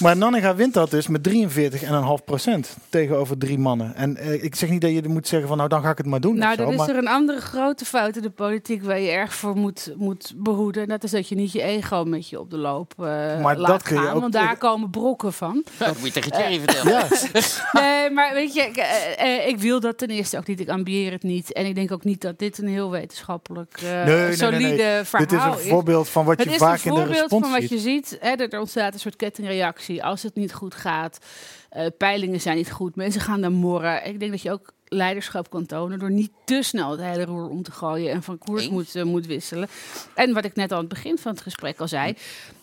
maar 0.00 0.16
Nanninga 0.16 0.54
wint 0.54 0.74
dat 0.74 0.90
dus 0.90 1.06
met 1.08 1.28
43,5 1.28 2.24
procent 2.24 2.76
tegenover 2.88 3.38
drie 3.38 3.58
mannen. 3.66 3.94
En 3.94 4.16
eh, 4.16 4.44
ik 4.44 4.54
zeg 4.54 4.70
niet 4.70 4.80
dat 4.80 4.90
je 4.90 5.08
moet 5.08 5.28
zeggen 5.28 5.48
van 5.48 5.56
nou 5.56 5.68
dan 5.68 5.82
ga 5.82 5.90
ik 5.90 5.98
het 5.98 6.06
maar 6.06 6.20
doen. 6.20 6.38
Nou, 6.38 6.56
zo, 6.56 6.62
dan 6.62 6.72
is 6.72 6.78
maar 6.78 6.88
er 6.88 6.96
een 6.96 7.08
andere 7.08 7.40
grote 7.40 7.84
fout 7.84 8.16
in 8.16 8.22
de 8.22 8.30
politiek 8.30 8.82
waar 8.82 9.00
je 9.00 9.10
erg 9.10 9.34
voor 9.34 9.56
moet, 9.56 9.92
moet 9.96 10.32
behoeden. 10.36 10.82
En 10.82 10.88
dat 10.88 11.04
is 11.04 11.10
dat 11.10 11.28
je 11.28 11.34
niet 11.34 11.52
je 11.52 11.62
ego 11.62 12.04
met 12.04 12.28
je 12.28 12.40
op 12.40 12.50
de 12.50 12.56
loop 12.56 12.92
eh 12.98 13.40
Maar 13.40 13.56
laat 13.56 13.70
dat 13.70 13.82
kun 13.82 13.96
je 13.96 14.02
gaan. 14.02 14.14
ook 14.14 14.20
Want 14.20 14.32
daar 14.32 14.56
komen 14.56 14.90
brokken 14.90 15.32
van. 15.32 15.64
Dat 15.78 15.98
moet 15.98 16.06
je 16.06 16.12
tegen 16.12 16.32
Thierry 16.32 16.58
vertellen. 16.58 16.92
Ja, 16.92 17.08
Nee, 17.80 18.10
maar 18.10 18.34
weet 18.34 18.54
je, 18.54 18.62
ik, 18.62 18.76
eh, 18.76 19.36
eh, 19.36 19.48
ik 19.48 19.58
wil 19.58 19.80
dat 19.80 19.98
ten 19.98 20.08
eerste 20.08 20.36
ook 20.38 20.46
niet. 20.46 20.60
Ik 20.60 20.68
ambieer 20.68 21.12
het 21.12 21.22
niet. 21.22 21.52
En 21.52 21.66
ik 21.66 21.74
denk 21.74 21.92
ook 21.92 22.04
niet 22.04 22.20
dat 22.20 22.38
dit 22.38 22.58
een 22.58 22.68
heel 22.68 22.90
wetenschappelijk 22.90 23.80
eh, 23.82 23.90
nee, 23.90 24.04
nee, 24.04 24.26
nee, 24.26 24.36
solide 24.36 24.66
nee. 24.66 25.04
verhaal 25.04 25.26
Dit 25.26 25.38
is 25.38 25.44
een 25.44 25.70
voorbeeld 25.70 26.08
van 26.08 26.24
wat 26.24 26.38
Het 26.38 26.46
je 26.46 26.52
is 26.52 26.58
vaak 26.58 26.78
een 26.78 26.84
in 26.84 26.90
de 26.90 26.96
voorbeeld 26.96 27.18
respons 27.18 27.42
van 27.42 27.52
wat 27.52 27.60
ziet. 27.60 27.70
je 27.70 27.78
ziet. 27.78 28.16
Hè, 28.20 28.30
er 28.30 28.60
ontstaat 28.60 28.94
een 28.94 29.00
soort 29.00 29.16
kettingreactie. 29.16 30.04
Als 30.04 30.22
het 30.22 30.34
niet 30.34 30.54
goed 30.54 30.74
gaat, 30.74 31.18
eh, 31.76 31.86
peilingen 31.98 32.40
zijn 32.40 32.56
niet 32.56 32.70
goed, 32.72 32.96
mensen 32.96 33.20
gaan 33.20 33.40
dan 33.40 33.52
morren. 33.52 34.06
Ik 34.06 34.18
denk 34.20 34.30
dat 34.30 34.42
je 34.42 34.52
ook 34.52 34.74
leiderschap 34.88 35.50
kan 35.50 35.66
tonen 35.66 35.98
door 35.98 36.10
niet 36.10 36.30
te 36.44 36.62
snel 36.62 36.90
het 36.90 37.00
hele 37.00 37.24
roer 37.24 37.48
om 37.48 37.62
te 37.62 37.70
gooien 37.70 38.12
en 38.12 38.22
van 38.22 38.38
koers 38.38 38.68
moet, 38.68 38.94
eh, 38.94 39.02
moet 39.02 39.26
wisselen. 39.26 39.68
En 40.14 40.32
wat 40.34 40.44
ik 40.44 40.54
net 40.54 40.72
aan 40.72 40.78
het 40.78 40.88
begin 40.88 41.18
van 41.18 41.32
het 41.32 41.40
gesprek 41.40 41.80
al 41.80 41.88
zei. 41.88 42.14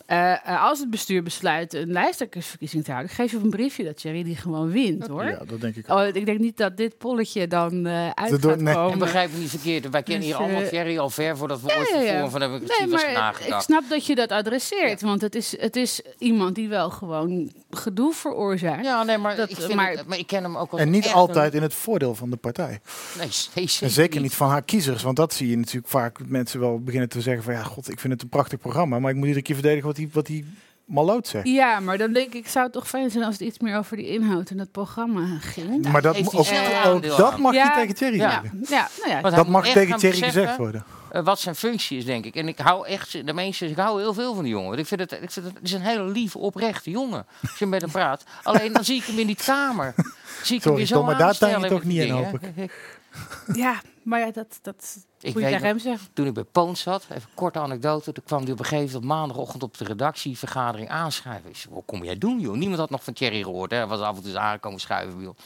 eh, 0.05 0.63
als 0.63 0.79
het 0.79 0.89
bestuur 0.89 1.23
besluit 1.23 1.73
een 1.73 1.91
lijsttrekkersverkiezing 1.91 2.83
te 2.83 2.91
houden, 2.91 3.11
geef 3.15 3.31
je 3.31 3.37
op 3.37 3.43
een 3.43 3.49
briefje 3.49 3.83
dat 3.83 3.97
Thierry 3.97 4.23
die 4.23 4.35
gewoon 4.35 4.71
wint, 4.71 5.07
hoor. 5.07 5.23
Ja, 5.25 5.41
dat 5.47 5.61
denk 5.61 5.75
ik 5.75 5.89
ook. 5.91 5.97
Oh, 5.99 6.05
ik 6.15 6.25
denk 6.25 6.39
niet 6.39 6.57
dat 6.57 6.77
dit 6.77 6.97
polletje 6.97 7.47
dan 7.47 7.85
eh 7.85 8.09
uit 8.09 8.29
Dat 8.29 8.41
doet- 8.41 8.51
gaat 8.51 8.59
nee. 8.61 8.73
komen. 8.73 8.91
En 8.91 8.99
begrijp 8.99 9.31
me 9.31 9.37
niet 9.37 9.49
verkeerd. 9.49 9.89
Wij 9.89 10.03
kennen 10.03 10.27
Dus, 10.27 10.37
hier 10.37 10.45
allemaal 10.45 10.61
eh, 10.61 10.67
Thierry 10.67 10.97
al 10.97 11.09
ver 11.09 11.37
voordat 11.37 11.61
we 11.61 11.75
ooit 11.77 11.87
ja, 11.89 11.95
van 11.95 12.03
ja. 12.03 12.13
Forum 12.13 12.29
van 12.29 12.39
Democratie 12.39 12.85
Nee, 12.87 13.13
maar 13.13 13.41
ik 13.47 13.59
snap 13.61 13.83
dat 13.89 14.05
je 14.05 14.15
dat 14.15 14.31
adresseert. 14.31 15.01
Want 15.01 15.21
het 15.21 15.35
is, 15.35 15.59
het 15.59 15.75
is 15.75 16.01
iemand 16.17 16.55
die 16.55 16.67
wel 16.69 16.89
gewoon 16.89 17.51
gedoe 17.83 18.13
veroorzaakt. 18.13 18.83
Ja, 18.85 19.03
nee, 19.03 19.17
maar, 19.17 19.35
Dat- 19.35 19.49
ik 19.49 19.55
vind 19.55 19.73
maar- 19.73 19.91
het- 19.91 20.07
maar 20.07 20.17
ik 20.17 20.27
ken 20.27 20.43
hem 20.43 20.57
ook 20.57 20.71
als 20.71 20.81
En 20.81 20.89
niet 20.89 21.05
echt 21.05 21.13
altijd 21.13 21.51
een- 21.51 21.57
in 21.57 21.63
het 21.63 21.73
voordeel 21.73 22.15
van 22.15 22.29
de 22.29 22.35
partij. 22.37 22.79
Nee, 23.17 23.29
En 23.81 23.89
zeker 23.89 24.21
niet 24.21 24.35
van 24.35 24.49
haar 24.49 24.61
kiezers. 24.63 25.03
Want 25.03 25.15
dat 25.15 25.33
zie 25.33 25.49
je 25.49 25.57
natuurlijk 25.57 25.87
vaak. 25.87 26.19
Mensen 26.27 26.59
wel 26.59 26.79
beginnen 26.79 27.09
te 27.09 27.21
zeggen 27.21 27.43
van 27.43 27.53
ja, 27.53 27.63
god, 27.63 27.89
ik 27.91 27.99
vind 27.99 28.13
het 28.13 28.21
een 28.21 28.29
prachtig 28.29 28.59
programma. 28.59 28.99
Maar 28.99 29.09
ik 29.09 29.15
moet 29.15 29.25
iedere 29.27 29.45
keer 29.45 29.55
verdedigen 29.55 29.87
wat 29.87 29.97
hij 29.97 30.09
wat 30.13 30.27
hij 30.27 30.45
maloot 30.85 31.27
zegt. 31.27 31.47
Ja, 31.47 31.79
maar 31.79 31.97
dan 31.97 32.13
denk 32.13 32.33
ik, 32.33 32.47
zou 32.47 32.63
het 32.63 32.73
toch 32.73 32.87
fijn 32.87 33.09
zijn 33.11 33.23
als 33.23 33.33
het 33.33 33.43
iets 33.47 33.59
meer 33.59 33.77
over 33.77 33.97
die 33.97 34.07
inhoud 34.07 34.49
en 34.49 34.57
dat 34.57 34.71
programma 34.71 35.37
ging. 35.39 35.87
maar 35.91 36.01
dat, 36.01 36.17
ook, 36.17 36.33
ook 36.35 36.47
aandeel 36.83 37.15
dat 37.17 37.37
mag 37.37 37.53
Ja. 37.53 37.63
je 37.63 37.71
tegen 37.79 37.95
Thierry 37.95 38.17
Ja. 38.17 38.29
zeggen. 38.31 38.65
Ja, 38.69 38.89
nou 39.21 39.35
Dat 39.35 39.47
mag 39.47 39.67
tegen 39.67 39.97
Thierry 39.97 40.21
gezegd 40.21 40.57
worden. 40.57 40.83
Eh, 41.13 41.23
wat 41.23 41.39
zijn 41.39 41.55
functie 41.55 41.97
is, 41.97 42.05
denk 42.05 42.25
ik. 42.25 42.35
En 42.35 42.47
ik 42.47 42.59
hou 42.59 42.87
echt, 42.87 43.25
de 43.25 43.33
mensen, 43.33 43.69
ik 43.69 43.77
hou 43.77 43.99
heel 43.99 44.13
veel 44.13 44.33
van 44.33 44.43
die 44.43 44.51
jongen. 44.51 44.67
Want 44.67 44.79
ik 44.79 44.87
vind 44.87 44.99
het, 44.99 45.11
ik 45.11 45.31
vind 45.31 45.45
het, 45.45 45.55
het 45.55 45.63
is 45.63 45.71
een 45.71 45.81
hele 45.81 46.03
lieve, 46.03 46.37
oprechte 46.37 46.89
jongen. 46.89 47.25
Als 47.41 47.59
je 47.59 47.65
met 47.65 47.81
hem 47.81 47.91
praat. 47.91 48.23
Alleen 48.43 48.73
dan 48.73 48.83
zie 48.83 48.95
ik 48.95 49.03
hem 49.03 49.19
in 49.19 49.27
die 49.27 49.35
kamer. 49.45 49.93
Zie 50.43 50.57
ik 50.57 50.63
hem 50.63 50.73
Sorry, 50.73 50.75
weer 50.75 50.85
zo 50.85 50.95
Tom, 50.95 51.05
maar 51.05 51.17
daar 51.17 51.37
tuin 51.37 51.59
je 51.59 51.67
toch 51.67 51.83
niet 51.83 51.99
in, 51.99 52.09
hoop 52.09 52.39
ik. 52.39 52.71
ja, 53.63 53.81
maar 54.03 54.19
ja, 54.19 54.31
dat, 54.31 54.59
dat 54.61 54.97
Ik 55.19 55.33
moet 55.33 55.43
je 55.43 55.49
tegen 55.49 55.67
hem 55.67 55.79
zeggen. 55.79 56.07
Toen 56.13 56.27
ik 56.27 56.33
bij 56.33 56.43
Poons 56.43 56.81
zat, 56.81 57.03
even 57.03 57.15
een 57.15 57.35
korte 57.35 57.59
anekdote. 57.59 58.11
Toen 58.11 58.23
kwam 58.23 58.43
hij 58.43 58.51
op 58.51 58.59
een 58.59 58.65
gegeven 58.65 58.85
moment 58.93 59.03
op 59.11 59.17
maandagochtend 59.17 59.63
op 59.63 59.77
de 59.77 59.83
redactievergadering 59.85 60.89
aanschrijven. 60.89 61.49
Ik 61.49 61.55
zei, 61.57 61.73
wat 61.73 61.83
kom 61.85 62.03
jij 62.03 62.17
doen, 62.17 62.39
joh? 62.39 62.55
Niemand 62.55 62.79
had 62.79 62.89
nog 62.89 63.03
van 63.03 63.13
Thierry 63.13 63.43
gehoord. 63.43 63.71
Hè? 63.71 63.77
Hij 63.77 63.87
was 63.87 63.99
af 63.99 64.17
en 64.17 64.23
toe 64.23 64.39
aangekomen 64.39 64.79
schuiven 64.79 65.27
ons. 65.27 65.37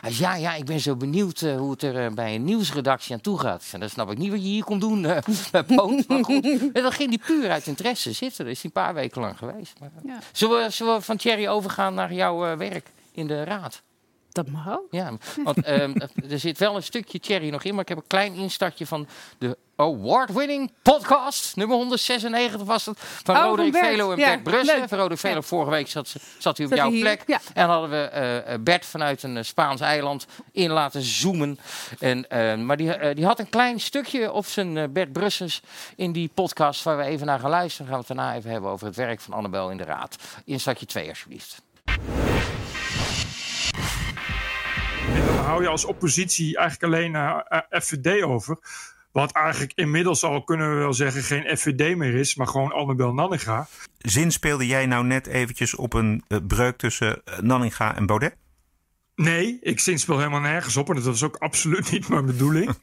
Hij 0.00 0.12
zei, 0.12 0.40
ja, 0.40 0.50
ja, 0.50 0.54
ik 0.54 0.64
ben 0.64 0.80
zo 0.80 0.96
benieuwd 0.96 1.40
eh, 1.42 1.56
hoe 1.56 1.70
het 1.70 1.82
er 1.82 2.04
eh, 2.04 2.12
bij 2.12 2.34
een 2.34 2.44
nieuwsredactie 2.44 3.14
aan 3.14 3.20
toe 3.20 3.38
gaat. 3.38 3.60
Ik 3.60 3.66
zei, 3.66 3.80
dan 3.80 3.90
snap 3.90 4.10
ik 4.10 4.18
niet 4.18 4.30
wat 4.30 4.42
je 4.42 4.48
hier 4.48 4.64
komt 4.64 4.80
doen 4.80 5.04
eh, 5.06 5.22
bij 5.52 5.64
Poons. 5.64 6.06
Maar 6.06 6.24
goed, 6.24 6.44
en 6.72 6.82
dan 6.82 6.92
ging 6.92 7.08
hij 7.08 7.18
puur 7.26 7.50
uit 7.50 7.66
interesse 7.66 8.12
zitten. 8.12 8.44
Dat 8.44 8.54
is 8.54 8.62
hij 8.62 8.70
een 8.74 8.82
paar 8.82 8.94
weken 8.94 9.20
lang 9.20 9.38
geweest. 9.38 9.80
Maar, 9.80 9.90
Ja. 10.04 10.18
zullen, 10.32 10.64
we, 10.64 10.70
zullen 10.70 10.94
we 10.94 11.00
van 11.02 11.16
Thierry 11.16 11.48
overgaan 11.48 11.94
naar 11.94 12.12
jouw 12.12 12.56
werk 12.56 12.90
in 13.12 13.26
de 13.26 13.44
raad? 13.44 13.82
Dat 14.34 14.48
mag 14.48 14.68
ook. 14.70 14.86
Ja, 14.90 15.10
want 15.44 15.62
ehm, 15.64 15.94
er 16.30 16.38
zit 16.38 16.58
wel 16.58 16.76
een 16.76 16.82
stukje 16.82 17.18
Cherry 17.22 17.50
nog 17.50 17.62
in, 17.64 17.72
maar 17.72 17.82
ik 17.82 17.88
heb 17.88 17.98
een 17.98 18.06
klein 18.06 18.34
instartje 18.34 18.86
van 18.86 19.06
de 19.38 19.56
award-winning 19.76 20.72
podcast. 20.82 21.56
Nummer 21.56 21.76
196 21.76 22.62
was 22.62 22.86
het. 22.86 22.98
Van 22.98 23.36
Oh, 23.36 23.42
Roderick. 23.44 23.76
Velo 23.76 24.12
en 24.12 24.18
Ja, 24.18 24.26
Bert 24.28 24.42
Brussen. 24.42 24.88
Van 24.88 24.98
Roderick 24.98 25.18
Velo, 25.18 25.34
Ja. 25.34 25.42
vorige 25.42 25.70
week 25.70 25.88
zat, 25.88 26.08
ze- 26.08 26.20
zat 26.38 26.56
hij 26.56 26.66
op 26.66 26.72
Zat 26.76 26.80
jouw 26.90 27.00
plek. 27.00 27.22
Ja. 27.26 27.40
En 27.54 27.66
hadden 27.68 27.90
we 27.90 27.96
eh, 27.96 28.52
eh, 28.54 28.60
Bert 28.60 28.86
vanuit 28.86 29.22
een 29.22 29.36
eh, 29.36 29.42
Spaans 29.42 29.80
eiland 29.80 30.26
in 30.52 30.70
laten 30.70 31.02
zoomen. 31.02 31.58
En, 31.98 32.28
eh, 32.28 32.54
maar 32.56 32.76
die, 32.76 33.14
die 33.14 33.24
had 33.26 33.38
een 33.38 33.48
klein 33.50 33.80
stukje 33.80 34.32
op 34.32 34.46
zijn 34.46 34.92
Bert 34.92 35.12
Brussens 35.12 35.60
in 35.96 36.12
die 36.12 36.30
podcast 36.34 36.82
waar 36.82 36.96
we 36.96 37.02
even 37.04 37.26
naar 37.26 37.38
gaan 37.38 37.50
luisteren. 37.50 37.86
Gaan 37.86 38.00
we 38.00 38.04
het 38.08 38.16
daarna 38.16 38.34
even 38.34 38.50
hebben 38.50 38.70
over 38.70 38.86
het 38.86 38.96
werk 38.96 39.20
van 39.20 39.34
Annabel 39.34 39.70
in 39.70 39.76
de 39.76 39.84
Raad. 39.84 40.16
Instartje 40.44 40.86
2 40.86 41.08
alsjeblieft. 41.08 41.62
Hou 45.44 45.62
je 45.62 45.68
als 45.68 45.84
oppositie 45.84 46.56
eigenlijk 46.56 46.94
alleen 46.94 47.14
eh, 47.14 47.40
eh, 47.48 47.80
FVD 47.82 48.22
over. 48.22 48.58
Wat 49.12 49.32
eigenlijk 49.32 49.72
inmiddels 49.74 50.24
al, 50.24 50.44
kunnen 50.44 50.70
we 50.70 50.76
wel 50.76 50.92
zeggen, 50.92 51.22
geen 51.22 51.56
FVD 51.56 51.96
meer 51.96 52.14
is, 52.14 52.34
maar 52.34 52.46
gewoon 52.46 52.72
Annabel 52.72 53.14
Nanninga. 53.14 53.66
Zinspeelde 53.98 54.66
jij 54.66 54.86
nou 54.86 55.04
net 55.04 55.26
eventjes 55.26 55.74
op 55.74 55.92
een 55.92 56.24
eh, 56.28 56.38
breuk 56.46 56.76
tussen 56.76 57.22
Nanninga 57.40 57.96
en 57.96 58.06
Baudet? 58.06 58.36
Nee, 59.16 59.58
ik 59.60 59.80
zinspel 59.80 60.18
helemaal 60.18 60.40
nergens 60.40 60.76
op 60.76 60.88
en 60.88 60.94
dat 60.94 61.04
was 61.04 61.22
ook 61.22 61.36
absoluut 61.36 61.90
niet 61.90 62.08
mijn 62.08 62.26
bedoeling. 62.26 62.74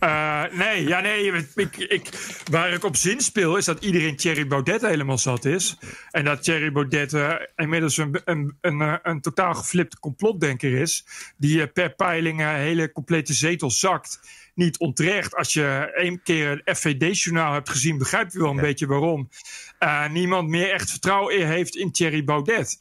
Eh, 0.00 0.42
nee, 0.52 0.86
ja, 0.86 1.00
nee 1.00 1.32
ik, 1.54 1.76
ik, 1.76 2.08
waar 2.50 2.72
ik 2.72 2.84
op 2.84 2.96
zinspeel 2.96 3.56
is 3.56 3.64
dat 3.64 3.84
iedereen 3.84 4.16
Thierry 4.16 4.46
Baudet 4.46 4.80
helemaal 4.80 5.18
zat 5.18 5.44
is. 5.44 5.78
En 6.10 6.24
dat 6.24 6.42
Thierry 6.42 6.72
Baudet 6.72 7.12
eh, 7.12 7.34
inmiddels 7.56 7.96
een, 7.96 8.20
een, 8.24 8.56
een, 8.60 8.80
eh, 8.80 8.94
een 9.02 9.20
totaal 9.20 9.54
geflipte 9.54 9.98
complotdenker 9.98 10.72
is. 10.72 11.04
Die 11.36 11.66
per 11.66 11.94
peiling 11.94 12.40
een 12.40 12.54
hele 12.54 12.92
complete 12.92 13.32
zetel 13.32 13.70
zakt. 13.70 14.20
Niet 14.54 14.78
onterecht. 14.78 15.36
Als 15.36 15.52
je 15.52 15.92
één 15.94 16.22
keer 16.22 16.62
een 16.64 16.76
FVD-journaal 16.76 17.52
hebt 17.52 17.70
gezien, 17.70 17.98
begrijp 17.98 18.32
je 18.32 18.38
wel 18.38 18.50
een 18.50 18.56
beetje 18.56 18.86
waarom. 18.86 19.28
Niemand 20.10 20.48
meer 20.48 20.72
echt 20.72 20.90
vertrouwen 20.90 21.46
heeft 21.46 21.76
in 21.76 21.92
Thierry 21.92 22.24
Baudet. 22.24 22.78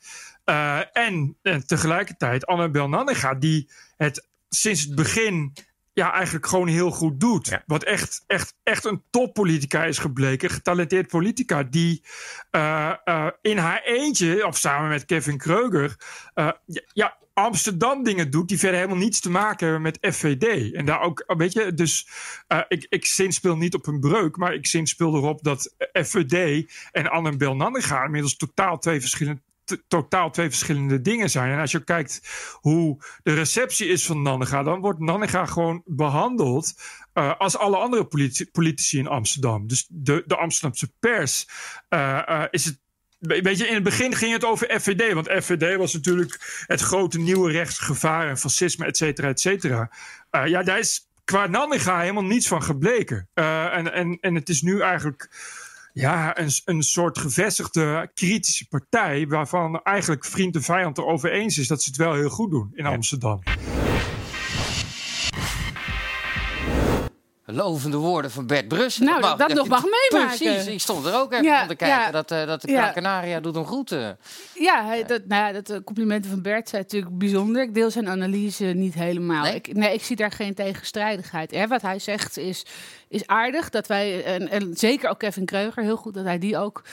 Uh, 0.50 0.80
en, 0.94 1.38
en, 1.42 1.68
tegelijkertijd 1.68 2.46
Annabel 2.46 2.90
Nanninga, 2.90 3.34
die 3.34 3.70
het 3.98 4.28
sinds 4.50 4.82
het 4.82 4.96
begin 4.96 5.54
ja, 5.94 6.14
eigenlijk 6.14 6.46
gewoon 6.46 6.68
heel 6.68 6.92
goed 6.92 7.20
doet. 7.20 7.48
Ja. 7.48 7.64
Wat 7.66 7.84
echt, 7.84 8.24
echt, 8.28 8.56
echt 8.64 8.86
een 8.86 9.04
toppolitica 9.10 9.84
is 9.84 9.98
gebleken. 9.98 10.50
Getalenteerd 10.50 11.08
politica 11.08 11.64
die 11.64 12.04
uh, 12.52 12.94
uh, 13.06 13.28
in 13.42 13.58
haar 13.58 13.82
eentje, 13.84 14.48
of 14.48 14.58
samen 14.58 14.90
met 14.90 15.06
Kevin 15.06 15.38
Kreuger, 15.38 15.96
ja, 16.94 17.18
Amsterdam 17.40 18.04
dingen 18.04 18.32
doet 18.32 18.48
die 18.48 18.60
verder 18.60 18.80
helemaal 18.80 19.02
niets 19.02 19.20
te 19.20 19.30
maken 19.30 19.66
hebben 19.68 19.82
met 19.82 20.16
FVD. 20.16 20.74
En 20.74 20.86
daar 20.86 21.02
ook, 21.02 21.24
weet 21.38 21.54
je, 21.54 21.74
dus 21.74 22.08
uh, 22.48 22.62
ik, 22.68 22.86
ik 22.90 23.06
zinspeel 23.06 23.58
niet 23.58 23.74
op 23.74 23.88
een 23.88 24.00
breuk, 24.00 24.38
maar 24.38 24.54
ik 24.54 24.68
zinspeel 24.68 25.16
erop 25.16 25.44
dat 25.44 25.76
FVD 25.94 26.66
en 26.92 27.10
Annabel 27.10 27.56
Nanninga 27.56 28.04
inmiddels 28.04 28.38
totaal 28.38 28.80
twee 28.80 29.00
verschillende 29.00 29.42
totaal 29.88 30.32
twee 30.32 30.50
verschillende 30.50 31.02
dingen 31.02 31.30
zijn. 31.30 31.52
En 31.52 31.60
als 31.60 31.72
je 31.72 31.84
kijkt 31.84 32.22
hoe 32.54 33.04
de 33.24 33.34
receptie 33.34 33.88
is 33.88 34.06
van 34.06 34.22
Nanninga, 34.22 34.64
dan 34.64 34.80
wordt 34.80 35.00
Nanninga 35.00 35.46
gewoon 35.46 35.82
behandeld 35.86 36.74
uh, 37.14 37.36
als 37.38 37.58
alle 37.58 37.78
andere 37.78 38.04
politici, 38.52 38.98
in 38.98 39.08
Amsterdam. 39.08 39.68
Dus 39.68 39.88
de, 39.90 40.24
de 40.26 40.36
Amsterdamse 40.36 40.92
pers 41.00 41.48
uh, 41.90 42.22
uh, 42.30 42.44
is 42.50 42.66
het 42.66 42.80
Weet 43.20 43.58
je, 43.58 43.68
in 43.68 43.74
het 43.74 43.84
begin 43.84 44.16
ging 44.16 44.34
het 44.34 44.46
over 44.46 44.80
FVD. 44.80 45.14
Want 45.14 45.28
FVD 45.28 45.78
was 45.78 45.94
natuurlijk 45.94 46.64
het 46.68 46.82
grote 46.82 47.20
nieuwe 47.20 47.52
rechtsgevaar 47.52 48.30
en 48.30 48.38
fascisme, 48.38 48.86
et 48.86 48.98
cetera, 48.98 49.28
et 49.28 49.40
cetera. 49.40 49.92
Ja, 50.46 50.64
daar 50.64 50.80
is 50.80 51.10
qua 51.24 51.48
Nanninga 51.48 52.00
helemaal 52.00 52.24
niets 52.24 52.48
van 52.48 52.64
gebleken. 52.64 53.30
En, 53.34 53.94
en, 53.94 54.18
en 54.22 54.36
het 54.36 54.50
is 54.50 54.62
nu 54.62 54.82
eigenlijk 54.82 55.30
ja, 55.93 56.39
een, 56.39 56.52
een 56.65 56.82
soort 56.82 57.17
gevestigde 57.17 58.12
kritische 58.13 58.67
partij... 58.67 59.28
waarvan 59.28 59.82
eigenlijk 59.82 60.25
vriend 60.25 60.56
en 60.56 60.63
vijand 60.63 60.97
erover 60.97 61.32
eens 61.32 61.58
is... 61.58 61.67
dat 61.67 61.82
ze 61.82 61.89
het 61.89 61.97
wel 61.97 62.13
heel 62.13 62.30
goed 62.30 62.52
doen 62.52 62.71
in 62.73 62.86
Amsterdam. 62.86 63.41
Lovende 67.52 67.98
woorden 67.98 68.32
van 68.32 68.48
Bert 68.48 68.68
Brussen. 68.68 69.06
Nou, 69.06 69.22
dat, 69.22 69.38
dat 69.38 69.54
nog 69.54 69.68
mag 69.78 69.84
meemaken. 69.84 70.38
Precies, 70.38 70.68
ik 70.68 70.80
stond 70.80 71.06
er 71.06 71.16
ook 71.16 71.32
even 71.32 71.46
ja, 71.46 71.60
van 71.60 71.68
te 71.68 71.76
kijken. 71.76 71.98
Ja, 71.98 72.12
dat, 72.12 72.32
uh, 72.32 72.46
dat 72.46 72.62
de 72.62 72.72
ja. 72.72 72.94
Canaria 72.94 73.40
doet 73.40 73.56
hem 73.56 73.66
goed. 73.66 73.92
Uh. 73.92 74.10
Ja, 74.54 75.04
dat, 75.08 75.26
nou 75.26 75.46
ja, 75.46 75.52
dat 75.52 75.70
uh, 75.70 75.78
complimenten 75.86 76.32
van 76.32 76.42
Bert 76.42 76.70
zijn 76.70 76.82
natuurlijk 76.82 77.18
bijzonder. 77.18 77.62
Ik 77.62 77.74
deel 77.74 77.92
zijn 77.92 78.10
analyse 78.10 78.66
niet 78.66 78.94
helemaal. 78.94 79.44
Nee, 79.44 79.56
ik, 79.56 79.74
nee, 79.74 79.94
ik 79.94 80.04
zie 80.04 80.16
daar 80.16 80.32
geen 80.32 80.54
tegenstrijdigheid. 80.54 81.52
Hè, 81.52 81.68
wat 81.68 81.82
hij 81.82 82.00
zegt 82.00 82.38
is, 82.38 82.66
is 83.08 83.28
aardig. 83.28 83.70
Dat 83.70 83.88
wij, 83.88 84.24
en, 84.24 84.50
en 84.50 84.74
zeker 84.78 85.10
ook 85.10 85.20
Kevin 85.20 85.46
Kreuger, 85.46 85.84
heel 85.84 85.98
goed 85.98 86.14
dat 86.14 86.26
hij 86.26 86.38
die 86.38 86.58
ook 86.58 86.84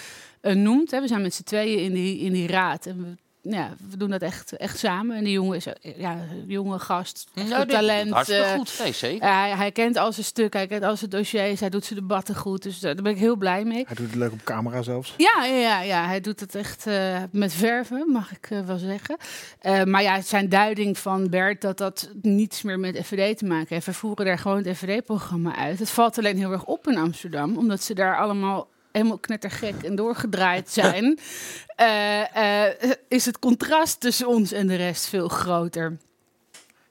noemt. 0.41 0.91
Hè. 0.91 1.01
We 1.01 1.09
zijn 1.09 1.23
met 1.23 1.35
z'n 1.35 1.43
tweeën 1.43 1.79
in 1.79 1.93
die, 1.93 2.19
in 2.19 2.33
die 2.33 2.49
raad. 2.49 2.87
En 2.87 2.99
we 2.99 3.26
ja, 3.49 3.75
we 3.91 3.97
doen 3.97 4.11
dat 4.11 4.23
echt, 4.23 4.57
echt 4.57 4.79
samen. 4.79 5.17
En 5.17 5.25
die 5.25 5.33
jongen 5.33 5.57
is 5.57 5.67
ja, 5.97 6.19
jonge 6.47 6.79
gast, 6.79 7.31
nou, 7.35 7.67
talent. 7.67 8.11
Hartstikke 8.11 8.55
goed, 8.57 8.79
nee, 8.83 8.93
zeker. 8.93 9.29
Uh, 9.29 9.35
hij, 9.35 9.51
hij 9.51 9.73
kent 9.73 9.97
al 9.97 10.13
zijn 10.13 10.27
stuk, 10.27 10.53
hij 10.53 10.67
kent 10.67 10.83
al 10.83 10.97
zijn 10.97 11.11
dossiers, 11.11 11.61
hij 11.61 11.69
doet 11.69 11.85
zijn 11.85 11.99
debatten 11.99 12.35
goed. 12.35 12.63
Dus 12.63 12.79
daar 12.79 12.95
ben 12.95 13.13
ik 13.13 13.19
heel 13.19 13.37
blij 13.37 13.65
mee. 13.65 13.85
Hij 13.87 13.97
doet 13.97 14.07
het 14.07 14.15
leuk 14.15 14.33
op 14.33 14.45
camera 14.45 14.83
zelfs. 14.83 15.15
Ja, 15.17 15.45
ja, 15.45 15.57
ja, 15.57 15.81
ja 15.81 16.07
hij 16.07 16.21
doet 16.21 16.41
het 16.41 16.55
echt 16.55 16.87
uh, 16.87 17.23
met 17.31 17.53
verven, 17.53 18.11
mag 18.13 18.33
ik 18.33 18.51
uh, 18.51 18.61
wel 18.61 18.79
zeggen. 18.79 19.17
maar 19.91 20.03
ja, 20.03 20.21
zijn 20.21 20.49
duiding 20.49 20.99
van 20.99 21.31
Bert 21.31 21.61
dat 21.61 21.79
dat 21.79 22.11
niets 22.23 22.63
meer 22.63 22.79
met 22.79 23.01
FVD 23.05 23.39
te 23.39 23.45
maken 23.47 23.75
heeft. 23.75 23.87
We 23.87 23.93
voeren 23.93 24.27
daar 24.27 24.39
gewoon 24.39 24.57
het 24.57 24.77
FVD-programma 24.77 25.57
uit. 25.57 25.79
Het 25.79 25.91
valt 25.91 26.19
alleen 26.19 26.37
heel 26.37 26.53
erg 26.53 26.65
op 26.65 26.89
in 26.89 26.99
Amsterdam, 26.99 27.57
omdat 27.57 27.83
ze 27.83 27.95
daar 27.95 28.19
allemaal 28.19 28.69
helemaal 28.97 29.19
knettergek 29.19 29.83
en 29.83 29.95
doorgedraaid 29.95 30.71
zijn, 30.71 31.19
uh, 31.81 32.21
uh, 32.45 32.93
is 33.09 33.27
het 33.27 33.39
contrast 33.39 34.01
tussen 34.01 34.29
ons 34.29 34.53
en 34.53 34.67
de 34.67 34.75
rest 34.75 35.09
veel 35.09 35.29
groter. 35.29 35.97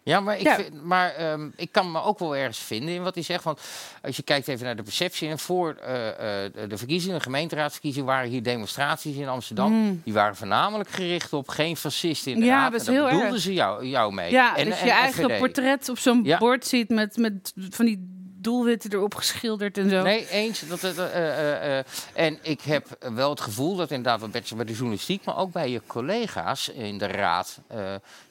Ja, 0.04 0.20
maar, 0.20 0.38
ik, 0.38 0.42
ja. 0.42 0.56
Vind, 0.56 0.84
maar 0.84 1.32
um, 1.32 1.54
ik 1.56 1.72
kan 1.72 1.92
me 1.92 2.02
ook 2.02 2.20
wel 2.20 2.36
ergens 2.36 2.58
vinden 2.58 2.96
in 2.96 3.04
wat 3.04 3.14
hij 3.14 3.24
zegt. 3.24 3.44
Want 3.44 3.62
als 4.02 4.16
je 4.16 4.24
kijkt 4.24 4.48
even 4.48 4.66
naar 4.66 4.76
de 4.76 4.84
perceptie. 4.84 5.30
En 5.30 5.40
voor 5.40 5.78
uh, 5.82 5.88
de 6.70 6.78
verkiezingen, 6.78 7.18
de 7.18 7.24
gemeenteraadsverkiezingen, 7.24 8.08
waren 8.08 8.30
hier 8.30 8.44
demonstraties 8.44 9.16
in 9.16 9.28
Amsterdam. 9.28 9.72
Mm. 9.72 10.02
Die 10.04 10.14
waren 10.14 10.36
voornamelijk 10.36 10.90
gericht 10.90 11.34
op 11.34 11.50
geen 11.50 11.78
fascisten 11.78 12.32
in 12.32 12.40
de 12.40 12.46
ja, 12.46 12.62
raad. 12.62 12.72
Dat 12.72 12.82
is 12.82 12.88
en 12.88 12.94
heel 12.94 13.04
bedoelden 13.04 13.30
erg. 13.30 13.42
ze 13.42 13.54
jou, 13.54 13.86
jou 13.86 14.14
mee. 14.14 14.32
Ja, 14.32 14.58
en, 14.58 14.66
dus 14.66 14.80
en 14.80 14.86
je 14.86 14.92
eigen 14.92 15.24
FVD. 15.24 15.38
portret 15.38 15.90
op 15.90 15.98
zo'n 15.98 16.24
ja. 16.24 16.38
bord 16.38 16.66
ziet 16.66 16.90
met, 16.90 17.18
met 17.18 17.54
van 17.70 17.86
die 17.86 18.15
doelwitten 18.46 18.94
erop 18.94 19.16
geschilderd 19.16 19.78
en 19.78 19.90
zo. 19.90 20.02
Nee, 20.02 20.30
eens. 20.30 20.60
Dat, 20.68 20.84
uh, 20.84 20.98
uh, 20.98 21.06
uh, 21.06 21.78
en 22.14 22.38
ik 22.42 22.62
heb 22.62 22.88
wel 23.14 23.30
het 23.30 23.42
gevoel 23.42 23.76
dat 23.76 23.92
inderdaad 23.92 24.32
bij 24.56 24.66
de 24.66 24.74
journalistiek, 24.74 25.26
maar 25.26 25.38
ook 25.38 25.52
bij 25.52 25.70
je 25.70 25.82
collega's 25.88 26.70
in 26.70 26.98
de 26.98 27.08
raad, 27.08 27.60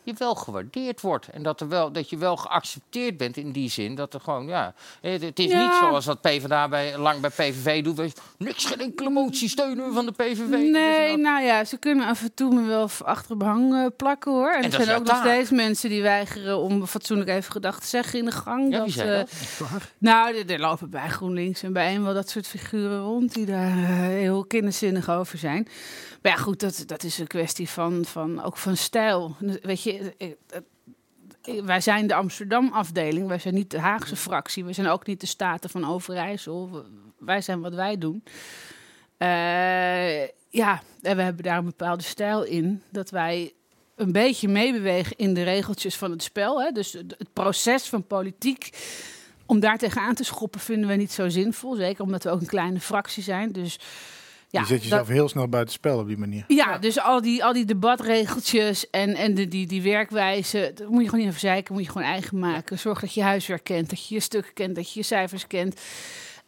je 0.04 0.14
wel 0.18 0.34
gewaardeerd 0.34 1.00
wordt. 1.00 1.28
En 1.28 1.42
dat, 1.42 1.60
er 1.60 1.68
wel, 1.68 1.92
dat 1.92 2.10
je 2.10 2.16
wel 2.16 2.36
geaccepteerd 2.36 3.16
bent 3.16 3.36
in 3.36 3.52
die 3.52 3.70
zin. 3.70 3.94
Dat 3.94 4.14
er 4.14 4.20
gewoon, 4.20 4.46
ja. 4.46 4.74
Het, 5.00 5.22
het 5.22 5.38
is 5.38 5.50
Ja. 5.50 5.62
niet 5.62 5.74
zoals 5.80 6.04
wat 6.04 6.20
PvdA 6.20 6.68
bij, 6.68 6.98
lang 6.98 7.20
bij 7.20 7.30
PVV 7.30 7.82
doet. 7.82 8.20
Niks, 8.38 8.64
geen 8.64 8.80
enkele 8.80 9.10
motie 9.10 9.48
steunen 9.48 9.92
van 9.92 10.06
de 10.06 10.12
PVV. 10.12 10.48
Nee, 10.48 11.16
nou 11.16 11.44
ja, 11.44 11.64
ze 11.64 11.76
kunnen 11.76 12.06
af 12.06 12.22
en 12.22 12.34
toe 12.34 12.54
me 12.54 12.66
wel 12.66 12.88
achter 13.04 13.36
behang 13.36 13.72
uh, 13.72 13.86
plakken 13.96 14.32
hoor. 14.32 14.50
En, 14.50 14.62
En 14.62 14.64
er 14.64 14.70
dat 14.70 14.82
zijn 14.84 14.98
ook 14.98 15.06
nog 15.06 15.16
steeds 15.16 15.50
mensen 15.50 15.88
die 15.88 16.02
weigeren 16.02 16.58
om 16.58 16.86
fatsoenlijk 16.86 17.30
even 17.30 17.52
gedacht 17.52 17.80
te 17.80 17.88
zeggen 17.88 18.18
in 18.18 18.24
de 18.24 18.30
gang. 18.30 18.72
Ja, 18.72 18.78
dat, 18.78 19.30
Nou, 20.04 20.36
er, 20.36 20.58
lopen 20.58 20.90
bij 20.90 21.08
GroenLinks 21.08 21.62
en 21.62 21.72
bij 21.72 21.94
een 21.94 22.04
wel 22.04 22.14
dat 22.14 22.28
soort 22.28 22.46
figuren 22.46 23.00
rond 23.00 23.34
die 23.34 23.46
daar 23.46 23.78
eh, 23.78 23.98
heel 23.98 24.44
kinderzinnig 24.44 25.10
over 25.10 25.38
zijn. 25.38 25.68
Maar 26.22 26.32
ja, 26.32 26.38
goed, 26.38 26.60
dat, 26.60 26.82
dat 26.86 27.02
is 27.02 27.18
een 27.18 27.26
kwestie 27.26 27.68
van, 27.68 28.04
van 28.04 28.42
ook 28.42 28.56
van 28.56 28.76
stijl. 28.76 29.36
Weet 29.62 29.82
je, 29.82 30.14
eh, 30.18 30.28
eh, 31.40 31.64
wij 31.64 31.80
zijn 31.80 32.06
de 32.06 32.14
Amsterdam-afdeling, 32.14 33.28
wij 33.28 33.38
zijn 33.38 33.54
niet 33.54 33.70
de 33.70 33.78
Haagse 33.78 34.16
fractie, 34.16 34.64
we 34.64 34.72
zijn 34.72 34.86
ook 34.86 35.06
niet 35.06 35.20
de 35.20 35.26
Staten 35.26 35.70
van 35.70 35.88
Overijssel. 35.88 36.84
Wij 37.18 37.40
zijn 37.40 37.60
wat 37.60 37.74
wij 37.74 37.98
doen. 37.98 38.24
Ja, 40.48 40.82
en 41.02 41.16
we 41.16 41.22
hebben 41.22 41.44
daar 41.44 41.58
een 41.58 41.64
bepaalde 41.64 42.02
stijl 42.02 42.42
in 42.42 42.82
dat 42.90 43.10
wij 43.10 43.52
een 43.94 44.12
beetje 44.12 44.48
meebewegen 44.48 45.16
in 45.16 45.34
de 45.34 45.42
regeltjes 45.42 45.96
van 45.96 46.10
het 46.10 46.22
spel. 46.22 46.62
Hè? 46.62 46.70
Dus 46.70 46.92
het 46.92 47.32
proces 47.32 47.88
van 47.88 48.06
politiek 48.06 48.70
om 49.46 49.60
daar 49.60 49.78
tegenaan 49.78 50.14
te 50.14 50.24
schoppen 50.24 50.60
vinden 50.60 50.88
we 50.88 50.94
niet 50.94 51.12
zo 51.12 51.28
zinvol. 51.28 51.74
Zeker 51.74 52.04
omdat 52.04 52.22
we 52.24 52.30
ook 52.30 52.40
een 52.40 52.46
kleine 52.46 52.80
fractie 52.80 53.22
zijn. 53.22 53.52
Dus 53.52 53.78
ja, 54.48 54.60
je 54.60 54.66
zet 54.66 54.82
jezelf 54.82 55.06
dat- 55.06 55.16
heel 55.16 55.28
snel 55.28 55.48
buiten 55.48 55.74
spel 55.74 55.98
op 55.98 56.06
die 56.06 56.16
manier. 56.18 56.44
ja, 56.48 56.78
dus 56.78 57.00
al 57.00 57.20
die, 57.20 57.44
al 57.44 57.52
die 57.52 57.64
debatregeltjes 57.64 58.90
en, 58.90 59.14
en 59.14 59.34
de, 59.34 59.48
die, 59.48 59.66
die 59.66 59.82
werkwijze, 59.82 60.70
dat 60.74 60.88
moet 60.88 61.00
je 61.02 61.04
gewoon 61.08 61.20
niet 61.20 61.28
even 61.28 61.40
zeiken, 61.48 61.74
moet 61.74 61.84
je 61.84 61.90
gewoon 61.90 62.06
eigen 62.06 62.38
maken. 62.38 62.78
Zorg 62.78 63.00
dat 63.00 63.14
je 63.14 63.22
huiswerk 63.22 63.64
kent, 63.64 63.90
dat 63.90 64.08
je 64.08 64.14
je 64.14 64.20
stukken 64.20 64.52
kent, 64.52 64.74
dat 64.74 64.92
je 64.92 64.98
je 65.00 65.06
cijfers 65.06 65.46
kent. 65.46 65.80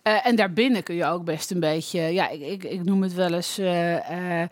Eh, 0.02 0.26
en 0.26 0.36
daarbinnen 0.36 0.82
kun 0.82 0.94
je 0.94 1.04
ook 1.04 1.24
best 1.24 1.50
een 1.50 1.60
beetje, 1.60 2.00
ja, 2.00 2.28
ik, 2.28 2.40
ik, 2.40 2.64
ik 2.64 2.84
noem 2.84 3.02
het 3.02 3.14
wel 3.14 3.32
eens 3.34 3.58
eh, 3.58 4.42
eh, 4.42 4.48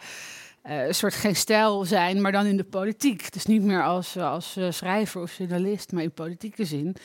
een 0.62 0.94
soort 0.94 1.14
geen 1.14 1.36
stijl 1.36 1.84
zijn, 1.84 2.20
maar 2.20 2.32
dan 2.32 2.46
in 2.46 2.56
de 2.56 2.64
politiek. 2.64 3.32
Dus 3.32 3.46
niet 3.46 3.62
meer 3.62 3.82
als, 3.84 4.16
als 4.16 4.58
schrijver 4.68 5.20
of 5.22 5.36
journalist, 5.38 5.92
maar 5.92 6.02
in 6.02 6.12
politieke 6.12 6.64
zin. 6.64 6.96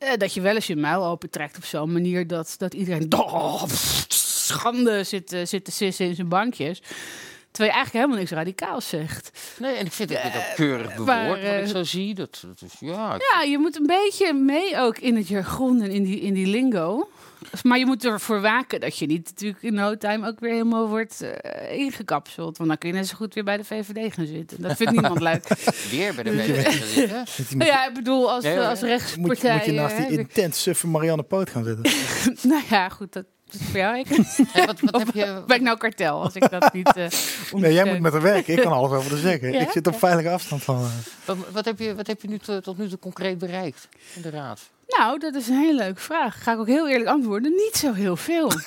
Eh, 0.00 0.16
dat 0.16 0.34
je 0.34 0.40
wel 0.40 0.54
eens 0.54 0.66
je 0.66 0.76
muil 0.76 1.06
opentrekt 1.06 1.56
op 1.56 1.64
zo'n 1.64 1.92
manier 1.92 2.26
dat, 2.26 2.54
dat 2.58 2.74
iedereen 2.74 3.08
schande 4.08 5.04
zit, 5.04 5.32
eh, 5.32 5.46
zit 5.46 5.64
te 5.64 5.70
sissen 5.70 6.06
in 6.06 6.14
zijn 6.14 6.28
bankjes. 6.28 6.82
Terwijl 7.50 7.74
je 7.76 7.80
eigenlijk 7.80 7.92
helemaal 7.92 8.16
niks 8.16 8.30
radicaals 8.30 8.88
zegt. 8.88 9.30
Nee, 9.58 9.74
en 9.74 9.86
ik 9.86 9.92
vind 9.92 10.10
het 10.10 10.36
ook 10.36 10.54
keurig 10.56 10.94
bewoord, 10.94 11.28
wat 11.28 11.36
ik 11.36 11.42
eh, 11.42 11.64
zo 11.66 11.82
zie. 11.84 12.14
Dat, 12.14 12.42
dat 12.46 12.62
is, 12.70 12.72
ja, 12.80 13.14
ik- 13.14 13.28
Ja, 13.32 13.42
je 13.42 13.58
moet 13.58 13.76
een 13.76 13.86
beetje 13.86 14.32
mee 14.34 14.76
ook 14.78 14.98
in 14.98 15.16
het 15.16 15.28
jargon 15.28 15.82
en 15.82 15.90
in 15.90 16.02
die, 16.02 16.20
in 16.20 16.34
die 16.34 16.46
lingo. 16.46 17.08
Maar 17.62 17.78
je 17.78 17.86
moet 17.86 18.04
ervoor 18.04 18.40
waken 18.40 18.80
dat 18.80 18.98
je 18.98 19.06
niet 19.06 19.24
natuurlijk 19.28 19.62
in 19.62 19.74
no 19.74 19.96
time 19.96 20.26
ook 20.28 20.40
weer 20.40 20.50
helemaal 20.52 20.88
wordt 20.88 21.20
eh, 21.22 21.78
ingekapseld. 21.78 22.56
Want 22.56 22.68
dan 22.68 22.78
kun 22.78 22.88
je 22.88 22.94
net 22.94 23.06
zo 23.08 23.16
goed 23.16 23.34
weer 23.34 23.44
bij 23.44 23.56
de 23.56 23.64
VVD 23.64 24.14
gaan 24.14 24.26
zitten. 24.26 24.62
Dat 24.62 24.76
vindt 24.76 24.92
niemand 24.92 25.20
leuk. 25.30 25.48
weer 25.90 26.14
bij 26.14 26.24
de 26.24 26.32
VVD 26.38 27.10
gaan 27.10 27.26
zitten. 27.26 27.66
Ja, 27.66 27.88
ik 27.88 27.94
bedoel, 27.94 28.30
als, 28.32 28.44
Nee, 28.44 28.54
eh, 28.58 28.68
als 28.68 28.80
Moet, 28.80 28.88
je- 28.88 28.94
rechtspartij... 28.96 29.54
moet 29.56 29.64
je 29.64 29.72
naast 29.72 29.96
die 29.96 30.06
eh, 30.06 30.12
intens 30.18 30.62
suffe 30.62 30.86
Marianne 30.86 31.22
Poot 31.22 31.50
gaan 31.50 31.64
zitten. 31.64 31.92
nou 32.50 32.62
ja, 32.70 32.88
goed, 32.88 33.12
dat 33.12 33.24
is 33.54 33.60
voor 33.70 33.78
jou. 33.78 33.98
Ik. 33.98 34.06
Hey, 34.52 34.66
wat, 34.66 34.80
wat 34.80 34.98
heb 34.98 35.14
je, 35.14 35.42
Ben 35.46 35.56
ik 35.56 35.62
nou 35.62 35.76
kartel 35.78 36.22
als 36.22 36.34
ik 36.34 36.50
dat 36.50 36.72
niet 36.72 36.96
eh 36.96 37.06
Nee, 37.52 37.72
jij 37.72 37.84
moet 37.84 38.00
met 38.00 38.12
haar 38.12 38.22
werken. 38.22 38.54
Ik 38.54 38.60
kan 38.62 38.72
alles 38.72 38.90
over 38.90 39.10
haar 39.10 39.20
zeggen. 39.20 39.52
Ja? 39.52 39.60
Ik 39.60 39.70
zit 39.70 39.86
op 39.86 39.98
veilige 39.98 40.30
afstand 40.30 40.62
van 40.62 40.76
haar. 40.76 40.90
wat, 41.24 41.36
wat 41.52 41.64
heb 41.64 41.78
je, 41.78 41.94
wat 41.94 42.06
heb 42.06 42.22
je 42.22 42.28
nu 42.28 42.38
te- 42.38 42.60
tot 42.62 42.78
nu 42.78 42.88
toe 42.88 42.98
concreet 42.98 43.38
bereikt 43.38 43.88
in 44.14 44.22
de 44.22 44.30
raad? 44.30 44.60
Nou, 44.98 45.18
dat 45.18 45.34
is 45.34 45.48
een 45.48 45.56
hele 45.58 45.74
leuke 45.74 46.00
vraag. 46.00 46.42
Ga 46.42 46.52
ik 46.52 46.58
ook 46.58 46.66
heel 46.66 46.88
eerlijk 46.88 47.08
antwoorden. 47.10 47.50
Niet 47.50 47.76
zo 47.76 47.92
heel 47.92 48.16
veel. 48.16 48.50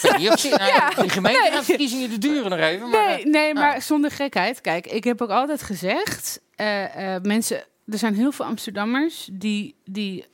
Zin, 0.00 0.50
nou, 0.50 0.64
Ja, 0.72 0.90
de 0.90 1.08
gemeenteraadsverkiezingen 1.08 2.08
die 2.08 2.18
duren 2.18 2.50
nog 2.50 2.58
even. 2.58 2.88
Maar, 2.90 3.06
Nee, 3.08 3.26
nee, 3.26 3.54
maar 3.54 3.82
zonder 3.82 4.10
gekheid. 4.10 4.60
Kijk, 4.60 4.86
ik 4.86 5.04
heb 5.04 5.22
ook 5.22 5.30
altijd 5.30 5.62
gezegd... 5.62 6.40
eh, 6.56 7.14
eh, 7.14 7.22
mensen, 7.22 7.56
er 7.88 7.98
zijn 7.98 8.14
heel 8.14 8.32
veel 8.32 8.44
Amsterdammers 8.44 9.28
die, 9.32 9.74
die 9.84 10.24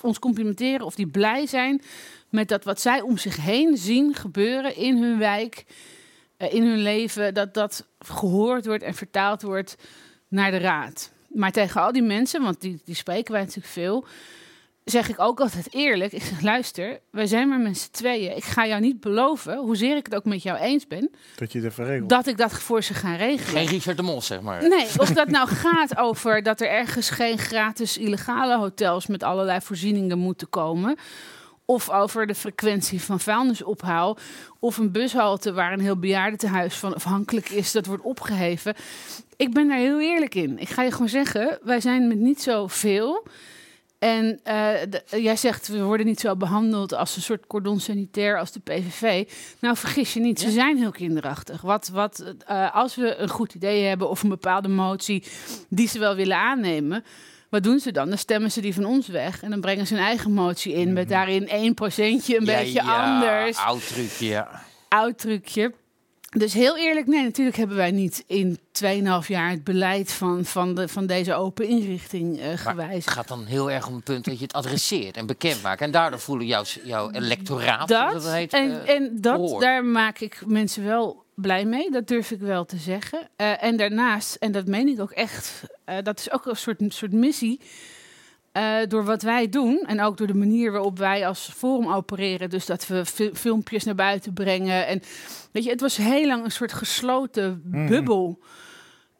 ons 0.00 0.18
complimenteren... 0.18 0.86
of 0.86 0.94
die 0.94 1.06
blij 1.06 1.46
zijn 1.46 1.82
met 2.28 2.48
dat 2.48 2.64
wat 2.64 2.80
zij 2.80 3.00
om 3.00 3.18
zich 3.18 3.36
heen 3.36 3.76
zien 3.76 4.14
gebeuren 4.14 4.76
in 4.76 5.02
hun 5.02 5.18
wijk... 5.18 5.64
eh, 6.36 6.54
in 6.54 6.62
hun 6.62 6.82
leven, 6.82 7.34
dat 7.34 7.54
dat 7.54 7.86
gehoord 7.98 8.66
wordt 8.66 8.82
en 8.82 8.94
vertaald 8.94 9.42
wordt 9.42 9.76
naar 10.28 10.50
de 10.50 10.58
raad. 10.58 11.12
Maar 11.28 11.52
tegen 11.52 11.80
al 11.80 11.92
die 11.92 12.02
mensen, 12.02 12.42
want 12.42 12.60
die, 12.60 12.80
die 12.84 12.94
spreken 12.94 13.32
wij 13.32 13.40
natuurlijk 13.40 13.72
veel 13.72 14.06
zeg 14.90 15.08
ik 15.08 15.20
ook 15.20 15.40
altijd 15.40 15.74
eerlijk. 15.74 16.12
Ik 16.12 16.22
zeg, 16.22 16.40
luister, 16.40 17.00
wij 17.10 17.26
zijn 17.26 17.48
maar 17.48 17.58
met 17.58 17.78
z'n 17.78 17.90
tweeën. 17.90 18.36
Ik 18.36 18.44
ga 18.44 18.66
jou 18.66 18.80
niet 18.80 19.00
beloven, 19.00 19.56
hoezeer 19.56 19.96
ik 19.96 20.04
het 20.04 20.14
ook 20.14 20.24
met 20.24 20.42
jou 20.42 20.58
eens 20.58 20.86
ben... 20.86 21.10
Dat 21.36 21.52
je 21.52 21.60
het 21.60 21.70
even 21.70 21.84
regelt. 21.84 22.08
dat 22.08 22.26
ik 22.26 22.36
dat 22.36 22.52
voor 22.52 22.82
ze 22.82 22.94
ga 22.94 23.14
regelen. 23.14 23.60
Geen 23.60 23.66
Richard 23.68 23.96
de 23.96 24.02
Mos, 24.02 24.26
zeg 24.26 24.40
maar. 24.40 24.68
Nee, 24.68 24.86
of 24.96 25.12
dat 25.12 25.28
nou 25.28 25.48
gaat 25.48 25.96
over 25.96 26.42
dat 26.42 26.60
er 26.60 26.68
ergens 26.68 27.10
geen 27.10 27.38
gratis 27.38 27.98
illegale 27.98 28.56
hotels 28.56 29.06
met 29.06 29.22
allerlei 29.22 29.60
voorzieningen 29.60 30.18
moeten 30.18 30.50
komen. 30.50 30.96
Of 31.70 31.90
over 31.90 32.26
de 32.26 32.34
frequentie 32.34 33.00
van 33.02 33.20
vuilnisophaal. 33.20 34.18
Of 34.58 34.76
een 34.76 34.92
bushalte 34.92 35.52
waar 35.52 35.72
een 35.72 35.80
heel 35.80 35.98
bejaardentehuis 35.98 36.74
van 36.74 36.94
afhankelijk 36.94 37.48
is, 37.48 37.72
dat 37.72 37.86
wordt 37.86 38.02
opgeheven. 38.02 38.74
Ik 39.36 39.52
ben 39.52 39.68
daar 39.68 39.78
heel 39.78 40.00
eerlijk 40.00 40.34
in. 40.34 40.58
Ik 40.58 40.68
ga 40.68 40.82
je 40.82 40.90
gewoon 40.92 41.08
zeggen, 41.08 41.58
wij 41.62 41.80
zijn 41.80 42.08
met 42.08 42.18
niet 42.18 42.42
zoveel. 42.42 43.26
En 43.98 44.40
eh, 44.42 44.68
de- 44.88 45.22
jij 45.22 45.36
zegt, 45.36 45.68
we 45.68 45.82
worden 45.82 46.06
niet 46.06 46.20
zo 46.20 46.36
behandeld 46.36 46.92
als 46.94 47.16
een 47.16 47.22
soort 47.22 47.46
cordon 47.46 47.80
sanitair 47.80 48.38
als 48.38 48.52
de 48.52 48.60
PVV. 48.60 49.28
Nou, 49.60 49.76
vergis 49.76 50.12
je 50.14 50.20
niet, 50.20 50.40
ze 50.40 50.50
zijn 50.50 50.76
heel 50.76 50.90
kinderachtig. 50.90 51.60
Wat, 51.60 51.88
wat, 51.88 52.34
eh, 52.46 52.74
als 52.74 52.94
we 52.94 53.16
een 53.16 53.28
goed 53.28 53.54
idee 53.54 53.84
hebben 53.84 54.08
of 54.08 54.22
een 54.22 54.28
bepaalde 54.28 54.68
motie 54.68 55.24
die 55.68 55.88
ze 55.88 55.98
wel 55.98 56.14
willen 56.14 56.36
aannemen... 56.36 57.04
Wat 57.48 57.62
doen 57.62 57.78
ze 57.78 57.92
dan? 57.92 58.08
Dan 58.08 58.18
stemmen 58.18 58.50
ze 58.50 58.60
die 58.60 58.74
van 58.74 58.84
ons 58.84 59.06
weg 59.06 59.42
en 59.42 59.50
dan 59.50 59.60
brengen 59.60 59.86
ze 59.86 59.94
een 59.94 60.00
eigen 60.00 60.32
motie 60.32 60.72
in... 60.72 60.92
met 60.92 61.08
daarin 61.08 61.48
één 61.48 61.74
procentje 61.74 62.36
een 62.36 62.42
Mhm. 62.42 62.50
Ja, 62.50 62.58
beetje 62.58 62.72
ja, 62.82 63.14
anders 63.14 63.56
Oud 63.58 63.88
trucje, 63.88 64.26
ja. 64.26 64.62
oud 64.88 65.18
trucje. 65.18 65.72
Dus 66.36 66.52
heel 66.52 66.76
eerlijk, 66.76 67.06
nee, 67.06 67.22
natuurlijk 67.22 67.56
hebben 67.56 67.76
wij 67.76 67.90
niet 67.90 68.24
in 68.26 68.58
2,5 69.22 69.26
jaar 69.26 69.50
het 69.50 69.64
beleid 69.64 70.12
van, 70.12 70.44
van, 70.44 70.74
de, 70.74 70.88
van 70.88 71.06
deze 71.06 71.34
open 71.34 71.68
inrichting 71.68 72.40
Maar 72.40 72.58
gewijzigd. 72.58 73.04
het 73.04 73.14
gaat 73.14 73.28
dan 73.28 73.44
heel 73.44 73.70
erg 73.70 73.86
om 73.86 73.94
het 73.94 74.04
punt 74.04 74.24
dat 74.24 74.36
je 74.38 74.42
het 74.42 74.52
adresseert 74.52 75.16
en 75.16 75.26
bekend 75.26 75.62
maakt. 75.62 75.80
En 75.80 75.90
daardoor 75.90 76.20
voelen 76.20 76.46
jouw, 76.46 76.62
jouw 76.82 77.10
electoraat, 77.10 77.88
Dat, 77.88 78.12
dat 78.12 78.32
heet, 78.32 78.52
en, 78.52 78.84
eh, 78.86 78.94
en 78.94 79.20
dat, 79.20 79.60
daar 79.60 79.84
maak 79.84 80.18
ik 80.18 80.42
mensen 80.46 80.84
wel 80.84 81.24
blij 81.40 81.64
mee, 81.64 81.90
dat 81.90 82.08
durf 82.08 82.30
ik 82.30 82.40
wel 82.40 82.64
te 82.64 82.76
zeggen. 82.76 83.28
Eh, 83.36 83.62
en 83.62 83.76
daarnaast, 83.76 84.34
en 84.34 84.52
dat 84.52 84.66
meen 84.66 84.88
ik 84.88 85.00
ook 85.00 85.10
echt, 85.10 85.62
eh, 85.84 85.96
dat 86.02 86.18
is 86.18 86.32
ook 86.32 86.46
een 86.46 86.56
soort, 86.56 86.80
soort 86.88 87.12
missie. 87.12 87.60
eh, 88.52 88.76
door 88.88 89.04
wat 89.04 89.22
wij 89.22 89.48
doen 89.48 89.82
en 89.86 90.00
ook 90.00 90.16
door 90.16 90.26
de 90.26 90.34
manier 90.34 90.72
waarop 90.72 90.98
wij 90.98 91.26
als 91.26 91.50
forum 91.56 91.92
opereren, 91.92 92.50
dus 92.50 92.66
dat 92.66 92.86
we 92.86 93.04
fil- 93.06 93.34
filmpjes 93.34 93.84
naar 93.84 93.94
buiten 93.94 94.32
brengen. 94.32 94.86
En 94.86 95.02
weet 95.52 95.64
je, 95.64 95.70
het 95.70 95.80
was 95.80 95.96
heel 95.96 96.26
lang 96.26 96.44
een 96.44 96.50
soort 96.50 96.72
gesloten 96.72 97.62
Mhm. 97.64 97.86
bubbel. 97.88 98.38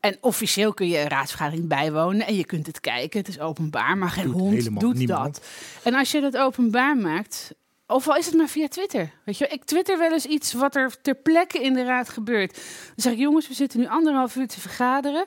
En 0.00 0.16
officieel 0.20 0.74
kun 0.74 0.88
je 0.88 0.98
een 1.00 1.08
raadsvergadering 1.08 1.68
bijwonen 1.68 2.26
en 2.26 2.34
je 2.36 2.44
kunt 2.44 2.66
het 2.66 2.80
kijken. 2.80 3.18
Het 3.18 3.28
is 3.28 3.40
openbaar, 3.40 3.98
maar 3.98 4.10
geen 4.10 4.24
Doet 4.24 4.34
hond 4.40 4.80
doet 4.80 4.94
niemand. 4.94 5.34
dat. 5.34 5.46
En 5.84 5.94
als 5.94 6.10
je 6.10 6.20
dat 6.20 6.36
openbaar 6.36 6.96
maakt, 6.96 7.54
of 7.88 8.08
al 8.08 8.16
is 8.16 8.26
het 8.26 8.34
maar 8.34 8.48
via 8.48 8.68
Twitter. 8.68 9.10
Weet 9.24 9.38
je, 9.38 9.46
ik 9.46 9.64
twitter 9.64 9.98
wel 9.98 10.12
eens 10.12 10.26
iets 10.26 10.52
wat 10.52 10.76
er 10.76 11.00
ter 11.02 11.14
plekke 11.14 11.62
in 11.62 11.74
de 11.74 11.84
raad 11.84 12.08
gebeurt. 12.08 12.54
Dan 12.54 12.62
zeg 12.96 13.12
ik, 13.12 13.18
jongens, 13.18 13.48
we 13.48 13.54
zitten 13.54 13.80
nu 13.80 13.86
anderhalf 13.86 14.36
uur 14.36 14.46
te 14.48 14.60
vergaderen. 14.60 15.26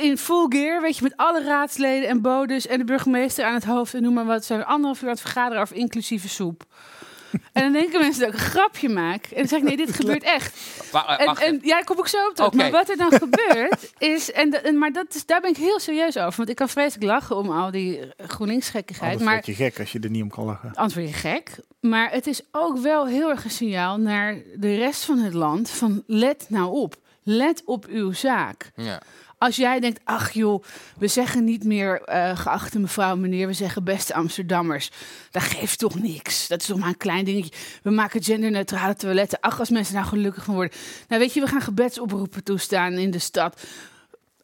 In, 0.00 0.18
full 0.18 0.46
gear, 0.48 0.80
weet 0.80 0.96
je, 0.96 1.02
met 1.02 1.16
alle 1.16 1.42
raadsleden 1.42 2.08
en 2.08 2.22
bodes 2.22 2.66
en 2.66 2.78
de 2.78 2.84
burgemeester 2.84 3.44
aan 3.44 3.54
het 3.54 3.64
hoofd 3.64 3.94
en 3.94 4.02
noem 4.02 4.14
maar 4.14 4.24
wat. 4.24 4.44
Zijn 4.44 4.64
anderhalf 4.64 4.98
uur 4.98 5.04
aan 5.04 5.14
het 5.14 5.20
vergaderen 5.20 5.62
over 5.62 5.76
inclusieve 5.76 6.28
soep. 6.28 6.64
En 7.52 7.62
dan 7.62 7.72
denken 7.72 8.00
mensen 8.00 8.20
dat 8.20 8.28
ik 8.28 8.34
een 8.34 8.46
grapje 8.46 8.88
maak. 8.88 9.24
En 9.24 9.36
dan 9.36 9.48
zeg 9.48 9.58
ik, 9.58 9.64
nee, 9.64 9.76
dit 9.76 9.92
gebeurt 9.94 10.22
echt. 10.22 10.56
Wa- 10.92 11.18
eh, 11.18 11.28
En, 11.28 11.36
en 11.36 11.58
ja, 11.62 11.74
daar 11.74 11.84
kom 11.84 11.98
ik 11.98 12.06
zo 12.06 12.26
op 12.28 12.34
terug. 12.34 12.52
Maar 12.52 12.70
wat 12.70 12.88
er 12.88 12.96
dan 12.96 13.12
gebeurt 13.12 13.92
is, 13.98 14.32
en, 14.32 14.78
maar 14.78 14.92
dat 14.92 15.14
is, 15.14 15.26
daar 15.26 15.40
ben 15.40 15.50
ik 15.50 15.56
heel 15.56 15.80
serieus 15.80 16.16
over. 16.16 16.36
Want 16.36 16.48
ik 16.48 16.56
kan 16.56 16.68
vreselijk 16.68 17.04
lachen 17.10 17.36
om 17.36 17.50
al 17.50 17.70
die 17.70 18.00
GroenLinks-gekkigheid. 18.18 19.12
Anders 19.12 19.30
Maar 19.30 19.42
je 19.44 19.54
gek 19.54 19.78
als 19.78 19.92
je 19.92 19.98
er 20.00 20.10
niet 20.10 20.22
om 20.22 20.30
kan 20.30 20.44
lachen. 20.44 20.74
anders 20.74 20.94
word 20.94 21.06
je 21.08 21.14
gek. 21.14 21.50
Maar 21.80 22.10
het 22.10 22.26
is 22.26 22.40
ook 22.52 22.78
wel 22.78 23.06
heel 23.06 23.30
erg 23.30 23.44
een 23.44 23.50
signaal 23.50 23.96
naar 23.98 24.36
de 24.56 24.74
rest 24.74 25.04
van 25.04 25.18
het 25.18 25.34
land. 25.34 25.70
Van 25.70 26.02
let 26.06 26.46
nou 26.48 26.70
op. 26.70 26.94
Let 27.22 27.62
op 27.64 27.86
uw 27.86 28.12
zaak. 28.12 28.70
Ja. 28.74 29.00
Als 29.38 29.56
jij 29.56 29.80
denkt, 29.80 30.00
ach 30.04 30.32
joh, 30.32 30.64
we 30.98 31.06
zeggen 31.08 31.44
niet 31.44 31.64
meer 31.64 32.02
eh, 32.02 32.38
geachte 32.38 32.78
mevrouw, 32.78 33.16
meneer, 33.16 33.46
we 33.46 33.52
zeggen 33.52 33.84
beste 33.84 34.14
Amsterdammers. 34.14 34.90
Dat 35.30 35.42
geeft 35.42 35.78
toch 35.78 35.94
niks. 35.94 36.48
Dat 36.48 36.60
is 36.60 36.66
toch 36.66 36.78
maar 36.78 36.88
een 36.88 36.96
klein 36.96 37.24
dingetje. 37.24 37.52
We 37.82 37.90
maken 37.90 38.22
genderneutrale 38.22 38.94
toiletten. 38.94 39.40
Ach, 39.40 39.58
als 39.58 39.70
mensen 39.70 39.94
nou 39.94 40.06
gelukkig 40.06 40.44
van 40.44 40.54
worden. 40.54 40.78
Nou 41.08 41.20
weet 41.20 41.34
je, 41.34 41.40
we 41.40 41.46
gaan 41.46 41.60
gebedsoproepen 41.60 42.44
toestaan 42.44 42.92
in 42.92 43.10
de 43.10 43.18
stad. 43.18 43.62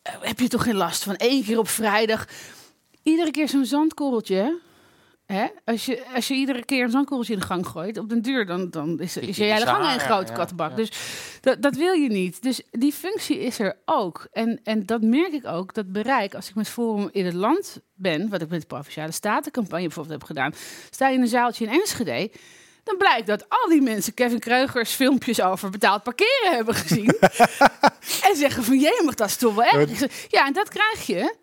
Eh, 0.02 0.14
heb 0.20 0.38
je 0.38 0.48
toch 0.48 0.62
geen 0.62 0.76
last 0.76 1.02
van 1.02 1.16
één 1.16 1.44
keer 1.44 1.58
op 1.58 1.68
vrijdag? 1.68 2.26
Iedere 3.02 3.30
keer 3.30 3.48
zo'n 3.48 3.64
zandkorreltje, 3.64 4.36
hè? 4.36 4.52
Hè? 5.26 5.46
Als, 5.64 5.86
je, 5.86 6.04
als 6.14 6.28
je 6.28 6.34
iedere 6.34 6.64
keer 6.64 6.84
een 6.84 6.90
zandkorreltje 6.90 7.32
in 7.32 7.38
de 7.38 7.46
gang 7.46 7.66
gooit, 7.66 7.98
op 7.98 8.08
den 8.08 8.22
duur, 8.22 8.46
dan, 8.46 8.70
dan 8.70 9.00
is, 9.00 9.16
is 9.16 9.36
je 9.36 9.44
hele 9.44 9.66
gang 9.66 9.92
een 9.92 10.00
grote 10.00 10.32
kattenbak. 10.32 10.76
Dus 10.76 10.92
dat, 11.40 11.62
dat 11.62 11.76
wil 11.76 11.92
je 11.92 12.08
niet. 12.08 12.42
Dus 12.42 12.62
die 12.70 12.92
functie 12.92 13.38
is 13.38 13.58
er 13.58 13.76
ook. 13.84 14.28
En, 14.32 14.60
en 14.64 14.86
dat 14.86 15.02
merk 15.02 15.32
ik 15.32 15.46
ook, 15.46 15.74
dat 15.74 15.92
bereik. 15.92 16.34
Als 16.34 16.48
ik 16.48 16.54
met 16.54 16.68
Forum 16.68 17.08
in 17.12 17.24
het 17.24 17.34
land 17.34 17.80
ben, 17.94 18.28
wat 18.28 18.42
ik 18.42 18.48
met 18.48 18.60
de 18.60 18.66
Provinciale 18.66 19.12
Statencampagne 19.12 19.86
bijvoorbeeld 19.86 20.18
heb 20.18 20.28
gedaan, 20.28 20.54
sta 20.90 21.08
je 21.08 21.14
in 21.14 21.22
een 21.22 21.28
zaaltje 21.28 21.64
in 21.64 21.72
Enschede. 21.72 22.30
Dan 22.84 22.96
blijkt 22.96 23.26
dat 23.26 23.48
al 23.48 23.68
die 23.68 23.82
mensen 23.82 24.14
Kevin 24.14 24.38
Kreugers 24.38 24.92
filmpjes 24.92 25.42
over 25.42 25.70
betaald 25.70 26.02
parkeren 26.02 26.54
hebben 26.54 26.74
gezien. 26.74 27.18
en 28.28 28.36
zeggen 28.36 28.64
van, 28.64 28.78
jee, 28.78 29.02
mag 29.04 29.14
dat 29.14 29.28
is 29.28 29.36
toch 29.36 29.54
wel 29.54 29.80
erg. 29.80 30.28
Ja, 30.28 30.46
en 30.46 30.52
dat 30.52 30.68
krijg 30.68 31.06
je 31.06 31.34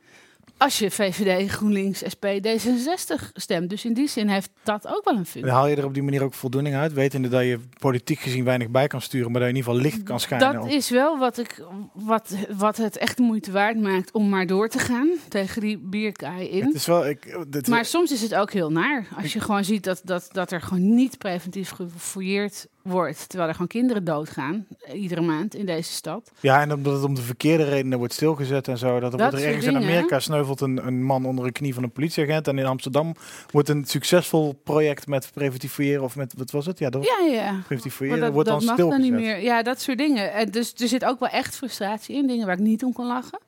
Als 0.59 0.79
je 0.79 0.91
VVD, 0.91 1.49
GroenLinks, 1.51 2.03
SP, 2.13 2.25
D66 2.25 3.31
stemt. 3.33 3.69
Dus 3.69 3.85
in 3.85 3.93
die 3.93 4.07
zin 4.07 4.27
heeft 4.27 4.49
dat 4.63 4.87
ook 4.87 5.01
wel 5.05 5.13
een 5.13 5.25
functie. 5.25 5.41
Dan 5.41 5.51
haal 5.53 5.67
je 5.67 5.75
er 5.75 5.85
op 5.85 5.93
die 5.93 6.03
manier 6.03 6.23
ook 6.23 6.33
voldoening 6.33 6.75
uit, 6.75 6.93
wetende 6.93 7.27
dat 7.29 7.41
je 7.43 7.59
politiek 7.79 8.19
gezien 8.19 8.43
weinig 8.43 8.69
bij 8.69 8.87
kan 8.87 9.01
sturen, 9.01 9.31
maar 9.31 9.41
dat 9.41 9.49
je 9.49 9.55
in 9.55 9.59
ieder 9.59 9.71
geval 9.73 9.89
licht 9.91 10.03
kan 10.03 10.19
schijnen. 10.19 10.53
Dat 10.53 10.63
op- 10.63 10.69
is 10.69 10.89
wel 10.89 11.17
wat, 11.17 11.37
ik, 11.37 11.63
wat, 11.93 12.35
wat 12.57 12.77
het 12.77 12.97
echt 12.97 13.17
de 13.17 13.23
moeite 13.23 13.51
waard 13.51 13.81
maakt 13.81 14.11
om 14.11 14.29
maar 14.29 14.47
door 14.47 14.69
te 14.69 14.79
gaan 14.79 15.09
tegen 15.29 15.61
die 15.61 15.77
bierkaai 15.77 16.47
in. 16.49 16.65
Het 16.65 16.75
is 16.75 16.85
wel, 16.85 17.07
ik, 17.07 17.45
dit, 17.47 17.67
Maar 17.67 17.85
soms 17.85 18.11
is 18.11 18.21
het 18.21 18.35
ook 18.35 18.51
heel 18.51 18.71
naar. 18.71 19.07
Als 19.21 19.33
je 19.33 19.39
gewoon 19.39 19.63
ziet 19.63 19.83
dat, 19.83 20.01
dat, 20.03 20.27
dat 20.31 20.51
er 20.51 20.61
gewoon 20.61 20.95
niet 20.95 21.17
preventief 21.17 21.69
gefouilleerd 21.69 22.67
wordt. 22.81 23.25
Terwijl 23.29 23.47
er 23.49 23.53
gewoon 23.55 23.67
kinderen 23.69 24.03
doodgaan. 24.03 24.65
eh, 24.81 25.01
Iedere 25.01 25.21
maand 25.21 25.55
in 25.55 25.65
deze 25.65 25.91
stad. 25.91 26.31
Ja, 26.39 26.61
en 26.61 26.73
omdat 26.73 26.93
het 26.93 27.03
om 27.03 27.15
de 27.15 27.21
verkeerde 27.21 27.63
redenen 27.63 27.97
wordt 27.97 28.13
stilgezet 28.13 28.67
en 28.67 28.77
zo. 28.77 28.99
Dat 28.99 29.13
er 29.13 29.19
wordt 29.19 29.33
er 29.33 29.43
ergens 29.47 29.65
in 29.65 29.75
Amerika 29.75 30.19
sneuvelt 30.19 30.61
een, 30.61 30.87
een 30.87 31.03
man 31.03 31.25
onder 31.25 31.45
een 31.45 31.51
knie 31.51 31.73
van 31.73 31.83
een 31.83 31.91
politieagent. 31.91 32.47
En 32.47 32.57
in 32.59 32.65
Amsterdam 32.65 33.15
wordt 33.51 33.69
een 33.69 33.85
succesvol 33.85 34.53
project 34.63 35.07
met 35.07 35.31
preventief 35.33 35.73
fouilleren. 35.73 36.03
Of 36.03 36.15
met, 36.15 36.33
wat 36.37 36.51
was 36.51 36.65
het? 36.65 36.79
Ja, 36.79 36.89
dat 36.89 37.05
Ja, 37.05 37.25
ja. 37.33 37.59
preventief 37.65 37.95
fouilleren 37.95 38.23
dat, 38.25 38.33
wordt 38.33 38.49
dat 38.49 38.61
dan 38.61 38.73
stilgezet. 38.73 39.01
niet 39.03 39.13
meer. 39.13 39.41
Ja, 39.41 39.63
dat 39.63 39.81
soort 39.81 39.97
dingen. 39.97 40.33
En 40.33 40.51
dus 40.51 40.73
er 40.73 40.87
zit 40.87 41.05
ook 41.05 41.19
wel 41.19 41.29
echt 41.29 41.55
frustratie 41.55 42.15
in. 42.15 42.27
Dingen 42.27 42.45
waar 42.45 42.55
ik 42.55 42.61
niet 42.63 42.83
om 42.83 42.93
kan 42.93 43.07
lachen. 43.07 43.39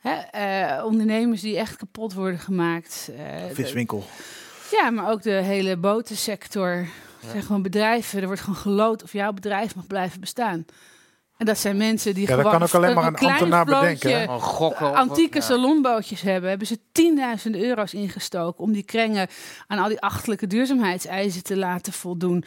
Hè? 0.00 0.10
eh, 0.12 0.84
ondernemers 0.84 1.40
die 1.40 1.56
echt 1.58 1.76
kapot 1.76 2.14
worden 2.14 2.38
gemaakt. 2.38 3.10
de- 3.16 3.54
Viswinkel. 3.54 4.04
Ja, 4.70 4.90
maar 4.90 5.10
ook 5.10 5.22
de 5.22 5.30
hele 5.30 5.76
botensector. 5.76 6.86
Er 7.22 7.30
zijn 7.30 7.42
gewoon 7.42 7.62
bedrijven, 7.62 8.20
er 8.20 8.26
wordt 8.26 8.40
gewoon 8.40 8.60
geloot 8.60 9.02
of 9.02 9.12
jouw 9.12 9.32
bedrijf 9.32 9.74
mag 9.74 9.86
blijven 9.86 10.20
bestaan. 10.20 10.66
En 11.36 11.46
dat 11.46 11.58
zijn 11.58 11.76
mensen 11.76 12.14
die 12.14 12.22
Ja, 12.22 12.28
dat 12.28 12.36
gewoon 12.36 12.58
kan 12.58 12.62
ook 12.68 12.74
alleen 12.74 12.94
maar 12.94 13.06
een 13.06 13.14
klein 13.14 13.32
ambtenaar 13.32 13.64
bedenken, 13.64 14.28
gokken 14.40 14.94
Antieke 14.94 15.38
ja. 15.38 15.44
salonbootjes 15.44 16.20
hebben. 16.20 16.48
Hebben 16.48 16.66
ze 16.66 16.78
10.000 17.46 17.50
euro's 17.50 17.94
ingestoken 17.94 18.64
om 18.64 18.72
die 18.72 18.82
krengen 18.82 19.28
aan 19.66 19.78
al 19.78 19.88
die 19.88 20.00
achterlijke 20.00 20.46
duurzaamheidseisen 20.46 21.42
te 21.42 21.56
laten 21.56 21.92
voldoen. 21.92 22.44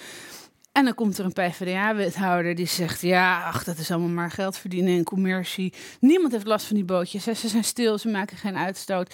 En 0.71 0.86
dan 0.86 0.95
komt 0.95 1.17
er 1.17 1.26
een 1.26 1.34
PvdA-wethouder 1.34 2.55
die 2.55 2.65
zegt: 2.65 3.01
Ja, 3.01 3.43
ach, 3.43 3.63
dat 3.63 3.78
is 3.78 3.91
allemaal 3.91 4.09
maar 4.09 4.32
geld 4.32 4.57
verdienen 4.57 4.97
en 4.97 5.03
commercie. 5.03 5.74
Niemand 5.99 6.32
heeft 6.34 6.47
last 6.47 6.65
van 6.65 6.76
die 6.76 6.86
bootjes. 6.86 7.26
hè. 7.26 7.34
Ze 7.34 7.47
zijn 7.47 7.63
stil, 7.63 7.97
ze 7.97 8.07
maken 8.07 8.38
geen 8.38 8.57
uitstoot. 8.57 9.13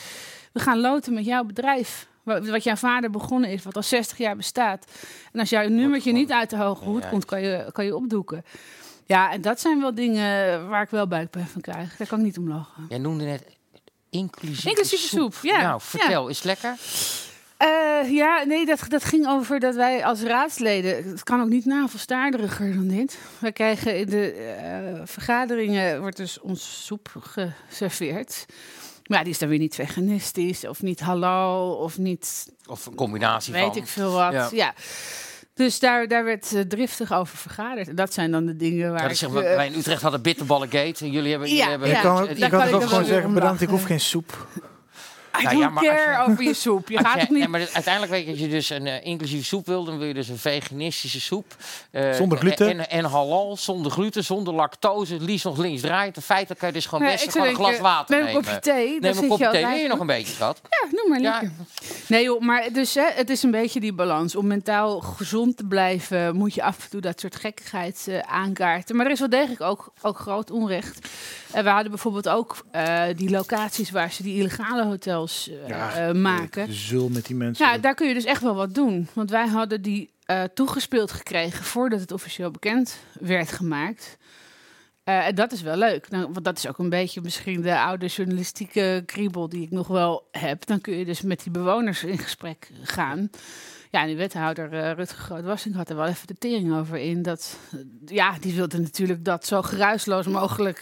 We 0.53 0.59
gaan 0.59 0.79
loten 0.79 1.13
met 1.13 1.25
jouw 1.25 1.43
bedrijf. 1.43 2.07
Wa- 2.29 2.41
Wat 2.51 2.63
jouw 2.63 2.75
vader 2.75 3.09
begonnen 3.09 3.49
is, 3.49 3.63
wat 3.63 3.75
al 3.75 3.83
60 3.83 4.17
jaar 4.17 4.35
bestaat. 4.35 4.85
En 5.33 5.39
als 5.39 5.49
jouw 5.49 5.67
nummertje 5.67 6.11
niet 6.11 6.31
uit 6.31 6.49
de 6.49 6.57
hoge 6.57 6.83
hoed 6.83 7.03
Ja. 7.03 7.09
komt, 7.09 7.25
kan 7.25 7.41
je, 7.41 7.69
kan 7.71 7.85
je 7.85 7.95
opdoeken. 7.95 8.45
Ja, 9.05 9.31
en 9.31 9.41
dat 9.41 9.59
zijn 9.59 9.79
wel 9.79 9.93
dingen 9.95 10.67
waar 10.69 10.81
ik 10.83 10.89
wel 10.89 11.07
buikpijn 11.07 11.47
van 11.47 11.61
krijg. 11.61 11.95
Daar 11.97 12.07
kan 12.07 12.19
ik 12.19 12.25
niet 12.25 12.37
om 12.37 12.47
lachen. 12.49 12.85
Jij 12.89 12.97
noemde 12.97 13.23
net 13.23 13.43
inclusieve, 14.09 14.69
Inclusieve 14.69 15.07
soep, 15.07 15.33
ja. 15.41 15.61
Nou, 15.61 15.81
vertel, 15.81 16.23
Ja. 16.23 16.29
is 16.29 16.35
het 16.35 16.45
lekker? 16.45 16.75
Eh, 17.57 18.11
ja, 18.11 18.43
nee, 18.43 18.65
dat, 18.65 18.79
dat 18.87 19.03
ging 19.03 19.27
over 19.27 19.59
dat 19.59 19.75
wij 19.75 20.05
als 20.05 20.21
raadsleden. 20.21 21.09
Het 21.09 21.23
kan 21.23 21.41
ook 21.41 21.47
niet 21.49 21.65
navelstaarderiger 21.65 22.73
dan 22.73 22.87
dit. 22.87 23.17
Wij 23.39 23.51
krijgen 23.51 23.97
in 23.97 24.05
de 24.05 24.31
eh, 24.31 25.01
vergaderingen. 25.05 26.01
wordt 26.01 26.17
dus 26.17 26.39
ons 26.39 26.85
soep 26.85 27.15
geserveerd. 27.19 28.45
Maar 29.09 29.17
ja, 29.17 29.23
die 29.23 29.33
is 29.33 29.39
dan 29.39 29.49
weer 29.49 29.59
niet 29.59 29.75
veganistisch. 29.75 30.67
of 30.67 30.81
niet 30.81 30.99
halal. 30.99 31.75
of 31.75 31.97
niet. 31.97 32.51
Of 32.67 32.85
een 32.85 32.95
combinatie 32.95 33.53
weet 33.53 33.63
van. 33.63 33.75
ik 33.77 33.87
veel 33.87 34.11
wat. 34.11 34.31
Ja. 34.31 34.47
Ja. 34.51 34.73
Dus 35.53 35.79
daar, 35.79 36.07
daar 36.07 36.23
werd 36.23 36.53
eh, 36.53 36.61
driftig 36.61 37.13
over 37.13 37.37
vergaderd. 37.37 37.87
En 37.87 37.95
dat 37.95 38.13
zijn 38.13 38.31
dan 38.31 38.45
de 38.45 38.55
dingen 38.55 38.91
waar. 38.91 39.03
Ja, 39.13 39.27
ik, 39.27 39.33
we, 39.33 39.43
eh, 39.43 39.55
wij 39.55 39.67
in 39.67 39.77
Utrecht 39.77 40.01
hadden 40.01 40.21
bitterballen-gate. 40.21 41.05
En 41.05 41.11
jullie 41.11 41.31
hebben... 41.31 41.49
Ja, 41.49 41.55
jullie 41.55 41.69
hebben 41.69 42.01
kan, 42.01 42.21
het- 42.21 42.29
je 42.29 42.35
daar 42.39 42.49
kan 42.49 42.59
kan 42.59 42.67
het 42.67 42.69
ik 42.77 42.81
ook 42.83 42.89
gewoon 42.89 43.05
zeggen, 43.05 43.33
bedankt, 43.33 43.61
ik 43.61 43.69
hoef 43.69 43.83
geen 43.83 43.99
soep. 43.99 44.47
I 45.39 45.43
Nou 45.43 45.49
don't 45.49 45.59
ja, 45.59 45.69
maar 45.69 45.83
care 45.83 46.31
over 46.31 46.43
je 46.43 46.53
soep. 46.53 46.89
Je 46.89 46.97
gaat 46.97 47.19
het 47.19 47.29
niet. 47.29 47.39
nee, 47.39 47.47
maar 47.47 47.69
uiteindelijk 47.73 48.11
weet 48.11 48.25
je, 48.25 48.31
als 48.31 48.39
je 48.39 48.47
dus 48.47 48.69
een 48.69 48.87
eh, 48.87 49.05
inclusieve 49.05 49.45
soep 49.45 49.65
wil, 49.65 49.83
dan 49.83 49.97
wil 49.97 50.07
je 50.07 50.13
dus 50.13 50.27
een 50.27 50.37
veganistische 50.37 51.21
soep. 51.21 51.55
eh, 51.91 52.11
Zonder 52.13 52.37
gluten. 52.37 52.69
En, 52.69 52.89
en 52.89 53.05
halal, 53.05 53.57
zonder 53.57 53.91
gluten, 53.91 54.23
zonder 54.23 54.53
lactose, 54.53 55.13
het 55.13 55.21
liefst 55.21 55.45
nog 55.45 55.57
links 55.57 55.81
draait. 55.81 56.15
In 56.15 56.21
feite 56.21 56.55
kan 56.55 56.67
je 56.67 56.73
dus 56.73 56.85
gewoon 56.85 57.03
Nee, 57.07 57.13
best 57.17 57.31
gewoon 57.31 57.47
een 57.47 57.55
glas 57.55 57.79
water 57.79 58.15
neem 58.15 58.19
een 58.19 58.33
nemen. 58.33 58.43
kopje 58.43 58.59
thee, 58.59 58.99
Neem 58.99 59.17
een 59.17 59.21
je 59.23 59.27
kopje 59.27 59.49
thee. 59.49 59.65
Wil 59.65 59.75
je 59.75 59.87
nog 59.87 59.99
een 59.99 60.07
beetje, 60.07 60.33
schat? 60.33 60.61
Ja, 60.69 60.87
noem 60.91 61.09
maar 61.09 61.19
Ja. 61.21 61.31
lekker. 61.31 61.51
Nee 62.07 62.23
joh, 62.23 62.41
maar 62.41 62.71
dus 62.73 62.93
hè, 62.95 63.07
het 63.13 63.29
is 63.29 63.43
een 63.43 63.51
beetje 63.51 63.79
die 63.79 63.93
balans. 63.93 64.35
Om 64.35 64.47
mentaal 64.47 64.99
gezond 64.99 65.57
te 65.57 65.63
blijven 65.65 66.35
moet 66.35 66.53
je 66.53 66.63
af 66.63 66.83
en 66.83 66.89
toe 66.89 67.01
dat 67.01 67.19
soort 67.19 67.35
gekkigheid 67.35 68.05
eh, 68.07 68.19
aankaarten. 68.19 68.95
Maar 68.95 69.05
er 69.05 69.11
is 69.11 69.19
wel 69.19 69.29
degelijk 69.29 69.61
ook, 69.61 69.91
ook 70.01 70.17
groot 70.19 70.51
onrecht. 70.51 71.07
En 71.51 71.63
we 71.63 71.69
hadden 71.69 71.89
bijvoorbeeld 71.91 72.29
ook 72.29 72.65
eh, 72.71 73.03
die 73.15 73.29
locaties 73.29 73.91
waar 73.91 74.11
ze 74.11 74.23
die 74.23 74.37
illegale 74.37 74.83
hotels 74.83 75.17
eh, 75.27 75.67
Ja, 75.67 76.07
eh, 76.07 76.13
maken. 76.15 76.73
Zul 76.73 77.09
met 77.09 77.25
die 77.25 77.35
mensen. 77.35 77.65
Ja, 77.65 77.77
daar 77.77 77.95
kun 77.95 78.07
je 78.07 78.13
dus 78.13 78.25
echt 78.25 78.41
wel 78.41 78.55
wat 78.55 78.75
doen. 78.75 79.07
Want 79.13 79.29
wij 79.29 79.47
hadden 79.47 79.81
die 79.81 80.13
eh, 80.25 80.43
toegespeeld 80.43 81.11
gekregen 81.11 81.63
voordat 81.63 81.99
het 81.99 82.11
officieel 82.11 82.51
bekend 82.51 82.99
werd 83.19 83.51
gemaakt. 83.51 84.17
En 85.03 85.35
dat 85.35 85.51
is 85.51 85.61
wel 85.61 85.75
leuk. 85.75 86.09
Nou, 86.09 86.23
want 86.31 86.45
dat 86.45 86.57
is 86.57 86.67
ook 86.67 86.77
een 86.77 86.89
beetje 86.89 87.21
misschien 87.21 87.61
de 87.61 87.79
oude 87.79 88.05
journalistieke 88.05 89.03
kriebel 89.05 89.49
die 89.49 89.61
ik 89.61 89.71
nog 89.71 89.87
wel 89.87 90.27
heb. 90.31 90.65
Dan 90.65 90.81
kun 90.81 90.97
je 90.97 91.05
dus 91.05 91.21
met 91.21 91.43
die 91.43 91.51
bewoners 91.51 92.03
in 92.03 92.17
gesprek 92.17 92.71
gaan. 92.81 93.29
Ja, 93.91 94.01
en 94.01 94.07
die 94.07 94.15
wethouder 94.15 94.73
uh, 94.73 94.91
Rutger 94.91 95.19
Groot-Wassing 95.19 95.75
had 95.75 95.89
er 95.89 95.95
wel 95.95 96.07
even 96.07 96.27
de 96.27 96.37
tering 96.37 96.75
over 96.75 96.97
in. 96.97 97.21
Dat, 97.21 97.57
ja, 98.05 98.35
die 98.39 98.53
wilde 98.53 98.79
natuurlijk 98.79 99.25
dat 99.25 99.45
zo 99.45 99.61
geruisloos 99.61 100.27
mogelijk 100.27 100.81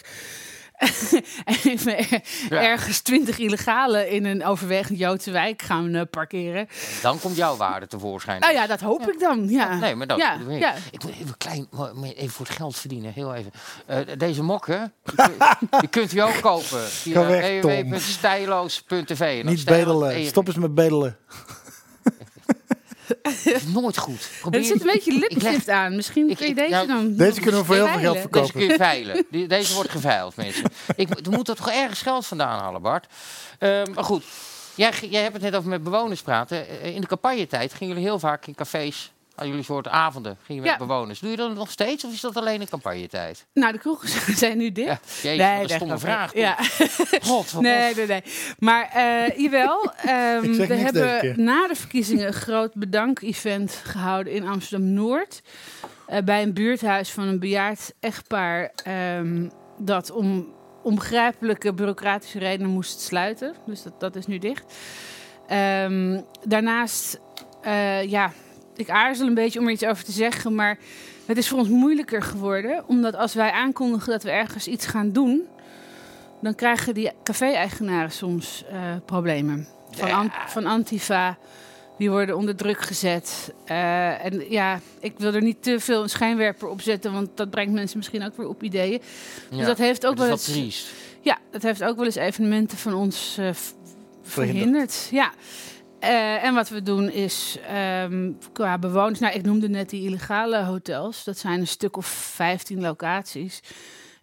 even 1.64 1.98
er- 1.98 2.20
Ja. 2.50 2.62
ergens 2.62 3.00
twintig 3.00 3.38
illegale 3.38 4.10
in 4.10 4.24
een 4.24 4.44
overwegend 4.44 4.98
Joodse 4.98 5.30
wijk 5.30 5.62
gaan 5.62 5.94
eh, 5.94 6.02
parkeren. 6.10 6.68
Dan 7.02 7.18
komt 7.20 7.36
jouw 7.36 7.56
waarde 7.56 7.86
tevoorschijn. 7.86 8.40
Nou 8.40 8.52
ja, 8.52 8.66
dat 8.66 8.80
hoop 8.80 9.08
ik 9.12 9.20
dan. 9.20 9.48
Ja. 9.48 9.74
Nee, 9.78 9.94
maar 9.94 10.06
dat 10.06 10.18
ja, 10.18 10.34
ik. 10.48 10.58
ja. 10.58 10.74
Ik 10.90 11.02
moet 11.02 11.12
even 11.12 11.36
klein, 11.36 11.68
even 12.16 12.30
voor 12.30 12.46
het 12.46 12.54
geld 12.56 12.76
verdienen, 12.76 13.12
heel 13.12 13.34
even. 13.34 13.50
Eh, 13.86 13.98
deze 14.18 14.42
mokken, 14.42 14.92
die, 15.04 15.14
kun- 15.16 15.34
die 15.80 15.88
kunt 15.88 16.12
u 16.12 16.18
ook 16.18 16.40
kopen 16.40 16.84
www.stijloos.tv. 17.04 19.42
Niet 19.44 19.64
bedelen. 19.64 20.26
Stop 20.26 20.46
eens 20.46 20.56
met 20.56 20.74
bedelen. 20.74 21.16
Nooit 23.66 23.98
goed. 23.98 24.30
Probeer 24.40 24.60
Er 24.60 24.66
zit 24.66 24.80
een 24.80 24.86
beetje 24.92 25.12
Ik 25.12 25.18
leg- 25.20 25.30
lipstift 25.30 25.68
aan. 25.68 25.96
Misschien 25.96 26.36
kun 26.36 26.46
je 26.48 26.54
deze 26.54 26.70
nou, 26.70 26.86
dan... 26.86 27.16
Deze 27.16 27.40
kunnen 27.40 27.60
we 27.60 27.66
voor 27.66 27.74
heel 27.74 27.86
veel 27.86 27.98
geld. 27.98 28.14
Deze 28.14 28.20
verkopen. 28.28 28.52
kun 28.52 28.62
je 28.68 28.74
veilen. 28.76 29.24
Die- 29.30 29.46
Deze 29.48 29.74
wordt 29.74 29.90
geveild, 29.90 30.36
mensen. 30.36 30.64
Ik, 30.96 31.08
er 31.26 31.30
moet 31.30 31.48
er 31.48 31.56
toch 31.56 31.70
ergens 31.70 32.02
geld 32.02 32.26
vandaan 32.26 32.58
halen, 32.60 32.82
Bart. 32.82 33.06
Eh, 33.58 33.82
maar 33.94 34.04
goed, 34.04 34.24
jij, 34.74 34.92
jij 35.10 35.22
hebt 35.22 35.34
het 35.34 35.42
net 35.42 35.54
over 35.56 35.68
met 35.70 35.82
bewoners 35.82 36.22
praten. 36.22 36.68
Eh, 36.68 36.94
In 36.94 37.00
de 37.00 37.06
campagnetijd 37.06 37.74
gingen 37.74 37.88
jullie 37.94 38.08
heel 38.08 38.18
vaak 38.18 38.46
in 38.46 38.54
cafés... 38.54 39.12
Hadden 39.38 39.56
jullie 39.56 39.72
soort 39.72 39.88
avonden, 39.88 40.36
gingen 40.42 40.62
met 40.62 40.70
Ja. 40.72 40.78
bewoners. 40.78 41.20
Doe 41.20 41.30
je 41.30 41.36
dat 41.36 41.54
nog 41.54 41.70
steeds 41.70 42.04
of 42.04 42.12
is 42.12 42.20
dat 42.20 42.36
alleen 42.36 42.60
in 42.60 42.68
campagnetijd? 42.68 43.46
Nou, 43.54 43.72
de 43.72 43.78
kroegen 43.78 44.36
zijn 44.36 44.58
nu 44.58 44.72
dicht. 44.72 45.20
Ja, 45.22 45.30
wat 45.30 45.38
een 45.38 45.38
daar 45.38 45.68
stomme 45.70 45.98
vraag. 45.98 46.34
Ja. 46.34 46.56
God, 47.22 47.50
wat 47.50 47.62
Nee, 47.62 47.94
nee, 47.94 48.06
nee. 48.06 48.22
Maar 48.58 48.90
eh 48.94 49.38
jawel, 49.38 49.92
ehm, 50.04 50.52
we 50.52 50.74
hebben 50.74 51.44
na 51.44 51.68
de 51.68 51.74
verkiezingen 51.74 52.26
een 52.26 52.32
groot 52.32 52.74
bedank-event 52.74 53.80
gehouden 53.84 54.32
in 54.32 54.48
Amsterdam-Noord. 54.48 55.42
Eh, 56.06 56.22
bij 56.22 56.42
een 56.42 56.52
buurthuis 56.54 57.10
van 57.10 57.24
een 57.24 57.38
bejaard 57.38 57.92
echtpaar 58.00 58.72
ehm, 58.84 59.48
dat 59.78 60.10
om 60.10 60.56
onbegrijpelijke 60.82 61.72
bureaucratische 61.74 62.38
redenen 62.38 62.70
moest 62.70 63.00
sluiten. 63.00 63.54
Dus 63.66 63.82
dat, 63.82 64.00
dat 64.00 64.16
is 64.16 64.26
nu 64.26 64.38
dicht. 64.38 64.74
Ehm, 65.46 66.20
daarnaast, 66.42 67.20
eh, 67.62 68.02
ja, 68.10 68.32
ik 68.78 68.90
aarzel 68.90 69.26
een 69.26 69.34
beetje 69.34 69.58
om 69.58 69.64
er 69.66 69.72
iets 69.72 69.84
over 69.84 70.04
te 70.04 70.12
zeggen, 70.12 70.54
maar 70.54 70.78
het 71.26 71.36
is 71.38 71.48
voor 71.48 71.58
ons 71.58 71.68
moeilijker 71.68 72.22
geworden. 72.22 72.84
Omdat 72.86 73.14
als 73.16 73.34
wij 73.34 73.50
aankondigen 73.50 74.10
dat 74.12 74.22
we 74.22 74.30
ergens 74.30 74.66
iets 74.66 74.86
gaan 74.86 75.12
doen, 75.12 75.42
dan 76.42 76.54
krijgen 76.54 76.94
die 76.94 77.10
café-eigenaren 77.24 78.10
soms 78.12 78.64
eh, 78.70 78.78
problemen. 79.06 79.66
Van, 79.90 80.10
an- 80.10 80.32
van 80.46 80.66
Antifa, 80.66 81.38
die 81.98 82.10
worden 82.10 82.36
onder 82.36 82.56
druk 82.56 82.80
gezet. 82.80 83.52
Eh, 83.64 84.24
en 84.24 84.50
ja, 84.50 84.80
ik 85.00 85.12
wil 85.16 85.34
er 85.34 85.42
niet 85.42 85.62
te 85.62 85.80
veel 85.80 86.02
een 86.02 86.08
schijnwerper 86.10 86.68
op 86.68 86.80
zetten, 86.80 87.12
want 87.12 87.28
dat 87.34 87.50
brengt 87.50 87.72
mensen 87.72 87.96
misschien 87.98 88.24
ook 88.24 88.36
weer 88.36 88.48
op 88.48 88.62
ideeën. 88.62 89.00
Dus 89.50 89.58
Ja, 89.58 89.66
dat 89.66 89.78
heeft 89.78 90.06
ook 90.06 90.16
dat 90.16 90.24
wel 90.26 90.34
eens. 90.34 90.44
triest. 90.44 90.86
Ja, 91.20 91.38
dat 91.50 91.62
heeft 91.62 91.84
ook 91.84 91.96
wel 91.96 92.04
eens 92.04 92.14
evenementen 92.14 92.78
van 92.78 92.94
ons 92.94 93.36
eh, 93.38 93.48
verhinderd. 94.22 95.08
Ja. 95.10 95.32
Eh, 96.00 96.44
en 96.44 96.54
wat 96.54 96.68
we 96.68 96.82
doen 96.82 97.10
is 97.10 97.58
ehm, 97.68 98.32
qua 98.52 98.78
bewoners. 98.78 99.18
Nou, 99.18 99.34
ik 99.34 99.42
noemde 99.42 99.68
net 99.68 99.90
die 99.90 100.04
illegale 100.04 100.64
hotels. 100.64 101.24
Dat 101.24 101.38
zijn 101.38 101.60
een 101.60 101.66
stuk 101.66 101.96
of 101.96 102.06
15 102.06 102.80
locaties. 102.80 103.62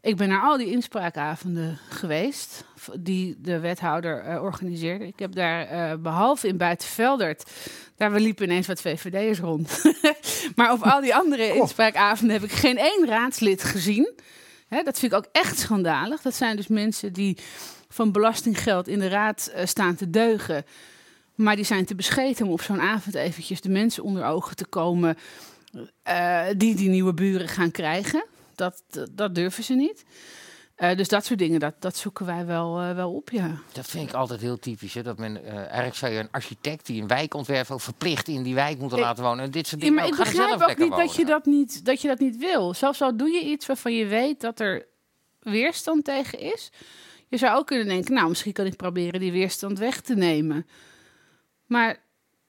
Ik 0.02 0.18
ben 0.18 0.28
naar 0.28 0.42
al 0.42 0.58
die 0.58 0.72
inspraakavonden 0.72 1.80
geweest. 1.90 2.66
die 3.00 3.36
de 3.42 3.60
wethouder 3.60 4.24
eh, 4.24 4.44
organiseerde. 4.44 5.08
Ik 5.08 5.20
heb 5.20 5.36
daar 5.36 5.68
eh, 5.68 5.98
behalve 5.98 6.48
in 6.48 6.58
Buitenveldert. 6.58 7.52
daar 7.96 8.12
we 8.12 8.20
liepen 8.20 8.46
ineens 8.46 8.68
wat 8.68 8.82
VVD'ers 8.82 9.40
rond. 9.40 9.82
maar 10.56 10.72
op 10.72 10.82
al 10.82 11.02
die 11.02 11.16
andere 11.16 11.54
inspraakavonden 11.54 12.36
heb 12.36 12.44
ik 12.44 12.52
geen 12.52 12.78
één 12.78 13.06
raadslid 13.08 13.64
gezien. 13.64 14.14
Hè, 14.68 14.84
dat 14.84 15.00
vind 15.00 15.12
ik 15.12 15.18
ook 15.18 15.30
echt 15.32 15.60
schandalig. 15.60 16.22
Dat 16.22 16.36
zijn 16.36 16.56
dus 16.56 16.68
mensen 16.68 17.14
die 17.14 17.38
van 17.90 18.12
belastinggeld 18.12 18.88
in 18.88 19.00
de 19.00 19.10
raad 19.10 19.52
staan 19.64 19.96
te 19.96 20.10
deugen. 20.10 20.66
Maar 21.36 21.56
die 21.56 21.66
zijn 21.66 21.86
te 21.86 21.96
bescheten 21.96 22.46
om 22.46 22.52
op 22.52 22.62
zo'n 22.62 22.82
avond 22.82 23.16
eventjes 23.16 23.62
de 23.62 23.70
mensen 23.70 24.04
onder 24.04 24.26
ogen 24.26 24.56
te 24.56 24.66
komen 24.66 25.18
eh, 26.04 26.44
die 26.58 26.76
die 26.76 26.90
nieuwe 26.90 27.14
buren 27.14 27.48
gaan 27.48 27.72
krijgen. 27.72 28.26
Dat, 28.56 28.84
dat, 28.90 29.10
dat 29.12 29.36
durven 29.36 29.64
ze 29.64 29.74
niet. 29.74 30.06
Eh, 30.76 30.98
dus 30.98 31.08
dat 31.08 31.26
soort 31.26 31.40
dingen, 31.40 31.60
dat, 31.60 31.74
dat 31.80 31.98
zoeken 31.98 32.26
wij 32.26 32.46
wel, 32.46 32.80
eh, 32.82 32.96
wel 32.96 33.14
op, 33.14 33.30
ja. 33.30 33.58
Dat 33.72 33.86
vind 33.86 34.10
ik 34.10 34.16
altijd 34.16 34.42
heel 34.42 34.60
typisch. 34.60 34.94
Hè? 34.94 35.04
Dat 35.04 35.18
men, 35.18 35.46
eigenlijk 35.46 35.96
zou 35.96 36.12
je 36.14 36.20
een 36.20 36.32
architect 36.32 36.86
die 36.86 37.02
een 37.02 37.08
wijk 37.08 37.34
ontwerpt 37.34 37.72
ook 37.72 37.82
verplicht 37.82 38.28
in 38.28 38.44
die 38.44 38.54
wijk 38.56 38.80
moeten 38.80 38.98
Ik- 38.98 39.04
laten 39.04 39.24
wonen. 39.24 39.46
En 39.46 39.52
dit 39.52 39.68
soort 39.68 39.82
Ja, 39.82 39.88
dingen 39.88 40.04
maar 40.04 40.12
ook. 40.12 40.18
ik 40.20 40.32
begrijp 40.34 40.62
ook 40.62 40.78
niet 40.78 40.96
dat 40.98 41.16
je 41.16 41.26
dat 41.26 41.46
niet, 41.46 41.86
dat 41.86 42.02
je 42.02 42.08
dat 42.08 42.20
niet 42.20 42.38
wil. 42.38 42.74
Zelfs 42.74 43.02
al 43.02 43.18
doe 43.18 43.30
je 43.30 43.42
iets 43.42 43.66
waarvan 43.66 43.94
je 43.94 44.06
weet 44.06 44.42
dat 44.42 44.60
er 44.60 44.86
weerstand 45.40 46.04
tegen 46.04 46.40
is. 46.40 46.72
Je 47.28 47.38
zou 47.38 47.58
ook 47.58 47.68
kunnen 47.68 47.88
denken, 47.88 48.14
nou, 48.14 48.30
misschien 48.30 48.54
kan 48.54 48.66
ik 48.66 48.76
proberen 48.76 49.20
die 49.20 49.32
weerstand 49.32 49.80
weg 49.80 50.02
te 50.02 50.16
nemen. 50.16 50.68
Maar, 51.66 51.98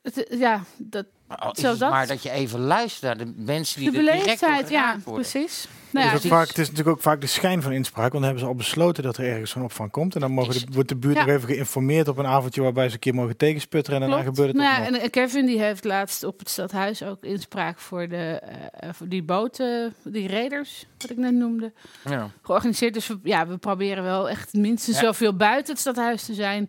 het, 0.02 0.26
ja, 0.30 0.62
dat, 0.76 1.06
Maar 1.28 1.50
is 1.54 1.62
het 1.62 1.78
dat... 1.78 1.90
maar 1.90 2.06
dat 2.06 2.22
je 2.22 2.30
even 2.30 2.60
luistert 2.60 3.02
naar 3.18 3.26
de 3.26 3.32
mensen 3.36 3.80
die 3.80 3.90
de 3.90 3.96
beleefdheid, 3.96 4.68
ja, 4.68 4.98
worden. 5.04 5.22
precies. 5.30 5.62
Het 5.62 6.04
Nou 6.04 6.04
is, 6.06 6.10
ja, 6.10 6.16
ook 6.16 6.22
die- 6.22 6.30
vaak, 6.30 6.48
het 6.48 6.58
is 6.58 6.68
natuurlijk 6.70 6.96
ook 6.96 7.02
vaak 7.02 7.20
de 7.20 7.26
schijn 7.26 7.62
van 7.62 7.72
inspraak. 7.72 8.00
Want 8.12 8.12
dan 8.12 8.22
hebben 8.22 8.40
ze 8.40 8.46
al 8.46 8.54
besloten 8.54 9.02
dat 9.02 9.16
er 9.16 9.24
ergens 9.24 9.50
zo'n 9.50 9.62
opvang 9.62 9.90
komt. 9.90 10.14
En 10.14 10.20
dan 10.20 10.30
mogen 10.32 10.52
de, 10.54 10.66
wordt 10.72 10.88
de 10.88 10.96
buurt 10.96 11.14
Ja. 11.16 11.24
nog 11.24 11.34
even 11.34 11.48
geïnformeerd 11.48 12.08
op 12.08 12.18
een 12.18 12.26
avondje 12.26 12.62
waarbij 12.62 12.88
ze 12.88 12.94
een 12.94 13.00
keer 13.00 13.14
mogen 13.14 13.36
tegensputteren. 13.36 14.02
En 14.02 14.08
dan 14.10 14.20
Klopt. 14.20 14.36
gebeurt 14.36 14.56
het 14.56 14.64
nou, 14.66 14.78
ook 14.78 14.84
ja, 14.84 14.90
nog. 14.90 15.00
en 15.00 15.10
Kevin 15.10 15.46
die 15.46 15.60
heeft 15.60 15.84
laatst 15.84 16.24
op 16.24 16.38
het 16.38 16.48
stadhuis 16.48 17.02
ook 17.02 17.24
inspraak 17.24 17.78
voor, 17.78 18.08
de, 18.08 18.40
eh, 18.72 18.88
voor 18.92 19.08
die 19.08 19.22
boten, 19.22 19.94
die 20.04 20.28
raiders, 20.28 20.86
wat 20.98 21.10
ik 21.10 21.16
net 21.16 21.34
noemde, 21.34 21.72
Ja. 22.04 22.30
georganiseerd. 22.42 22.94
Dus 22.94 23.06
we, 23.06 23.18
ja, 23.22 23.46
we 23.46 23.56
proberen 23.56 24.02
wel 24.02 24.28
echt 24.28 24.52
minstens 24.52 24.96
Ja. 25.00 25.02
zoveel 25.02 25.36
buiten 25.36 25.72
het 25.72 25.80
stadhuis 25.80 26.24
te 26.24 26.34
zijn 26.34 26.68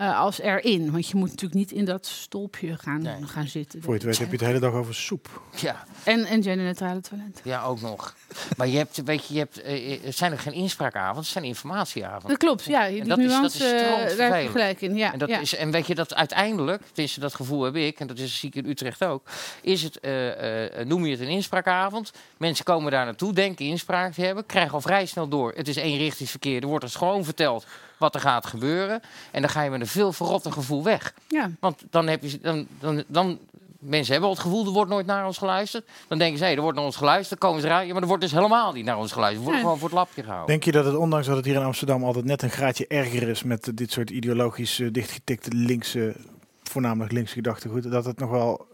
eh, 0.00 0.18
als 0.20 0.40
erin. 0.40 0.90
Want 0.92 1.08
je 1.08 1.16
moet 1.16 1.28
natuurlijk 1.28 1.54
niet 1.60 1.72
in 1.72 1.84
dat 1.84 2.06
stolpje 2.06 2.76
gaan, 2.78 3.06
gaan 3.26 3.46
zitten. 3.46 3.82
Voor 3.82 3.88
je 3.94 3.98
het 3.98 4.08
weet 4.08 4.18
heb 4.18 4.26
je 4.26 4.32
het 4.32 4.40
de 4.40 4.46
hele 4.46 4.58
dag 4.58 4.72
over 4.72 4.94
soep. 4.94 5.42
Ja. 5.56 5.84
En, 6.04 6.24
en 6.24 6.42
genderneutrale 6.42 7.00
toilet. 7.00 7.40
Ja, 7.44 7.62
ook 7.62 7.80
nog. 7.80 8.14
Maar 8.56 8.68
je 8.68 8.76
hebt, 8.76 9.02
weet 9.04 9.26
je, 9.26 9.34
je 9.34 9.38
hebt, 9.40 9.62
eh, 9.62 10.00
het 10.02 10.16
zijn 10.16 10.32
er 10.32 10.38
geen 10.38 10.52
inspraakavonden, 10.52 11.22
het 11.22 11.32
zijn 11.32 11.44
informatieavonden. 11.44 12.28
Dat 12.28 12.38
klopt, 12.38 12.64
ja. 12.64 12.86
En 12.86 12.92
Die 12.94 13.04
dat 13.04 13.18
is- 13.18 13.30
dat 13.32 13.54
is 13.54 13.60
eh, 13.60 13.70
daar 13.70 13.78
heb 13.78 13.88
je 13.88 14.08
stroomvervelend. 14.10 14.50
gelijk 14.50 14.80
in. 14.80 14.96
Ja, 14.96 15.12
en, 15.12 15.18
dat 15.18 15.28
ja. 15.28 15.38
is, 15.38 15.54
en 15.54 15.70
weet 15.70 15.86
je 15.86 15.94
dat 15.94 16.14
uiteindelijk, 16.14 16.82
tenminste 16.92 17.20
dat 17.20 17.34
gevoel 17.34 17.62
heb 17.62 17.76
ik, 17.76 18.00
en 18.00 18.06
dat 18.06 18.18
is 18.18 18.38
zie 18.38 18.48
ik 18.48 18.54
in 18.54 18.66
Utrecht 18.70 19.04
ook, 19.04 19.22
is 19.60 19.82
het, 19.82 20.00
eh, 20.00 20.80
eh, 20.80 20.86
noem 20.86 21.04
je 21.04 21.10
het 21.10 21.20
een 21.20 21.28
inspraakavond. 21.28 22.12
Mensen 22.36 22.64
komen 22.64 22.92
daar 22.92 23.04
naartoe, 23.04 23.32
denken 23.32 23.64
inspraak 23.64 24.12
te 24.12 24.22
hebben, 24.22 24.46
krijgen 24.46 24.72
al 24.72 24.80
vrij 24.80 25.06
snel 25.06 25.28
door. 25.28 25.52
Het 25.56 25.68
is 25.68 25.76
eenrichtingsverkeer, 25.76 26.62
er 26.62 26.68
wordt 26.68 26.84
ons 26.84 26.96
gewoon 26.96 27.24
verteld 27.24 27.66
wat 28.00 28.14
er 28.14 28.20
gaat 28.20 28.46
gebeuren. 28.46 29.00
En 29.30 29.40
dan 29.40 29.50
ga 29.50 29.62
je 29.62 29.70
met 29.70 29.80
een 29.80 29.86
veel 29.86 30.12
verrotte 30.12 30.52
gevoel 30.52 30.82
weg. 30.82 31.14
Ja. 31.28 31.50
Want 31.60 31.82
dan 31.90 32.06
heb 32.06 32.22
je, 32.22 32.38
dan, 32.40 32.66
dan, 32.80 33.04
dan 33.06 33.38
Mensen 33.80 34.12
hebben 34.12 34.30
al 34.30 34.34
het 34.36 34.44
gevoel, 34.44 34.66
er 34.66 34.72
wordt 34.72 34.90
nooit 34.90 35.06
naar 35.06 35.26
ons 35.26 35.38
geluisterd. 35.38 35.88
Dan 36.08 36.18
denken 36.18 36.38
ze, 36.38 36.44
hé, 36.44 36.54
er 36.54 36.60
wordt 36.60 36.76
naar 36.76 36.86
ons 36.86 36.96
geluisterd. 36.96 37.40
Dan 37.40 37.48
komen 37.48 37.62
ze 37.64 37.68
eruit. 37.68 37.86
Ja, 37.86 37.92
maar 37.92 38.02
er 38.02 38.08
wordt 38.08 38.22
dus 38.22 38.32
helemaal 38.32 38.72
niet 38.72 38.84
naar 38.84 38.98
ons 38.98 39.12
geluisterd. 39.12 39.46
Er 39.46 39.52
wordt 39.52 39.56
Nee. 39.56 39.62
gewoon 39.62 39.78
voor 39.78 39.88
het 39.88 39.98
lapje 39.98 40.22
gehouden. 40.22 40.48
Denk 40.48 40.64
je 40.64 40.72
dat 40.72 40.84
het, 40.84 40.96
ondanks 40.96 41.26
dat 41.26 41.36
het 41.36 41.44
hier 41.44 41.54
in 41.54 41.62
Amsterdam 41.62 42.04
altijd 42.04 42.24
net 42.24 42.42
een 42.42 42.50
graadje 42.50 42.86
erger 42.86 43.28
is 43.28 43.42
met 43.42 43.70
dit 43.74 43.92
soort 43.92 44.10
ideologisch 44.10 44.80
eh, 44.80 44.88
dichtgetikte 44.92 45.50
linkse, 45.54 46.16
voornamelijk 46.62 47.12
linkse 47.12 47.34
gedachtegoed, 47.34 47.90
dat 47.90 48.04
het 48.04 48.18
nog 48.18 48.30
wel 48.30 48.68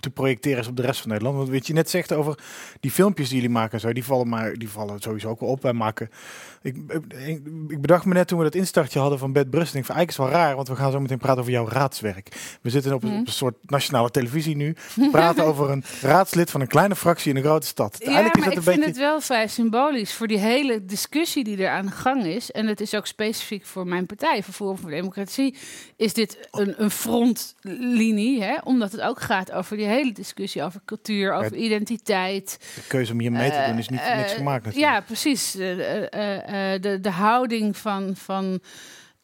te 0.00 0.10
projecteren 0.10 0.58
is 0.58 0.68
op 0.68 0.76
de 0.76 0.82
rest 0.82 1.00
van 1.00 1.10
Nederland? 1.10 1.36
Want 1.36 1.48
wat 1.48 1.66
je 1.66 1.72
net 1.72 1.90
zegt 1.90 2.12
over 2.12 2.38
die 2.80 2.90
filmpjes 2.90 3.28
die 3.28 3.36
jullie 3.36 3.52
maken 3.54 3.72
en 3.72 3.80
zo, 3.80 3.92
die 3.92 4.04
vallen, 4.04 4.28
maar, 4.28 4.54
die 4.54 4.68
vallen 4.68 5.00
sowieso 5.00 5.28
ook 5.28 5.40
wel 5.40 5.48
op. 5.48 5.62
Wij 5.62 5.72
maken, 5.72 6.10
ik, 6.62 6.76
ik, 7.26 7.40
ik 7.68 7.80
bedacht 7.80 8.04
me 8.04 8.14
net 8.14 8.28
toen 8.28 8.38
we 8.38 8.44
dat 8.44 8.54
instartje 8.54 8.98
hadden 8.98 9.18
van 9.18 9.32
Bed 9.32 9.50
Brust, 9.50 9.74
ik 9.74 9.84
van 9.84 9.94
eigenlijk 9.94 10.08
is 10.10 10.16
het 10.16 10.26
wel 10.26 10.44
raar, 10.46 10.56
want 10.56 10.68
we 10.68 10.76
gaan 10.76 10.92
zo 10.92 11.00
meteen 11.00 11.18
praten 11.18 11.40
over 11.40 11.52
jouw 11.52 11.68
raadswerk. 11.68 12.56
We 12.62 12.70
zitten 12.70 12.92
op, 12.94 13.02
een- 13.02 13.08
Mhm. 13.08 13.18
op 13.20 13.26
een 13.26 13.32
soort 13.32 13.70
nationale 13.70 14.10
televisie 14.10 14.56
nu, 14.56 14.74
praten 15.10 15.44
over 15.44 15.70
een 15.70 15.84
raadslid 16.02 16.50
van 16.50 16.60
een 16.60 16.66
kleine 16.66 16.96
fractie 16.96 17.30
in 17.30 17.36
een 17.36 17.42
grote 17.42 17.66
stad. 17.66 17.96
Ja, 17.98 18.04
Eigenlijk 18.04 18.36
is 18.36 18.40
maar 18.44 18.50
dat 18.54 18.62
ik 18.62 18.66
een 18.68 18.72
vind 18.72 18.84
beetje... 18.86 19.00
het 19.00 19.10
wel 19.10 19.20
vrij 19.20 19.46
symbolisch 19.48 20.12
voor 20.14 20.26
die 20.26 20.38
hele 20.38 20.84
discussie 20.84 21.44
die 21.44 21.62
er 21.64 21.70
aan 21.70 21.86
de 21.86 21.92
gang 21.92 22.24
is. 22.24 22.50
En 22.50 22.66
het 22.66 22.80
is 22.80 22.94
ook 22.94 23.06
specifiek 23.06 23.64
voor 23.66 23.86
mijn 23.86 24.06
partij, 24.06 24.42
voor 24.42 24.54
Forum 24.54 24.78
voor 24.78 24.90
Democratie, 24.90 25.56
is 25.96 26.12
dit 26.14 26.48
een, 26.50 26.74
een 26.82 26.90
frontlinie. 27.62 28.42
Hè? 28.42 28.56
Omdat 28.64 28.92
het 28.92 29.00
ook 29.00 29.20
gaat 29.20 29.52
over 29.52 29.76
die 29.76 29.86
hele 29.86 30.12
discussie 30.12 30.62
over 30.62 30.80
cultuur, 30.84 31.32
over 31.32 31.54
identiteit. 31.56 32.58
De 32.74 32.80
keuze 32.88 33.12
om 33.12 33.20
hier 33.20 33.32
mee 33.32 33.50
te 33.50 33.64
doen 33.68 33.78
is 33.78 33.88
niet 33.88 34.00
voor 34.00 34.16
niks 34.16 34.30
Eh, 34.30 34.36
gemaakt 34.36 34.64
natuurlijk. 34.64 34.92
Ja, 34.94 35.00
precies. 35.00 35.56
Eh, 35.56 35.70
eh, 35.72 36.06
eh, 36.12 36.36
eh, 36.36 36.47
de, 36.80 36.98
de 37.00 37.10
houding 37.10 37.76
van, 37.76 38.16
van 38.16 38.60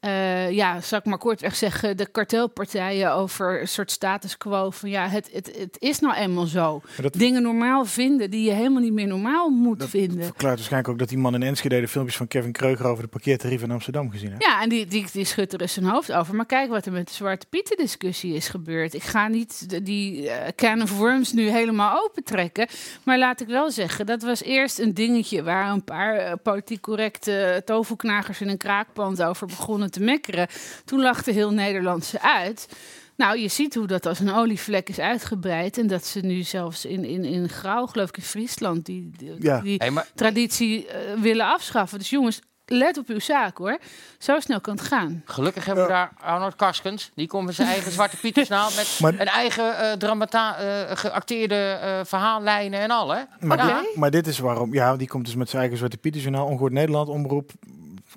eh, 0.05 0.51
ja, 0.51 0.81
zal 0.81 0.99
ik 0.99 1.05
maar 1.05 1.19
kortweg 1.19 1.57
zeggen, 1.57 1.97
de 1.97 2.07
kartelpartijen 2.07 3.13
over 3.13 3.61
een 3.61 3.69
soort 3.69 3.91
status 3.91 4.37
quo. 4.37 4.71
Van 4.71 4.91
ja, 4.91 5.09
het, 5.09 5.29
het, 5.33 5.51
het 5.59 5.77
is 5.79 5.99
nou 5.99 6.15
eenmaal 6.15 6.47
zo. 6.47 6.81
dat- 7.01 7.13
Dingen 7.13 7.43
normaal 7.43 7.85
vinden 7.85 8.31
die 8.31 8.45
je 8.45 8.53
helemaal 8.53 8.83
niet 8.83 8.93
meer 8.93 9.07
normaal 9.07 9.49
moet 9.49 9.85
vinden. 9.89 10.25
Verklaart 10.25 10.55
waarschijnlijk 10.57 10.93
ook 10.93 10.99
dat 10.99 11.09
die 11.09 11.19
man 11.19 11.35
in 11.35 11.43
Enschede 11.43 11.81
de 11.81 11.89
filmpjes 11.89 12.17
van 12.17 12.29
Kevin 12.29 12.53
Kreuger 12.53 12.87
over 12.87 13.03
de 13.03 13.09
parkeertarieven 13.09 13.67
in 13.69 13.73
Amsterdam 13.75 14.11
gezien 14.11 14.31
heeft. 14.31 14.45
Ja, 14.45 14.63
en 14.63 14.69
die, 14.69 14.87
die, 14.87 15.07
die 15.13 15.25
schudt 15.25 15.53
er 15.53 15.61
eens 15.61 15.73
zijn 15.73 15.87
hoofd 15.87 16.13
over. 16.13 16.35
Maar 16.35 16.47
kijk 16.47 16.71
wat 16.71 16.87
er 16.87 16.93
met 16.93 17.09
de 17.09 17.15
Zwarte 17.15 17.47
Pieten 17.51 17.77
discussie 17.77 18.35
is 18.35 18.49
gebeurd. 18.49 18.95
Ik 18.95 19.03
ga 19.03 19.29
niet 19.29 19.71
de- 19.71 19.83
die 19.83 20.31
eh, 20.31 20.49
can 20.57 20.83
of 20.83 20.97
worms 20.99 21.33
nu 21.33 21.49
helemaal 21.49 22.05
opentrekken. 22.05 22.67
Maar 23.03 23.19
laat 23.19 23.41
ik 23.41 23.47
wel 23.47 23.71
zeggen, 23.71 24.07
dat 24.07 24.23
was 24.23 24.43
eerst 24.43 24.79
een 24.79 24.95
dingetje... 24.95 25.43
waar 25.43 25.71
een 25.71 25.85
paar 25.85 26.15
eh, 26.17 26.33
politiek 26.43 26.81
correcte 26.81 27.63
toverknagers 27.65 28.41
in 28.41 28.49
een 28.49 28.57
kraakpand 28.57 29.23
over 29.23 29.47
begonnen 29.47 29.91
te 29.95 30.01
mekkeren. 30.03 30.47
Toen 30.85 31.01
lachte 31.01 31.31
heel 31.31 31.51
Nederland 31.53 32.05
ze 32.05 32.21
uit... 32.21 32.69
Nou, 33.17 33.39
je 33.39 33.49
ziet 33.49 33.75
hoe 33.75 33.87
dat 33.87 34.07
als 34.07 34.19
een 34.21 34.33
olievlek 34.35 34.89
is 34.89 34.99
uitgebreid. 34.99 35.79
En 35.79 35.87
dat 35.87 36.05
ze 36.07 36.21
nu 36.21 36.43
zelfs 36.43 36.85
in, 36.85 37.05
in, 37.05 37.25
in 37.25 37.49
Grauw, 37.49 37.87
geloof 37.87 38.09
ik, 38.09 38.17
in 38.17 38.23
Friesland, 38.23 38.87
die, 38.87 39.11
die, 39.17 39.35
Ja. 39.39 39.61
die 39.61 39.75
Hey, 39.79 39.91
maar- 39.91 40.09
traditie 40.15 40.87
eh, 40.89 41.21
willen 41.21 41.47
afschaffen. 41.47 41.99
Dus 41.99 42.11
jongens, 42.11 42.41
let 42.67 42.99
op 42.99 43.09
uw 43.09 43.21
zaak 43.21 43.57
hoor. 43.59 43.79
Zo 44.19 44.41
snel 44.41 44.61
kan 44.61 44.75
het 44.77 44.85
gaan. 44.85 45.23
Gelukkig 45.25 45.65
hebben 45.65 45.85
we 45.85 45.91
daar 45.91 46.13
Arnold 46.21 46.57
Karskens. 46.57 47.11
Die 47.15 47.27
komt 47.27 47.47
met 47.47 47.55
zijn 47.55 47.69
eigen 47.69 47.93
Zwarte 47.93 48.17
Pietersnaal. 48.17 48.71
Met 48.77 48.97
Maar- 49.01 49.13
een 49.21 49.27
eigen 49.27 49.79
eh, 49.79 49.93
dramata, 49.93 50.57
eh, 50.57 50.97
geacteerde 50.97 51.55
eh, 51.55 52.01
verhaallijnen 52.05 52.81
en 52.81 52.91
al. 52.91 53.15
Hè? 53.15 53.23
Maar, 53.41 53.59
Ja. 53.67 53.81
dit- 53.81 53.97
maar 53.97 54.11
dit 54.11 54.27
is 54.27 54.39
waarom, 54.39 54.73
ja, 54.75 54.97
die 54.97 55.09
komt 55.09 55.25
dus 55.25 55.35
met 55.35 55.49
zijn 55.49 55.59
eigen 55.61 55.79
Zwarte 55.79 55.97
Pieter 55.99 56.21
journaal, 56.21 56.47
Ongehoord 56.47 56.73
Nederland, 56.73 57.09
omroep, 57.09 57.51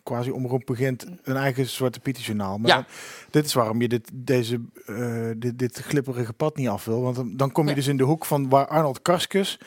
quasi 0.08 0.30
omroep 0.32 0.62
begint 0.66 1.06
een 1.24 1.36
eigen 1.36 1.66
Zwarte 1.66 2.00
Pieter 2.00 2.24
journaal. 2.24 2.58
Maar 2.58 2.70
Ja. 2.70 2.76
dan- 2.76 2.86
dit 3.30 3.46
is 3.46 3.54
waarom 3.54 3.82
je 3.82 3.88
dit, 3.88 4.10
deze, 4.14 4.62
eh, 4.86 4.96
dit, 5.38 5.60
dit 5.60 5.78
glipperige 5.78 6.34
pad 6.34 6.56
niet 6.56 6.68
af 6.68 6.86
wil, 6.86 7.02
want 7.02 7.16
dan, 7.16 7.34
dan 7.38 7.52
kom 7.52 7.68
je 7.68 7.76
dus 7.76 7.88
in 7.88 7.98
de 7.98 8.04
hoek 8.04 8.26
van 8.26 8.50
waar 8.50 8.68
Arnold 8.68 9.02
Karskens, 9.02 9.60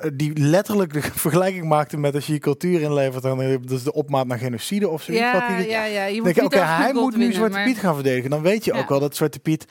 eh, 0.00 0.10
die 0.14 0.38
letterlijk 0.38 0.92
de 0.92 1.02
vergelijking 1.26 1.68
maakte 1.68 1.96
met 1.96 2.14
als 2.14 2.26
je 2.26 2.32
je 2.32 2.38
cultuur 2.38 2.80
inlevert, 2.80 3.22
dan 3.22 3.42
eh, 3.42 3.56
is 3.68 3.82
de 3.82 3.92
opmaat 3.92 4.26
naar 4.26 4.38
genocide 4.38 4.88
of 4.88 5.02
zoiets. 5.02 5.24
Ja, 5.24 5.56
die- 5.56 5.68
ja, 5.68 5.84
ja, 5.84 6.04
je 6.04 6.22
moet 6.22 6.34
denk 6.34 6.52
hij 6.54 6.92
moet 6.92 7.12
nu 7.12 7.18
winnen, 7.18 7.34
Zwarte 7.36 7.56
maar- 7.56 7.64
Piet 7.64 7.78
gaan 7.78 7.94
verdedigen. 7.94 8.30
Dan 8.30 8.42
weet 8.42 8.64
je 8.64 8.72
Ja. 8.74 8.78
ook 8.80 8.88
wel 8.88 9.00
dat 9.00 9.16
Zwarte 9.16 9.38
Piet 9.38 9.66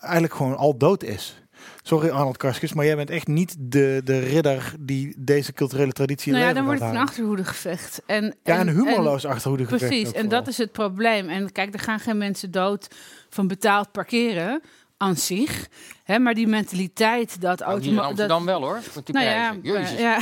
eigenlijk 0.00 0.34
gewoon 0.34 0.56
al 0.56 0.76
dood 0.78 1.02
is. 1.02 1.42
Sorry 1.82 2.08
Arnold 2.08 2.36
Karskens, 2.36 2.72
maar 2.72 2.84
jij 2.84 2.96
bent 2.96 3.10
echt 3.10 3.26
niet 3.26 3.56
de, 3.58 4.00
de 4.04 4.18
ridder 4.18 4.74
die 4.80 5.14
deze 5.18 5.52
culturele 5.52 5.92
traditie 5.92 6.32
in 6.32 6.38
Nou 6.38 6.48
ja, 6.48 6.54
dan 6.54 6.64
wordt 6.64 6.80
het 6.80 6.90
een 6.90 6.96
achterhoedegevecht. 6.96 8.02
En, 8.06 8.34
Ja, 8.42 8.60
een 8.60 8.68
humorloos 8.68 9.26
achterhoedegevecht 9.26 9.88
Precies, 9.88 10.12
en 10.12 10.28
dat 10.28 10.48
is 10.48 10.58
het 10.58 10.72
probleem. 10.72 11.28
En 11.28 11.52
kijk, 11.52 11.74
er 11.74 11.80
gaan 11.80 12.00
geen 12.00 12.18
mensen 12.18 12.50
dood 12.50 12.88
van 13.28 13.46
betaald 13.46 13.92
parkeren 13.92 14.62
aan 14.96 15.16
zich. 15.16 15.68
Hè, 16.04 16.18
maar 16.18 16.34
die 16.34 16.46
mentaliteit 16.46 17.40
dat 17.40 17.64
hier 17.64 17.92
in 17.92 17.98
Amsterdam 17.98 18.46
dat, 18.46 18.60
wel 18.60 18.68
hoor. 18.68 18.80
Met 18.94 19.06
die 19.06 19.14
Nou 19.14 19.26
ja. 19.26 19.56
Jezus. 19.62 19.98
ja. 19.98 20.18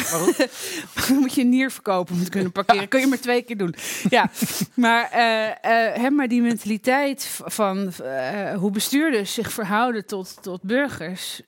Moet 1.20 1.34
je 1.34 1.40
een 1.40 1.48
nier 1.48 1.70
verkopen 1.70 2.14
om 2.14 2.24
te 2.24 2.30
kunnen 2.30 2.52
parkeren. 2.52 2.88
Kun 2.88 3.00
je 3.00 3.06
maar 3.06 3.20
twee 3.20 3.42
keer 3.42 3.56
doen. 3.56 3.74
Ja, 4.08 4.30
maar, 4.74 5.10
eh, 5.10 5.48
eh, 5.48 5.96
hè, 5.96 6.10
maar 6.10 6.28
die 6.28 6.42
mentaliteit 6.42 7.40
van 7.44 7.92
eh, 7.92 8.54
hoe 8.54 8.70
bestuurders 8.70 9.34
zich 9.34 9.52
verhouden 9.52 10.06
tot, 10.06 10.42
tot 10.42 10.62
burgers. 10.62 11.42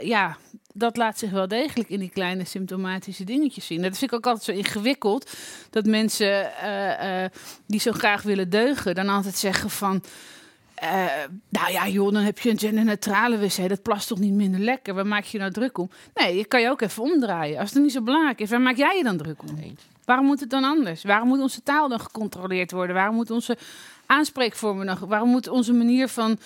ja, 0.00 0.36
dat 0.72 0.96
laat 0.96 1.18
zich 1.18 1.30
wel 1.30 1.48
degelijk 1.48 1.88
in 1.88 1.98
die 1.98 2.10
kleine 2.10 2.44
symptomatische 2.44 3.24
dingetjes 3.24 3.66
zien. 3.66 3.82
Dat 3.82 3.98
vind 3.98 4.10
ik 4.12 4.16
ook 4.16 4.26
altijd 4.26 4.44
zo 4.44 4.52
ingewikkeld. 4.52 5.30
Dat 5.70 5.86
mensen 5.86 6.50
die 7.66 7.80
zo 7.80 7.92
graag 7.92 8.22
willen 8.22 8.50
deugen, 8.50 8.94
dan 8.94 9.08
altijd 9.08 9.36
zeggen 9.36 9.70
van. 9.70 10.02
Eh, 10.84 11.28
nou 11.48 11.72
ja, 11.72 11.88
joh, 11.88 12.12
dan 12.12 12.22
heb 12.22 12.38
je 12.38 12.50
een 12.50 12.58
genderneutrale 12.58 13.38
wc. 13.38 13.68
Dat 13.68 13.82
plast 13.82 14.08
toch 14.08 14.18
niet 14.18 14.32
minder 14.32 14.60
lekker? 14.60 14.94
Waar 14.94 15.06
maak 15.06 15.24
je 15.24 15.38
nou 15.38 15.50
druk 15.50 15.78
om? 15.78 15.90
Nee, 16.14 16.36
je 16.36 16.44
kan 16.44 16.60
je 16.60 16.70
ook 16.70 16.80
even 16.80 17.02
omdraaien. 17.02 17.58
Als 17.58 17.72
het 17.72 17.82
niet 17.82 17.92
zo 17.92 18.02
belangrijk 18.02 18.40
is, 18.40 18.50
waar 18.50 18.60
maak 18.60 18.76
jij 18.76 18.96
je 18.96 19.02
dan 19.02 19.16
druk 19.16 19.42
om? 19.42 19.76
Waarom 20.04 20.26
moet 20.26 20.40
het 20.40 20.50
dan 20.50 20.64
anders? 20.64 21.02
Waarom 21.02 21.28
moet 21.28 21.40
onze 21.40 21.62
taal 21.62 21.88
dan 21.88 22.00
gecontroleerd 22.00 22.70
worden? 22.70 22.94
Waarom 22.94 23.14
moet 23.14 23.30
onze 23.30 23.56
aanspreekvormen 24.06 24.86
dan... 24.86 24.98
Waarom 25.08 25.28
moet 25.28 25.48
onze 25.48 25.72
manier 25.72 26.08
van 26.08 26.38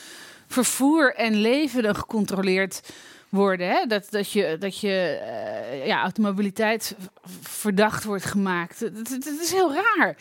vervoer 0.47 1.14
en 1.14 1.34
leven 1.34 1.82
dan 1.82 1.97
gecontroleerd 1.97 2.80
worden. 3.28 3.68
Hè? 3.68 3.86
Dat, 3.86 4.07
dat 4.11 4.32
je, 4.32 4.57
dat 4.59 4.80
je 4.80 5.20
eh, 5.22 5.86
ja, 5.86 6.03
automobiliteit 6.03 6.97
verdacht 7.41 8.05
wordt 8.05 8.24
gemaakt. 8.24 8.80
Dat, 8.80 9.26
is 9.41 9.53
heel 9.53 9.74
raar. 9.74 10.16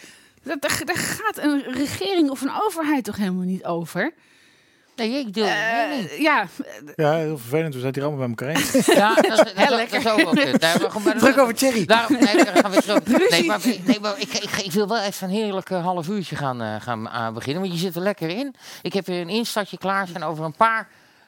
Dat, 0.47 0.61
daar, 0.61 0.97
gaat 0.97 1.37
een 1.37 1.61
regering 1.61 2.29
of 2.29 2.41
een 2.41 2.61
overheid 2.61 3.03
toch 3.03 3.17
helemaal 3.17 3.45
niet 3.45 3.65
over? 3.65 4.13
Nee, 4.97 5.19
ik 5.19 5.33
doe 5.33 5.43
uh, 5.43 6.19
Ja. 6.19 6.47
ja, 6.95 7.15
heel 7.15 7.37
vervelend. 7.37 7.73
We 7.73 7.79
zijn 7.79 7.93
hier 7.93 8.03
allemaal 8.03 8.27
bij 8.27 8.47
elkaar 8.47 8.63
eens. 8.63 8.85
ja, 8.85 9.15
dat 9.15 9.45
is, 9.45 9.53
heel 9.63 9.75
lekker. 9.75 10.03
Dat 10.03 10.17
is 10.17 10.83
ook 10.83 11.03
kut. 11.03 11.19
Druk 11.19 11.37
over 11.37 11.53
Thierry. 11.53 11.85
Daarom, 11.85 12.17
nee, 12.19 12.43
daar 12.43 12.57
gaan 12.57 12.71
we 12.71 12.81
terug. 12.81 13.29
Nee, 13.29 13.45
maar, 13.45 13.59
nee, 13.83 13.99
maar 13.99 14.19
ik, 14.19 14.33
ik, 14.33 14.57
ik, 14.57 14.71
wil 14.71 14.87
wel 14.87 14.99
even 14.99 15.27
een 15.27 15.33
heerlijk 15.33 15.69
half 15.69 16.07
uurtje 16.07 16.35
gaan, 16.35 16.61
uh, 16.61 16.75
gaan 16.79 17.05
uh, 17.05 17.31
beginnen. 17.31 17.61
Want 17.61 17.73
je 17.73 17.79
zit 17.79 17.95
er 17.95 18.01
lekker 18.01 18.29
in. 18.29 18.55
Ik 18.81 18.93
heb 18.93 19.05
weer 19.05 19.21
een 19.21 19.29
instartje 19.29 19.77
klaar 19.77 20.07
zijn 20.07 20.23
over 20.23 20.45
een 20.45 20.55
paar 20.55 20.87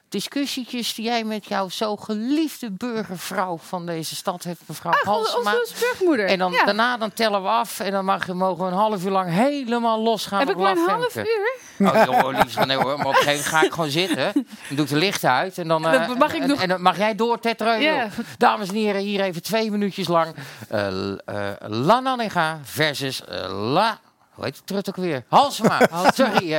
discussietjes 0.10 0.94
die 0.94 1.06
jij 1.06 1.24
met 1.24 1.48
jouw 1.48 1.70
zo 1.70 1.96
geliefde 1.96 2.72
burgervrouw 2.72 3.58
van 3.58 3.86
deze 3.86 4.16
stad 4.16 4.44
hebt, 4.44 4.62
mevrouw 4.66 4.92
ah, 4.92 5.02
Halsema. 5.02 5.56
Onze 5.60 5.74
burgmoeder. 5.80 6.26
En 6.26 6.38
dan, 6.38 6.52
daarna 6.66 6.98
dan 6.98 7.14
tellen 7.14 7.42
we 7.42 7.48
af 7.48 7.80
en 7.80 7.92
dan 7.92 8.06
mag, 8.06 8.28
mogen 8.28 8.66
we 8.66 8.72
een 8.72 8.78
half 8.78 9.04
uur 9.04 9.12
lang 9.12 9.30
helemaal 9.32 10.02
losgaan. 10.02 10.40
Heb 10.40 10.50
ik 10.50 10.58
maar 10.58 10.72
een 10.72 10.90
half 10.90 11.16
uur? 11.16 11.58
Oh, 11.80 12.04
joh, 12.06 12.38
liefst, 12.38 12.66
nee 12.66 12.78
hoor. 12.78 12.98
Maar 12.98 13.08
op 13.08 13.14
een 13.14 13.20
gegeven 13.20 13.34
moment 13.34 13.46
ga 13.46 13.64
ik 13.64 13.72
gewoon 13.72 13.90
zitten. 13.90 14.32
Dan 14.34 14.44
doe 14.70 14.86
ik 14.86 14.92
de 14.92 14.98
lichten 14.98 15.32
uit. 15.32 15.58
En 15.58 15.68
dan, 15.68 15.86
uh, 15.94 16.16
mag 16.16 16.34
ik 16.34 16.42
en, 16.42 16.48
nog... 16.48 16.62
en, 16.62 16.68
dan 16.68 16.82
mag 16.82 16.98
jij 16.98 17.16
doortetteren. 17.16 17.82
Yeah. 17.82 18.12
Dames 18.38 18.70
en 18.70 18.76
heren, 18.76 19.02
hier 19.02 19.22
even 19.22 19.44
twee 19.44 19.72
minuutjes 19.72 20.08
lang. 20.08 20.36
Uh, 20.72 20.88
uh, 20.92 21.50
La 21.60 22.00
Nannega 22.00 22.60
versus 22.64 23.22
La... 23.48 24.00
Hoe 24.34 24.48
heet 24.48 24.56
het 24.56 24.68
terug 24.68 24.88
ook 24.88 24.96
weer? 24.96 25.24
Halsema. 25.28 25.80
Sorry, 26.14 26.54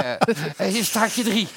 uh, 0.59 0.83
startje 0.83 1.23
drie. 1.23 1.49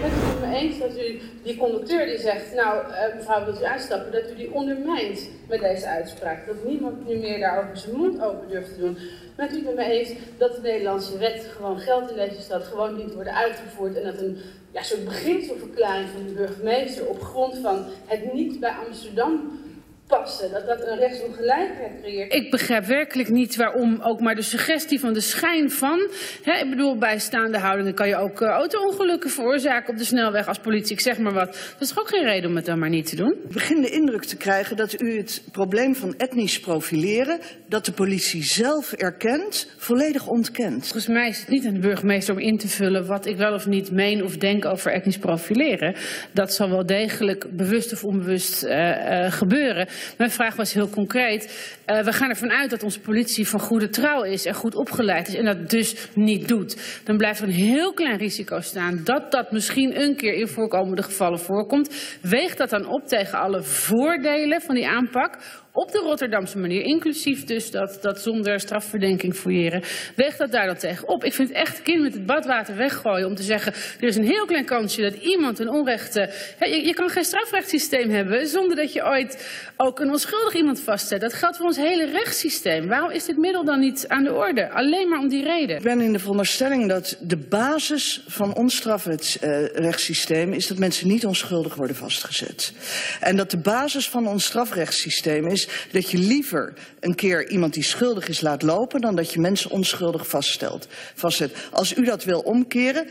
Bent 0.00 0.12
u 0.12 0.16
het 0.16 0.40
me 0.40 0.56
eens 0.56 0.78
dat 0.78 0.98
u 0.98 1.20
die 1.42 1.56
conducteur 1.56 2.06
die 2.06 2.18
zegt, 2.18 2.54
nou 2.54 2.88
uh, 2.88 3.14
mevrouw 3.14 3.44
wilt 3.44 3.60
u 3.60 3.64
uitstappen, 3.64 4.12
dat 4.12 4.30
u 4.30 4.34
die 4.34 4.52
ondermijnt 4.52 5.28
met 5.48 5.60
deze 5.60 5.86
uitspraak? 5.86 6.46
Dat 6.46 6.64
niemand 6.64 7.08
nu 7.08 7.16
meer 7.16 7.38
daarover 7.38 7.76
zijn 7.76 7.96
mond 7.96 8.22
open 8.22 8.48
durft 8.48 8.74
te 8.74 8.80
doen. 8.80 8.98
Bent 9.36 9.52
u 9.52 9.66
het 9.66 9.74
me 9.76 9.84
eens 9.84 10.12
dat 10.38 10.54
de 10.54 10.60
Nederlandse 10.60 11.18
wet 11.18 11.46
gewoon 11.56 11.78
geldt 11.78 12.10
in 12.10 12.16
deze 12.16 12.40
stad, 12.40 12.64
gewoon 12.64 12.96
niet 12.96 13.14
worden 13.14 13.34
uitgevoerd 13.34 13.96
en 13.96 14.04
dat 14.04 14.20
een 14.20 14.38
ja, 14.70 14.82
soort 14.82 15.04
beginselverklaring 15.04 16.08
van 16.08 16.26
de 16.26 16.32
burgemeester 16.32 17.06
op 17.06 17.22
grond 17.22 17.58
van 17.58 17.84
het 18.06 18.32
niet 18.32 18.60
bij 18.60 18.74
Amsterdam 18.86 19.60
passen, 20.06 20.50
dat 20.50 20.66
dat 20.66 20.86
een 20.86 20.98
rechtsongelijkheid 20.98 21.92
creëert. 22.02 22.34
Ik 22.34 22.50
begrijp 22.50 22.84
werkelijk 22.84 23.28
niet 23.28 23.56
waarom 23.56 24.00
ook 24.02 24.20
maar 24.20 24.34
de 24.34 24.42
suggestie 24.42 25.00
van 25.00 25.12
de 25.12 25.20
schijn 25.20 25.70
van. 25.70 26.10
Hè, 26.42 26.52
ik 26.52 26.70
bedoel, 26.70 26.98
bij 26.98 27.18
staande 27.18 27.58
houdingen 27.58 27.94
kan 27.94 28.08
je 28.08 28.16
ook 28.16 28.40
uh, 28.40 28.48
auto-ongelukken 28.48 29.30
veroorzaken 29.30 29.92
op 29.92 29.98
de 29.98 30.04
snelweg 30.04 30.48
als 30.48 30.58
politie. 30.58 30.92
Ik 30.92 31.00
zeg 31.00 31.18
maar 31.18 31.32
wat. 31.32 31.46
Dat 31.46 31.80
is 31.80 31.88
toch 31.88 31.98
ook 31.98 32.08
geen 32.08 32.24
reden 32.24 32.50
om 32.50 32.56
het 32.56 32.64
dan 32.64 32.78
maar 32.78 32.88
niet 32.88 33.06
te 33.06 33.16
doen? 33.16 33.32
Ik 33.32 33.52
begin 33.52 33.80
de 33.82 33.90
indruk 33.90 34.24
te 34.24 34.36
krijgen 34.36 34.76
dat 34.76 35.00
u 35.00 35.16
het 35.16 35.42
probleem 35.52 35.94
van 35.94 36.14
etnisch 36.16 36.60
profileren, 36.60 37.38
dat 37.66 37.84
de 37.84 37.92
politie 37.92 38.44
zelf 38.44 38.92
erkent, 38.92 39.68
volledig 39.76 40.26
ontkent. 40.26 40.82
Volgens 40.82 41.06
mij 41.06 41.28
is 41.28 41.38
het 41.38 41.48
niet 41.48 41.66
aan 41.66 41.74
de 41.74 41.80
burgemeester 41.80 42.34
om 42.34 42.40
in 42.40 42.58
te 42.58 42.68
vullen 42.68 43.06
wat 43.06 43.26
ik 43.26 43.36
wel 43.36 43.54
of 43.54 43.66
niet 43.66 43.90
meen 43.90 44.24
of 44.24 44.36
denk 44.36 44.64
over 44.64 44.92
etnisch 44.92 45.18
profileren. 45.18 45.94
Dat 46.32 46.54
zal 46.54 46.70
wel 46.70 46.86
degelijk 46.86 47.56
bewust 47.56 47.92
of 47.92 48.04
onbewust 48.04 48.64
uh, 48.64 48.70
uh, 48.70 49.32
gebeuren. 49.32 49.88
Mijn 50.16 50.30
vraag 50.30 50.56
was 50.56 50.72
heel 50.72 50.90
concreet. 50.90 51.75
Uh, 51.86 52.00
we 52.00 52.12
gaan 52.12 52.28
ervan 52.28 52.50
uit 52.50 52.70
dat 52.70 52.82
onze 52.82 53.00
politie 53.00 53.48
van 53.48 53.60
goede 53.60 53.88
trouw 53.88 54.22
is 54.22 54.44
en 54.46 54.54
goed 54.54 54.74
opgeleid 54.74 55.28
is 55.28 55.34
en 55.34 55.44
dat 55.44 55.70
dus 55.70 56.08
niet 56.14 56.48
doet. 56.48 57.00
Dan 57.04 57.16
blijft 57.16 57.40
er 57.40 57.46
een 57.46 57.54
heel 57.54 57.92
klein 57.92 58.16
risico 58.18 58.60
staan 58.60 59.00
dat 59.04 59.30
dat 59.30 59.52
misschien 59.52 60.00
een 60.00 60.16
keer 60.16 60.34
in 60.34 60.48
voorkomende 60.48 61.02
gevallen 61.02 61.38
voorkomt. 61.38 62.18
Weegt 62.22 62.58
dat 62.58 62.70
dan 62.70 62.86
op 62.86 63.06
tegen 63.06 63.38
alle 63.38 63.62
voordelen 63.62 64.60
van 64.60 64.74
die 64.74 64.88
aanpak? 64.88 65.38
op 65.76 65.92
de 65.92 65.98
Rotterdamse 65.98 66.58
manier, 66.58 66.82
inclusief 66.82 67.44
dus 67.44 67.70
dat, 67.70 67.98
dat 68.00 68.20
zonder 68.20 68.60
strafverdenking 68.60 69.34
fouilleren, 69.34 69.82
weegt 70.14 70.38
dat 70.38 70.50
daar 70.50 70.66
dan 70.66 70.76
tegen 70.76 71.08
op. 71.08 71.24
Ik 71.24 71.32
vind 71.32 71.48
het 71.48 71.56
echt 71.56 71.82
kind 71.82 72.02
met 72.02 72.14
het 72.14 72.26
badwater 72.26 72.76
weggooien 72.76 73.26
om 73.26 73.34
te 73.34 73.42
zeggen, 73.42 73.72
er 74.00 74.08
is 74.08 74.16
een 74.16 74.24
heel 74.24 74.46
klein 74.46 74.64
kansje 74.64 75.02
dat 75.02 75.14
iemand 75.14 75.58
een 75.58 75.68
onrechte... 75.68 76.30
Je, 76.58 76.86
je 76.86 76.94
kan 76.94 77.08
geen 77.08 77.24
strafrechtssysteem 77.24 78.10
hebben 78.10 78.46
zonder 78.46 78.76
dat 78.76 78.92
je 78.92 79.04
ooit 79.04 79.48
ook 79.76 80.00
een 80.00 80.10
onschuldig 80.10 80.54
iemand 80.54 80.80
vastzet. 80.80 81.20
Dat 81.20 81.34
geldt 81.34 81.56
voor 81.56 81.66
ons 81.66 81.75
hele 81.76 82.10
rechtssysteem. 82.10 82.88
Waarom 82.88 83.10
is 83.10 83.24
dit 83.24 83.36
middel 83.36 83.64
dan 83.64 83.80
niet 83.80 84.04
aan 84.08 84.24
de 84.24 84.32
orde? 84.32 84.70
Alleen 84.70 85.08
maar 85.08 85.18
om 85.18 85.28
die 85.28 85.42
reden. 85.42 85.76
Ik 85.76 85.82
ben 85.82 86.00
in 86.00 86.12
de 86.12 86.18
veronderstelling 86.18 86.88
dat 86.88 87.16
de 87.20 87.36
basis 87.36 88.24
van 88.26 88.54
ons 88.54 88.76
strafrechtssysteem 88.76 90.52
is 90.52 90.66
dat 90.66 90.78
mensen 90.78 91.08
niet 91.08 91.26
onschuldig 91.26 91.74
worden 91.74 91.96
vastgezet. 91.96 92.72
En 93.20 93.36
dat 93.36 93.50
de 93.50 93.58
basis 93.58 94.08
van 94.08 94.26
ons 94.26 94.44
strafrechtssysteem 94.44 95.46
is 95.46 95.68
dat 95.92 96.10
je 96.10 96.18
liever 96.18 96.72
een 97.00 97.14
keer 97.14 97.48
iemand 97.48 97.74
die 97.74 97.82
schuldig 97.82 98.28
is 98.28 98.40
laat 98.40 98.62
lopen 98.62 99.00
dan 99.00 99.16
dat 99.16 99.32
je 99.32 99.40
mensen 99.40 99.70
onschuldig 99.70 100.28
vaststelt, 100.28 100.88
vastzet. 101.14 101.68
Als 101.72 101.96
u 101.96 102.04
dat 102.04 102.24
wil 102.24 102.40
omkeren, 102.40 103.06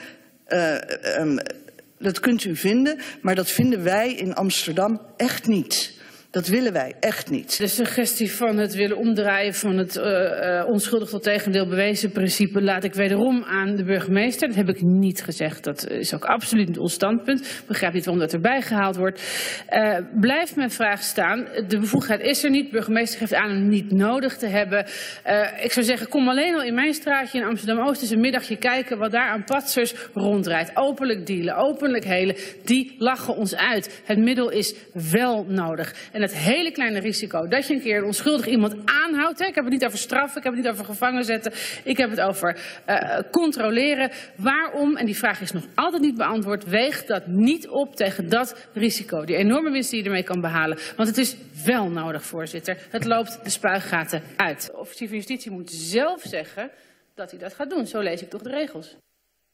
uh, 0.47 0.75
um, 1.19 1.39
dat 1.99 2.19
kunt 2.19 2.43
u 2.43 2.55
vinden, 2.55 2.99
maar 3.21 3.35
dat 3.35 3.51
vinden 3.51 3.83
wij 3.83 4.13
in 4.13 4.33
Amsterdam 4.33 5.01
echt 5.17 5.47
niet. 5.47 5.93
Dat 6.35 6.47
willen 6.47 6.73
wij 6.73 6.95
echt 6.99 7.29
niet. 7.29 7.57
De 7.57 7.67
suggestie 7.67 8.31
van 8.31 8.57
het 8.57 8.73
willen 8.73 8.97
omdraaien 8.97 9.53
van 9.53 9.77
het 9.77 9.95
uh, 9.95 10.03
uh, 10.03 10.67
onschuldig 10.67 11.09
tot 11.09 11.23
tegendeel 11.23 11.67
bewezen 11.67 12.11
principe 12.11 12.61
laat 12.61 12.83
ik 12.83 12.93
wederom 12.93 13.43
aan 13.43 13.75
de 13.75 13.83
burgemeester. 13.83 14.47
Dat 14.47 14.57
heb 14.57 14.69
ik 14.69 14.81
niet 14.81 15.23
gezegd. 15.23 15.63
Dat 15.63 15.89
is 15.89 16.13
ook 16.13 16.25
absoluut 16.25 16.67
niet 16.67 16.77
ons 16.77 16.93
standpunt. 16.93 17.63
Begrijp 17.67 17.93
niet 17.93 18.05
waarom 18.05 18.23
dat 18.23 18.33
erbij 18.33 18.61
gehaald 18.61 18.95
wordt. 18.95 19.21
Uh, 19.69 19.97
blijft 20.19 20.55
mijn 20.55 20.71
vraag 20.71 21.03
staan. 21.03 21.47
De 21.67 21.79
bevoegdheid 21.79 22.21
is 22.21 22.43
er 22.43 22.49
niet. 22.49 22.65
De 22.65 22.71
burgemeester 22.71 23.19
geeft 23.19 23.33
aan 23.33 23.49
hem 23.49 23.67
niet 23.67 23.91
nodig 23.91 24.37
te 24.37 24.47
hebben. 24.47 24.85
ik 25.63 25.71
zou 25.71 25.85
zeggen, 25.85 26.07
kom 26.07 26.29
alleen 26.29 26.55
al 26.55 26.63
in 26.63 26.73
mijn 26.73 26.93
straatje 26.93 27.37
in 27.37 27.45
Amsterdam-Oost 27.45 28.01
eens 28.01 28.11
een 28.11 28.19
middagje 28.19 28.57
kijken 28.57 28.97
wat 28.97 29.11
daar 29.11 29.29
aan 29.29 29.43
patsers 29.43 29.93
rondrijdt. 30.13 30.71
Openlijk 30.73 31.25
dealen, 31.25 31.55
openlijk 31.55 32.05
helen. 32.05 32.35
Die 32.63 32.95
lachen 32.97 33.35
ons 33.35 33.55
uit. 33.55 34.01
Het 34.05 34.17
middel 34.17 34.49
is 34.49 34.75
wel 35.11 35.45
nodig. 35.47 35.95
En 36.11 36.23
het 36.25 36.37
hele 36.37 36.71
kleine 36.71 36.99
risico 36.99 37.47
dat 37.47 37.67
je 37.67 37.73
een 37.73 37.81
keer 37.81 38.03
onschuldig 38.03 38.45
iemand 38.45 38.75
aanhoudt. 38.85 39.39
Hè. 39.39 39.45
Ik 39.45 39.55
heb 39.55 39.63
het 39.63 39.73
niet 39.73 39.85
over 39.85 39.97
straffen, 39.97 40.37
ik 40.37 40.43
heb 40.43 40.53
het 40.53 40.63
niet 40.63 40.71
over 40.71 40.85
gevangen 40.85 41.23
zetten. 41.23 41.51
Ik 41.83 41.97
heb 41.97 42.09
het 42.09 42.21
over 42.21 42.59
uh, 42.87 43.19
controleren. 43.31 44.11
Waarom, 44.35 44.95
en 44.95 45.05
die 45.05 45.17
vraag 45.17 45.41
is 45.41 45.51
nog 45.51 45.63
altijd 45.75 46.01
niet 46.01 46.17
beantwoord, 46.17 46.63
weegt 46.63 47.07
dat 47.07 47.27
niet 47.27 47.67
op 47.67 47.95
tegen 47.95 48.29
dat 48.29 48.69
risico. 48.73 49.25
Die 49.25 49.35
enorme 49.35 49.71
winst 49.71 49.89
die 49.89 49.99
je 49.99 50.05
ermee 50.05 50.23
kan 50.23 50.41
behalen. 50.41 50.77
Want 50.95 51.09
het 51.09 51.17
is 51.17 51.35
wel 51.65 51.89
nodig, 51.89 52.23
voorzitter. 52.23 52.77
Het 52.89 53.05
loopt 53.05 53.39
de 53.43 53.49
spuigaten 53.49 54.21
uit. 54.35 54.65
De 54.65 54.77
officier 54.77 55.07
van 55.07 55.17
justitie 55.17 55.51
moet 55.51 55.71
zelf 55.71 56.21
zeggen 56.21 56.71
dat 57.15 57.31
hij 57.31 57.39
dat 57.39 57.53
gaat 57.53 57.69
doen. 57.69 57.87
Zo 57.87 57.99
lees 57.99 58.21
ik 58.21 58.29
toch 58.29 58.41
de 58.41 58.49
regels. 58.49 58.95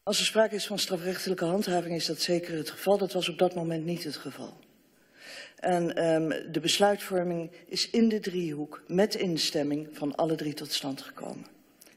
Als 0.02 0.18
er 0.18 0.24
sprake 0.24 0.54
is 0.54 0.66
van 0.66 0.78
strafrechtelijke 0.78 1.44
handhaving 1.44 1.94
is 1.94 2.06
dat 2.06 2.20
zeker 2.20 2.56
het 2.56 2.70
geval. 2.70 2.98
Dat 2.98 3.12
was 3.12 3.28
op 3.28 3.38
dat 3.38 3.54
moment 3.54 3.84
niet 3.84 4.04
het 4.04 4.16
geval. 4.16 4.56
En 5.62 6.04
um, 6.06 6.28
de 6.52 6.60
besluitvorming 6.60 7.50
is 7.66 7.90
in 7.90 8.08
de 8.08 8.20
driehoek 8.20 8.82
met 8.86 9.14
instemming 9.14 9.88
van 9.92 10.14
alle 10.14 10.34
drie 10.34 10.54
tot 10.54 10.72
stand 10.72 11.02
gekomen. 11.02 11.46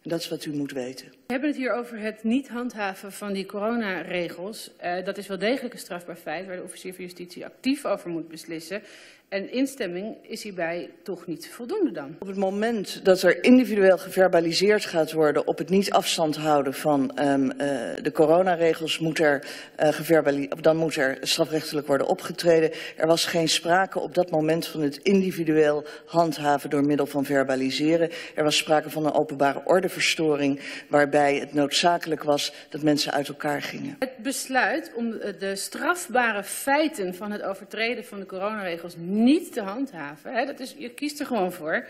En 0.02 0.10
dat 0.10 0.20
is 0.20 0.30
wat 0.30 0.46
u 0.46 0.54
moet 0.54 0.72
weten. 0.72 1.08
We 1.08 1.32
hebben 1.32 1.50
het 1.50 1.58
hier 1.58 1.74
over 1.74 2.00
het 2.00 2.24
niet 2.24 2.48
handhaven 2.48 3.12
van 3.12 3.34
die 3.34 3.46
coronaregels. 3.46 4.72
Uh, 4.84 5.06
dat 5.06 5.18
is 5.18 5.28
wel 5.28 5.38
degelijk 5.38 5.74
een 5.74 5.80
strafbaar 5.80 6.16
feit 6.16 6.46
waar 6.46 6.56
de 6.56 6.64
officier 6.64 6.94
van 6.94 7.04
justitie 7.04 7.46
actief 7.46 7.86
over 7.86 8.10
moet 8.10 8.28
beslissen. 8.28 8.82
En 9.30 9.52
instemming 9.52 10.16
is 10.22 10.44
hierbij 10.44 10.90
toch 11.04 11.26
niet 11.26 11.50
voldoende 11.50 11.92
dan? 11.92 12.16
Op 12.20 12.28
het 12.28 12.38
moment 12.38 13.06
dat 13.06 13.22
er 13.22 13.44
individueel 13.44 13.98
geverbaliseerd 13.98 14.86
gaat 14.86 15.12
worden 15.12 15.48
op 15.48 15.58
het 15.58 15.70
niet 15.70 15.92
afstand 15.92 16.36
houden 16.36 16.74
van 16.74 17.20
um, 17.20 17.44
uh, 17.44 17.58
de 18.02 18.12
coronaregels, 18.14 19.00
moet 19.00 19.20
er, 19.20 19.48
uh, 20.10 20.42
dan 20.62 20.78
moet 20.78 20.96
er 20.96 21.18
strafrechtelijk 21.22 21.88
worden 21.88 22.08
opgetreden. 22.08 22.72
Er 22.98 23.08
was 23.08 23.26
geen 23.26 23.48
sprake 23.48 24.00
op 24.00 24.14
dat 24.14 24.32
moment 24.32 24.68
van 24.68 24.82
het 24.82 24.98
individueel 24.98 25.86
handhaven 26.06 26.70
door 26.70 26.86
middel 26.86 27.06
van 27.06 27.26
verbaliseren. 27.26 28.10
Er 28.36 28.44
was 28.44 28.58
sprake 28.58 28.90
van 28.90 29.06
een 29.06 29.14
openbare 29.14 29.62
ordeverstoring 29.66 30.60
waarbij 30.88 31.36
het 31.36 31.54
noodzakelijk 31.54 32.24
was 32.24 32.54
dat 32.70 32.82
mensen 32.82 33.12
uit 33.12 33.28
elkaar 33.28 33.62
gingen. 33.62 33.96
Het 34.00 34.18
besluit 34.18 34.92
om 34.96 35.12
de 35.40 35.56
strafbare 35.56 36.44
feiten 36.44 37.16
van 37.16 37.32
het 37.32 37.42
overtreden 37.42 38.06
van 38.06 38.20
de 38.20 38.26
coronaregels 38.26 38.96
niet 38.98 39.15
te 39.52 39.62
handhaven. 39.62 40.34
Hè, 40.34 40.46
dat 40.46 40.60
is, 40.60 40.76
je 40.78 40.90
kiest 40.90 41.20
er 41.20 41.26
gewoon 41.26 41.52
voor. 41.52 41.88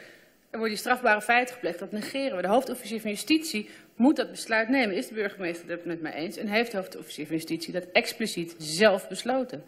Er 0.49 0.57
wordt 0.57 0.73
die 0.73 0.83
strafbare 0.83 1.21
feit 1.21 1.51
gepleegd, 1.51 1.79
dat 1.79 1.91
negeren 1.91 2.35
we. 2.35 2.41
De 2.41 2.47
hoofdofficier 2.47 3.01
van 3.01 3.09
justitie 3.09 3.69
moet 3.95 4.15
dat 4.15 4.31
besluit 4.31 4.69
nemen. 4.69 4.95
Is 4.95 5.07
de 5.07 5.13
burgemeester 5.13 5.69
het 5.69 5.85
met 5.85 6.01
mij 6.01 6.13
eens? 6.13 6.37
En 6.37 6.47
heeft 6.47 6.71
de 6.71 6.77
hoofdofficier 6.77 7.25
van 7.25 7.35
justitie 7.35 7.73
dat 7.73 7.85
expliciet 7.91 8.55
zelf 8.57 9.07
besloten? 9.07 9.63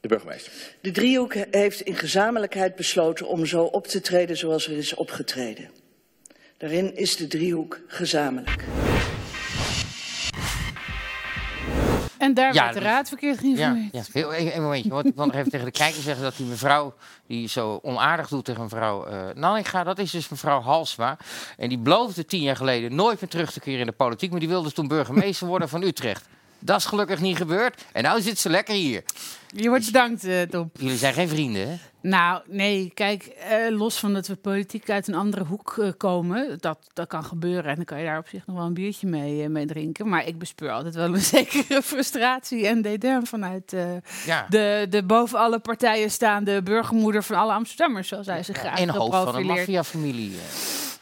De 0.00 0.08
burgemeester. 0.08 0.52
De 0.80 0.90
driehoek 0.90 1.34
heeft 1.50 1.80
in 1.80 1.94
gezamenlijkheid 1.94 2.74
besloten 2.76 3.26
om 3.26 3.46
zo 3.46 3.64
op 3.64 3.86
te 3.86 4.00
treden 4.00 4.36
zoals 4.36 4.66
er 4.66 4.76
is 4.76 4.94
opgetreden. 4.94 5.70
Daarin 6.56 6.96
is 6.96 7.16
de 7.16 7.26
driehoek 7.26 7.80
gezamenlijk. 7.86 8.64
En 12.22 12.34
daar 12.34 12.54
Ja, 12.54 12.62
werd 12.62 12.74
de 12.74 12.80
dus- 12.80 12.88
raad 12.88 13.08
verkeerd 13.08 13.34
Ja, 13.34 13.40
geïnformeerd. 13.40 13.92
ja. 13.92 14.02
Heel, 14.12 14.34
een, 14.34 14.56
een 14.56 14.62
momentje, 14.62 14.88
want 14.90 15.06
ik 15.06 15.14
wil 15.14 15.26
nog 15.26 15.34
even 15.34 15.50
tegen 15.50 15.66
de 15.66 15.72
kijker 15.72 16.02
zeggen 16.02 16.22
dat 16.22 16.36
die 16.36 16.46
mevrouw 16.46 16.94
die 17.26 17.48
zo 17.48 17.78
onaardig 17.82 18.28
doet 18.28 18.44
tegen 18.44 18.62
mevrouw 18.62 19.08
uh, 19.08 19.14
Nanninga, 19.34 19.84
dat 19.84 19.98
is 19.98 20.10
dus 20.10 20.28
mevrouw 20.28 20.60
Halsma. 20.60 21.16
En 21.56 21.68
die 21.68 21.78
beloofde 21.78 22.24
tien 22.24 22.42
jaar 22.42 22.56
geleden 22.56 22.94
nooit 22.94 23.20
meer 23.20 23.30
terug 23.30 23.52
te 23.52 23.60
keren 23.60 23.80
in 23.80 23.86
de 23.86 23.92
politiek, 23.92 24.30
maar 24.30 24.40
die 24.40 24.48
wilde 24.48 24.72
toen 24.72 24.88
burgemeester 24.88 25.46
worden 25.46 25.68
van 25.68 25.82
Utrecht. 25.82 26.24
Dat 26.58 26.78
is 26.78 26.84
gelukkig 26.84 27.20
niet 27.20 27.36
gebeurd. 27.36 27.84
En 27.92 28.02
nou 28.02 28.20
zit 28.22 28.38
ze 28.38 28.48
lekker 28.48 28.74
hier. 28.74 29.02
Je 29.56 29.68
wordt 29.68 29.84
bedankt, 29.84 30.24
uh, 30.24 30.42
Tom. 30.42 30.70
Jullie 30.78 30.96
zijn 30.96 31.14
geen 31.14 31.28
vrienden, 31.28 31.68
hè? 31.68 31.76
Nou, 32.02 32.42
nee, 32.46 32.90
kijk, 32.94 33.22
eh, 33.22 33.56
los 33.70 33.98
van 33.98 34.12
dat 34.12 34.26
we 34.26 34.36
politiek 34.36 34.90
uit 34.90 35.08
een 35.08 35.14
andere 35.14 35.44
hoek 35.44 35.76
uh, 35.78 35.88
komen, 35.96 36.58
dat, 36.60 36.78
dat 36.92 37.08
kan 37.08 37.24
gebeuren 37.24 37.64
en 37.64 37.76
dan 37.76 37.84
kan 37.84 37.98
je 37.98 38.04
daar 38.04 38.18
op 38.18 38.28
zich 38.28 38.46
nog 38.46 38.56
wel 38.56 38.66
een 38.66 38.74
biertje 38.74 39.06
mee, 39.06 39.42
uh, 39.42 39.48
mee 39.48 39.66
drinken. 39.66 40.08
Maar 40.08 40.26
ik 40.26 40.38
bespeur 40.38 40.70
altijd 40.70 40.94
wel 40.94 41.14
een 41.14 41.20
zekere 41.36 41.82
frustratie 41.82 42.66
en 42.66 42.82
dédain 42.82 43.26
vanuit 43.26 43.76
ja. 44.26 44.46
de, 44.48 44.86
de 44.90 45.02
boven 45.02 45.38
alle 45.38 45.58
partijen 45.58 46.10
staande 46.10 46.62
burgermoeder 46.62 47.22
van 47.22 47.36
alle 47.36 47.52
Amsterdammers, 47.52 48.08
zoals 48.08 48.26
zij 48.26 48.42
zich 48.42 48.56
graag 48.56 48.78
En 48.78 48.88
hoofd 48.88 49.16
van 49.16 49.34
een 49.34 49.46
maffiafamilie. 49.46 50.32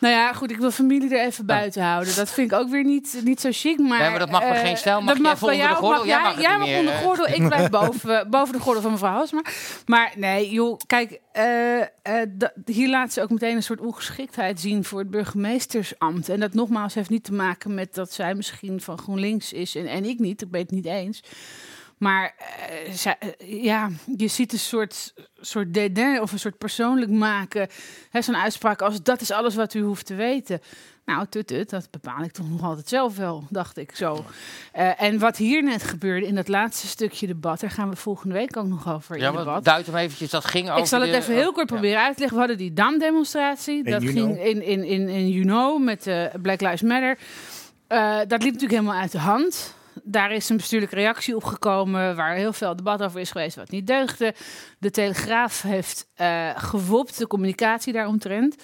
Nou 0.01 0.15
ja, 0.15 0.33
goed, 0.33 0.51
ik 0.51 0.59
wil 0.59 0.71
familie 0.71 1.17
er 1.17 1.27
even 1.27 1.47
buiten 1.47 1.83
houden. 1.83 2.15
Dat 2.15 2.31
vind 2.31 2.53
ik 2.53 2.59
ook 2.59 2.69
weer 2.69 2.85
niet, 2.85 3.21
niet 3.25 3.41
zo 3.41 3.49
chic. 3.53 3.79
Maar, 3.79 4.01
Nee, 4.01 4.11
maar 4.11 4.19
dat 4.19 4.31
mag 4.31 4.41
bij 4.41 4.51
eh, 4.51 4.61
geen 4.61 4.77
stijl. 4.77 5.01
Mag 5.01 5.15
dat 5.15 5.23
mag 5.23 5.41
bij 5.41 5.49
onder 5.49 5.61
de 5.61 5.69
jou, 5.69 5.77
gordel? 5.77 5.99
mag 5.99 6.07
Jij 6.07 6.23
mag 6.23 6.33
het 6.33 6.43
jij 6.43 6.51
niet 6.51 6.59
mag 6.59 6.69
meer, 6.69 6.79
onder 6.79 6.93
de 6.93 6.99
eh. 6.99 7.05
gordel, 7.05 7.27
ik 7.27 7.47
blijf 7.47 7.71
boven, 7.81 8.31
boven 8.31 8.55
de 8.55 8.61
gordel 8.61 8.83
van 8.83 8.91
mevrouw 8.91 9.13
Halsma. 9.13 9.43
Maar 9.87 10.13
nee, 10.17 10.51
joh, 10.51 10.79
kijk, 10.87 11.21
eh, 11.33 11.81
eh, 11.81 11.87
hier 12.65 12.89
laat 12.89 13.13
ze 13.13 13.23
ook 13.23 13.31
meteen 13.31 13.57
een 13.57 13.63
soort 13.63 13.81
ongeschiktheid 13.81 14.61
zien 14.61 14.85
voor 14.85 14.99
het 14.99 15.11
burgemeestersambt. 15.11 16.29
En 16.29 16.41
dat 16.41 16.55
nogmaals 16.55 16.95
heeft 16.95 17.11
niet 17.11 17.25
te 17.25 17.33
maken 17.33 17.75
met 17.75 17.95
dat 17.95 18.13
zij 18.13 18.35
misschien 18.35 18.81
van 18.81 18.99
GroenLinks 18.99 19.53
is 19.53 19.75
en, 19.75 19.87
en 19.87 20.05
ik 20.05 20.19
niet. 20.19 20.43
Ik 20.43 20.51
ben 20.51 20.61
het 20.61 20.71
niet 20.71 20.87
eens. 20.87 21.23
Maar 22.01 22.35
eh, 22.39 22.93
zij- 22.93 23.17
eh, 23.19 23.63
ja, 23.65 23.89
je 24.17 24.29
ziet 24.29 24.53
een 24.53 24.59
soort, 24.59 25.15
soort 25.41 25.75
dédain 25.75 26.21
of 26.21 26.33
een 26.33 26.39
soort 26.39 26.59
persoonlijk 26.59 27.11
maken. 27.11 27.69
Hè, 28.11 28.23
Zo'n 28.23 28.37
uitspraak 28.37 28.83
als 28.83 29.03
dat 29.03 29.21
is 29.21 29.31
alles 29.31 29.55
wat 29.55 29.75
u 29.75 29.81
hoeft 29.81 30.07
te 30.07 30.15
weten. 30.15 30.61
Nou, 31.05 31.27
tut, 31.31 31.47
tut, 31.47 31.71
dat 31.71 31.91
bepaal 31.91 32.23
ik 32.23 32.33
toch 32.33 32.51
nog 32.51 32.63
altijd 32.63 32.89
zelf 32.89 33.17
wel, 33.17 33.45
dacht 33.51 33.77
ik 33.79 33.97
zo. 33.97 34.25
Eh, 34.73 35.03
en 35.03 35.19
wat 35.19 35.37
hier 35.37 35.63
net 35.63 35.83
gebeurde 35.83 36.27
in 36.27 36.35
dat 36.35 36.49
laatste 36.49 36.87
stukje 36.87 37.27
debat, 37.27 37.61
daar 37.61 37.71
gaan 37.71 37.91
we 37.91 37.97
volgende 37.97 38.35
week 38.35 38.57
ook 38.57 38.67
nog 38.67 38.93
over 38.93 39.15
in 39.17 39.21
Ja, 39.23 39.31
debat. 39.31 39.47
maar 39.47 39.63
duid 39.63 39.87
hem 39.87 39.97
eventjes. 39.97 40.31
Dat 40.31 40.45
ging 40.45 40.69
over 40.69 40.81
Ik 40.81 40.87
zal 40.87 41.01
het 41.01 41.11
de- 41.11 41.17
even 41.17 41.35
heel 41.35 41.53
kort 41.53 41.67
proberen 41.67 42.01
uit 42.03 42.13
te 42.15 42.19
leggen. 42.21 42.39
We 42.39 42.45
hadden 42.47 42.65
die 42.65 42.73
damdemonstratie. 42.73 43.85
In 43.85 43.91
Dat 43.91 44.03
Juno. 44.03 44.13
ging 44.13 44.41
in, 44.45 44.63
in, 44.63 44.85
in, 44.85 45.09
in 45.09 45.29
Juno 45.29 45.79
met 45.79 46.07
eh, 46.07 46.25
Black 46.43 46.61
Lives 46.61 46.83
Matter. 46.83 47.19
Eh, 47.87 48.17
dat 48.17 48.43
liep 48.43 48.53
natuurlijk 48.53 48.81
helemaal 48.81 49.01
uit 49.01 49.13
de 49.13 49.19
hand. 49.19 49.75
Daar 50.03 50.33
is 50.33 50.49
een 50.49 50.57
bestuurlijke 50.57 50.95
reactie 50.95 51.37
op 51.37 51.45
gekomen, 51.45 52.17
waar 52.17 52.35
heel 52.35 52.53
veel 52.53 52.77
debat 52.77 53.03
over 53.03 53.21
is 53.21 53.31
geweest, 53.31 53.57
wat 53.57 53.71
niet 53.71 53.87
deugde. 53.87 54.35
De 54.79 54.91
Telegraaf 54.91 55.63
heeft 55.63 56.09
eh 56.15 56.51
gewopt, 56.57 57.19
de 57.19 57.27
communicatie 57.27 57.93
daaromtrent. 57.93 58.57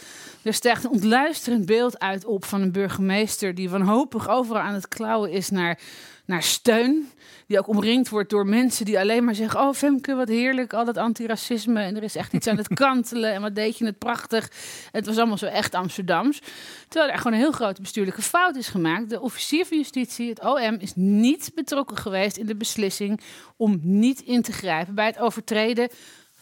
Er 0.42 0.54
stijgt 0.54 0.84
een 0.84 0.90
ontluisterend 0.90 1.66
beeld 1.66 1.98
uit 1.98 2.24
op 2.24 2.44
van 2.44 2.60
een 2.60 2.72
burgemeester 2.72 3.54
die 3.54 3.70
wanhopig 3.70 4.28
overal 4.28 4.62
aan 4.62 4.74
het 4.74 4.88
klauwen 4.88 5.30
is 5.30 5.50
naar, 5.50 5.78
naar 6.26 6.42
steun. 6.42 7.10
Die 7.46 7.58
ook 7.58 7.68
omringd 7.68 8.08
wordt 8.08 8.30
door 8.30 8.46
mensen 8.46 8.84
die 8.84 8.98
alleen 8.98 9.24
maar 9.24 9.34
zeggen: 9.34 9.60
Oh, 9.60 9.74
Femke, 9.74 10.14
wat 10.14 10.28
heerlijk, 10.28 10.72
al 10.72 10.84
dat 10.84 10.96
antiracisme. 10.96 11.80
En 11.80 11.96
er 11.96 12.02
is 12.02 12.16
echt 12.16 12.32
iets 12.32 12.46
aan 12.46 12.56
het 12.56 12.74
kantelen. 12.84 13.32
En 13.32 13.42
wat 13.42 13.54
deed 13.54 13.78
je 13.78 13.84
het 13.84 13.98
prachtig. 13.98 14.50
Het 14.90 15.06
was 15.06 15.16
allemaal 15.16 15.38
zo 15.38 15.46
echt 15.46 15.74
Amsterdams. 15.74 16.40
Terwijl 16.88 17.12
er 17.12 17.18
gewoon 17.18 17.32
een 17.32 17.38
heel 17.38 17.52
grote 17.52 17.80
bestuurlijke 17.80 18.22
fout 18.22 18.56
is 18.56 18.68
gemaakt. 18.68 19.10
De 19.10 19.20
officier 19.20 19.66
van 19.66 19.76
justitie, 19.76 20.28
het 20.28 20.44
OM, 20.44 20.76
is 20.78 20.92
niet 20.94 21.50
betrokken 21.54 21.96
geweest 21.96 22.36
in 22.36 22.46
de 22.46 22.56
beslissing 22.56 23.20
om 23.56 23.78
niet 23.82 24.20
in 24.20 24.42
te 24.42 24.52
grijpen 24.52 24.94
bij 24.94 25.06
het 25.06 25.18
overtreden 25.18 25.88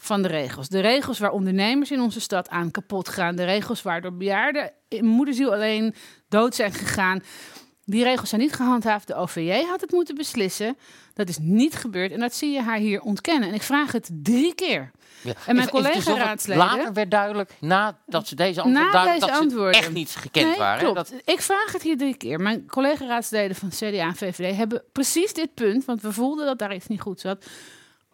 van 0.05 0.23
de 0.23 0.29
regels. 0.29 0.69
De 0.69 0.81
regels 0.81 1.19
waar 1.19 1.31
ondernemers 1.31 1.91
in 1.91 2.01
onze 2.01 2.21
stad 2.21 2.49
aan 2.49 2.71
kapot 2.71 3.09
gaan. 3.09 3.37
De 3.37 3.45
regels 3.45 3.83
waardoor 3.83 4.17
bejaarden 4.17 4.73
in 4.89 5.05
moederziel 5.05 5.53
alleen 5.53 5.95
dood 6.29 6.55
zijn 6.55 6.73
gegaan. 6.73 7.23
Die 7.87 8.03
regels 8.05 8.29
zijn 8.29 8.41
niet 8.41 8.53
gehandhaafd. 8.53 9.07
De 9.07 9.15
OVJ 9.15 9.65
had 9.69 9.81
het 9.81 9.91
moeten 9.93 10.15
beslissen. 10.15 10.77
Dat 11.15 11.29
is 11.29 11.39
niet 11.41 11.75
gebeurd. 11.75 12.13
En 12.13 12.21
dat 12.21 12.35
zie 12.35 12.53
je 12.53 12.61
haar 12.63 12.79
hier 12.79 13.01
ontkennen. 13.01 13.49
En 13.49 13.55
ik 13.55 13.63
vraag 13.63 13.93
het 13.93 14.11
drie 14.13 14.55
keer. 14.55 14.91
Ja. 15.23 15.33
En 15.47 15.57
mijn 15.57 15.69
collega-raadsleden... 15.69 16.65
Later 16.67 16.93
werd 16.93 17.11
duidelijk, 17.11 17.51
nadat 17.61 18.29
ze 18.29 18.35
deze 18.35 18.61
antwoorden 18.61 18.85
Na 18.87 18.93
duidelijk, 18.93 19.21
deze 19.21 19.33
dat 19.33 19.43
antwoorden. 19.43 19.75
ze 19.75 19.81
echt 19.81 19.93
niet 19.93 20.11
gekend 20.17 20.49
Nee, 20.49 20.59
waren. 20.59 20.79
Klopt. 20.79 20.97
Dat, 20.97 21.13
Ik 21.25 21.41
vraag 21.41 21.73
het 21.73 21.83
hier 21.83 21.99
drie 21.99 22.17
keer. 22.17 22.41
Mijn 22.41 22.67
collega-raadsleden 22.67 23.57
van 23.57 23.69
CDA 23.69 24.07
en 24.07 24.17
VVD 24.17 24.57
hebben 24.57 24.83
precies 24.93 25.33
dit 25.33 25.55
punt, 25.55 25.85
want 25.85 26.03
we 26.03 26.13
voelden 26.13 26.47
dat 26.47 26.59
daar 26.59 26.75
iets 26.75 26.87
niet 26.87 27.01
goed 27.01 27.21
zat, 27.21 27.47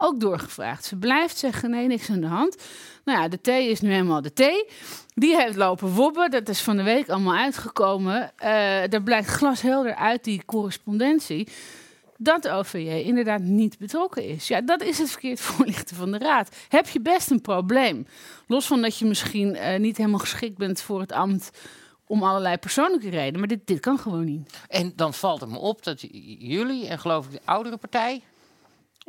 ook 0.03 0.21
doorgevraagd. 0.21 0.85
Ze 0.85 0.97
blijft 0.97 1.39
zeggen: 1.39 1.71
nee, 1.71 1.87
niks 1.87 2.11
aan 2.11 2.21
de 2.21 2.27
hand. 2.27 2.57
Nou 3.05 3.21
ja, 3.23 3.29
de 3.29 3.41
T 3.41 3.49
is 3.49 3.81
nu 3.81 3.91
helemaal 3.91 4.23
de 4.23 4.33
T. 4.33 4.73
Die 5.15 5.37
heeft 5.37 5.57
lopen 5.57 5.89
wobben. 5.89 6.31
Dat 6.31 6.49
is 6.49 6.61
van 6.61 6.77
de 6.77 6.83
week 6.83 7.09
allemaal 7.09 7.37
uitgekomen. 7.37 8.31
Eh 8.37 8.93
er 8.93 9.03
blijkt 9.03 9.29
glashelder 9.29 9.95
uit 9.95 10.25
die 10.25 10.45
correspondentie 10.45 11.49
dat 12.23 12.49
OVJ 12.49 13.03
inderdaad 13.05 13.41
niet 13.41 13.79
betrokken 13.79 14.25
is. 14.25 14.49
Ja, 14.49 14.61
dat 14.61 14.83
is 14.83 14.99
het 14.99 15.11
verkeerd 15.11 15.41
voorlichten 15.51 15.97
van 15.97 16.11
de 16.11 16.19
Raad. 16.19 16.57
Heb 16.69 16.89
je 16.89 17.01
best 17.01 17.31
een 17.31 17.41
probleem. 17.41 18.07
Los 18.47 18.67
van 18.67 18.83
dat 18.83 18.99
je 18.99 19.05
misschien 19.05 19.57
eh, 19.57 19.79
niet 19.79 19.97
helemaal 19.97 20.19
geschikt 20.19 20.59
bent 20.59 20.81
voor 20.81 21.01
het 21.01 21.13
ambt 21.13 21.51
om 22.07 22.23
allerlei 22.23 22.57
persoonlijke 22.57 23.09
redenen. 23.09 23.39
Maar 23.39 23.49
dit, 23.49 23.67
dit 23.67 23.81
kan 23.81 23.99
gewoon 23.99 24.25
niet. 24.25 24.59
en 24.69 24.93
dan 24.97 25.15
valt 25.15 25.41
het 25.41 25.51
me 25.51 25.59
op 25.59 25.85
dat 25.85 26.01
jullie 26.39 26.87
en 26.87 26.99
geloof 26.99 27.27
ik 27.27 27.33
de 27.33 27.41
oudere 27.45 27.77
partij 27.77 28.23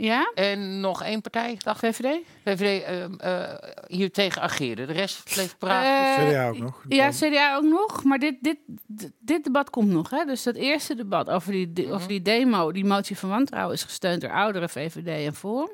Ja? 0.03 0.31
en 0.35 0.79
nog 0.79 1.03
één 1.03 1.21
partij, 1.21 1.55
dacht 1.59 1.79
VVD? 1.79 2.19
VVD, 2.45 2.83
ehm, 2.83 3.13
eh, 3.13 3.53
hier 3.87 4.11
tegen 4.11 4.41
ageerden. 4.41 4.87
De 4.87 4.93
rest 4.93 5.23
bleef 5.33 5.57
praten. 5.57 6.23
Eh, 6.23 6.29
CDA 6.29 6.47
ook 6.49 6.57
nog. 6.57 6.83
Ja, 6.87 7.09
CDA 7.09 7.55
ook 7.55 7.63
nog. 7.63 8.03
Maar 8.03 8.19
dit, 8.19 8.35
dit, 8.41 8.57
dit, 9.19 9.43
debat 9.43 9.69
komt 9.69 9.89
nog. 9.91 10.09
Hè? 10.09 10.25
Dus 10.25 10.43
dat 10.43 10.55
eerste 10.55 10.95
debat 10.95 11.29
over 11.29 11.51
die, 11.51 11.73
die- 11.73 11.91
over 11.91 12.07
die 12.07 12.21
demo, 12.21 12.71
die 12.71 12.85
motie 12.85 13.17
van 13.17 13.29
wantrouwen, 13.29 13.73
is 13.75 13.83
gesteund 13.83 14.21
door 14.21 14.31
oudere 14.31 14.69
VVD 14.69 15.25
en 15.25 15.35
Forum. 15.35 15.71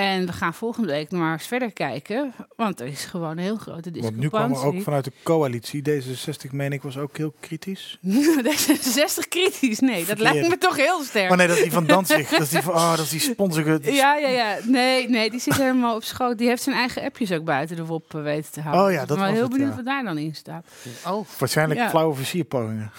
En 0.00 0.26
we 0.26 0.32
gaan 0.32 0.54
volgende 0.54 0.88
week 0.88 1.10
nog 1.10 1.20
maar 1.20 1.32
eens 1.32 1.46
verder 1.46 1.72
kijken. 1.72 2.34
Want 2.56 2.80
er 2.80 2.86
is 2.86 3.04
gewoon 3.04 3.30
een 3.30 3.38
heel 3.38 3.56
grote 3.56 3.90
Want 4.00 4.16
nu 4.16 4.28
kwam 4.28 4.52
er 4.52 4.64
ook 4.64 4.82
vanuit 4.82 5.04
de 5.04 5.12
coalitie. 5.22 5.82
D66, 5.90 6.50
meen 6.50 6.72
ik, 6.72 6.82
was 6.82 6.98
ook 6.98 7.16
heel 7.16 7.34
kritisch. 7.40 7.98
D66 8.46 9.28
kritisch. 9.28 9.78
Nee, 9.78 10.04
dat 10.04 10.18
lijkt 10.18 10.48
me 10.48 10.58
toch 10.58 10.76
heel 10.76 11.02
sterk. 11.02 11.28
Maar 11.28 11.36
nee, 11.36 11.46
dat 11.46 11.56
is 11.56 11.62
die 11.62 11.72
van 11.72 11.86
Danzig. 11.86 12.28
dat 12.28 12.40
is 12.40 12.48
die 12.48 12.62
van, 12.62 12.74
oh, 12.74 12.90
dat 12.90 12.98
is 13.04 13.10
die 13.10 13.20
sponsige... 13.20 13.80
Ja, 13.90 14.16
ja, 14.16 14.28
ja. 14.28 14.56
Nee, 14.64 15.08
nee, 15.08 15.30
die 15.30 15.40
zit 15.40 15.56
helemaal 15.56 15.96
op 15.96 16.04
schoot. 16.04 16.38
Die 16.38 16.48
heeft 16.48 16.62
zijn 16.62 16.76
eigen 16.76 17.02
appjes 17.02 17.32
ook 17.32 17.44
buiten 17.44 17.76
de 17.76 17.84
WOP 17.84 18.12
weten 18.12 18.52
te 18.52 18.60
houden. 18.60 18.84
Oh 18.84 18.92
ja, 18.92 19.02
Ik 19.02 19.08
dat 19.08 19.16
ben 19.16 19.16
wel 19.16 19.26
was 19.26 19.34
heel 19.34 19.42
het, 19.42 19.52
benieuwd 19.52 19.70
ja. 19.70 19.76
wat 19.76 19.84
daar 19.84 20.04
dan 20.04 20.18
in 20.18 20.34
staat. 20.34 20.66
Oh. 21.06 21.26
Waarschijnlijk 21.38 21.80
Ja. 21.80 21.88
flauwe 21.88 22.14
versierpogingen. 22.14 22.90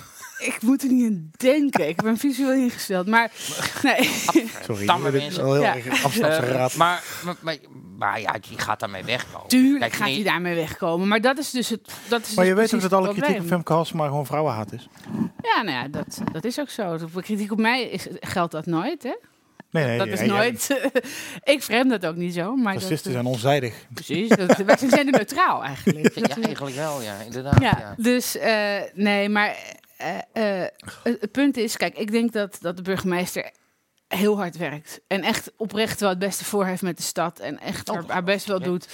Ik 0.42 0.58
moet 0.62 0.84
er 0.84 0.92
niet 0.92 1.06
aan 1.12 1.32
denken. 1.38 1.88
Ik 1.88 2.02
ben 2.02 2.18
visueel 2.18 2.54
ingesteld. 2.54 3.08
Maar 3.08 3.32
nee. 3.84 4.10
Sorry, 4.66 4.86
Tamme 4.86 5.12
dit 5.12 5.22
is 5.22 5.26
mensen. 5.28 5.44
wel 5.44 5.54
heel 5.54 5.62
Ja. 5.62 5.76
erg 5.76 6.04
Amsterdamse 6.04 6.42
Eh, 6.42 6.52
raad. 6.52 6.76
maar, 6.76 7.04
maar, 7.24 7.36
maar, 7.42 7.58
maar 7.98 8.22
ja, 8.22 8.36
die 8.50 8.60
gaat 8.60 8.80
daarmee 8.80 9.04
wegkomen. 9.04 9.48
Tuurlijk 9.48 9.80
Kijk, 9.80 9.94
gaat 9.94 10.06
nee, 10.08 10.16
hij 10.16 10.24
daarmee 10.24 10.56
wegkomen. 10.56 11.08
Maar 11.08 11.22
dat 11.22 11.38
is 11.38 11.52
dus 11.52 11.70
het. 11.70 11.92
Dat 12.08 12.22
is 12.28 12.34
Maar 12.34 12.46
je 12.46 12.52
dus 12.52 12.60
weet 12.60 12.74
ook 12.74 12.80
precies 12.80 12.90
dat 12.90 13.00
alle 13.00 13.08
het 13.08 13.18
kritiek 13.18 13.32
op 13.42 13.48
probleem. 13.48 13.58
Femke 13.58 13.74
Halsema 13.74 14.06
gewoon 14.08 14.26
vrouwenhaat 14.26 14.72
is? 14.74 14.90
Ja, 15.42 15.62
nou 15.62 15.78
ja, 15.78 15.88
dat, 15.88 16.22
dat 16.32 16.44
is 16.46 16.60
ook 16.60 16.70
zo. 16.70 16.98
De 16.98 17.22
kritiek 17.22 17.52
op 17.52 17.60
mij 17.60 17.84
is, 17.84 18.08
geldt 18.20 18.52
dat 18.52 18.66
nooit, 18.66 19.04
hè? 19.04 19.16
Nee, 19.72 19.86
nee. 19.86 19.98
dat 19.98 20.08
ja, 20.08 20.14
is 20.14 20.20
ja, 20.20 20.26
nooit. 20.26 20.90
ik 21.44 21.64
vreemd 21.64 21.90
dat 21.90 22.06
ook 22.06 22.16
niet 22.16 22.34
zo. 22.34 22.56
Maar 22.56 22.74
dat, 22.74 22.82
Fascisten 22.82 23.12
eh, 23.12 23.18
zijn 23.18 23.30
onzijdig. 23.34 23.74
Precies. 23.94 24.30
Dat, 24.30 24.58
wij 24.66 24.78
zijn 24.78 25.06
er 25.06 25.12
neutraal 25.12 25.64
eigenlijk. 25.64 26.16
Ja, 26.16 26.36
eigenlijk 26.44 26.76
wel, 26.76 27.02
ja, 27.02 27.16
inderdaad. 27.26 27.62
Ja, 27.62 27.78
Ja. 27.80 27.94
dus 27.98 28.38
eh, 28.38 28.82
nee, 28.94 29.30
maar 29.30 29.56
eh, 30.02 30.62
eh, 30.64 30.68
het, 31.04 31.22
het 31.22 31.32
punt 31.32 31.58
is, 31.58 31.78
kijk, 31.78 31.98
ik 31.98 32.12
denk 32.12 32.32
dat, 32.34 32.58
dat 32.62 32.78
de 32.78 32.82
burgemeester 32.82 33.52
heel 34.08 34.38
hard 34.38 34.58
werkt. 34.58 35.02
En 35.08 35.22
echt 35.22 35.52
oprecht 35.58 36.00
wel 36.00 36.10
het 36.10 36.20
beste 36.20 36.46
voor 36.46 36.66
heeft 36.66 36.82
met 36.82 36.98
de 36.98 37.04
stad. 37.04 37.40
En 37.40 37.60
echt 37.60 37.88
haar, 37.88 38.04
haar 38.08 38.24
best 38.24 38.46
wel 38.46 38.60
doet. 38.60 38.88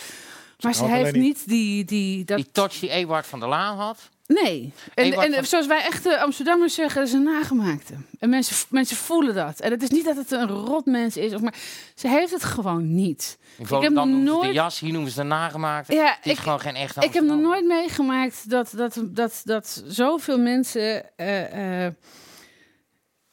Maar 0.64 0.74
ze 0.76 0.86
heeft 0.86 1.16
niet 1.16 1.48
die... 1.48 1.86
die 1.86 2.26
dat, 2.26 2.38
Die 2.38 2.52
touch 2.52 2.80
die 2.80 2.90
Ewart 2.90 3.26
van 3.28 3.40
der 3.40 3.50
Laan 3.50 3.78
had. 3.78 4.10
Nee. 4.28 4.72
En, 4.94 5.14
en 5.14 5.34
van- 5.34 5.46
zoals 5.46 5.68
wij 5.68 5.84
echte 5.84 6.20
Amsterdammers 6.22 6.74
zeggen, 6.74 7.00
dat 7.00 7.08
is 7.08 7.14
een 7.14 7.24
nagemaakte. 7.24 7.94
En 8.20 8.30
mensen, 8.30 8.56
mensen 8.70 8.98
voelen 8.98 9.36
dat. 9.36 9.60
En 9.60 9.72
het 9.72 9.84
is 9.84 9.90
niet 9.90 10.06
dat 10.06 10.16
het 10.16 10.32
een 10.32 10.48
rot 10.48 10.86
mens 10.86 11.18
is, 11.18 11.34
of 11.34 11.42
maar 11.42 11.54
ze 11.96 12.08
heeft 12.08 12.32
het 12.32 12.44
gewoon 12.44 12.96
niet. 12.96 13.38
Ik 13.58 13.70
heb 13.70 13.84
ze 13.84 13.90
nooit 14.06 14.48
de 14.48 14.54
jas, 14.54 14.80
hier 14.80 14.92
noemen 14.94 15.12
ze 15.12 15.18
de 15.18 15.24
nagemaakte. 15.24 15.94
Ja, 15.94 16.06
het 16.16 16.26
is 16.26 16.32
ik- 16.32 16.38
gewoon 16.38 16.60
geen 16.60 16.76
echte 16.76 17.02
Ik 17.04 17.14
heb 17.14 17.24
nog 17.24 17.40
nooit 17.40 17.66
meegemaakt 17.66 18.50
dat, 18.50 18.72
dat, 18.76 19.02
dat, 19.06 19.42
dat 19.44 19.84
zoveel 19.88 20.40
mensen 20.40 21.18
eh, 21.18 21.86
eh, 21.86 21.94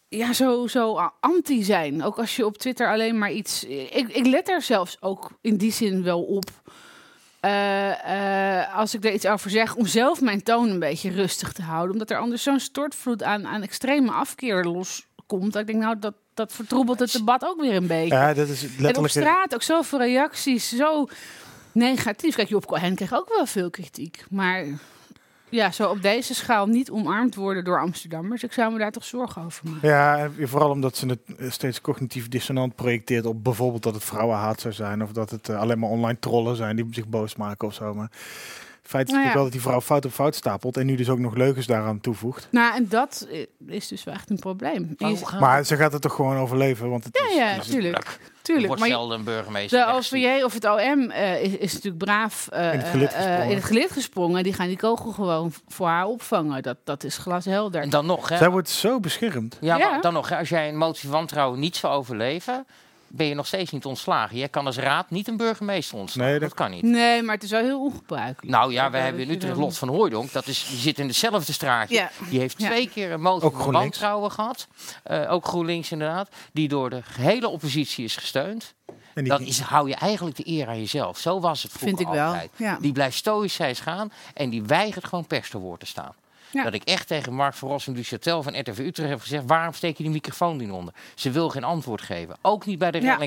ja, 0.09 0.33
zo, 0.33 0.66
zo 0.66 1.11
anti 1.20 1.62
zijn. 1.62 2.03
Ook 2.03 2.18
als 2.18 2.37
je 2.37 2.47
op 2.47 2.59
Twitter 2.59 2.89
alleen 2.93 3.18
maar 3.18 3.33
iets. 3.33 3.64
Ik, 3.64 4.09
ik 4.09 4.27
let 4.27 4.49
er 4.49 4.62
zelfs 4.62 4.97
ook 5.01 5.31
in 5.41 5.57
die 5.57 5.72
zin 5.72 6.03
wel 6.03 6.22
op. 6.22 6.51
eh, 7.45 8.61
eh, 8.61 8.76
als 8.76 8.95
ik 8.95 9.05
er 9.05 9.12
iets 9.12 9.26
over 9.26 9.51
zeg, 9.51 9.74
om 9.74 9.86
zelf 9.86 10.20
mijn 10.20 10.42
toon 10.42 10.68
een 10.70 10.78
beetje 10.78 11.11
rustig 11.11 11.53
te 11.53 11.62
houden. 11.62 11.92
Omdat 11.92 12.11
er 12.11 12.18
anders 12.18 12.42
zo'n 12.42 12.61
stortvloed 12.61 13.22
aan, 13.22 13.47
aan 13.47 13.62
extreme 13.62 14.11
afkeer 14.11 14.64
loskomt. 14.64 15.12
komt. 15.26 15.53
Dat 15.53 15.61
ik 15.61 15.66
denk, 15.66 15.82
nou, 15.82 15.99
dat, 15.99 16.14
dat 16.34 16.53
vertroebelt 16.53 16.99
het 16.99 17.12
debat 17.12 17.45
ook 17.45 17.61
weer 17.61 17.74
een 17.74 17.86
beetje. 17.86 18.14
Ja, 18.14 18.34
dat 18.34 18.49
is 18.49 18.62
En 18.62 18.70
op 18.72 18.80
letterlijk... 18.80 19.14
straat 19.14 19.55
ook 19.55 19.62
zoveel 19.62 19.99
reacties, 19.99 20.68
zo 20.68 21.09
negatief. 21.72 22.34
Kijk, 22.34 22.49
Job 22.49 22.66
Cohen 22.66 22.95
kreeg 22.95 23.14
ook 23.14 23.28
wel 23.36 23.47
veel 23.47 23.70
kritiek. 23.70 24.24
Maar 24.30 24.64
ja, 25.55 25.70
zo 25.70 25.88
op 25.90 26.02
deze 26.02 26.34
schaal 26.34 26.66
niet 26.66 26.90
omarmd 26.90 27.34
worden 27.34 27.64
door 27.64 27.80
Amsterdammers. 27.80 28.42
Ik 28.42 28.52
zou 28.52 28.72
me 28.72 28.78
daar 28.78 28.90
toch 28.92 29.05
zorgen 29.05 29.42
over 29.44 29.70
maken. 29.70 29.88
Ja, 29.88 30.18
en 30.18 30.48
vooral 30.48 30.70
omdat 30.70 30.96
ze 30.96 31.07
het 31.07 31.20
eh, 31.38 31.50
steeds 31.50 31.80
cognitief 31.80 32.28
dissonant 32.28 32.74
projecteert 32.74 33.26
op 33.26 33.44
bijvoorbeeld 33.44 33.82
dat 33.82 33.94
het 33.94 34.05
vrouwenhaat 34.05 34.61
zou 34.61 34.74
zijn. 34.74 35.02
Of 35.02 35.12
dat 35.12 35.30
het 35.30 35.48
eh, 35.48 35.59
alleen 35.61 35.78
maar 35.78 35.88
online 35.90 36.18
trollen 36.18 36.57
zijn 36.57 36.76
die 36.76 36.86
zich 36.90 37.07
boos 37.09 37.36
maken 37.36 37.68
of 37.68 37.74
zo. 37.74 37.94
Maar 37.94 38.11
het 38.11 38.92
feit 38.92 39.07
is 39.09 39.12
Nou 39.12 39.24
natuurlijk 39.24 39.26
ja. 39.26 39.34
wel 39.34 39.42
dat 39.42 39.52
die 39.52 39.61
vrouw 39.61 39.80
fout 39.80 40.05
op 40.05 40.12
fout 40.12 40.34
stapelt. 40.34 40.76
En 40.76 40.86
nu 40.86 40.96
dus 40.96 41.09
ook 41.11 41.18
nog 41.18 41.34
leugens 41.34 41.66
daaraan 41.66 42.00
toevoegt. 42.00 42.48
Nou, 42.50 42.74
en 42.76 42.88
dat 42.88 43.28
is 43.66 43.88
dus 43.88 44.05
wel 44.05 44.14
echt 44.14 44.30
een 44.30 44.38
probleem. 44.38 44.94
Is- 44.98 45.38
Maar 45.40 45.64
ze 45.64 45.76
gaat 45.76 45.92
het 45.92 46.02
toch 46.02 46.14
gewoon 46.14 46.36
overleven. 46.36 46.90
Want 46.90 47.05
het 47.05 47.18
ja, 47.18 47.28
is, 47.28 47.34
ja, 47.36 47.46
het 47.46 47.84
is- 47.84 48.32
tuurlijk. 48.45 48.66
Wordt 48.66 48.80
Maar 48.82 48.90
zelden 48.90 49.18
een 49.18 49.24
burgemeester 49.24 49.86
de. 49.86 49.92
OVJ 49.92 50.42
of 50.45 50.53
het 50.55 50.64
OM 50.64 51.11
eh, 51.11 51.42
is, 51.42 51.57
is 51.57 51.72
natuurlijk 51.72 52.05
braaf 52.05 52.49
eh, 52.49 52.72
In 52.72 52.78
het 52.78 52.88
gelid 52.88 53.12
eh, 53.12 53.16
gesprongen. 53.18 53.49
in 53.49 53.55
het 53.57 53.64
gelid 53.64 53.90
gesprongen. 53.90 54.42
Die 54.42 54.53
gaan 54.53 54.66
die 54.66 54.76
kogel 54.76 55.11
gewoon 55.12 55.53
voor 55.68 55.86
haar 55.86 56.07
opvangen. 56.07 56.62
Dat, 56.62 56.76
dat 56.84 57.05
is 57.05 57.16
glashelder. 57.18 57.82
En 57.82 57.90
dan 57.90 58.07
nog, 58.07 58.28
hè? 58.28 58.36
Zij 58.36 58.51
wordt 58.51 58.68
zo 58.68 59.01
beschermd. 59.01 59.59
Ja, 59.61 59.76
Ja. 59.76 59.90
maar 59.90 60.01
dan 60.01 60.12
nog, 60.12 60.28
hè, 60.28 60.38
als 60.38 60.49
jij 60.49 60.68
een 60.68 60.76
motie 60.76 61.09
van 61.09 61.18
wantrouwen 61.18 61.59
niet 61.59 61.76
zou 61.76 61.95
overleven, 61.95 62.66
ben 63.17 63.27
je 63.27 63.35
nog 63.35 63.47
steeds 63.47 63.71
niet 63.71 63.85
ontslagen. 63.85 64.37
Jij 64.37 64.49
kan 64.49 64.67
als 64.67 64.77
raad 64.77 65.11
niet 65.11 65.29
een 65.29 65.37
burgemeester 65.37 65.99
ontslaan. 65.99 66.27
Nee, 66.27 66.39
dat... 66.39 66.55
kan 66.55 66.71
niet. 66.71 66.83
Nee, 66.83 67.23
maar 67.23 67.35
het 67.35 67.45
is 67.45 67.51
wel 67.51 67.61
heel 67.62 67.81
ongebruikelijk. 67.81 68.57
Nou 68.57 68.73
ja, 68.73 68.91
we 68.91 68.97
Ja, 68.97 69.03
hebben 69.03 69.23
in 69.23 69.31
Utrecht 69.31 69.55
dan- 69.55 69.62
Lot 69.62 69.79
van 69.79 69.89
Hooijdonk. 69.89 70.33
Dat 70.33 70.47
is, 70.47 70.67
die 70.69 70.79
zit 70.79 70.99
in 70.99 71.07
hetzelfde 71.07 71.53
straatje. 71.53 71.95
Ja. 71.95 72.11
Die 72.29 72.39
heeft 72.41 72.61
Ja. 72.61 72.67
twee 72.69 72.89
keer 72.89 73.12
een 73.12 73.21
motie 73.21 73.41
van 73.41 73.51
GroenLinks. 73.61 73.79
wantrouwen 73.99 74.31
gehad. 74.31 74.67
Eh, 75.03 75.33
ook 75.33 75.47
GroenLinks 75.47 75.93
inderdaad. 75.93 76.29
Die 76.53 76.69
door 76.69 76.91
de 76.91 77.03
gehele 77.03 77.49
oppositie 77.49 78.05
is 78.05 78.17
gesteund. 78.17 78.75
En 78.87 78.95
die- 79.15 79.33
Dan 79.33 79.41
is, 79.43 79.61
hou 79.61 79.89
je 79.89 79.95
eigenlijk 79.95 80.37
de 80.37 80.49
eer 80.49 80.69
aan 80.69 80.79
jezelf. 80.79 81.19
Zo 81.19 81.41
was 81.41 81.62
het 81.62 81.73
vroeger 81.73 81.97
Vind 81.97 82.09
ik 82.09 82.15
wel, 82.15 82.37
ja. 82.57 82.79
Die 82.81 82.93
blijft 82.93 83.17
stoïcijns 83.17 83.81
gaan 83.81 84.12
en 84.35 84.51
die 84.51 84.62
weigert 84.62 85.05
gewoon 85.05 85.27
pers 85.27 85.51
te 85.51 85.59
woord 85.59 85.81
te 85.81 85.87
staan. 85.87 86.15
Ja. 86.55 86.62
Dat 86.64 86.74
ik 86.74 86.82
echt 86.84 87.07
tegen 87.09 87.34
Mark 87.34 87.55
van 87.55 87.68
Rossum 87.68 87.94
Duchatel 87.94 88.42
van 88.42 88.61
RTV 88.61 88.78
Utrecht 88.78 89.11
heb 89.11 89.20
gezegd... 89.20 89.42
waarom 89.46 89.72
steek 89.72 89.96
je 89.96 90.02
die 90.02 90.12
microfoon 90.12 90.57
niet 90.57 90.70
onder? 90.70 90.94
Ze 91.14 91.30
wil 91.30 91.48
geen 91.48 91.64
antwoord 91.64 92.02
geven. 92.02 92.36
Ook 92.42 92.66
niet 92.66 92.78
bij 92.78 92.90
de 92.90 93.00
Ja, 93.00 93.18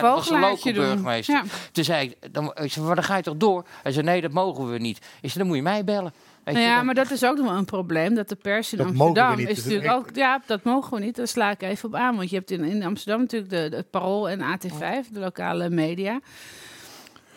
was 0.00 0.62
de 0.62 0.72
doen. 0.72 0.84
burgemeester. 0.84 1.34
Ja. 1.34 1.42
Toen 1.72 1.84
zei 1.84 2.08
ik, 2.20 2.32
dan, 2.32 2.52
ik 2.54 2.72
zei, 2.72 2.86
maar 2.86 2.94
dan 2.94 3.04
ga 3.04 3.16
je 3.16 3.22
toch 3.22 3.36
door? 3.36 3.64
Hij 3.82 3.92
zei, 3.92 4.04
nee, 4.06 4.20
dat 4.20 4.32
mogen 4.32 4.70
we 4.70 4.78
niet. 4.78 4.96
Ik 4.96 5.30
zei, 5.30 5.34
dan 5.38 5.46
moet 5.46 5.56
je 5.56 5.62
mij 5.62 5.84
bellen. 5.84 6.12
Weet 6.44 6.54
Nou 6.54 6.66
je, 6.66 6.70
ja, 6.70 6.76
dan- 6.76 6.86
maar 6.86 6.94
dat 6.94 7.10
is 7.10 7.24
ook 7.24 7.36
nog 7.36 7.46
wel 7.46 7.56
een 7.56 7.64
probleem. 7.64 8.14
Dat 8.14 8.28
de 8.28 8.34
pers 8.36 8.72
in 8.72 8.78
Dat 8.78 8.86
mogen 8.92 8.98
we 9.14 9.20
Amsterdam 9.20 9.36
niet. 9.36 9.48
is 9.48 9.56
Dat 9.56 9.64
is 9.66 9.72
natuurlijk 9.72 9.98
ook. 10.08 10.16
Ja, 10.16 10.42
dat 10.46 10.64
mogen 10.64 10.94
we 10.98 11.04
niet. 11.04 11.16
Daar 11.16 11.26
sla 11.28 11.50
ik 11.50 11.62
even 11.62 11.88
op 11.88 11.94
aan. 11.94 12.16
Want 12.16 12.30
je 12.30 12.36
hebt 12.36 12.50
in, 12.50 12.64
in 12.64 12.82
Amsterdam 12.84 13.20
natuurlijk 13.20 13.50
de, 13.50 13.68
de 13.68 13.76
het 13.76 13.90
Parool 13.90 14.28
en 14.28 14.40
AT5, 14.40 15.10
de 15.12 15.20
lokale 15.20 15.70
media. 15.70 16.20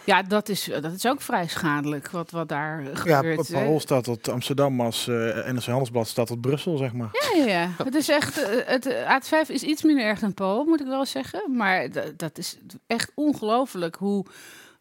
Ja, 0.06 0.22
dat 0.24 0.49
is, 0.49 0.70
dat 0.82 0.91
is 0.91 1.06
ook 1.08 1.22
vrij 1.22 1.47
schadelijk 1.47 2.12
wat, 2.12 2.32
wat 2.32 2.49
daar 2.49 2.84
Ja, 2.84 2.89
gebeurt. 2.95 3.38
het 3.38 3.47
hè. 3.47 3.53
parool 3.53 3.80
staat 3.80 4.03
tot 4.03 4.30
Amsterdam 4.30 4.82
als 4.82 5.08
eh 5.08 5.16
NRC 5.51 5.64
Handelsblad 5.66 6.08
staat 6.08 6.28
tot 6.28 6.41
Brussel, 6.41 6.78
zeg 6.78 6.93
maar. 6.93 7.10
Ja, 7.12 7.43
ja, 7.45 7.51
ja. 7.60 7.70
Het 7.84 7.95
is 7.95 8.10
echt. 8.10 8.43
eh, 8.43 8.49
Het 8.66 8.86
eh, 8.86 9.18
A5 9.20 9.49
is 9.49 9.64
iets 9.64 9.84
minder 9.84 10.06
erg 10.06 10.20
dan 10.20 10.34
Parool, 10.34 10.66
moet 10.66 10.82
ik 10.82 10.88
wel 10.88 11.06
zeggen. 11.06 11.56
Maar 11.56 11.91
dat, 11.91 12.18
dat 12.20 12.38
is 12.38 12.58
echt 12.88 13.12
ongelooflijk 13.16 13.95
hoe. 13.95 14.26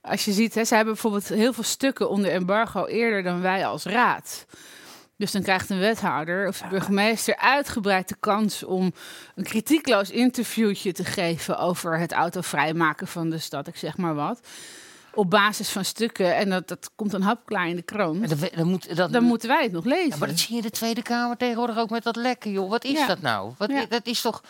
Als 0.01 0.25
je 0.25 0.33
ziet, 0.33 0.55
hè, 0.55 0.65
ze 0.65 0.75
hebben 0.75 0.93
bijvoorbeeld 0.93 1.29
heel 1.29 1.53
veel 1.53 1.63
stukken 1.65 2.11
onder 2.11 2.31
embargo 2.31 2.87
eerder 2.87 3.23
dan 3.23 3.41
wij 3.41 3.67
als 3.67 3.85
raad. 3.85 4.47
Dus 5.17 5.33
dan 5.33 5.43
krijgt 5.43 5.71
een 5.71 5.79
wethouder 5.79 6.49
of 6.49 6.59
de 6.59 6.69
burgemeester 6.71 7.37
uitgebreid 7.37 8.09
de 8.09 8.17
kans 8.21 8.65
om 8.65 8.93
een 9.35 9.45
kritiekloos 9.45 10.11
interviewtje 10.11 10.93
te 10.93 11.05
geven 11.05 11.59
over 11.59 11.99
het 11.99 12.13
autovrij 12.13 12.75
maken 12.75 13.07
van 13.07 13.31
de 13.31 13.39
stad, 13.39 13.67
ik 13.67 13.77
zeg 13.77 13.97
maar 13.97 14.15
wat. 14.15 14.41
Op 15.15 15.31
basis 15.31 15.69
van 15.69 15.85
stukken. 15.85 16.37
En 16.37 16.51
dat, 16.51 16.69
dat 16.69 16.91
komt 16.97 17.13
een 17.13 17.23
hapklaar 17.23 17.69
in 17.69 17.77
de 17.77 17.83
krant. 17.83 18.23
En 18.23 18.29
dan, 18.39 18.49
dan 18.57 18.67
moet, 18.69 18.97
dat, 18.97 19.13
Dan 19.13 19.23
moeten 19.25 19.49
wij 19.49 19.63
het 19.63 19.73
nog 19.73 19.85
lezen. 19.85 20.09
Ja, 20.09 20.17
maar 20.17 20.29
dat 20.29 20.39
zie 20.39 20.51
je 20.51 20.57
in 20.57 20.63
de 20.63 20.71
Tweede 20.71 21.03
Kamer 21.03 21.37
tegenwoordig 21.37 21.79
ook 21.79 21.91
met 21.91 22.03
dat 22.03 22.17
lekken, 22.17 22.51
joh. 22.51 22.71
Wat 22.71 22.85
is 22.85 22.99
Ja. 22.99 23.07
dat 23.07 23.21
nou? 23.21 23.53
Wat, 23.59 23.71
Ja. 23.71 23.85
Dat 23.89 24.07
is 24.07 24.21
toch... 24.21 24.43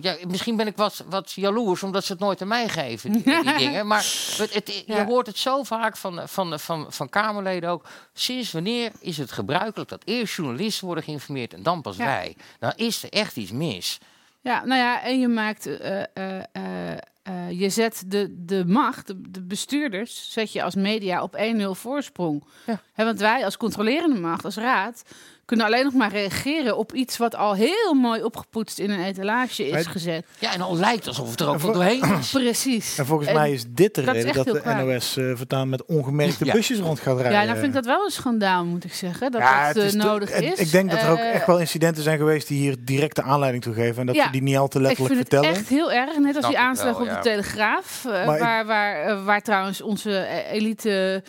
Ja, 0.00 0.16
misschien 0.28 0.56
ben 0.56 0.66
ik 0.66 0.76
wat, 0.76 1.04
wat 1.08 1.32
jaloers, 1.32 1.82
omdat 1.82 2.04
ze 2.04 2.12
het 2.12 2.20
nooit 2.20 2.40
aan 2.42 2.48
mij 2.48 2.68
geven, 2.68 3.12
die, 3.12 3.22
die 3.22 3.56
dingen. 3.58 3.86
Maar 3.86 4.04
het, 4.36 4.54
het- 4.54 4.82
je 4.86 5.04
hoort 5.04 5.26
het 5.26 5.38
zo 5.38 5.62
vaak 5.62 5.96
van, 5.96 6.20
van, 6.28 6.60
van, 6.60 6.86
van 6.88 7.08
Kamerleden 7.08 7.70
ook. 7.70 7.84
Sinds 8.12 8.52
wanneer 8.52 8.92
is 9.00 9.18
het 9.18 9.32
gebruikelijk 9.32 9.88
dat 9.90 10.02
eerst 10.04 10.36
journalisten 10.36 10.86
worden 10.86 11.04
geïnformeerd 11.04 11.54
en 11.54 11.62
dan 11.62 11.82
pas 11.82 11.96
wij? 11.96 12.36
Dan 12.58 12.72
is 12.76 13.02
er 13.02 13.10
echt 13.10 13.36
iets 13.36 13.50
mis. 13.50 13.98
Ja, 14.40 14.64
nou 14.64 14.80
ja, 14.80 15.02
en 15.02 15.20
je 15.20 15.28
maakt, 15.28 15.66
eh, 15.66 16.00
eh, 16.02 16.38
eh, 16.52 16.98
eh, 17.26 17.60
je 17.60 17.68
zet 17.70 18.02
de, 18.06 18.34
de 18.46 18.64
macht, 18.66 19.06
de, 19.06 19.20
de 19.30 19.42
bestuurders, 19.42 20.28
zet 20.32 20.52
je 20.52 20.62
als 20.62 20.74
media 20.74 21.22
op 21.22 21.36
1-0 21.56 21.62
voorsprong. 21.70 22.44
Hè, 22.92 23.04
want 23.04 23.18
wij 23.20 23.44
als 23.44 23.56
controlerende 23.56 24.20
macht, 24.20 24.44
als 24.44 24.56
raad, 24.56 25.02
kunnen 25.44 25.66
alleen 25.66 25.84
nog 25.84 25.92
maar 25.94 26.10
reageren 26.10 26.76
op 26.76 26.92
iets 26.94 27.16
wat 27.16 27.34
al 27.34 27.54
heel 27.54 27.94
mooi 27.94 28.22
opgepoetst 28.22 28.78
in 28.78 28.90
een 28.90 29.04
etalage 29.04 29.68
is 29.68 29.86
gezet. 29.86 30.26
Ja, 30.38 30.52
en 30.52 30.60
al 30.60 30.76
lijkt 30.76 31.06
alsof 31.06 31.30
het 31.30 31.40
er 31.40 31.48
ook 31.48 31.60
voor- 31.60 31.72
doorheen 31.72 32.04
is. 32.18 32.30
Precies. 32.42 32.98
En 32.98 33.06
volgens 33.06 33.32
mij 33.32 33.52
is 33.52 33.64
dit 33.68 33.94
de 33.94 34.02
dat 34.02 34.14
reden 34.14 34.34
dat 34.34 34.44
de 34.46 34.60
kwaad. 34.60 34.84
NOS 34.84 35.16
eh 35.16 35.32
voortaan 35.34 35.68
met 35.68 35.84
ongemerkte 35.84 36.44
Ja. 36.44 36.52
busjes 36.52 36.78
rond 36.78 37.00
gaat 37.00 37.14
rijden. 37.20 37.38
Ja, 37.40 37.44
nou 37.44 37.54
vind 37.58 37.66
ik 37.68 37.72
dat 37.74 37.86
wel 37.86 38.04
een 38.04 38.10
schandaal, 38.10 38.64
moet 38.64 38.84
ik 38.84 38.92
zeggen, 38.94 39.30
dat 39.30 39.40
Ja, 39.40 39.58
dat 39.58 39.68
het 39.68 39.76
eh, 39.76 39.84
is 39.84 39.90
te- 39.90 39.96
nodig 39.98 40.30
is. 40.30 40.58
Ik 40.58 40.70
denk 40.70 40.90
dat 40.90 41.02
er 41.02 41.10
ook 41.10 41.18
Eh, 41.18 41.34
echt 41.34 41.46
wel 41.46 41.58
incidenten 41.60 42.02
zijn 42.02 42.18
geweest 42.18 42.48
die 42.48 42.58
hier 42.58 42.76
direct 42.80 43.16
de 43.16 43.22
aanleiding 43.22 43.62
toe 43.64 43.74
geven. 43.74 44.00
En 44.00 44.06
dat 44.06 44.14
Ja, 44.14 44.24
ze 44.24 44.30
die 44.30 44.42
niet 44.42 44.56
al 44.56 44.68
te 44.68 44.80
letterlijk 44.80 45.10
ik 45.12 45.16
vind 45.16 45.28
vertellen. 45.28 45.48
het 45.48 45.58
echt 45.58 45.68
heel 45.78 45.92
erg. 45.92 46.18
Net 46.18 46.26
als 46.26 46.36
Snap 46.36 46.50
die 46.50 46.58
aanslag 46.58 46.92
wel, 46.92 47.00
op 47.00 47.06
ja. 47.06 47.15
De 47.22 47.28
Telegraaf. 47.28 48.04
eh, 48.04 48.20
ik- 48.20 48.40
waar, 48.40 48.66
waar, 48.66 48.96
eh, 49.02 49.24
waar 49.24 49.42
trouwens 49.42 49.80
onze 49.82 50.16
eh, 50.18 50.52
elite 50.52 51.22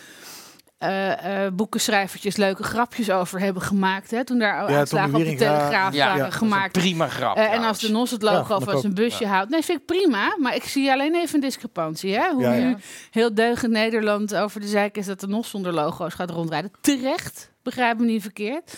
eh, 0.78 1.44
eh, 1.46 1.52
boekenschrijvertjes 1.52 2.36
leuke 2.36 2.62
grapjes 2.62 3.10
over 3.10 3.40
hebben 3.40 3.62
gemaakt. 3.62 4.10
Hè, 4.10 4.24
toen 4.24 4.38
daar 4.38 4.58
Tommy 4.58 4.76
aanslagen 4.80 5.14
op 5.14 5.24
de 5.24 5.34
Telegraaf 5.34 5.94
Ja, 5.94 6.06
waren 6.06 6.24
ja, 6.24 6.30
gemaakt. 6.30 6.72
Prima 6.72 7.08
grap. 7.08 7.36
En 7.36 7.62
als 7.64 7.78
de 7.80 7.90
NOS 7.90 8.10
het 8.10 8.22
Ja, 8.22 8.32
logo 8.32 8.58
van 8.58 8.74
ook. 8.74 8.80
zijn 8.80 8.94
busje 8.94 9.26
houdt. 9.26 9.50
Nee, 9.50 9.62
vind 9.62 9.78
ik 9.80 9.86
prima. 9.86 10.36
Maar 10.38 10.54
ik 10.54 10.64
zie 10.64 10.92
alleen 10.92 11.14
even 11.14 11.34
een 11.34 11.40
discrepantie. 11.40 12.14
Hè? 12.16 12.30
Hoe 12.30 12.42
Ja, 12.42 12.52
ja. 12.52 12.64
nu 12.66 12.76
heel 13.10 13.34
deugend 13.34 13.72
Nederland 13.72 14.34
over 14.34 14.60
de 14.60 14.66
zeik 14.66 14.96
is 14.96 15.06
dat 15.06 15.20
de 15.20 15.26
NOS 15.26 15.50
zonder 15.50 15.72
logo's 15.72 16.14
gaat 16.14 16.30
rondrijden. 16.30 16.70
Terecht. 16.80 17.50
Begrijp 17.68 17.98
me 17.98 18.04
niet 18.04 18.22
verkeerd. 18.22 18.74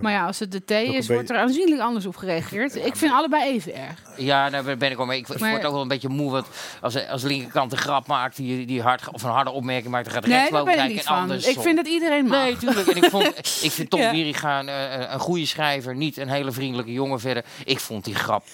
Maar 0.00 0.12
ja, 0.12 0.26
als 0.26 0.38
het 0.38 0.52
de 0.52 0.64
T 0.64 0.70
een 0.70 0.92
is, 0.94 1.08
wordt 1.08 1.30
er 1.30 1.36
aanzienlijk 1.36 1.80
anders 1.80 2.06
op 2.06 2.16
gereageerd. 2.16 2.76
Ik 2.76 2.96
vind 2.96 3.12
allebei 3.12 3.44
even 3.44 3.74
erg. 3.74 4.02
Ja, 4.16 4.50
daar 4.50 4.76
ben 4.76 4.90
ik 4.90 4.96
wel 4.96 5.06
mee. 5.06 5.18
Ik, 5.18 5.38
Maar- 5.40 5.50
word 5.50 5.64
ook 5.64 5.72
wel 5.72 5.80
een 5.80 5.88
beetje 5.88 6.08
moe. 6.08 6.30
Want 6.30 6.46
als, 6.80 7.08
als 7.08 7.22
de 7.22 7.28
linkerkant 7.28 7.72
een 7.72 7.78
grap 7.78 8.06
maakt, 8.06 8.36
die, 8.36 8.66
die 8.66 8.82
hard, 8.82 9.08
of 9.12 9.22
een 9.22 9.30
harde 9.30 9.50
opmerking 9.50 9.90
maakt, 9.92 10.04
dan 10.04 10.14
gaat 10.14 10.22
de 10.22 10.28
Nee, 10.28 10.46
ik 10.94 11.06
andersom. 11.06 11.52
Ik 11.52 11.60
vind 11.60 11.76
dat 11.76 11.86
iedereen 11.86 12.26
mag. 12.26 12.42
Nee, 12.42 12.56
tuurlijk. 12.56 12.88
En 12.88 12.96
ik, 12.96 13.10
vond, 13.10 13.26
ik 13.66 13.70
vind 13.70 13.90
Tom 13.90 14.00
Ja. 14.00 14.10
Wieringa 14.10 14.58
een, 14.60 14.68
eh, 14.68 15.12
een 15.12 15.20
goede 15.20 15.46
schrijver, 15.46 15.94
niet 15.96 16.16
een 16.16 16.28
hele 16.28 16.52
vriendelijke 16.52 16.92
jongen 16.92 17.20
verder. 17.20 17.44
Ik 17.64 17.80
vond 17.80 18.04
die 18.04 18.14
grap 18.14 18.44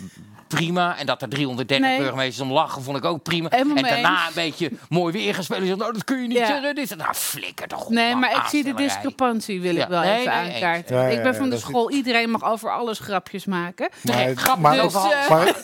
prima. 0.48 0.98
En 0.98 1.06
dat 1.06 1.22
er 1.22 1.28
330 1.28 1.86
Nee. 1.88 1.98
burgemeesters 1.98 2.40
om 2.48 2.52
lachen, 2.52 2.82
vond 2.82 2.96
ik 2.96 3.04
ook 3.04 3.22
prima. 3.22 3.48
Helemaal 3.50 3.76
en 3.76 3.82
daarna 3.82 4.26
een 4.26 4.32
beetje 4.34 4.70
mooi 4.88 5.12
weer 5.12 5.36
spelen. 5.40 5.78
Nou, 5.78 5.92
dat 5.92 6.04
kun 6.04 6.22
je 6.22 6.28
niet 6.28 6.36
Ja. 6.38 6.46
zeggen. 6.46 6.74
Dit, 6.74 6.96
nou, 6.96 7.14
flikker 7.14 7.68
toch 7.68 7.84
op. 7.84 7.92
Nee, 7.92 8.14
maar 8.14 8.36
ik 8.36 8.42
zie 8.48 8.64
de 8.64 8.74
discrepantie, 8.74 9.60
wil 9.60 9.74
Ja. 9.78 9.84
ik 9.84 9.90
wel 9.90 10.00
Nee, 10.00 10.20
even 10.20 10.32
nee, 10.32 10.44
eens. 10.44 10.54
aankaarten. 10.54 10.96
Ja, 10.96 11.02
ja, 11.02 11.16
ik 11.16 11.22
ben 11.22 11.34
van 11.34 11.50
de 11.50 11.58
school, 11.58 11.90
iedereen 11.90 12.30
mag 12.30 12.44
over 12.44 12.70
alles 12.72 12.98
grapjes 12.98 13.44
maken. 13.44 13.88
Nee, 14.02 14.36
grap 14.36 14.58
maar, 14.58 14.76
Dus, 14.76 14.94
eh, 14.94 15.28
maar 15.30 15.54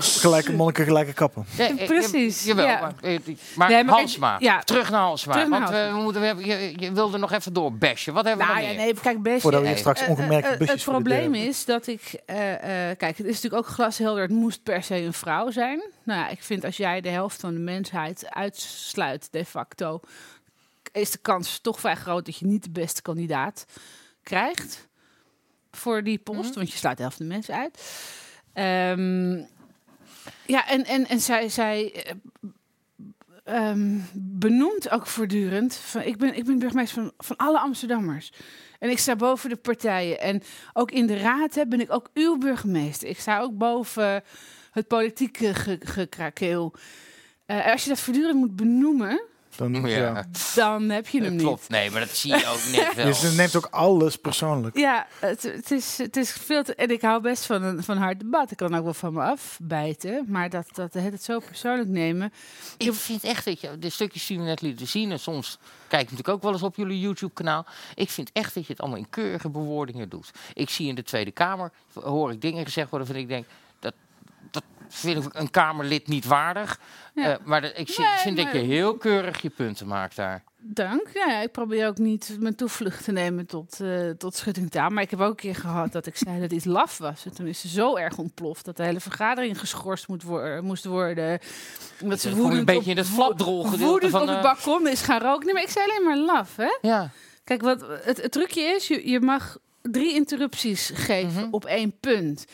gelijke 0.00 0.52
monniken, 0.52 0.84
gelijke 0.84 1.12
kappen. 1.12 1.46
Precies, 1.86 2.44
Jawel, 2.44 2.66
ja. 2.66 2.80
maar, 2.80 2.92
eh, 3.02 3.18
maar, 3.54 3.70
Nee, 3.70 3.84
maar 3.84 3.94
Halsma. 3.94 4.36
ja. 4.38 4.58
Terug 4.60 4.90
naar 4.90 5.00
Halsma. 5.00 5.32
Terug 5.32 5.48
naar 5.48 5.58
want 5.58 5.70
we, 5.70 5.76
Halsma. 5.76 5.96
we 5.96 6.02
moeten, 6.02 6.20
we 6.20 6.26
hebben, 6.26 6.46
je, 6.46 6.72
je 6.76 6.92
wilde 6.92 7.18
nog 7.18 7.32
even 7.32 7.52
doorbashen. 7.52 8.14
Wat 8.14 8.24
hebben 8.24 8.46
we 8.46 8.52
Nou 8.52 8.64
nog 8.64 8.72
ja, 8.72 8.82
nee, 8.82 8.94
kijk. 8.94 9.40
Voordat 9.40 9.60
we 9.60 9.66
hier 9.66 9.76
straks 9.76 10.00
Eh, 10.00 10.08
eh, 10.52 10.58
busjes 10.58 10.70
Het 10.74 10.84
probleem 10.84 11.34
is 11.34 11.64
dat 11.64 11.86
ik... 11.86 12.14
eh, 12.26 12.52
eh, 12.90 12.96
kijk, 12.96 13.16
het 13.16 13.26
is 13.26 13.34
natuurlijk 13.34 13.62
ook 13.66 13.72
glashelder. 13.74 14.22
Het 14.22 14.30
moest 14.30 14.62
per 14.62 14.82
se 14.82 14.96
een 14.96 15.12
vrouw 15.12 15.50
zijn. 15.50 15.82
Nou 16.04 16.20
ja, 16.20 16.28
ik 16.28 16.42
vind 16.42 16.64
als 16.64 16.76
jij 16.76 17.00
de 17.00 17.08
helft 17.08 17.40
van 17.40 17.52
de 17.54 17.60
mensheid 17.60 18.26
uitsluit 18.30 19.28
de 19.30 19.44
facto... 19.44 20.00
is 20.92 21.10
de 21.10 21.18
kans 21.18 21.58
toch 21.58 21.80
vrij 21.80 21.96
groot 21.96 22.26
dat 22.26 22.36
je 22.36 22.46
niet 22.46 22.62
de 22.62 22.70
beste 22.70 23.02
kandidaat 23.02 23.64
krijgt 24.22 24.88
voor 25.70 26.02
die 26.02 26.18
post. 26.18 26.54
Want 26.54 26.70
je 26.72 26.78
sluit 26.78 26.96
de 26.96 27.02
helft 27.02 27.16
van 27.16 27.26
de 27.28 27.32
mensen 27.32 27.54
uit. 27.54 27.80
Ehm, 28.52 29.32
ja, 30.46 30.68
en, 30.68 30.84
en, 30.84 31.06
en 31.08 31.20
zij... 31.20 31.48
zij 31.48 31.92
eh, 31.92 32.14
ehm, 33.44 33.98
benoemt 34.14 34.90
ook 34.90 35.06
voortdurend. 35.06 35.74
Van, 35.74 36.02
ik, 36.02 36.16
ben, 36.16 36.34
ik 36.36 36.44
ben 36.44 36.58
burgemeester 36.58 37.02
van, 37.02 37.12
van 37.18 37.36
alle 37.36 37.58
Amsterdammers. 37.58 38.32
En 38.78 38.90
ik 38.90 38.98
sta 38.98 39.16
boven 39.16 39.50
de 39.50 39.56
partijen. 39.56 40.20
En 40.20 40.42
ook 40.72 40.90
in 40.90 41.06
de 41.06 41.18
raad 41.18 41.54
hè, 41.54 41.66
ben 41.66 41.80
ik 41.80 41.92
ook 41.92 42.08
uw 42.14 42.38
burgemeester. 42.38 43.08
Ik 43.08 43.20
sta 43.20 43.40
ook 43.40 43.58
boven 43.58 44.22
het 44.70 44.86
politieke 44.86 45.54
ge- 45.54 45.80
gekrakeel. 45.84 46.74
Eh, 47.46 47.66
als 47.72 47.82
je 47.82 47.88
dat 47.88 48.00
voortdurend 48.00 48.36
moet 48.36 48.56
benoemen, 48.56 49.22
Dan, 49.58 49.74
ja. 49.86 49.98
Ja. 49.98 50.24
dan 50.54 50.88
heb 50.88 51.08
je 51.08 51.22
hem 51.22 51.32
niet. 51.32 51.42
Klopt, 51.42 51.68
nee, 51.68 51.90
maar 51.90 52.00
dat 52.00 52.16
zie 52.16 52.30
je 52.30 52.46
ook 52.46 52.76
net 52.76 52.94
wel. 52.96 53.06
Dus 53.06 53.20
ze 53.20 53.32
neemt 53.36 53.56
ook 53.56 53.68
alles 53.70 54.16
persoonlijk. 54.16 54.76
Ja, 54.76 55.06
het, 55.18 55.42
het, 55.42 55.70
is, 55.70 55.98
het 55.98 56.16
is 56.16 56.32
veel 56.32 56.62
te... 56.62 56.74
En 56.74 56.90
ik 56.90 57.02
hou 57.02 57.22
best 57.22 57.46
van 57.46 57.62
een 57.62 57.82
van 57.82 57.96
hard 57.96 58.20
debat. 58.20 58.50
Ik 58.50 58.56
kan 58.56 58.74
ook 58.74 58.84
wel 58.84 58.94
van 58.94 59.12
me 59.12 59.22
afbijten. 59.22 60.24
Maar 60.28 60.50
dat, 60.50 60.66
dat 60.72 60.92
het 60.92 61.22
zo 61.22 61.38
persoonlijk 61.38 61.88
nemen... 61.88 62.32
Ik 62.76 62.92
vind 62.92 63.24
echt 63.24 63.44
dat 63.44 63.60
je 63.60 63.78
de 63.78 63.90
stukjes 63.90 64.26
die 64.26 64.38
we 64.38 64.44
net 64.44 64.60
lieten 64.60 64.86
zien, 64.86 65.10
en 65.10 65.20
soms 65.20 65.58
kijk 65.88 66.02
ik 66.02 66.10
natuurlijk 66.10 66.36
ook 66.36 66.42
wel 66.42 66.52
eens 66.52 66.62
op 66.62 66.76
jullie 66.76 67.00
YouTube-kanaal. 67.00 67.66
Ik 67.94 68.10
vind 68.10 68.30
echt 68.32 68.54
dat 68.54 68.66
je 68.66 68.72
het 68.72 68.80
allemaal 68.80 68.98
in 68.98 69.10
keurige 69.10 69.48
bewoordingen 69.48 70.08
doet. 70.08 70.30
Ik 70.54 70.70
zie 70.70 70.88
in 70.88 70.94
de 70.94 71.02
Tweede 71.02 71.30
Kamer, 71.30 71.72
hoor 71.92 72.32
ik 72.32 72.40
dingen 72.40 72.64
gezegd 72.64 72.90
worden 72.90 73.08
van 73.08 73.16
ik 73.16 73.28
denk, 73.28 73.46
dat, 73.78 73.94
dat 74.50 74.62
vind 74.88 75.24
ik 75.24 75.34
een 75.34 75.50
Kamerlid 75.50 76.06
niet 76.08 76.24
waardig. 76.24 76.80
Ja. 77.14 77.30
Eh, 77.32 77.36
maar 77.44 77.60
dat, 77.60 77.70
ik 77.76 77.96
Nee, 77.98 78.06
vind 78.18 78.36
dat 78.36 78.52
je 78.52 78.58
heel 78.58 78.96
keurig 78.96 79.42
je 79.42 79.48
punten 79.50 79.86
maakt 79.86 80.16
daar. 80.16 80.42
Dank. 80.60 81.08
Ja, 81.14 81.26
ja, 81.28 81.40
ik 81.40 81.52
probeer 81.52 81.86
ook 81.86 81.98
niet 81.98 82.36
mijn 82.40 82.54
toevlucht 82.54 83.04
te 83.04 83.12
nemen 83.12 83.46
tot, 83.46 83.80
eh 83.80 84.10
tot 84.10 84.36
schuttingtaal. 84.36 84.90
Maar 84.90 85.02
ik 85.02 85.10
heb 85.10 85.20
ook 85.20 85.28
een 85.30 85.36
keer 85.36 85.54
gehad 85.54 85.92
dat 85.92 86.06
ik 86.06 86.16
zei 86.16 86.40
dat 86.40 86.52
iets 86.52 86.64
laf 86.64 86.98
was. 86.98 87.24
En 87.24 87.34
toen 87.34 87.46
is 87.46 87.60
ze 87.60 87.68
zo 87.68 87.96
erg 87.96 88.18
ontploft 88.18 88.64
dat 88.64 88.76
de 88.76 88.82
hele 88.82 89.00
vergadering 89.00 89.58
geschorst 89.58 90.08
moet 90.08 90.22
wor- 90.22 90.62
moest 90.64 90.84
worden. 90.84 91.38
Omdat 92.02 92.20
ze 92.20 92.28
je 92.28 92.34
een 92.34 92.40
woedend 92.40 92.64
beetje 92.64 92.80
op- 92.80 92.86
in 92.86 92.96
het 92.96 93.06
flapdrol 93.06 93.62
gedeelte 93.64 93.84
woedend 93.90 94.10
van 94.12 94.22
op 94.22 94.28
het 94.28 94.40
balkon 94.40 94.88
is 94.88 95.00
gaan 95.02 95.20
roken. 95.20 95.44
Nee, 95.44 95.54
maar 95.54 95.62
ik 95.62 95.68
zei 95.70 95.84
alleen 95.90 96.04
maar 96.04 96.34
laf, 96.36 96.56
hè? 96.56 96.78
Ja. 96.88 97.10
Kijk, 97.44 97.62
wat 97.62 97.84
het, 98.02 98.22
het 98.22 98.32
trucje 98.32 98.60
is, 98.62 98.88
je, 98.88 99.10
je 99.10 99.20
mag 99.20 99.56
drie 99.82 100.14
interrupties 100.14 100.90
geven 100.94 101.42
Mhm. 101.42 101.48
op 101.50 101.64
één 101.64 101.92
punt. 102.00 102.44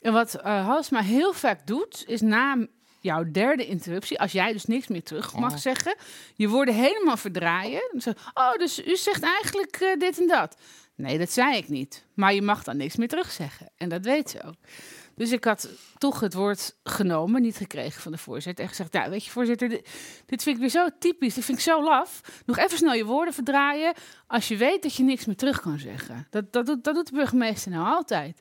En 0.00 0.12
wat 0.12 0.34
eh 0.34 0.66
Halsma 0.66 1.02
heel 1.02 1.32
vaak 1.32 1.66
doet, 1.66 2.04
is 2.06 2.20
na 2.20 2.66
jouw 3.00 3.30
derde 3.30 3.66
interruptie, 3.66 4.20
als 4.20 4.32
jij 4.32 4.52
dus 4.52 4.64
niks 4.64 4.86
meer 4.86 5.02
terug 5.02 5.34
mag 5.34 5.52
Oh. 5.52 5.58
zeggen, 5.58 5.94
je 6.34 6.48
woorden 6.48 6.74
helemaal 6.74 7.16
verdraaien. 7.16 7.82
Zeg, 7.96 8.14
oh, 8.34 8.52
dus 8.52 8.86
u 8.86 8.96
zegt 8.96 9.22
eigenlijk 9.22 9.76
eh, 9.76 9.98
dit 9.98 10.20
en 10.20 10.26
dat. 10.26 10.56
Nee, 10.94 11.18
dat 11.18 11.30
zei 11.30 11.56
ik 11.56 11.68
niet. 11.68 12.04
Maar 12.14 12.34
je 12.34 12.42
mag 12.42 12.64
dan 12.64 12.76
niks 12.76 12.96
meer 12.96 13.08
terugzeggen. 13.08 13.70
En 13.76 13.88
dat 13.88 14.04
weet 14.04 14.30
ze 14.30 14.42
ook. 14.42 14.54
Dus 15.14 15.32
ik 15.32 15.44
had 15.44 15.68
toch 15.98 16.20
het 16.20 16.34
woord 16.34 16.76
genomen, 16.82 17.42
niet 17.42 17.56
gekregen 17.56 18.02
van 18.02 18.12
de 18.12 18.18
voorzitter. 18.18 18.64
En 18.64 18.70
gezegd, 18.70 18.92
ja, 18.92 19.10
weet 19.10 19.24
je 19.24 19.30
voorzitter, 19.30 19.68
dit, 19.68 19.88
dit 20.26 20.42
vind 20.42 20.56
ik 20.56 20.60
weer 20.60 20.70
zo 20.70 20.88
typisch. 20.98 21.34
Dit 21.34 21.44
vind 21.44 21.58
ik 21.58 21.64
zo 21.64 21.82
laf. 21.82 22.20
Nog 22.46 22.58
even 22.58 22.76
snel 22.78 22.94
je 22.94 23.04
woorden 23.04 23.34
verdraaien 23.34 23.94
als 24.26 24.48
je 24.48 24.56
weet 24.56 24.82
dat 24.82 24.94
je 24.94 25.02
niks 25.02 25.24
meer 25.24 25.36
terug 25.36 25.60
kan 25.60 25.78
zeggen. 25.78 26.26
Dat, 26.30 26.52
dat, 26.52 26.66
doet, 26.66 26.84
dat 26.84 26.94
doet 26.94 27.06
de 27.06 27.16
burgemeester 27.16 27.70
nou 27.70 27.86
altijd. 27.86 28.40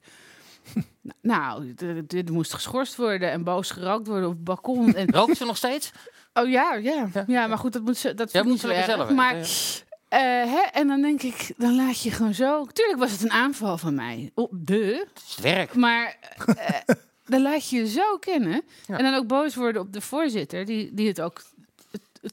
Nou, 1.22 1.74
dit 2.08 2.30
moest 2.30 2.54
geschorst 2.54 2.96
worden 2.96 3.32
en 3.32 3.44
boos 3.44 3.72
gerookt 3.72 4.08
worden 4.08 4.30
op 4.30 4.36
het 4.36 4.44
balkon. 4.44 4.94
En... 4.94 5.12
Rookt 5.16 5.38
ze 5.38 5.46
nog 5.46 5.58
steeds? 5.58 5.92
Oh 6.34 6.50
ja, 6.50 6.74
ja. 6.74 7.10
Ja, 7.28 7.48
maar 7.48 7.58
goed, 7.58 7.74
dat 7.74 7.82
moet 7.82 7.98
ze, 7.98 8.14
dat 8.14 8.32
Ja, 8.32 8.44
moet 8.44 8.52
niet 8.52 8.62
ze 8.62 8.68
lekker 8.68 8.86
zelf 8.86 9.10
Maar 9.10 9.34
weten, 9.34 9.86
eh, 10.08 10.20
hè, 10.22 10.62
en 10.72 10.88
dan 10.88 11.02
denk 11.02 11.22
ik, 11.22 11.52
dan 11.58 11.76
laat 11.76 12.02
je 12.02 12.12
gewoon 12.12 12.34
zo. 12.34 12.66
Tuurlijk 12.66 13.00
was 13.00 13.12
het 13.12 13.24
een 13.24 13.32
aanval 13.32 13.78
van 13.78 13.96
mij. 13.96 14.32
Op 14.34 14.52
de. 14.52 15.06
Het 15.14 15.42
werk. 15.42 15.76
Maar 15.76 16.18
eh, 16.56 16.80
dan 17.26 17.42
laat 17.42 17.70
je 17.70 17.78
je 17.78 17.88
zo 17.88 18.18
kennen. 18.18 18.62
Ja. 18.88 18.98
En 18.98 19.04
dan 19.04 19.14
ook 19.14 19.28
boos 19.28 19.56
worden 19.56 19.82
op 19.82 19.94
de 19.94 20.02
voorzitter, 20.02 20.66
die, 20.66 20.94
die 20.94 21.08
het 21.08 21.22
ook 21.22 21.44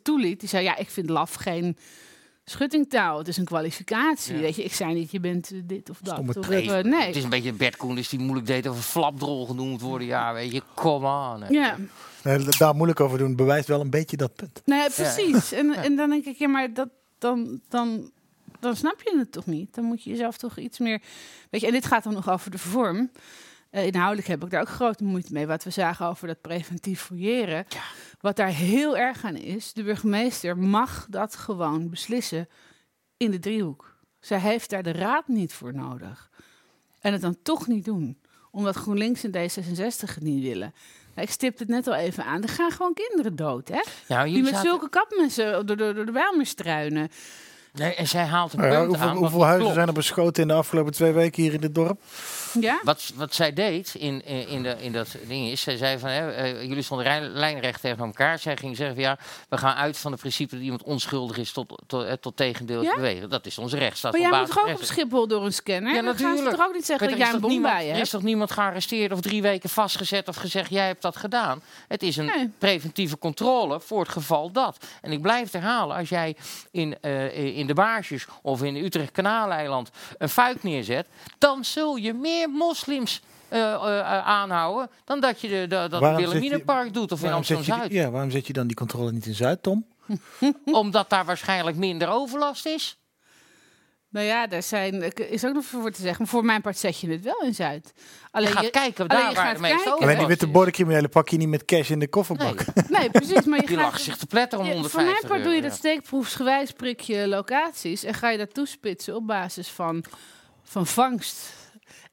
toeliet. 0.02 0.40
Die 0.40 0.48
zei, 0.48 0.64
ja, 0.64 0.76
ik 0.76 0.90
vind 0.90 1.10
laf 1.10 1.34
geen 1.34 1.76
schuttingtaal. 2.44 3.18
Het 3.18 3.28
is 3.28 3.36
een 3.36 3.44
kwalificatie. 3.44 4.34
Ja. 4.34 4.40
Weet 4.40 4.56
je, 4.56 4.64
ik 4.64 4.72
zei 4.74 4.94
niet, 4.94 5.10
je 5.10 5.20
bent 5.20 5.50
eh, 5.50 5.58
dit 5.64 5.90
of 5.90 5.98
dat. 6.02 6.14
Stomme 6.14 6.34
Of, 6.38 6.46
treef. 6.46 6.70
eh, 6.70 6.82
nee. 6.84 7.06
Het 7.06 7.16
is 7.16 7.24
een 7.24 7.30
beetje 7.30 7.52
Bert 7.52 7.76
Koenders 7.76 8.08
die 8.08 8.18
moeilijk 8.18 8.46
deed 8.46 8.66
over 8.66 8.82
flapdrol 8.82 9.46
genoemd 9.46 9.80
worden. 9.80 10.06
Ja, 10.06 10.32
weet 10.32 10.52
je, 10.52 10.62
come 10.74 11.06
on. 11.34 11.42
hè. 11.42 11.48
Ja, 11.48 11.76
Nee, 12.22 12.38
daar 12.58 12.74
moeilijk 12.74 13.00
over 13.00 13.18
doen 13.18 13.36
bewijst 13.36 13.68
wel 13.68 13.80
een 13.80 13.90
beetje 13.90 14.16
dat 14.16 14.34
punt. 14.34 14.62
nee, 14.64 14.90
precies. 14.90 15.52
En, 15.52 15.74
en 15.74 15.96
dan 15.96 16.10
denk 16.10 16.24
ik, 16.24 16.36
ja, 16.36 16.48
maar 16.48 16.74
dat, 16.74 16.88
dan, 17.18 17.60
dan, 17.68 18.10
dan 18.60 18.76
snap 18.76 19.00
je 19.04 19.18
het 19.18 19.32
toch 19.32 19.46
niet. 19.46 19.74
Dan 19.74 19.84
moet 19.84 20.02
je 20.04 20.10
jezelf 20.10 20.36
toch 20.36 20.58
iets 20.58 20.78
meer... 20.78 21.00
Weet 21.50 21.60
je, 21.60 21.66
en 21.66 21.72
dit 21.72 21.86
gaat 21.86 22.04
dan 22.04 22.12
nog 22.12 22.30
over 22.30 22.50
de 22.50 22.58
vorm. 22.58 23.10
Eh, 23.70 23.86
inhoudelijk 23.86 24.26
heb 24.28 24.44
ik 24.44 24.50
daar 24.50 24.60
ook 24.60 24.68
grote 24.68 25.04
moeite 25.04 25.32
mee. 25.32 25.46
Wat 25.46 25.64
we 25.64 25.70
zagen 25.70 26.06
over 26.06 26.26
dat 26.26 26.40
preventief 26.40 27.00
fouilleren. 27.00 27.66
Wat 28.24 28.36
daar 28.36 28.48
heel 28.48 28.96
erg 28.96 29.24
aan 29.24 29.36
is, 29.36 29.72
de 29.72 29.82
burgemeester 29.82 30.58
mag 30.58 31.06
dat 31.10 31.36
gewoon 31.36 31.90
beslissen 31.90 32.48
in 33.16 33.30
de 33.30 33.38
driehoek. 33.38 33.96
Zij 34.20 34.38
heeft 34.38 34.70
daar 34.70 34.82
de 34.82 34.92
raad 34.92 35.28
niet 35.28 35.52
voor 35.52 35.74
nodig. 35.74 36.30
En 37.00 37.12
het 37.12 37.20
dan 37.20 37.36
toch 37.42 37.66
niet 37.66 37.84
doen, 37.84 38.18
omdat 38.50 38.76
GroenLinks 38.76 39.24
en 39.24 39.30
D66 39.30 40.14
het 40.14 40.20
niet 40.20 40.42
willen. 40.42 40.74
Nou, 41.14 41.26
ik 41.26 41.30
stipte 41.32 41.62
het 41.62 41.72
net 41.72 41.86
al 41.86 41.94
even 41.94 42.24
aan. 42.24 42.42
Er 42.42 42.48
gaan 42.48 42.70
gewoon 42.70 42.94
kinderen 42.94 43.36
dood, 43.36 43.68
hè? 43.68 43.82
Ja, 44.08 44.24
Die 44.24 44.42
met 44.42 44.46
zaten- 44.52 44.68
zulke 44.68 44.88
kapmessen 44.88 45.66
door, 45.66 45.76
door, 45.76 45.94
door 45.94 46.06
de 46.06 46.12
Bijlmer 46.12 46.46
struinen. 46.46 47.08
Nee, 47.72 47.94
en 47.94 48.08
zij 48.08 48.24
haalt 48.24 48.52
een 48.52 48.62
ja, 48.64 48.68
punt 48.68 48.86
hoeveel 48.86 49.08
aan. 49.08 49.16
hoeveel 49.16 49.40
huizen 49.42 49.58
klopt. 49.60 49.74
zijn 49.74 49.88
er 49.88 49.94
beschoten 49.94 50.42
in 50.42 50.48
de 50.48 50.54
afgelopen 50.54 50.92
twee 50.92 51.12
weken 51.12 51.42
hier 51.42 51.52
in 51.52 51.60
dit 51.60 51.74
dorp? 51.74 52.00
Ja? 52.60 52.80
Wat, 52.82 53.12
wat 53.14 53.34
zij 53.34 53.52
deed 53.52 53.94
in, 53.94 54.26
in, 54.48 54.62
de, 54.62 54.76
in 54.78 54.92
dat 54.92 55.16
ding 55.26 55.48
is, 55.48 55.60
zij 55.60 55.76
zei 55.76 55.98
van, 55.98 56.08
hè, 56.08 56.30
eh, 56.32 56.62
jullie 56.62 56.82
stonden 56.82 57.06
rij- 57.06 57.20
lijnrecht 57.28 57.80
tegen 57.80 58.04
elkaar. 58.04 58.38
Zij 58.38 58.56
ging 58.56 58.76
zeggen 58.76 58.94
van, 58.94 59.04
ja, 59.04 59.18
we 59.48 59.56
gaan 59.58 59.74
uit 59.76 59.98
van 59.98 60.10
het 60.12 60.20
principe 60.20 60.54
dat 60.54 60.64
iemand 60.64 60.82
onschuldig 60.82 61.36
is 61.38 61.52
tot, 61.52 61.82
tot, 61.86 62.04
eh, 62.04 62.12
tot 62.12 62.36
tegendeel 62.36 62.80
is 62.80 62.86
Ja? 62.86 62.94
bewegen. 62.94 63.30
Dat 63.30 63.46
is 63.46 63.58
onze 63.58 63.78
rechtsstaat. 63.78 64.12
Maar 64.12 64.20
jij 64.20 64.38
moet 64.38 64.46
toch 64.46 64.58
ook 64.68 64.74
op 64.78 64.82
Schiphol 64.84 65.26
door 65.28 65.44
een 65.44 65.52
scanner? 65.52 65.94
Ja, 65.94 66.02
Dan 66.02 66.04
gaan 66.04 66.16
ze 66.18 66.24
natuurlijk. 66.24 66.56
toch 66.56 66.66
ook 66.66 66.74
niet 66.74 66.86
zeggen 66.86 67.08
dat 67.08 67.18
jij 67.18 67.32
een 67.32 67.40
bom 67.40 67.50
niemand- 67.50 67.74
bij 67.74 67.86
je 67.86 67.92
Er 67.92 68.00
is 68.00 68.10
toch 68.10 68.22
niemand 68.22 68.50
gearresteerd 68.50 69.12
of 69.12 69.20
drie 69.20 69.42
weken 69.42 69.70
vastgezet 69.70 70.28
of 70.28 70.36
gezegd, 70.36 70.70
jij 70.70 70.86
hebt 70.86 71.02
dat 71.02 71.16
gedaan. 71.16 71.62
Het 71.88 72.02
is 72.02 72.16
een 72.16 72.24
Nee. 72.26 72.50
preventieve 72.58 73.18
controle 73.18 73.80
voor 73.80 74.00
het 74.00 74.08
geval 74.08 74.50
dat. 74.52 74.76
En 75.02 75.12
ik 75.12 75.22
blijf 75.22 75.42
het 75.42 75.52
herhalen, 75.52 75.96
als 75.96 76.08
jij 76.08 76.36
in, 76.70 76.96
eh, 77.00 77.56
in 77.58 77.66
de 77.66 77.74
Baarsjes 77.74 78.26
of 78.42 78.62
in 78.62 78.76
Utrecht 78.76 79.10
Kanaaleiland 79.12 79.90
een 80.18 80.28
fuik 80.28 80.62
neerzet, 80.62 81.06
dan 81.38 81.64
zul 81.64 81.96
je 81.96 82.12
meer 82.12 82.43
moslims 82.50 83.22
eh, 83.48 83.72
eh, 83.72 83.80
aanhouden 84.26 84.90
dan 85.04 85.20
dat 85.20 85.40
je 85.40 85.48
de, 85.48 85.66
de, 85.68 85.86
dat 85.90 86.00
Wilhelminapark 86.16 86.94
doet 86.94 87.12
of 87.12 87.18
in 87.18 87.24
waarom 87.24 87.44
zet 87.44 87.56
je 87.58 87.62
die- 87.64 87.72
Amsterdam-Zuid. 87.72 88.04
Ja, 88.06 88.10
waarom 88.12 88.30
zet 88.30 88.46
je 88.46 88.52
dan 88.52 88.66
die 88.66 88.76
controle 88.76 89.12
niet 89.12 89.26
in 89.26 89.34
Zuid, 89.34 89.62
Tom? 89.62 89.86
Omdat 90.64 91.10
daar 91.10 91.24
waarschijnlijk 91.24 91.76
minder 91.76 92.08
overlast 92.08 92.66
is. 92.66 92.98
Nou 94.08 94.26
ja, 94.26 94.46
daar 94.46 94.62
zijn, 94.62 95.12
is 95.30 95.44
ook 95.44 95.54
nog 95.54 95.64
voor 95.64 95.90
te 95.90 96.00
zeggen. 96.00 96.18
Maar 96.18 96.28
voor 96.28 96.44
mijn 96.44 96.60
part 96.60 96.78
zet 96.78 96.98
je 96.98 97.10
het 97.10 97.22
wel 97.22 97.42
in 97.42 97.54
Zuid. 97.54 97.92
Alleen 98.30 98.48
gaat 98.50 98.70
kijken 98.70 99.08
daar 99.08 99.18
alleen 99.18 99.30
je 99.30 99.36
waar 99.36 99.54
de 99.54 99.60
meeste 99.60 99.74
kijken. 99.76 99.92
over- 99.92 100.04
Alleen 100.04 100.18
die 100.18 100.26
witte 100.26 100.46
bordencriminelen 100.46 101.10
pak 101.10 101.28
je 101.28 101.36
niet 101.36 101.48
met 101.48 101.64
cash 101.64 101.90
in 101.90 101.98
de 101.98 102.08
kofferbak. 102.08 102.64
Nee, 102.88 103.10
precies. 103.20 103.44
Maar 103.44 103.60
je 103.60 103.66
Die 103.66 103.76
gaat, 103.78 104.00
zich 104.00 104.16
te 104.16 104.26
pletten 104.26 104.58
om 104.58 104.64
Ja, 104.66 104.72
150 104.72 105.00
Voor 105.10 105.12
mijn 105.20 105.26
part 105.32 105.44
doe 105.44 105.54
je 105.62 105.68
dat 105.68 105.78
steekproefsgewijs, 105.78 106.72
prik 106.72 107.00
je 107.00 107.28
locaties 107.28 108.04
en 108.04 108.14
ga 108.14 108.30
je 108.30 108.38
dat 108.38 108.54
toespitsen 108.54 109.14
op 109.16 109.26
basis 109.26 109.68
van, 109.68 110.04
van 110.62 110.86
vangst. 110.86 111.52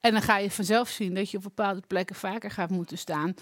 En 0.02 0.12
dan 0.12 0.22
ga 0.22 0.38
je 0.38 0.52
vanzelf 0.52 0.90
zien 0.90 1.14
dat 1.14 1.32
je 1.32 1.38
op 1.38 1.44
bepaalde 1.44 1.82
plekken 1.88 2.16
vaker 2.16 2.52
gaat 2.52 2.70
moeten 2.70 2.98
staan 2.98 3.34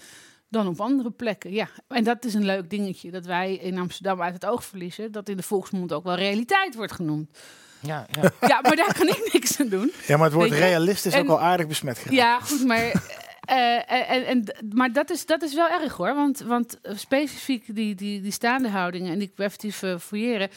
dan 0.48 0.66
op 0.68 0.80
andere 0.80 1.10
plekken. 1.10 1.52
Ja, 1.52 1.68
en 1.88 2.04
dat 2.04 2.24
is 2.24 2.34
een 2.34 2.44
leuk 2.44 2.70
dingetje 2.70 3.10
dat 3.10 3.26
wij 3.26 3.54
in 3.54 3.78
Amsterdam 3.78 4.22
uit 4.22 4.34
het 4.34 4.46
oog 4.46 4.64
verliezen. 4.64 5.12
Dat 5.12 5.28
in 5.28 5.36
de 5.36 5.42
volksmond 5.42 5.92
ook 5.92 6.04
wel 6.04 6.14
realiteit 6.14 6.74
wordt 6.74 6.92
genoemd. 6.92 7.38
Ja, 7.80 8.06
ja. 8.20 8.30
Ja, 8.48 8.60
maar 8.60 8.76
daar 8.76 8.94
kan 8.94 9.08
ik 9.08 9.30
niks 9.32 9.60
aan 9.60 9.68
doen. 9.68 9.92
Ja, 10.06 10.16
maar 10.16 10.24
het 10.26 10.34
woord 10.34 10.48
Weet 10.48 10.58
je? 10.58 10.64
realist 10.64 11.06
is 11.06 11.12
En- 11.12 11.20
ook 11.20 11.28
al 11.28 11.40
aardig 11.40 11.66
besmet 11.66 11.98
geraakt. 11.98 12.16
Ja, 12.16 12.40
goed, 12.40 12.66
maar, 12.66 12.92
eh, 13.40 14.10
en, 14.10 14.26
en, 14.26 14.44
maar 14.74 14.92
dat, 14.92 15.10
is, 15.10 15.26
dat 15.26 15.42
is 15.42 15.54
wel 15.54 15.68
erg 15.68 15.96
hoor. 15.96 16.14
Want, 16.14 16.40
want 16.40 16.78
specifiek 16.82 17.74
die, 17.74 17.94
die, 17.94 18.20
die 18.20 18.32
staande 18.32 18.68
houdingen 18.68 19.12
en 19.12 19.18
die 19.18 19.32
preventieve 19.34 19.96
fouilleren... 20.00 20.48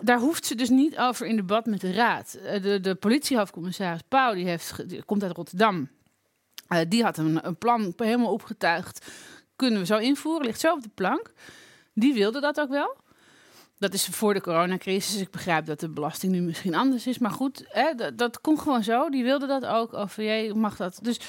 daar 0.00 0.18
hoeft 0.18 0.46
ze 0.46 0.54
dus 0.54 0.68
niet 0.68 0.98
over 0.98 1.26
in 1.26 1.36
debat 1.36 1.66
met 1.66 1.80
de 1.80 1.92
raad. 1.92 2.34
Eh, 2.34 2.62
De, 2.62 2.80
de 2.80 2.94
politiehoofdcommissaris 2.94 4.02
Pauw, 4.08 4.34
die, 4.34 4.46
heeft, 4.46 4.74
komt 5.04 5.22
uit 5.22 5.36
Rotterdam... 5.36 5.88
Eh, 6.68 6.80
die 6.88 7.02
had 7.02 7.16
een, 7.18 7.46
een 7.46 7.56
plan 7.56 7.92
helemaal 7.96 8.32
opgetuigd. 8.32 9.06
Kunnen 9.56 9.80
we 9.80 9.86
zo 9.86 9.96
invoeren? 9.96 10.46
Ligt 10.46 10.60
zo 10.60 10.72
op 10.72 10.82
de 10.82 10.90
plank. 10.94 11.32
Die 11.94 12.14
wilde 12.14 12.40
dat 12.40 12.60
ook 12.60 12.68
wel. 12.68 12.96
Dat 13.78 13.94
is 13.94 14.06
voor 14.06 14.34
de 14.34 14.40
coronacrisis. 14.40 15.20
Ik 15.20 15.30
begrijp 15.30 15.66
dat 15.66 15.80
de 15.80 15.88
belasting 15.88 16.32
nu 16.32 16.40
misschien 16.40 16.74
anders 16.74 17.06
is. 17.06 17.18
Maar 17.18 17.30
goed, 17.30 17.64
hè, 17.68 17.94
dat, 17.94 18.18
dat 18.18 18.40
kon 18.40 18.58
gewoon 18.58 18.82
zo. 18.82 19.08
Die 19.08 19.22
wilde 19.22 19.46
dat 19.46 19.66
ook. 19.66 19.92
OVJ 19.92 20.52
mag 20.54 20.76
dat. 20.76 20.98
Dus, 21.02 21.20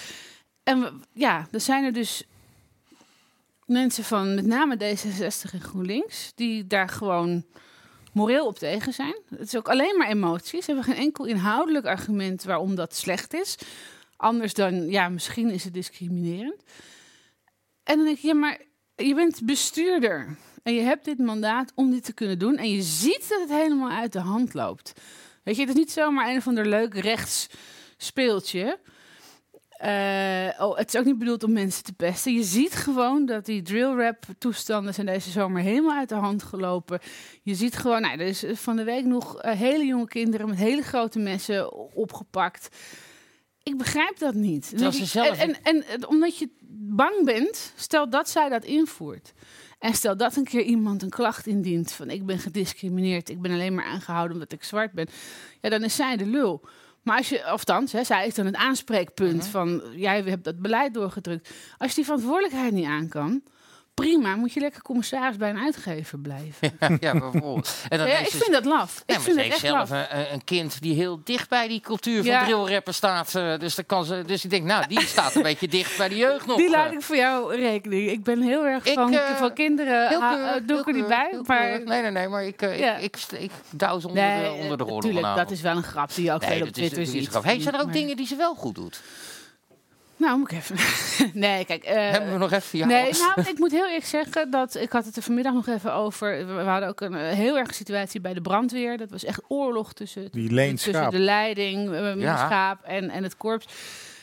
en 0.64 1.04
ja, 1.14 1.48
er 1.52 1.62
zijn 1.62 1.84
er 1.84 1.94
dus 1.94 2.24
mensen 3.66 4.04
van 4.04 4.36
met 4.36 4.46
name 4.46 4.76
D66 4.76 5.52
en 5.52 5.62
GroenLinks... 5.62 6.32
die 6.36 6.68
daar 6.68 6.90
gewoon 6.90 7.46
moreel 8.14 8.46
op 8.46 8.58
tegen 8.58 8.94
zijn. 8.94 9.16
Het 9.30 9.48
is 9.48 9.56
ook 9.56 9.70
alleen 9.70 9.98
maar 9.98 10.08
emoties. 10.08 10.66
Ze 10.66 10.72
hebben 10.74 10.94
geen 10.94 11.04
enkel 11.04 11.26
inhoudelijk 11.26 11.86
argument 11.86 12.44
waarom 12.44 12.76
dat 12.76 12.96
slecht 12.96 13.34
is. 13.34 13.58
Anders 14.18 14.54
dan, 14.54 14.90
ja, 14.90 15.10
misschien 15.10 15.50
is 15.50 15.64
het 15.64 15.74
discriminerend. 15.74 16.64
En 17.84 17.96
dan 17.96 18.06
denk 18.06 18.18
ik, 18.18 18.24
ja, 18.24 18.34
maar 18.34 18.62
je 18.96 19.16
bent 19.16 19.46
bestuurder. 19.46 20.38
En 20.64 20.74
je 20.74 20.82
hebt 20.82 21.06
dit 21.06 21.18
mandaat 21.18 21.72
om 21.76 21.92
dit 21.92 22.04
te 22.04 22.14
kunnen 22.14 22.40
doen. 22.40 22.58
En 22.58 22.70
je 22.70 22.82
ziet 22.82 23.30
dat 23.30 23.40
het 23.40 23.50
helemaal 23.50 23.90
uit 23.90 24.14
de 24.14 24.20
hand 24.20 24.54
loopt. 24.54 24.94
Weet 25.44 25.56
je, 25.56 25.62
het 25.62 25.70
is 25.70 25.76
niet 25.76 25.92
zomaar 25.92 26.30
een 26.30 26.38
of 26.38 26.48
ander 26.48 26.68
leuk 26.68 26.94
rechts 26.94 27.48
speeltje. 27.98 28.80
Eh, 29.82 30.48
oh, 30.60 30.78
het 30.78 30.94
is 30.94 31.00
ook 31.00 31.06
niet 31.06 31.18
bedoeld 31.18 31.44
om 31.44 31.52
mensen 31.54 31.84
te 31.84 31.94
pesten. 31.94 32.34
Je 32.34 32.44
ziet 32.44 32.74
gewoon 32.76 33.26
dat 33.26 33.46
die 33.46 33.62
drill 33.62 33.96
rap 33.96 34.24
toestanden 34.38 34.94
zijn 34.94 35.06
deze 35.06 35.30
zomer 35.30 35.62
helemaal 35.62 35.98
uit 35.98 36.10
de 36.10 36.16
hand 36.16 36.44
gelopen. 36.44 37.00
Je 37.44 37.56
ziet 37.56 37.78
gewoon, 37.78 38.02
nou, 38.02 38.14
er 38.20 38.26
is 38.28 38.44
van 38.54 38.76
de 38.76 38.84
week 38.84 39.06
nog 39.06 39.38
eh, 39.42 39.58
hele 39.58 39.86
jonge 39.86 40.08
kinderen 40.08 40.48
met 40.50 40.58
hele 40.58 40.82
grote 40.82 41.20
messen 41.20 41.74
opgepakt. 41.96 42.76
Ik 43.64 43.78
begrijp 43.78 44.20
dat 44.20 44.34
niet. 44.34 44.74
Zelf- 45.06 45.38
En, 45.40 45.64
en, 45.64 45.84
en 45.88 46.08
omdat 46.08 46.38
je 46.38 46.50
bang 46.70 47.26
bent, 47.26 47.74
stel 47.76 48.10
dat 48.10 48.30
zij 48.30 48.50
dat 48.50 48.64
invoert. 48.64 49.34
En 49.80 49.94
stel 49.94 50.18
dat 50.18 50.36
een 50.36 50.44
keer 50.44 50.64
iemand 50.64 51.02
een 51.04 51.10
klacht 51.10 51.48
indient 51.48 51.92
van 51.92 52.10
ik 52.10 52.26
ben 52.26 52.40
gediscrimineerd, 52.40 53.30
ik 53.30 53.42
ben 53.42 53.52
alleen 53.52 53.76
maar 53.76 53.86
aangehouden 53.86 54.34
omdat 54.34 54.52
ik 54.52 54.64
zwart 54.64 54.92
ben. 54.92 55.08
Ja, 55.62 55.70
dan 55.70 55.84
is 55.84 55.96
zij 55.96 56.18
de 56.18 56.26
lul. 56.26 56.62
Maar 57.02 57.18
als 57.18 57.30
je, 57.30 57.46
althans, 57.46 57.92
hè, 57.92 58.04
zij 58.04 58.28
is 58.28 58.36
dan 58.36 58.46
het 58.46 58.56
aanspreekpunt 58.56 59.48
van 59.48 59.82
jij 59.96 60.22
hebt 60.22 60.44
dat 60.44 60.60
beleid 60.60 60.94
doorgedrukt. 60.94 61.50
Als 61.78 61.90
je 61.90 61.96
die 61.96 62.06
verantwoordelijkheid 62.06 62.74
niet 62.74 62.86
aan 62.86 63.08
kan, 63.08 63.44
prima, 64.02 64.36
moet 64.36 64.54
je 64.54 64.60
lekker 64.60 64.82
commissaris 64.82 65.38
bij 65.38 65.50
een 65.50 65.58
uitgever 65.60 66.20
blijven. 66.20 66.50
Ja, 66.80 66.98
ja, 67.00 67.12
bijvoorbeeld. 67.20 67.76
En 67.90 67.98
dan 67.98 68.08
Ja, 68.08 68.18
ik 68.18 68.28
ze- 68.28 68.38
vind 68.38 68.52
dat 68.52 68.66
laf. 68.66 69.04
Ik 69.06 69.14
vind 69.14 69.26
het 69.26 69.36
heeft 69.36 69.50
echt 69.50 69.60
zelf 69.60 69.90
laf. 69.90 70.08
een, 70.12 70.34
een 70.34 70.44
kind 70.44 70.82
die 70.82 70.96
heel 70.96 71.22
dicht 71.24 71.50
bij 71.50 71.68
die 71.68 71.80
cultuur 71.82 72.24
van 72.24 72.44
drillrappen 72.44 72.94
staat. 72.94 73.36
eh, 73.36 73.58
dus, 73.60 73.76
dan 73.76 73.86
kan 73.86 74.06
ze, 74.06 74.24
dus 74.26 74.44
ik 74.44 74.50
denk, 74.50 74.64
nou, 74.66 74.88
die 74.88 75.02
staat 75.02 75.36
een 75.36 75.42
beetje 75.42 75.68
dicht 75.68 75.98
bij 75.98 76.10
de 76.10 76.16
jeugd 76.16 76.46
nog. 76.46 76.58
Die 76.58 76.66
eh. 76.66 76.72
laat 76.72 76.92
ik 76.92 77.02
voor 77.02 77.16
jou 77.16 77.56
rekening. 77.56 78.10
Ik 78.10 78.24
ben 78.24 78.42
heel 78.42 78.66
erg 78.66 78.86
Ik, 78.86 78.94
van, 78.94 79.14
eh, 79.14 79.36
van 79.36 79.54
kinderen. 79.54 80.08
heel 80.08 80.22
ha- 80.22 80.60
doe 80.60 80.80
ik 80.80 80.88
er 80.88 80.94
niet 80.94 81.08
bij. 81.08 81.40
Maar. 81.46 81.82
Nee, 81.86 82.02
nee, 82.02 82.12
nee, 82.12 82.28
maar 82.28 82.44
ik, 82.46 82.62
ik, 82.62 82.98
ik, 83.02 83.18
ik 83.40 83.52
douw 83.70 84.00
ze 84.00 84.08
onder, 84.08 84.24
nee, 84.24 84.44
de, 84.44 84.52
onder 84.52 84.78
de 84.78 84.86
vanavond. 84.86 85.36
dat 85.38 85.52
is 85.52 85.62
wel 85.62 85.76
een 85.76 85.84
grap 85.84 86.14
die 86.16 86.26
je 86.26 86.32
ook 86.34 86.42
Nee, 86.42 86.58
veel 86.58 86.68
op 86.68 86.74
Twitter 86.74 87.06
ziet. 87.06 87.28
grap. 87.28 87.44
Hey, 87.44 87.62
zijn 87.62 87.76
er 87.76 87.82
ook 87.82 87.94
dingen 87.94 88.16
die 88.16 88.28
ze 88.28 88.36
wel 88.36 88.56
goed 88.56 88.76
doet? 88.76 89.02
Nou, 90.22 90.38
moet 90.40 90.52
ik 90.52 90.58
even. 90.58 90.76
nee, 91.40 91.66
kijk. 91.66 91.84
eh, 91.84 92.10
Hebben 92.12 92.32
we 92.32 92.38
nog 92.38 92.52
even 92.52 92.78
jou 92.78 92.92
Nee, 92.92 93.12
nou, 93.12 93.42
ik 93.54 93.58
moet 93.60 93.72
heel 93.72 93.86
eerlijk 93.86 94.06
zeggen 94.06 94.52
dat 94.52 94.76
ik 94.76 94.92
had 94.92 95.06
het 95.06 95.16
er 95.16 95.22
vanmiddag 95.22 95.54
nog 95.54 95.68
even 95.68 95.94
over. 95.94 96.46
We 96.48 96.54
we 96.54 96.62
hadden 96.62 96.90
ook 96.90 97.02
een 97.02 97.16
eh, 97.16 97.32
heel 97.32 97.58
erg 97.58 97.74
situatie 97.74 98.22
bij 98.22 98.34
de 98.34 98.42
brandweer. 98.42 98.98
Dat 98.98 99.10
was 99.12 99.24
echt 99.24 99.42
oorlog 99.48 99.94
tussen, 99.94 100.32
Die 100.32 100.74
tussen 100.74 101.10
de 101.10 101.20
leiding, 101.20 101.90
meneer 101.90 102.18
Ja. 102.18 102.36
Schaap 102.46 102.84
en, 102.84 103.10
en 103.10 103.24
het 103.24 103.38
korps. 103.38 103.66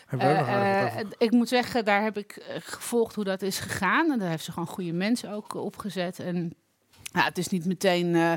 Hebben 0.06 0.28
we 0.28 0.32
ook 0.34 0.38
nog 0.40 0.48
Eh, 0.48 0.54
aardig 0.54 0.94
wat 0.94 1.02
eh, 1.02 1.08
ik 1.18 1.30
moet 1.30 1.48
zeggen, 1.48 1.84
daar 1.84 2.02
heb 2.02 2.18
ik 2.18 2.42
gevolgd 2.58 3.14
hoe 3.14 3.24
dat 3.24 3.42
is 3.42 3.58
gegaan. 3.58 4.10
En 4.12 4.18
daar 4.18 4.28
heeft 4.30 4.44
ze 4.44 4.52
gewoon 4.52 4.68
goede 4.68 4.92
mensen 4.92 5.30
ook 5.30 5.54
opgezet. 5.54 6.18
En 6.18 6.54
ja, 7.12 7.24
het 7.24 7.38
is 7.38 7.48
niet 7.48 7.64
meteen 7.64 8.14
eh, 8.14 8.32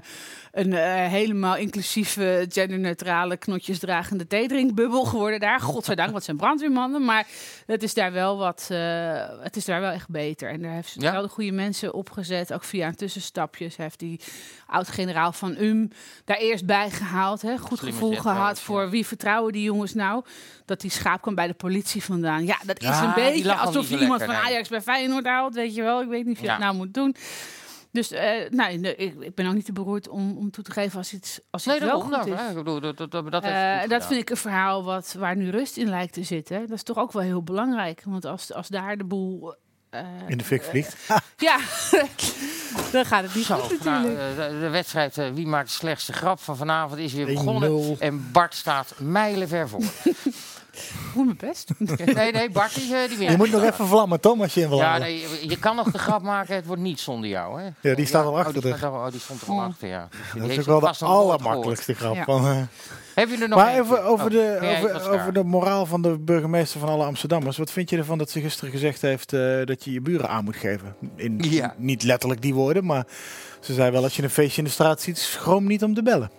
een 0.51 0.73
eh, 0.73 1.07
helemaal 1.07 1.55
inclusieve, 1.55 2.45
genderneutrale, 2.49 3.37
knotjesdragende 3.37 4.27
theedrinkbubbel 4.27 5.03
geworden 5.05 5.39
daar. 5.39 5.59
Godzijdank, 5.59 6.11
wat 6.11 6.23
zijn 6.23 6.37
brandweermannen. 6.37 7.05
Maar 7.05 7.27
het 7.65 7.83
is 7.83 7.93
daar 7.93 8.11
wel 8.11 8.37
wat, 8.37 8.67
eh, 8.71 9.23
het 9.39 9.55
is 9.55 9.65
daar 9.65 9.81
wel 9.81 9.91
echt 9.91 10.09
beter. 10.09 10.49
En 10.49 10.61
daar 10.61 10.73
heeft 10.73 10.89
ze 10.89 11.01
Ja. 11.01 11.11
wel 11.11 11.21
de 11.21 11.27
goede 11.27 11.51
mensen 11.51 11.93
opgezet, 11.93 12.53
ook 12.53 12.63
via 12.63 12.87
een 12.87 12.95
tussenstapje. 12.95 13.67
Ze 13.67 13.81
heeft 13.81 13.99
die 13.99 14.19
oud-generaal 14.67 15.31
van 15.31 15.55
UM 15.59 15.89
daar 16.25 16.37
eerst 16.37 16.65
bij 16.65 16.89
gehaald. 16.89 17.41
Hè. 17.41 17.57
Goed 17.57 17.79
gevoel 17.79 18.15
gehad 18.15 18.59
voor 18.59 18.89
wie 18.89 19.05
vertrouwen 19.05 19.53
die 19.53 19.63
jongens 19.63 19.93
nou. 19.93 20.23
Dat 20.65 20.81
die 20.81 20.91
schaap 20.91 21.21
kwam 21.21 21.35
bij 21.35 21.47
de 21.47 21.53
politie 21.53 22.03
vandaan. 22.03 22.45
Ja, 22.45 22.57
dat 22.65 22.81
is 22.81 22.87
Ja, 22.87 23.03
een 23.03 23.13
beetje 23.13 23.53
alsof 23.55 23.89
je 23.89 23.97
iemand 23.99 24.19
lekker, 24.19 24.37
van. 24.37 24.45
Ajax 24.45 24.69
bij 24.69 24.81
Feyenoord 24.81 25.25
haalt. 25.25 25.53
Weet 25.55 25.75
je 25.75 25.81
wel, 25.81 26.01
ik 26.01 26.07
weet 26.07 26.25
niet 26.25 26.35
of 26.35 26.41
je 26.41 26.47
dat 26.47 26.59
nou 26.59 26.75
moet 26.75 26.93
doen. 26.93 27.15
Dus 27.91 28.11
eh, 28.11 28.49
nou, 28.49 28.77
nee, 28.77 28.95
ik, 28.95 29.19
ik 29.19 29.35
ben 29.35 29.47
ook 29.47 29.53
niet 29.53 29.65
te 29.65 29.71
beroerd 29.73 30.07
om, 30.09 30.37
om 30.37 30.51
toe 30.51 30.63
te 30.63 30.71
geven 30.71 30.97
als 30.97 31.13
iets, 31.13 31.39
als 31.49 31.65
Nee, 31.65 31.75
iets 31.75 31.85
wel 31.85 31.99
daarom, 31.99 32.13
goed 32.23 32.33
is. 32.33 32.39
hè, 32.39 32.49
ik 32.49 32.55
bedoel, 32.55 32.79
dat, 32.79 32.97
dat, 32.97 33.11
dat, 33.11 33.31
dat, 33.31 33.43
heeft 33.43 33.83
Eh, 33.83 33.89
dat 33.89 34.05
vind 34.05 34.21
ik 34.21 34.29
een 34.29 34.37
verhaal 34.37 34.83
wat, 34.83 35.15
waar 35.17 35.35
nu 35.35 35.49
rust 35.49 35.77
in 35.77 35.89
lijkt 35.89 36.13
te 36.13 36.23
zitten. 36.23 36.59
Dat 36.59 36.77
is 36.77 36.83
toch 36.83 36.97
ook 36.97 37.11
wel 37.11 37.21
heel 37.23 37.43
belangrijk. 37.43 38.01
Want 38.05 38.25
als, 38.25 38.53
als 38.53 38.67
daar 38.67 38.97
de 38.97 39.03
boel... 39.03 39.55
eh, 39.89 40.01
In 40.27 40.37
de 40.37 40.43
fik 40.43 40.63
vliegt. 40.63 40.95
ja, 41.37 41.57
dan 42.91 43.05
gaat 43.05 43.23
het 43.23 43.35
niet 43.35 43.45
Zo, 43.45 43.57
goed 43.57 43.83
nou, 43.83 44.07
natuurlijk. 44.07 44.35
de, 44.51 44.59
de 44.59 44.69
wedstrijd 44.69 45.15
Wie 45.33 45.47
maakt 45.47 45.67
de 45.67 45.73
slechtste 45.73 46.13
grap 46.13 46.39
van 46.39 46.57
vanavond 46.57 46.99
is 46.99 47.13
weer 47.13 47.27
1-0. 47.27 47.33
begonnen. 47.33 47.95
En 47.99 48.31
Bart 48.31 48.53
staat 48.55 48.93
mijlenver 48.99 49.69
voor. 49.69 49.81
Hoe 51.13 51.25
mijn 51.25 51.37
best. 51.37 51.69
nee, 51.77 52.31
nee, 52.31 52.49
eh, 52.49 53.07
die 53.07 53.17
wint. 53.17 53.31
Je 53.31 53.37
moet 53.37 53.51
nog 53.51 53.63
even 53.63 53.87
vlammen, 53.87 54.19
Tom, 54.19 54.41
als 54.41 54.53
je 54.53 54.61
in 54.61 54.69
wil 54.69 54.77
Ja, 54.77 54.97
nee, 54.97 55.25
je- 55.47 55.57
kan 55.59 55.75
nog 55.75 55.91
de 55.91 55.97
grap 55.97 56.21
maken, 56.21 56.55
het 56.55 56.65
wordt 56.65 56.81
niet 56.81 56.99
zonder 56.99 57.29
jou. 57.29 57.61
Hè? 57.61 57.69
Ja, 57.89 57.95
die 57.95 58.05
staat 58.05 58.25
al 58.25 58.31
oh, 58.31 58.37
achter 58.37 58.53
die, 58.53 58.61
de- 58.71 58.77
staat 58.77 58.91
al- 58.93 59.05
oh, 59.05 59.11
die 59.11 59.19
stond 59.19 59.41
er 59.41 59.47
al 59.49 59.61
achter, 59.61 59.87
ja. 59.87 60.07
Dus 60.11 60.31
die 60.33 60.41
Dat 60.41 60.49
is 60.49 60.59
ook 60.59 60.65
wel 60.65 60.79
de 60.79 61.05
allermakkelijkste 61.05 61.93
grap. 61.93 62.17
Van, 62.23 62.45
eh, 62.45 62.57
Heb 63.15 63.29
je 63.29 63.37
er 63.37 63.49
nog 63.49 63.59
maar 63.59 63.67
eentje? 63.77 63.99
over, 64.01 64.25
Oh, 64.25 64.31
de, 64.31 64.77
over, 64.83 65.09
over 65.11 65.33
de 65.33 65.43
moraal 65.43 65.85
van 65.85 66.01
de 66.01 66.17
burgemeester 66.19 66.79
van 66.79 66.89
alle 66.89 67.05
Amsterdammers. 67.05 67.57
Wat 67.57 67.71
vind 67.71 67.89
je 67.89 67.97
ervan 67.97 68.17
dat 68.17 68.29
ze 68.29 68.41
gisteren 68.41 68.71
gezegd 68.71 69.01
heeft 69.01 69.33
eh, 69.33 69.39
dat 69.65 69.83
je 69.83 69.91
je 69.91 70.01
buren 70.01 70.29
aan 70.29 70.43
moet 70.43 70.55
geven? 70.55 70.95
In, 71.15 71.37
Ja. 71.49 71.73
Niet 71.77 72.03
letterlijk 72.03 72.41
die 72.41 72.53
woorden, 72.53 72.85
maar 72.85 73.05
ze 73.59 73.73
zei 73.73 73.91
wel 73.91 74.03
als 74.03 74.15
je 74.15 74.23
een 74.23 74.29
feestje 74.29 74.57
in 74.57 74.63
de 74.67 74.73
straat 74.73 75.01
ziet, 75.01 75.17
schroom 75.17 75.67
niet 75.67 75.83
om 75.83 75.93
te 75.93 76.03
bellen. 76.03 76.31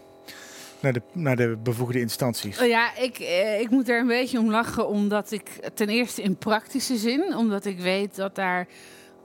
Naar 0.83 0.93
de, 0.93 1.03
naar 1.13 1.37
de 1.37 1.57
bevoegde 1.63 2.01
instanties. 2.01 2.61
Oh 2.61 2.67
Ja, 2.67 2.97
ik, 2.97 3.19
eh, 3.19 3.61
ik 3.61 3.71
moet 3.71 3.89
er 3.89 4.01
een 4.01 4.07
beetje 4.07 4.39
om 4.39 4.51
lachen, 4.51 4.89
omdat 4.89 5.31
ik 5.33 5.49
ten 5.75 5.89
eerste 5.89 6.23
in 6.23 6.37
praktische 6.37 6.97
zin, 6.97 7.37
omdat 7.37 7.65
ik 7.65 7.79
weet 7.79 8.17
dat 8.17 8.35
daar 8.35 8.67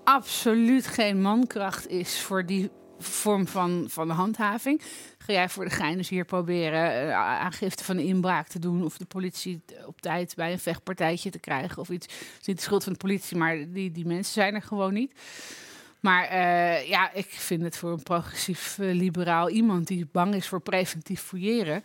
absoluut 0.04 0.88
geen 0.88 1.22
mankracht 1.22 1.88
is 1.88 2.22
voor 2.22 2.46
die 2.46 2.70
vorm 3.00 3.48
van, 3.48 3.86
van 3.90 4.10
handhaving. 4.10 4.82
Ga 5.18 5.34
jij 5.34 5.50
voor 5.50 5.64
de 5.64 5.72
gein 5.72 6.06
hier 6.10 6.26
proberen 6.26 6.92
eh, 6.92 7.14
aangifte 7.16 7.84
van 7.84 8.00
inbraak 8.00 8.48
te 8.48 8.60
doen 8.60 8.84
of 8.84 8.98
de 8.98 9.06
politie 9.06 9.64
op 9.86 10.02
tijd 10.02 10.36
bij 10.36 10.52
een 10.52 10.60
vechtpartijtje 10.60 11.30
te 11.30 11.40
krijgen 11.40 11.78
of 11.78 11.90
iets. 11.90 12.06
Het 12.06 12.42
is 12.42 12.48
niet 12.48 12.58
de 12.58 12.64
schuld 12.64 12.84
van 12.84 12.94
de 12.94 13.00
politie, 13.00 13.38
maar 13.38 13.72
die, 13.72 13.92
die 13.92 14.06
mensen 14.06 14.34
zijn 14.34 14.56
er 14.56 14.62
gewoon 14.62 14.94
niet. 14.94 15.14
Maar 16.08 16.28
eh, 16.28 16.88
ja, 16.88 17.12
ik 17.14 17.28
vind 17.30 17.62
het 17.62 17.78
voor 17.78 17.92
een 17.92 18.04
progressief 18.04 18.78
eh, 18.80 18.94
liberaal 18.94 19.50
iemand 19.50 19.88
die 19.88 20.08
bang 20.12 20.36
is 20.36 20.48
voor 20.48 20.62
preventief 20.62 21.22
fouilleren. 21.22 21.84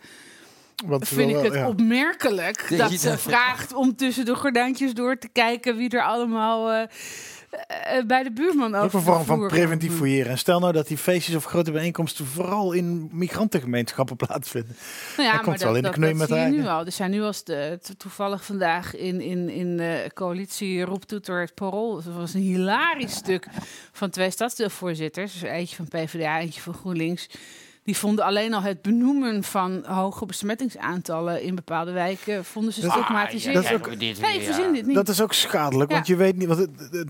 Want 0.85 1.07
vind 1.07 1.31
ik 1.31 1.43
het 1.43 1.53
ja. 1.53 1.67
opmerkelijk 1.67 2.77
Dat 2.77 2.91
ze 2.91 3.17
vraagt 3.17 3.73
om 3.73 3.95
tussen 3.95 4.25
de 4.25 4.35
gordijntjes 4.35 4.93
door 4.93 5.17
te 5.17 5.27
kijken 5.27 5.75
wie 5.75 5.89
er 5.89 6.03
allemaal 6.03 6.87
eh, 7.67 7.97
eh, 7.97 8.05
bij 8.05 8.23
de 8.23 8.31
buurman 8.31 8.75
over 8.75 8.85
Ook 8.85 8.93
een 8.93 9.01
vorm 9.01 9.25
van 9.25 9.47
preventief 9.47 9.95
fouilleren. 9.95 10.31
En 10.31 10.37
stel 10.37 10.59
nou 10.59 10.73
dat 10.73 10.87
die 10.87 10.97
feestjes 10.97 11.35
of 11.35 11.43
grote 11.45 11.71
bijeenkomsten 11.71 12.25
vooral 12.25 12.71
in 12.71 13.09
migrantengemeenschappen 13.11 14.15
plaatsvinden. 14.25 14.75
Nou 15.17 15.27
ja, 15.29 15.35
Dan 15.35 15.43
komt 15.43 15.61
wel 15.61 15.69
in 15.75 15.81
de 15.81 15.81
dat, 15.81 15.91
knoei 15.93 16.09
dat 16.09 16.17
met 16.19 16.27
zie 16.27 16.37
je 16.37 16.41
haar 16.43 16.51
nu 16.51 16.65
al. 16.67 16.85
Er 16.85 16.91
zijn 16.91 17.11
nu 17.11 17.21
als 17.21 17.43
de, 17.43 17.79
to- 17.81 17.93
toevallig 17.97 18.45
vandaag 18.45 18.95
in, 18.95 19.21
in, 19.21 19.49
in 19.49 19.77
de 19.77 20.11
coalitie 20.13 20.81
roeptoeter 20.81 21.39
het 21.41 21.53
parool. 21.53 21.95
Dat 22.03 22.13
was 22.13 22.33
een 22.33 22.41
hilarisch 22.41 23.15
stuk 23.15 23.47
van 23.91 24.09
twee 24.09 24.31
stadsdeelvoorzitters. 24.31 25.33
Dus 25.33 25.41
eentje 25.41 25.75
van 25.75 25.87
PvdA, 25.87 26.39
eentje 26.39 26.61
van 26.61 26.73
GroenLinks. 26.73 27.27
Die 27.83 27.97
vonden 27.97 28.25
alleen 28.25 28.53
al 28.53 28.61
het 28.61 28.81
benoemen 28.81 29.43
van 29.43 29.83
hoge 29.85 30.25
besmettingsaantallen 30.25 31.41
in 31.41 31.55
bepaalde 31.55 31.91
wijken, 31.91 32.45
vonden 32.45 32.73
ze 32.73 32.81
Dat 32.81 32.89
is- 32.89 32.95
stigmatiserend. 32.95 33.53
dat 33.55 33.63
is 33.63 33.71
ook- 33.77 33.87
nee, 33.97 34.71
dit 34.73 34.85
niet. 34.85 34.95
Dat 34.95 35.09
is 35.09 35.21
ook 35.21 35.33
schadelijk, 35.33 35.89
Ja. 35.89 35.95
want 35.95 36.07
je 36.07 36.15
weet 36.15 36.35
niet. 36.37 36.47
Want 36.47 36.59
het- 36.59 36.87
het- 36.91 37.09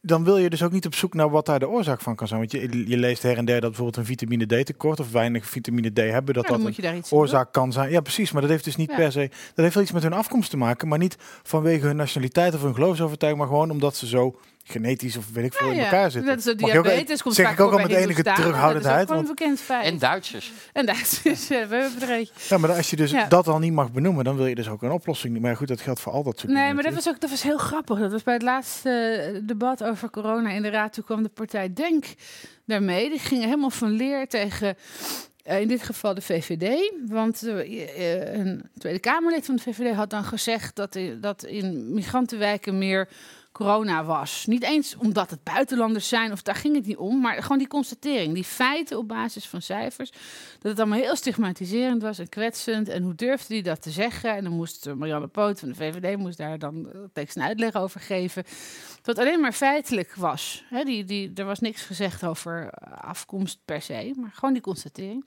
dan 0.00 0.24
wil 0.24 0.36
je 0.36 0.50
dus 0.50 0.62
ook 0.62 0.72
niet 0.72 0.86
op 0.86 0.94
zoek 0.94 1.14
naar 1.14 1.30
wat 1.30 1.46
daar 1.46 1.58
de 1.58 1.68
oorzaak 1.68 2.00
van 2.00 2.14
kan 2.16 2.28
zijn. 2.28 2.40
Want 2.40 2.52
je, 2.52 2.88
je 2.88 2.96
leest 2.96 3.22
her 3.22 3.36
en 3.36 3.44
der 3.44 3.60
dat 3.60 3.70
bijvoorbeeld 3.70 3.96
een 3.96 4.04
vitamine 4.04 4.62
D 4.62 4.66
tekort 4.66 5.00
of 5.00 5.12
weinig 5.12 5.46
vitamine 5.46 5.90
D 5.92 5.96
hebben, 5.96 6.34
dat 6.34 6.44
Ja, 6.48 6.56
dat 6.56 6.76
een 6.78 7.04
oorzaak 7.10 7.52
kan 7.52 7.72
zijn. 7.72 7.90
Ja, 7.90 8.00
precies. 8.00 8.32
Maar 8.32 8.40
dat 8.42 8.50
heeft 8.50 8.64
dus 8.64 8.76
niet 8.76 8.90
Ja. 8.90 8.96
per 8.96 9.12
se. 9.12 9.28
Dat 9.28 9.64
heeft 9.64 9.74
wel 9.74 9.82
iets 9.82 9.92
met 9.92 10.02
hun 10.02 10.12
afkomst 10.12 10.50
te 10.50 10.56
maken, 10.56 10.88
maar 10.88 10.98
niet 10.98 11.16
vanwege 11.42 11.86
hun 11.86 11.96
nationaliteit 11.96 12.54
of 12.54 12.62
hun 12.62 12.74
geloofsovertuiging, 12.74 13.42
maar 13.42 13.52
gewoon 13.52 13.70
omdat 13.70 13.96
ze 13.96 14.06
zo 14.06 14.38
genetisch 14.66 15.16
of 15.16 15.30
weet 15.32 15.44
ik 15.44 15.52
veel 15.52 15.66
Ja, 15.66 15.72
in 15.72 15.78
ja. 15.78 15.84
elkaar 15.84 16.10
zitten. 16.10 16.30
Dat 16.30 16.38
is 16.38 16.44
de 16.44 16.50
ook- 16.50 16.58
diabetes, 16.82 17.22
komt 17.22 17.34
zeg 17.34 17.44
vaak 17.46 17.54
ik 17.54 17.60
ook 17.60 17.70
voor 17.70 17.76
al 17.80 17.84
met 17.86 17.94
bij 17.94 18.02
enige 18.04 18.22
terughoudendheid. 18.22 19.08
Dat 19.08 19.16
is 19.22 19.22
ook 19.30 19.36
bekend 19.36 19.60
feit. 19.60 19.84
En 19.86 19.98
Duitsers. 19.98 20.52
En 20.72 20.86
Duitsers, 20.86 21.48
ja, 21.48 21.66
we 21.68 21.76
hebben 21.76 22.08
eentje. 22.10 22.32
ja, 22.48 22.58
maar 22.58 22.72
als 22.72 22.90
je 22.90 22.96
dus 22.96 23.10
Ja. 23.10 23.26
dat 23.28 23.48
al 23.48 23.58
niet 23.58 23.72
mag 23.72 23.92
benoemen, 23.92 24.24
dan 24.24 24.36
wil 24.36 24.46
je 24.46 24.54
dus 24.54 24.68
ook 24.68 24.82
een 24.82 24.90
oplossing. 24.90 25.40
Maar 25.40 25.56
goed, 25.56 25.68
dat 25.68 25.80
geldt 25.80 26.00
voor 26.00 26.12
al 26.12 26.22
dat 26.22 26.38
soort 26.38 26.52
Nee, 26.52 26.60
dingen. 26.60 26.74
maar 26.74 26.84
dat 26.84 26.94
was 26.94 27.08
ook 27.08 27.20
dat 27.20 27.30
was 27.30 27.42
heel 27.42 27.58
grappig. 27.58 27.98
Dat 27.98 28.12
was 28.12 28.22
bij 28.22 28.34
het 28.34 28.42
laatste 28.42 28.90
eh, 28.90 29.40
debat 29.42 29.84
over 29.84 30.10
corona 30.10 30.50
in 30.50 30.62
de 30.62 30.70
raad. 30.70 30.92
Toen 30.92 31.04
kwam 31.04 31.22
de 31.22 31.28
partij 31.28 31.72
Denk 31.72 32.04
daarmee. 32.66 33.10
Die 33.10 33.18
gingen 33.18 33.44
helemaal 33.44 33.70
van 33.70 33.90
leer 33.90 34.28
tegen. 34.28 34.76
eh, 35.42 35.60
in 35.60 35.68
dit 35.68 35.82
geval 35.82 36.14
de 36.14 36.20
VVD. 36.20 36.92
Want 37.08 37.42
eh, 37.42 38.34
een 38.34 38.70
Tweede 38.78 38.98
Kamerlid 38.98 39.46
van 39.46 39.56
de 39.56 39.62
VVD 39.62 39.94
had 39.94 40.10
dan 40.10 40.24
gezegd 40.24 40.76
dat, 40.76 40.94
in- 40.94 41.20
dat 41.20 41.42
in 41.44 41.94
migrantenwijken 41.94 42.78
meer 42.78 43.08
corona 43.54 44.04
was. 44.04 44.46
Niet 44.46 44.62
eens 44.62 44.96
omdat 44.96 45.30
het 45.30 45.42
buitenlanders 45.42 46.08
zijn, 46.08 46.32
of 46.32 46.42
daar 46.42 46.54
ging 46.54 46.74
het 46.74 46.86
niet 46.86 46.96
om, 46.96 47.20
maar 47.20 47.42
gewoon 47.42 47.58
die 47.58 47.66
constatering, 47.66 48.34
die 48.34 48.44
feiten 48.44 48.98
op 48.98 49.08
basis 49.08 49.48
van 49.48 49.62
cijfers, 49.62 50.10
dat 50.58 50.70
het 50.70 50.78
allemaal 50.78 50.98
heel 50.98 51.16
stigmatiserend 51.16 52.02
was 52.02 52.18
en 52.18 52.28
kwetsend. 52.28 52.88
En 52.88 53.02
hoe 53.02 53.14
durfde 53.14 53.54
hij 53.54 53.62
dat 53.62 53.82
te 53.82 53.90
zeggen? 53.90 54.36
En 54.36 54.44
dan 54.44 54.52
moest 54.52 54.94
Marianne 54.94 55.26
Poot 55.26 55.58
van 55.58 55.68
de 55.68 55.74
VVD 55.74 56.16
moest 56.16 56.38
daar 56.38 56.58
dan 56.58 56.90
eh, 56.92 57.00
tekst 57.12 57.36
en 57.36 57.42
uitleg 57.42 57.74
over 57.74 58.00
geven. 58.00 58.44
Dat 59.02 59.18
alleen 59.18 59.40
maar 59.40 59.52
feitelijk 59.52 60.14
was. 60.14 60.64
Die, 60.84 61.04
die, 61.04 61.32
er 61.34 61.44
was 61.44 61.60
niks 61.60 61.82
gezegd 61.82 62.24
over 62.24 62.68
eh, 62.68 62.92
afkomst 62.92 63.58
per 63.64 63.82
se, 63.82 64.12
maar 64.16 64.32
gewoon 64.34 64.54
die 64.54 64.62
constatering. 64.62 65.24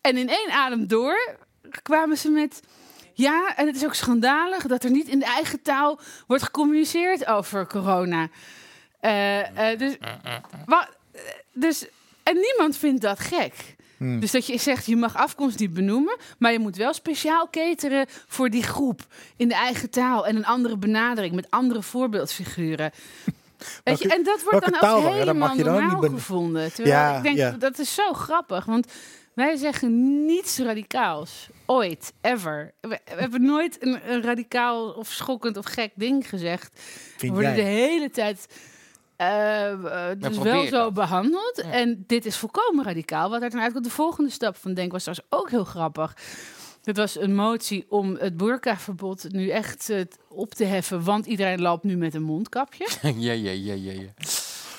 En 0.00 0.16
in 0.16 0.28
één 0.28 0.50
adem 0.50 0.86
door 0.86 1.36
kwamen 1.82 2.16
ze 2.16 2.30
met. 2.30 2.62
Ja, 3.16 3.52
en 3.56 3.66
het 3.66 3.76
is 3.76 3.84
ook 3.84 3.94
schandalig 3.94 4.66
dat 4.66 4.84
er 4.84 4.90
niet 4.90 5.08
in 5.08 5.18
de 5.18 5.24
eigen 5.24 5.62
taal 5.62 5.98
wordt 6.26 6.42
gecommuniceerd 6.42 7.26
over 7.26 7.66
corona. 7.66 8.28
Eh, 9.00 9.70
eh, 9.72 9.78
dus, 9.78 9.96
wa- 10.66 10.88
eh, 11.12 11.20
dus, 11.52 11.86
en 12.22 12.34
niemand 12.34 12.76
vindt 12.76 13.00
dat 13.02 13.18
gek. 13.20 13.74
Hmm. 13.96 14.20
Dus 14.20 14.30
dat 14.30 14.46
je 14.46 14.58
zegt, 14.58 14.86
je 14.86 14.96
mag 14.96 15.16
afkomst 15.16 15.58
niet 15.58 15.74
benoemen, 15.74 16.16
maar 16.38 16.52
je 16.52 16.58
moet 16.58 16.76
wel 16.76 16.92
speciaal 16.94 17.48
cateren 17.50 18.06
voor 18.26 18.50
die 18.50 18.62
groep 18.62 19.00
in 19.36 19.48
de 19.48 19.54
eigen 19.54 19.90
taal 19.90 20.26
en 20.26 20.36
een 20.36 20.46
andere 20.46 20.76
benadering 20.76 21.34
met 21.34 21.50
andere 21.50 21.82
voorbeeldfiguren. 21.82 22.90
Weet 23.84 23.98
je, 23.98 24.08
en 24.08 24.22
dat 24.22 24.42
wordt 24.42 24.70
dan 24.70 24.90
ook? 24.90 25.02
Ja, 25.02 25.10
helemaal 25.12 25.48
ook 25.50 25.56
normaal 25.56 26.00
gevonden. 26.00 26.72
Terwijl 26.74 26.96
Ja, 26.96 27.16
ik 27.16 27.22
denk, 27.22 27.36
ja. 27.36 27.50
dat 27.50 27.78
is 27.78 27.94
zo 27.94 28.12
grappig, 28.12 28.64
want 28.64 28.92
wij 29.36 29.56
zeggen 29.56 30.24
niets 30.26 30.58
radicaals. 30.58 31.48
Ooit, 31.66 32.12
ever. 32.20 32.74
We, 32.80 32.88
we 33.04 33.20
hebben 33.20 33.42
nooit 33.42 33.82
een, 33.82 34.10
een 34.10 34.22
radicaal 34.22 34.90
of 34.90 35.08
schokkend 35.08 35.56
of 35.56 35.64
gek 35.64 35.92
ding 35.94 36.28
gezegd. 36.28 36.80
We 37.18 37.26
worden 37.26 37.54
jij? 37.54 37.64
de 37.64 37.70
hele 37.70 38.10
tijd 38.10 38.46
eh, 39.16 39.70
eh, 39.70 40.18
dus 40.18 40.38
wel 40.38 40.64
zo 40.64 40.70
dat. 40.70 40.94
behandeld. 40.94 41.62
En 41.70 42.04
dit 42.06 42.26
is 42.26 42.36
volkomen 42.36 42.84
radicaal. 42.84 43.30
Wat 43.30 43.42
er 43.42 43.50
dan 43.50 43.60
uitkomt, 43.60 43.84
de 43.84 43.90
volgende 43.90 44.30
stap 44.30 44.56
van 44.56 44.74
Denk 44.74 44.92
was 44.92 45.02
trouwens 45.02 45.28
ook 45.30 45.50
heel 45.50 45.64
grappig. 45.64 46.16
Het 46.82 46.96
was 46.96 47.18
een 47.18 47.34
motie 47.34 47.86
om 47.88 48.16
het 48.16 48.36
burkaverbod 48.36 49.32
nu 49.32 49.48
echt 49.48 49.90
eh, 49.90 50.00
op 50.28 50.54
te 50.54 50.64
heffen, 50.64 51.04
want 51.04 51.26
iedereen 51.26 51.60
loopt 51.60 51.84
nu 51.84 51.96
met 51.96 52.14
een 52.14 52.22
mondkapje. 52.22 52.88
ja, 53.02 53.32
ja, 53.32 53.50
ja, 53.50 53.74
ja, 53.74 53.92
ja. 53.92 54.12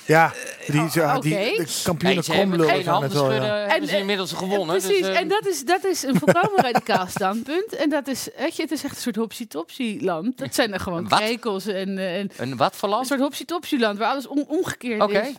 Ja, 0.07 0.33
die, 0.65 0.89
die, 0.89 1.03
oké. 1.03 1.19
die 1.19 1.31
de 1.57 1.81
kampioenen 1.83 2.23
Hey, 2.25 2.35
kromlullen 2.35 2.69
geen 2.69 2.87
handen 2.87 3.13
wel, 3.13 3.31
ja. 3.31 3.35
schudden, 3.37 3.69
hebben 3.69 3.89
ze 3.89 3.93
eh, 3.95 3.99
inmiddels 3.99 4.31
gewonnen. 4.31 4.77
Precies, 4.77 4.99
dus, 4.99 5.07
eh, 5.07 5.19
en 5.19 5.27
dat 5.27 5.47
is, 5.47 5.65
dat 5.65 5.83
is 5.85 6.03
een 6.03 6.15
volkomen 6.19 6.63
radicaal 6.71 7.07
standpunt. 7.07 7.75
En 7.75 7.89
dat 7.89 8.07
is, 8.07 8.29
weet 8.37 8.55
je, 8.55 8.61
het 8.61 8.71
is 8.71 8.83
echt 8.83 8.95
een 8.95 9.01
soort 9.01 9.15
hopsy-topsy-land. 9.15 10.37
Dat 10.37 10.55
zijn 10.55 10.73
er 10.73 10.79
gewoon 10.79 11.07
krekels 11.07 11.65
en, 11.65 11.97
eh, 11.97 12.19
en 12.19 12.31
Een 12.37 12.57
wat 12.57 12.75
voor 12.75 12.89
een 12.89 12.93
land? 12.95 13.07
soort 13.07 13.19
hopsy-topsy-land 13.19 13.97
waar 13.97 14.09
alles 14.11 14.27
om, 14.27 14.45
omgekeerd 14.47 15.01
Oké. 15.01 15.19
is. 15.19 15.33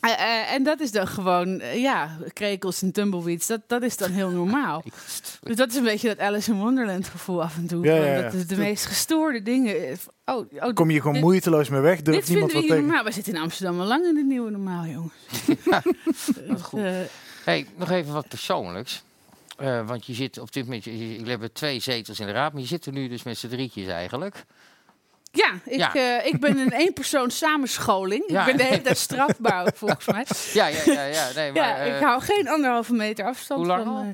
Eh, 0.00 0.10
eh, 0.12 0.52
en 0.52 0.62
dat 0.62 0.80
is 0.80 0.90
dan 0.92 1.06
gewoon, 1.06 1.60
eh, 1.60 1.80
ja, 1.80 2.16
krekels 2.32 2.82
en 2.82 2.92
tumbleweeds, 2.92 3.46
dat, 3.46 3.60
dat 3.66 3.82
is 3.82 3.96
dan 3.96 4.10
heel 4.10 4.30
normaal. 4.30 4.82
Dus 5.42 5.56
dat 5.56 5.70
is 5.70 5.76
een 5.76 5.82
beetje 5.84 6.08
dat 6.08 6.18
Alice 6.18 6.50
in 6.50 6.58
Wonderland 6.58 7.08
gevoel 7.08 7.42
af 7.42 7.56
en 7.56 7.66
toe. 7.66 7.84
Ja, 7.84 7.96
van 7.96 8.06
ja, 8.06 8.14
ja. 8.16 8.22
Dat 8.22 8.34
is 8.34 8.46
de 8.46 8.56
meest 8.56 8.86
gestoorde 8.86 9.42
dingen. 9.42 9.98
Oh, 10.24 10.46
oh, 10.60 10.74
Kom 10.74 10.90
je 10.90 10.98
gewoon 10.98 11.12
dit- 11.14 11.22
moeiteloos 11.22 11.68
mee 11.68 11.80
weg, 11.80 11.96
Dit 11.96 12.04
durft 12.04 12.28
niemand 12.28 12.52
wat 12.52 12.62
tegen. 12.62 12.76
normaal. 12.76 13.04
We 13.04 13.12
zitten 13.12 13.34
in 13.34 13.40
Amsterdam 13.40 13.80
al 13.80 13.86
lang 13.86 14.04
in 14.06 14.16
het 14.16 14.26
nieuwe 14.26 14.50
normaal, 14.50 14.84
jongens. 14.86 15.14
Dus, 16.48 16.60
goed. 16.62 16.80
Hey, 17.44 17.66
nog 17.76 17.90
even 17.90 18.12
wat 18.12 18.28
persoonlijks. 18.28 19.02
Eh, 19.56 19.86
want 19.86 20.06
je 20.06 20.14
zit 20.14 20.38
op 20.38 20.52
dit 20.52 20.64
moment, 20.64 20.84
jullie 20.84 21.24
hebben 21.30 21.52
twee 21.52 21.80
zetels 21.80 22.20
in 22.20 22.26
de 22.26 22.32
raad, 22.32 22.52
maar 22.52 22.62
je 22.62 22.68
zit 22.68 22.86
er 22.86 22.92
nu 22.92 23.08
dus 23.08 23.22
met 23.22 23.38
z'n 23.38 23.48
drietjes 23.48 23.86
eigenlijk. 23.86 24.44
Ja, 25.32 25.52
ik, 25.64 25.78
Ja. 25.78 25.94
eh, 25.94 26.26
ik 26.26 26.40
ben 26.40 26.58
een 26.58 26.72
één-persoon 26.72 27.30
samenscholing. 27.30 28.24
Ja. 28.26 28.40
Ik 28.40 28.46
ben 28.46 28.56
de 28.56 28.62
hele 28.62 28.82
tijd 28.82 28.98
strafbaar, 28.98 29.72
volgens 29.76 30.06
mij. 30.06 30.26
Ja, 30.52 30.66
ja, 30.66 30.82
ja, 30.86 31.04
ja. 31.04 31.28
Nee, 31.34 31.52
maar, 31.52 31.62
ja, 31.62 31.76
eh, 31.78 31.96
ik 31.96 32.02
hou 32.02 32.20
geen 32.22 32.48
anderhalve 32.48 32.92
meter 32.92 33.24
afstand 33.24 33.60
Hoe 33.60 33.68
lang 33.68 33.84
van... 33.84 33.94
al? 33.96 34.02
eh, 34.02 34.08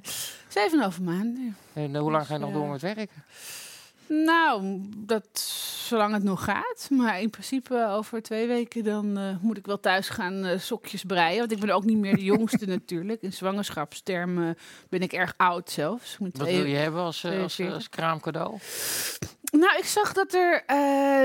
Zeven 0.49 0.71
en 0.71 0.77
een 0.77 0.83
halve 0.83 1.03
maanden. 1.03 1.57
En 1.73 1.95
eh, 1.95 2.01
hoe 2.01 2.11
lang 2.11 2.27
ga 2.27 2.33
je 2.35 2.39
nog 2.41 2.49
Dus, 2.49 2.57
door 2.59 2.67
eh, 2.67 2.73
met 2.73 2.81
werken? 2.83 3.25
Nou, 4.09 4.81
dat 4.97 5.39
zolang 5.87 6.13
het 6.15 6.23
nog 6.23 6.45
gaat. 6.45 6.89
Maar 6.91 7.21
in 7.21 7.31
principe 7.31 7.87
over 7.91 8.23
twee 8.23 8.47
weken 8.47 8.85
dan 8.85 9.19
eh, 9.19 9.25
moet 9.41 9.57
ik 9.57 9.67
wel 9.67 9.81
thuis 9.81 10.09
gaan 10.09 10.45
eh, 10.45 10.59
sokjes 10.59 11.03
breien. 11.05 11.39
Want 11.39 11.53
ik 11.53 11.59
ben 11.61 11.71
ook 11.71 11.85
niet 11.85 11.99
meer 11.99 12.17
de 12.17 12.23
jongste 12.35 12.67
natuurlijk. 12.67 13.23
In 13.23 13.33
zwangerschapstermen 13.33 14.57
ben 14.89 15.01
ik 15.01 15.13
erg 15.13 15.35
oud 15.37 15.71
zelfs. 15.71 16.17
Ben 16.19 16.31
Wat 16.35 16.49
wil 16.49 16.65
je 16.65 16.77
hebben 16.77 17.01
als, 17.01 17.25
eh, 17.25 17.43
als, 17.43 17.55
42. 17.55 17.75
als 17.75 17.89
kraamcadeau? 17.89 18.59
Nou, 19.53 19.79
ik 19.79 19.85
zag 19.85 20.13
dat 20.13 20.35
er 20.35 20.63
eh, 20.67 20.77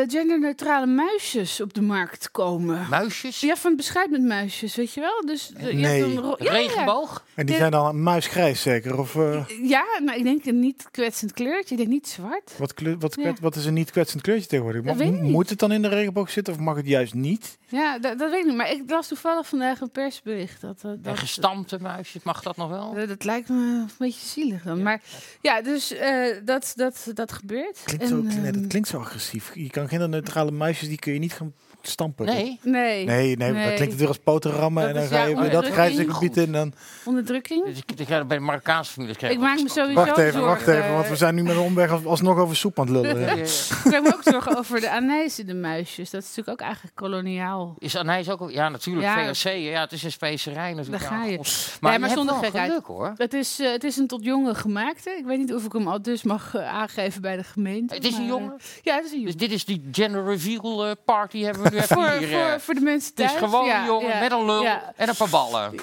genderneutrale 0.08 0.86
muisjes 0.86 1.62
op 1.62 1.74
de 1.74 1.82
markt 1.82 2.32
komen. 2.32 2.88
Muisjes? 2.90 3.40
Ja, 3.40 3.56
van 3.56 3.68
het 3.72 3.78
bescheid 3.80 4.10
met 4.10 4.22
muisjes, 4.22 4.76
weet 4.76 4.94
je 4.94 5.02
wel? 5.02 5.22
Dus 5.26 5.54
eh, 5.54 5.68
je 5.68 5.74
Nee. 5.74 6.04
hebt 6.04 6.18
een 6.18 6.36
ja. 6.46 6.52
Regenboog? 6.52 7.26
En 7.36 7.46
die 7.46 7.56
zijn 7.56 7.72
dan 7.72 8.04
muisgrijs 8.04 8.62
zeker? 8.62 9.00
Of 9.00 9.16
eh, 9.16 9.46
Ja, 9.64 9.86
nou, 10.04 10.18
ik 10.18 10.24
denk 10.24 10.46
een 10.46 10.60
niet 10.60 10.88
kwetsend 10.92 11.34
kleurtje. 11.34 11.72
Ik 11.72 11.78
denk 11.78 11.90
niet 11.90 12.08
zwart. 12.08 12.52
wat, 12.58 12.74
kleur, 12.74 12.98
wat, 13.00 13.16
Ja. 13.20 13.34
wat 13.42 13.56
is 13.56 13.66
een 13.66 13.74
niet 13.74 13.92
kwetsend 13.92 14.22
kleurtje 14.22 14.48
tegenwoordig? 14.48 14.82
Dat 14.84 14.94
Mo- 14.96 15.00
weet 15.04 15.14
ik 15.14 15.22
niet. 15.22 15.32
moet 15.32 15.50
het 15.50 15.60
dan 15.60 15.72
in 15.72 15.82
de 15.82 15.88
regenboog 15.88 16.30
zitten 16.30 16.54
of 16.54 16.60
mag 16.60 16.76
het 16.76 16.88
juist 16.88 17.14
niet? 17.14 17.58
Ja, 17.68 18.00
dat, 18.00 18.20
dat 18.20 18.30
weet 18.32 18.40
ik 18.40 18.46
niet. 18.46 18.56
Maar 18.56 18.72
ik 18.72 18.84
las 18.88 19.08
toevallig 19.08 19.48
vandaag 19.48 19.82
een 19.82 19.92
persbericht. 19.92 20.62
Dat, 20.62 20.82
dat, 20.82 20.94
En 20.96 21.02
dat, 21.02 21.20
gestampte 21.20 21.78
muisjes, 21.82 22.24
mag 22.24 22.42
dat 22.42 22.58
nog 22.58 22.70
wel? 22.70 22.94
dat, 22.94 23.08
dat 23.08 23.24
lijkt 23.24 23.50
me 23.50 23.56
een 23.56 23.90
beetje 23.98 24.28
zielig 24.28 24.64
dan. 24.64 24.82
Maar 24.84 25.02
ja, 25.42 25.62
dus 25.62 25.92
eh, 25.94 26.26
dat, 26.44 26.74
dat, 26.76 27.12
dat 27.14 27.32
gebeurt. 27.32 27.82
Klinkt 27.86 28.11
zo, 28.12 28.22
nee, 28.42 28.52
dat 28.52 28.62
ehm, 28.62 28.68
klinkt 28.68 28.88
zo 28.88 29.00
agressief. 29.00 29.52
Je 29.56 29.70
kan 29.70 29.88
genderneutrale 29.88 30.52
muisjes, 30.52 30.88
die 30.88 31.00
kun 31.00 31.14
je 31.14 31.20
niet 31.20 31.34
gaan 31.34 31.54
stampen. 31.88 32.26
Nee. 32.26 32.60
Nee. 32.64 33.06
Nee, 33.06 33.36
nee, 33.38 33.54
dat 33.54 33.74
klinkt 33.74 33.80
het 33.92 33.96
weer 33.96 34.08
als 34.08 34.18
poten 34.24 34.52
rammen 34.52 34.84
Dat 34.84 34.92
en 34.96 35.00
dan 35.00 35.08
ga 35.10 35.16
ja, 35.16 35.22
je 35.22 35.28
weer 35.28 35.36
dat 35.36 35.44
onderdrukking. 35.46 35.74
grijze 35.96 36.14
gebied 36.14 36.38
in. 36.38 36.52
Dan... 36.52 36.74
Onderdrukking. 37.06 37.66
Dus 37.66 37.78
ik, 37.78 38.00
ik 38.00 38.08
ga 38.08 38.26
bij 38.26 38.38
de 38.38 38.44
Marokkaanse 38.44 38.92
familie. 38.92 39.16
Ik 39.18 39.40
maak 39.40 39.62
me 39.62 39.70
sowieso 39.70 39.94
Wacht 40.06 40.18
even, 40.18 40.42
wacht 40.42 40.64
zorgen, 40.64 40.84
even, 40.84 40.94
want 40.96 41.08
we 41.08 41.16
zijn 41.16 41.36
nu 41.36 41.44
met 41.44 41.56
een 41.56 41.62
omweg 41.62 41.92
als- 41.92 42.06
alsnog 42.06 42.38
over 42.38 42.56
soep 42.56 42.80
aan 42.80 42.86
het 42.88 42.96
lullen. 42.96 43.20
Ja, 43.20 43.26
Ja. 43.26 43.36
ja, 43.36 43.36
ja. 43.36 43.44
Ik 43.84 43.92
maak 43.92 44.02
me 44.04 44.14
ook 44.14 44.24
zorgen 44.24 44.58
over 44.58 44.80
de 44.82 44.92
anijs 44.92 45.40
in 45.40 45.46
de 45.46 45.54
muisjes. 45.54 46.10
Dat 46.10 46.22
is 46.22 46.28
natuurlijk 46.28 46.60
ook 46.62 46.66
eigenlijk 46.68 46.96
koloniaal. 46.96 47.76
Is 47.80 47.96
anijs 47.98 48.30
ook... 48.30 48.52
Ja, 48.52 48.70
natuurlijk. 48.70 49.06
Ja. 49.06 49.34
VOC, 49.34 49.52
ja, 49.54 49.82
het 49.82 49.92
is 49.92 50.04
een 50.04 50.12
specerij 50.12 50.74
natuurlijk. 50.74 51.02
Daar 51.04 51.12
ga 51.12 51.24
Ja, 51.26 51.30
je. 51.32 51.38
Maar, 51.38 51.92
Maar, 51.92 52.00
nee, 52.00 52.10
zonder 52.10 52.34
wel 52.36 52.44
gekheid. 52.44 52.68
geluk, 52.70 52.86
hoor. 52.86 53.14
Het 53.18 53.34
is, 53.34 53.60
eh, 53.60 53.72
het 53.72 53.84
is 53.84 53.98
een 53.98 54.08
tot 54.08 54.24
jongen 54.26 54.56
gemaakte. 54.56 55.10
Ik 55.20 55.26
weet 55.26 55.38
niet 55.38 55.54
of 55.54 55.66
ik 55.66 55.74
hem 55.74 55.88
al 55.88 56.02
dus 56.02 56.24
mag 56.24 56.56
eh, 56.56 56.68
aangeven 56.74 57.22
bij 57.22 57.36
de 57.38 57.44
gemeente. 57.44 57.94
Het 57.96 58.06
is 58.06 58.18
een 58.18 58.26
jongen? 58.26 58.54
eh, 58.58 58.66
ja, 58.84 58.96
het 58.96 59.06
is 59.06 59.12
een 59.12 59.18
Dus 59.24 59.32
jongen. 59.32 59.38
dit 59.38 59.52
is 59.52 59.66
die 59.66 59.88
gender 59.92 60.26
reveal 60.26 60.96
party 61.06 61.42
hebben 61.42 61.64
we 61.64 61.71
voor, 61.74 62.10
hier. 62.10 62.40
eh. 62.42 62.50
voor, 62.50 62.60
voor 62.60 62.74
de 62.74 62.80
mensen 62.82 63.10
het 63.16 63.20
is 63.20 63.26
thuis. 63.32 63.40
gewoon 63.44 63.66
ja, 63.66 63.80
een 63.80 63.86
jongen 63.86 64.08
ja, 64.10 64.20
met 64.20 64.32
een 64.32 64.46
lul 64.46 64.62
ja. 64.64 64.94
en 64.96 65.10
een 65.10 65.16
paar 65.16 65.30
ballen. 65.30 65.76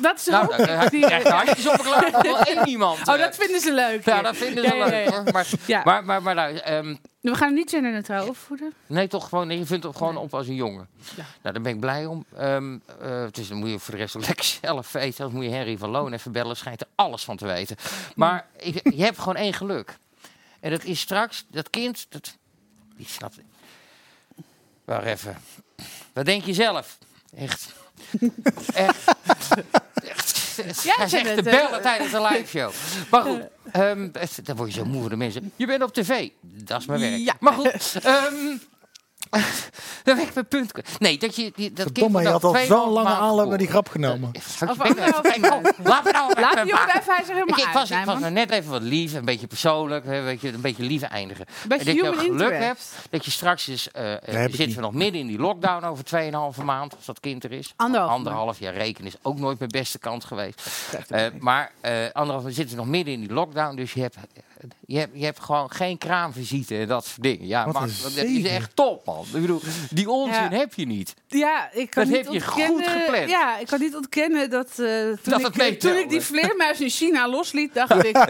Dat 0.00 0.16
is 0.18 0.24
Nou, 0.26 0.44
ook 0.44 0.56
dan, 0.56 0.68
hij 0.68 0.88
die- 0.88 1.04
krijgt 1.06 1.26
de 1.26 1.32
handjes 1.32 1.66
op 1.68 1.72
elkaar. 1.74 2.10
Dat 2.10 2.22
wil 2.22 2.38
één 2.38 2.68
iemand. 2.68 3.08
Oh, 3.08 3.14
eh. 3.14 3.20
dat 3.20 3.36
vinden 3.36 3.60
ze 3.60 3.72
leuk. 3.72 4.04
Ja, 4.04 4.22
dat 4.22 4.36
vinden 4.36 4.64
ze 4.64 4.76
Ja, 4.76 4.84
ja, 4.84 4.90
leuk 4.90 5.08
ja. 5.08 5.14
hoor. 5.22 5.32
Maar, 5.32 5.46
Ja. 5.66 5.82
maar, 5.84 6.04
maar, 6.04 6.22
maar 6.22 6.34
nou, 6.34 6.56
ehm, 6.56 6.96
We 7.20 7.34
gaan 7.34 7.46
hem 7.46 7.54
niet 7.54 7.70
genderneutraal 7.70 8.28
opvoeden. 8.28 8.72
nee, 8.86 9.08
toch 9.08 9.28
gewoon, 9.28 9.46
nee, 9.46 9.58
je 9.58 9.66
vindt 9.66 9.84
het 9.84 9.96
gewoon 9.96 10.16
op 10.16 10.34
als 10.34 10.46
een 10.46 10.54
jongen. 10.54 10.88
Nou, 11.16 11.28
daar 11.42 11.62
ben 11.62 11.72
ik 11.74 11.80
blij 11.80 12.06
om. 12.06 12.24
Eh, 12.36 12.56
dus 13.30 13.48
dan 13.48 13.58
moet 13.58 13.70
je 13.70 13.78
voor 13.78 13.94
de 13.94 14.00
rest 14.00 14.14
lekker 14.14 14.44
zelf 14.62 14.92
weten. 14.92 15.24
Dan 15.24 15.34
moet 15.34 15.44
je 15.44 15.50
Henry 15.50 15.76
van 15.78 15.90
Loon 15.90 16.12
even 16.12 16.32
bellen. 16.32 16.56
Schijnt 16.56 16.80
er 16.80 16.86
alles 16.94 17.24
van 17.24 17.36
te 17.36 17.46
weten. 17.46 17.76
Maar 18.16 18.46
ik- 18.56 18.92
je 18.94 19.02
hebt 19.04 19.18
gewoon 19.18 19.36
één 19.36 19.52
geluk. 19.54 19.96
En 20.60 20.70
dat 20.70 20.84
is 20.84 21.00
straks, 21.00 21.44
dat 21.50 21.70
kind, 21.70 22.06
dat, 22.08 22.36
die 22.96 23.06
snapt 23.06 23.38
Wacht 24.88 25.04
even. 25.06 25.36
Wat 26.12 26.24
denk 26.24 26.44
je 26.44 26.54
zelf? 26.54 26.98
Echt. 27.36 27.66
Echt. 28.74 28.98
Echt. 30.04 30.82
Ja, 30.82 30.94
Hij 30.96 31.08
zegt 31.08 31.26
eh, 31.36 31.42
bellen 31.42 31.82
tijdens 31.82 32.10
de 32.10 32.20
live 32.20 32.46
show. 32.46 32.72
Maar 33.10 33.22
goed, 33.22 33.40
het- 34.12 34.40
dan 34.42 34.56
word 34.56 34.74
je 34.74 34.78
zo 34.78 34.84
moe 34.86 35.00
van 35.00 35.10
de 35.10 35.16
mensen. 35.16 35.52
Je 35.56 35.66
bent 35.66 35.82
op 35.82 35.92
tv. 35.94 36.28
Dat 36.40 36.80
is 36.80 36.86
mijn 36.86 37.00
werk. 37.00 37.16
Ja. 37.20 37.34
Maar 37.40 37.52
goed, 37.52 37.94
ehm 38.02 38.34
dan 40.04 40.16
ben 40.16 40.26
ik 40.26 40.34
mijn 40.34 40.48
punt. 40.48 40.72
Nee, 40.98 41.18
dat 41.18 41.36
je 41.36 41.52
die, 41.54 41.72
dat 41.72 41.84
kind 41.84 41.98
Verdomme, 41.98 42.22
je 42.22 42.28
had 42.28 42.44
al 42.44 42.52
twee 42.52 42.66
zo'n 42.66 42.90
lange 42.90 43.08
aanloop 43.08 43.48
naar 43.48 43.58
die 43.58 43.68
grap 43.68 43.88
genomen. 43.88 44.30
Fuck, 44.40 44.70
Of 44.70 44.76
ik 44.76 44.82
ben 44.82 44.88
anderhalve 45.04 45.28
even- 45.28 45.40
kijk, 45.40 45.54
oh, 45.54 45.86
Laat 45.86 46.04
me 46.04 46.10
nou 46.10 46.40
Laat 46.40 46.52
even 46.54 46.64
die 46.64 46.74
jongen 46.74 46.88
even, 46.96 47.12
hij 47.14 47.22
is 47.22 47.28
er 47.28 47.34
helemaal 47.34 47.58
Ik, 47.58 47.64
ik 47.64 47.72
was, 47.72 47.90
ik 47.90 48.04
was 48.04 48.20
nou 48.20 48.32
net 48.32 48.50
even 48.50 48.70
wat 48.70 48.82
lief, 48.82 49.14
een 49.14 49.24
beetje 49.24 49.46
persoonlijk, 49.46 50.04
hè, 50.04 50.22
weet 50.22 50.40
je, 50.40 50.52
een 50.52 50.60
beetje 50.60 50.82
lieve 50.82 51.06
eindigen. 51.06 51.46
Beetje 51.68 51.90
en 51.90 51.96
dat 51.96 52.14
je 52.14 52.20
geluk 52.20 52.30
interest. 52.30 52.62
hebt 52.64 52.82
dat 53.10 53.24
je 53.24 53.30
straks 53.30 53.90
eh, 53.92 54.12
eh, 54.12 54.20
heb 54.22 54.48
ik 54.48 54.54
zitten 54.54 54.76
we 54.76 54.82
nog 54.82 54.92
midden 54.94 55.20
in 55.20 55.26
die 55.26 55.38
lockdown 55.38 55.84
over 55.84 56.04
2,5 56.58 56.64
maand, 56.64 56.96
als 56.96 57.04
dat 57.04 57.20
kind 57.20 57.44
er 57.44 57.52
is. 57.52 57.72
Anderhalf 57.76 58.10
Anderhalf 58.12 58.58
jaar 58.58 58.74
rekenen 58.74 59.08
is 59.08 59.16
ook 59.22 59.38
nooit 59.38 59.58
mijn 59.58 59.70
beste 59.70 59.98
kant 59.98 60.24
geweest. 60.24 60.62
Eh, 61.08 61.26
maar 61.38 61.72
eh 61.80 61.92
anderhalf 62.12 62.44
we 62.44 62.52
zitten 62.52 62.76
nog 62.76 62.86
midden 62.86 63.14
in 63.14 63.20
die 63.20 63.32
lockdown, 63.32 63.76
dus 63.76 63.92
je 63.92 64.00
hebt, 64.00 64.16
je 64.86 64.98
hebt, 64.98 65.18
je 65.18 65.24
hebt 65.24 65.40
gewoon 65.40 65.70
geen 65.70 65.98
kraamvisite 65.98 66.76
en 66.78 66.88
dat 66.88 67.06
soort 67.06 67.22
dingen. 67.22 67.46
Ja, 67.46 67.66
een 67.66 67.72
dat 67.72 67.88
is 68.16 68.44
echt 68.44 68.76
top, 68.76 69.06
man. 69.06 69.24
Ik 69.34 69.40
bedoel, 69.40 69.60
die 69.90 70.10
onzin 70.10 70.42
Ja. 70.42 70.48
heb 70.50 70.74
je 70.74 70.86
niet. 70.86 71.14
Ja, 71.26 71.68
ik 71.72 71.90
kan 71.90 72.02
Dat 72.08 72.12
niet 72.12 72.24
heb 72.24 72.32
je 72.34 72.40
ontkennen, 72.40 72.84
goed 72.84 73.02
gepland. 73.02 73.30
Ja, 73.30 73.58
ik 73.58 73.66
kan 73.66 73.80
niet 73.80 73.96
ontkennen 73.96 74.50
dat, 74.50 74.68
eh, 74.70 74.76
toen, 74.76 75.18
Dat 75.22 75.40
ik, 75.40 75.44
het 75.44 75.44
eh, 75.44 75.44
toen 75.44 75.56
meetelde. 75.68 75.98
ik 76.00 76.08
die 76.08 76.20
vleermuis 76.20 76.80
in 76.80 76.88
China 76.90 77.28
losliet, 77.28 77.74
dacht 77.74 78.04
ik... 78.04 78.16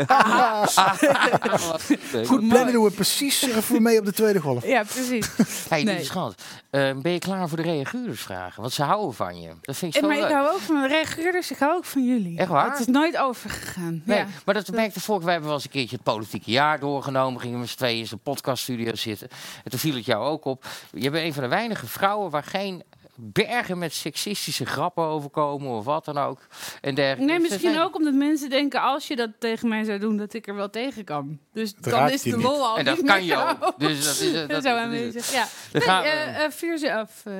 Goed 2.26 2.48
plannen 2.48 2.72
doen 2.72 2.84
we 2.84 2.90
precies 2.90 3.42
eh, 3.42 3.56
voor 3.56 3.82
mee 3.82 3.98
op 3.98 4.05
de 4.05 4.12
tweede 4.12 4.40
golf. 4.40 4.66
Ja, 4.66 4.82
precies. 4.84 5.28
Hey, 5.68 5.82
Nee. 5.82 6.05
schat, 6.05 6.42
eh, 6.70 6.90
ben 7.02 7.12
je 7.12 7.18
klaar 7.18 7.48
voor 7.48 7.56
de 7.56 7.62
reaguurdersvragen? 7.62 8.60
Want 8.60 8.72
ze 8.72 8.82
houden 8.82 9.14
van 9.14 9.40
je. 9.40 9.48
Dat 9.60 9.76
vind 9.76 9.96
ik 9.96 10.02
En, 10.02 10.09
zo 10.09 10.14
maar 10.14 10.24
ik 10.24 10.32
leuk. 10.32 10.42
hou 10.42 10.55
ook 10.55 10.60
van 10.60 10.82
de 10.82 10.88
reageerders, 10.88 11.50
ik 11.50 11.59
hou 11.59 11.76
ook 11.76 11.84
van 11.84 12.06
jullie. 12.06 12.38
Echt 12.38 12.48
waar? 12.48 12.70
Het 12.70 12.80
is 12.80 12.86
nooit 12.86 13.16
overgegaan. 13.16 14.02
Nee, 14.05 14.18
ja. 14.18 14.26
maar 14.44 14.55
dat 14.55 14.70
merkte 14.70 15.00
vorige 15.00 15.24
wij 15.24 15.32
hebben 15.32 15.50
wel 15.50 15.59
eens 15.59 15.66
een 15.66 15.72
keertje 15.74 15.96
het 15.96 16.05
politieke 16.18 16.50
jaar 16.50 16.80
doorgenomen. 16.80 17.40
Gingen 17.40 17.54
we 17.54 17.60
met 17.60 17.68
z'n 17.70 17.76
tweeën 17.76 17.98
in 17.98 18.06
zijn 18.06 18.20
podcaststudio 18.20 18.94
zitten. 18.94 19.28
En 19.64 19.70
toen 19.70 19.78
viel 19.78 19.94
het 19.94 20.04
jou 20.04 20.24
ook 20.24 20.44
op. 20.44 20.64
Je 20.92 21.10
bent 21.10 21.24
een 21.24 21.32
van 21.32 21.42
de 21.42 21.48
weinige 21.48 21.86
vrouwen 21.86 22.30
waar 22.30 22.42
geen 22.44 22.82
bergen 23.20 23.78
met 23.78 23.92
seksistische 23.94 24.66
grappen 24.66 25.04
overkomen 25.04 25.70
of 25.70 25.84
wat 25.84 26.04
dan 26.04 26.18
ook. 26.18 26.40
En 26.80 26.94
dergelijke. 26.94 27.32
Nee, 27.32 27.40
misschien 27.40 27.72
zijn- 27.72 27.82
ook 27.84 27.96
omdat 27.96 28.14
mensen 28.14 28.50
denken... 28.50 28.80
als 28.82 29.06
je 29.08 29.16
dat 29.16 29.30
tegen 29.38 29.68
mij 29.68 29.84
zou 29.84 29.98
doen, 29.98 30.16
dat 30.16 30.34
ik 30.34 30.46
er 30.46 30.54
wel 30.54 30.70
tegen 30.70 31.04
kan. 31.04 31.38
Dus 31.52 31.74
dan 31.74 32.10
is 32.10 32.22
de 32.22 32.36
niet. 32.36 32.44
lol 32.44 32.66
al 32.66 32.78
En 32.78 32.84
dat 32.84 32.96
niet 32.96 33.06
kan 33.06 33.16
meer 33.16 33.24
je 33.26 33.36
ook. 33.60 33.74
Dus 33.78 34.04
dat 34.04 34.20
is- 34.20 34.46
dat- 34.48 34.62
Zo 34.62 34.76
aanwezig, 34.76 35.26
het. 35.26 35.34
ja. 35.34 35.46
Dan 35.72 35.80
Nee, 35.80 35.82
gaan 35.82 36.02
we- 36.02 36.08
eh, 36.08 36.44
eh, 36.44 36.50
vuur 36.50 36.78
ze 36.78 36.94
af. 36.94 37.10
eh. 37.24 37.32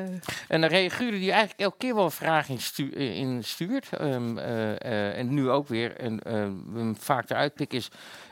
En 0.49 0.61
dan 0.61 0.71
reaguren 0.71 1.19
die 1.19 1.31
eigenlijk 1.31 1.61
elke 1.61 1.77
keer 1.79 1.95
wel 1.95 2.05
een 2.05 2.11
vraag 2.11 2.49
in, 2.49 2.61
stu- 2.61 2.91
in 2.95 3.45
stuurt. 3.45 3.89
Ehm, 3.91 4.39
eh, 4.39 4.71
eh, 4.71 5.19
en 5.19 5.35
nu 5.35 5.51
ook 5.51 5.69
weer. 5.69 5.97
En 5.97 6.21
eh, 6.23 6.33
hem 6.75 6.97
vaak 6.99 7.31
eruit 7.31 7.55
pikken 7.55 7.79
is, 7.79 7.89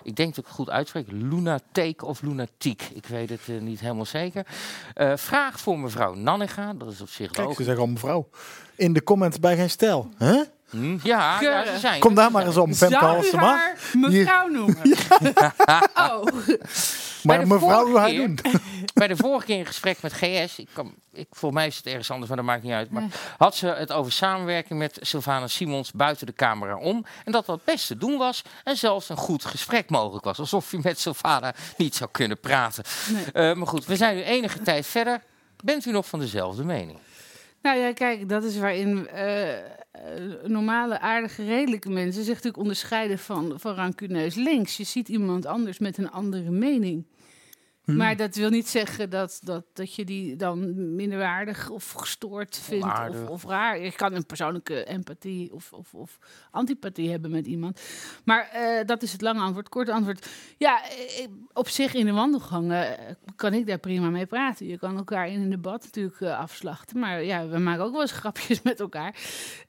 ik 0.07 0.17
denk 0.17 0.29
dat 0.29 0.39
ik 0.39 0.45
het 0.45 0.55
goed 0.55 0.71
uitspreek, 0.71 1.07
lunateek 1.11 2.03
of 2.05 2.23
lunatiek. 2.23 2.83
Ik 2.95 3.07
weet 3.07 3.29
het 3.29 3.41
eh, 3.49 3.61
niet 3.61 3.81
helemaal 3.81 4.05
zeker. 4.05 4.47
Eh, 4.95 5.13
vraag 5.17 5.61
voor 5.61 5.79
mevrouw 5.79 6.15
Nanninga, 6.15 6.73
dat 6.75 6.93
is 6.93 7.01
op 7.01 7.09
zich 7.09 7.31
Kijk, 7.31 7.39
logisch. 7.39 7.57
ze 7.57 7.65
zeggen 7.65 7.83
al 7.83 7.89
mevrouw. 7.89 8.29
In 8.75 8.93
de 8.93 9.03
comments 9.03 9.41
bij 9.41 9.57
geen 9.57 9.71
stijl. 9.71 10.09
Huh? 10.19 10.41
Hm, 10.71 10.97
Ja, 11.03 11.41
ja, 11.41 11.65
ze 11.65 11.79
zijn. 11.79 12.01
Kom 12.01 12.15
daar 12.15 12.31
maar 12.31 12.47
eens 12.47 12.57
om, 12.57 12.75
Femke 12.75 12.95
Zou 12.99 13.07
Halsema. 13.07 13.43
haar 13.43 13.79
mevrouw 13.93 14.47
noemen? 14.59 14.83
oh. 15.95 16.25
Maar 17.23 17.47
mevrouw 17.47 17.97
haar 17.97 18.09
keer- 18.09 18.19
doen. 18.27 18.39
Bij 18.95 19.09
de 19.09 19.17
vorige 19.17 19.47
keer 19.47 19.59
in 19.59 19.67
gesprek 19.67 20.03
met 20.03 20.13
GS, 20.13 20.59
ik 20.59 20.69
kan, 20.73 20.95
ik, 21.13 21.27
voor 21.31 21.53
mij 21.53 21.67
is 21.67 21.77
het 21.77 21.87
ergens 21.87 22.11
anders, 22.11 22.29
maar 22.29 22.37
dat 22.37 22.47
maakt 22.47 22.63
niet 22.63 22.73
uit. 22.73 22.91
Maar 22.91 23.03
had 23.39 23.55
ze 23.55 23.67
het 23.67 23.93
over 23.93 24.13
samenwerking 24.13 24.79
met 24.79 24.99
Sylvana 25.01 25.47
Simons 25.47 25.93
buiten 25.93 26.27
de 26.27 26.33
camera 26.33 26.77
om. 26.77 27.05
En 27.25 27.33
dat 27.33 27.47
dat 27.47 27.65
best 27.65 27.87
te 27.87 27.97
doen 27.99 28.19
was 28.19 28.43
en 28.65 28.77
zelfs 28.77 29.09
een 29.09 29.17
goed 29.17 29.45
gesprek 29.45 29.91
mogelijk 29.91 30.25
was. 30.25 30.39
Alsof 30.39 30.71
je 30.71 30.79
met 30.83 31.01
Sylvana 31.01 31.55
niet 31.77 31.95
zou 31.95 32.11
kunnen 32.13 32.41
praten. 32.41 32.85
Eh, 33.33 33.53
maar 33.55 33.67
goed, 33.67 33.85
we 33.87 33.97
zijn 33.97 34.17
nu 34.17 34.23
enige 34.23 34.63
tijd 34.63 34.87
verder. 34.87 35.21
Bent 35.65 35.87
u 35.87 35.91
nog 35.93 36.07
van 36.07 36.19
dezelfde 36.19 36.65
mening? 36.65 36.99
Nou 37.67 37.79
ja, 37.79 37.93
kijk, 37.93 38.29
dat 38.29 38.45
is 38.45 38.59
waarin 38.59 39.09
eh, 39.09 39.49
normale, 40.45 41.01
aardige, 41.01 41.45
redelijke 41.45 41.91
mensen 41.91 42.23
zich 42.23 42.35
natuurlijk 42.35 42.63
onderscheiden 42.63 43.19
van, 43.19 43.55
van 43.57 43.75
rancuneus 43.75 44.35
links. 44.35 44.77
Je 44.77 44.85
ziet 44.85 45.09
iemand 45.09 45.47
anders 45.47 45.79
met 45.79 45.99
een 45.99 46.11
andere 46.11 46.51
mening. 46.51 47.07
Hmm. 47.87 47.97
Maar 47.97 48.17
dat 48.17 48.35
wil 48.35 48.51
niet 48.51 48.69
zeggen 48.69 49.11
dat, 49.11 49.41
dat, 49.43 49.65
dat 49.73 49.95
je 49.95 50.05
die 50.05 50.37
dan 50.37 50.95
minderwaardig 50.95 51.71
of 51.71 51.93
gestoord 51.93 52.59
vindt 52.63 52.87
of, 53.09 53.29
of 53.29 53.45
raar. 53.45 53.79
Je 53.81 53.93
kan 53.93 54.15
een 54.15 54.27
persoonlijke 54.27 54.85
empathie 54.85 55.53
of, 55.53 55.73
of, 55.73 55.95
of 55.95 56.19
antipathie 56.51 57.11
hebben 57.11 57.31
met 57.31 57.47
iemand. 57.47 57.81
Maar 58.25 58.49
eh, 58.53 58.87
dat 58.87 59.03
is 59.03 59.13
het 59.13 59.21
lange 59.21 59.41
antwoord. 59.41 59.69
Korte 59.69 59.93
antwoord. 59.93 60.27
Ja, 60.59 60.83
eh, 60.85 61.27
op 61.53 61.69
zich 61.69 61.95
in 61.95 62.07
de 62.07 62.13
wandelgangen 62.13 62.99
eh, 62.99 63.15
kan 63.37 63.53
ik 63.55 63.67
daar 63.67 63.79
prima 63.79 64.09
mee 64.11 64.27
praten. 64.27 64.67
Je 64.67 64.79
kan 64.79 64.97
elkaar 64.97 65.29
in 65.29 65.41
een 65.41 65.51
debat 65.51 65.83
natuurlijk 65.85 66.21
eh, 66.21 66.39
afslachten. 66.39 66.99
Maar 66.99 67.23
ja, 67.25 67.49
we 67.49 67.59
maken 67.59 67.85
ook 67.85 67.93
wel 67.93 68.01
eens 68.01 68.13
grapjes 68.13 68.63
met 68.63 68.81
elkaar. 68.81 69.15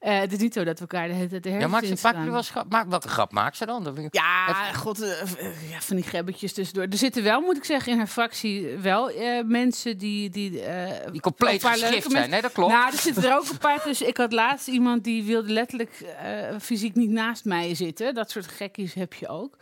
Eh, 0.00 0.18
het 0.18 0.32
is 0.32 0.38
niet 0.38 0.52
zo 0.54 0.64
dat 0.64 0.74
we 0.74 0.80
elkaar 0.80 1.08
de 1.08 1.14
hele 1.14 1.28
tijd 1.28 1.42
de 1.42 1.48
Ja, 1.48 1.54
herfst 1.54 1.72
maak, 1.72 1.82
je- 2.14 2.18
je 2.22 2.28
wel 2.28 2.36
eens 2.36 2.50
grap? 2.50 2.70
Maak, 2.70 2.88
welke 2.88 3.08
grap 3.08 3.32
maakt 3.32 3.56
ze 3.56 3.66
dan? 3.66 4.08
Ja, 4.10 4.72
god, 4.72 5.00
eh, 5.02 5.20
eh, 5.20 5.70
ja, 5.70 5.80
van 5.80 5.96
die 5.96 6.04
gebbetjes 6.04 6.52
tussendoor. 6.52 6.84
Er 6.90 6.96
zitten 6.98 7.22
wel, 7.22 7.40
moet 7.40 7.56
ik 7.56 7.64
zeggen, 7.64 7.92
in 7.92 7.98
haar 7.98 8.06
fractie 8.08 8.76
wel 8.76 9.10
eh, 9.10 9.44
mensen 9.44 9.98
die... 9.98 10.30
Die, 10.30 10.60
eh, 10.62 11.12
Die 11.12 11.20
compleet 11.20 11.64
geschift 11.64 12.10
zijn. 12.10 12.30
Nee, 12.30 12.42
dat 12.42 12.52
klopt. 12.52 12.72
Nou, 12.72 12.92
er 12.92 12.98
zitten 12.98 13.24
er 13.24 13.36
ook 13.36 13.48
een 13.48 13.58
paar 13.58 13.82
tussen. 13.82 14.08
Ik 14.08 14.16
had 14.16 14.32
laatst 14.32 14.68
iemand 14.68 15.04
die 15.04 15.24
wilde 15.24 15.52
letterlijk 15.52 16.00
eh, 16.00 16.56
fysiek 16.60 16.94
niet 16.94 17.10
naast 17.10 17.44
mij 17.44 17.74
zitten. 17.74 18.14
Dat 18.14 18.30
soort 18.30 18.46
gekkies 18.46 18.94
heb 18.94 19.14
je 19.14 19.28
ook. 19.28 19.56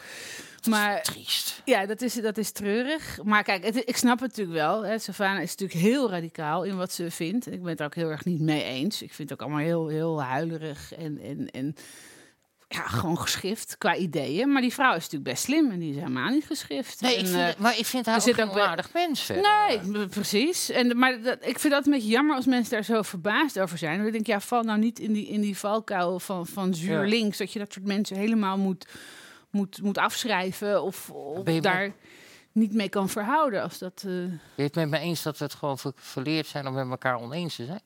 Maar, 0.68 1.02
triest. 1.02 1.62
Ja, 1.64 1.86
dat 1.86 2.02
is, 2.02 2.14
dat 2.14 2.38
is 2.38 2.50
treurig. 2.50 3.18
Maar 3.22 3.42
kijk, 3.42 3.64
het, 3.64 3.76
ik 3.76 3.96
snap 3.96 4.20
het 4.20 4.28
natuurlijk 4.28 4.56
wel. 4.56 4.84
Hè. 4.84 4.98
Savannah 4.98 5.42
is 5.42 5.50
natuurlijk 5.56 5.80
heel 5.80 6.10
radicaal 6.10 6.62
in 6.62 6.76
wat 6.76 6.92
ze 6.92 7.10
vindt. 7.10 7.52
Ik 7.52 7.60
ben 7.62 7.70
het 7.70 7.80
er 7.80 7.86
ook 7.86 7.94
heel 7.94 8.10
erg 8.10 8.24
niet 8.24 8.40
mee 8.40 8.62
eens. 8.62 9.02
Ik 9.02 9.12
vind 9.12 9.30
het 9.30 9.40
ook 9.40 9.46
allemaal 9.46 9.64
heel, 9.64 9.88
heel 9.88 10.22
huilerig 10.22 10.94
en, 10.94 11.18
en, 11.22 11.50
en 11.50 11.76
ja, 12.68 12.80
gewoon 12.86 13.18
geschift 13.18 13.78
qua 13.78 13.96
ideeën. 13.96 14.52
Maar 14.52 14.62
die 14.62 14.72
vrouw 14.72 14.90
is 14.94 15.02
natuurlijk 15.02 15.24
best 15.30 15.42
slim 15.44 15.70
en 15.70 15.78
die 15.78 15.90
is 15.90 15.96
helemaal 15.96 16.30
niet 16.30 16.44
geschift. 16.46 17.00
Nee, 17.00 17.12
ik 17.12 17.18
En, 17.20 17.26
vind, 17.26 17.54
eh, 17.54 17.60
maar 17.60 17.78
ik 17.78 17.86
vind 17.86 18.06
haar 18.06 18.16
ook 18.28 18.34
wel- 18.36 18.48
onaardig 18.50 18.92
mens. 18.92 19.28
Nee, 19.28 20.06
precies. 20.06 20.70
En, 20.70 20.98
maar 20.98 21.22
dat, 21.22 21.38
ik 21.46 21.58
vind 21.58 21.72
dat 21.72 21.86
een 21.86 21.92
beetje 21.92 22.08
jammer 22.08 22.36
als 22.36 22.46
mensen 22.46 22.72
daar 22.72 22.84
zo 22.84 23.02
verbaasd 23.02 23.58
over 23.58 23.78
zijn. 23.78 24.06
Ik 24.06 24.12
denk, 24.12 24.26
ja, 24.26 24.40
val 24.40 24.62
nou 24.62 24.78
niet 24.78 24.98
in 24.98 25.12
die, 25.12 25.26
in 25.26 25.40
die 25.40 25.58
valkuil 25.58 26.20
van, 26.20 26.46
van 26.46 26.74
zuur 26.74 27.02
Ja. 27.02 27.08
links. 27.08 27.38
Dat 27.38 27.52
je 27.52 27.58
dat 27.58 27.72
soort 27.72 27.86
mensen 27.86 28.16
helemaal 28.16 28.58
moet, 28.58 28.86
moet, 29.50 29.82
moet 29.82 29.98
afschrijven 29.98 30.82
of, 30.82 31.12
daar 31.60 31.92
niet 32.52 32.72
mee 32.74 32.88
kan 32.88 33.08
verhouden. 33.08 33.62
Als 33.62 33.78
dat, 33.78 34.00
Ben 34.04 34.40
je 34.56 34.62
het 34.62 34.74
met 34.74 34.88
me 34.90 34.98
eens 34.98 35.22
dat 35.22 35.38
we 35.38 35.44
het 35.44 35.54
gewoon 35.54 35.78
ver- 35.78 35.92
verleerd 35.96 36.46
zijn 36.46 36.66
om 36.66 36.74
met 36.74 36.88
elkaar 36.90 37.20
oneens 37.20 37.56
te 37.56 37.64
zijn? 37.64 37.80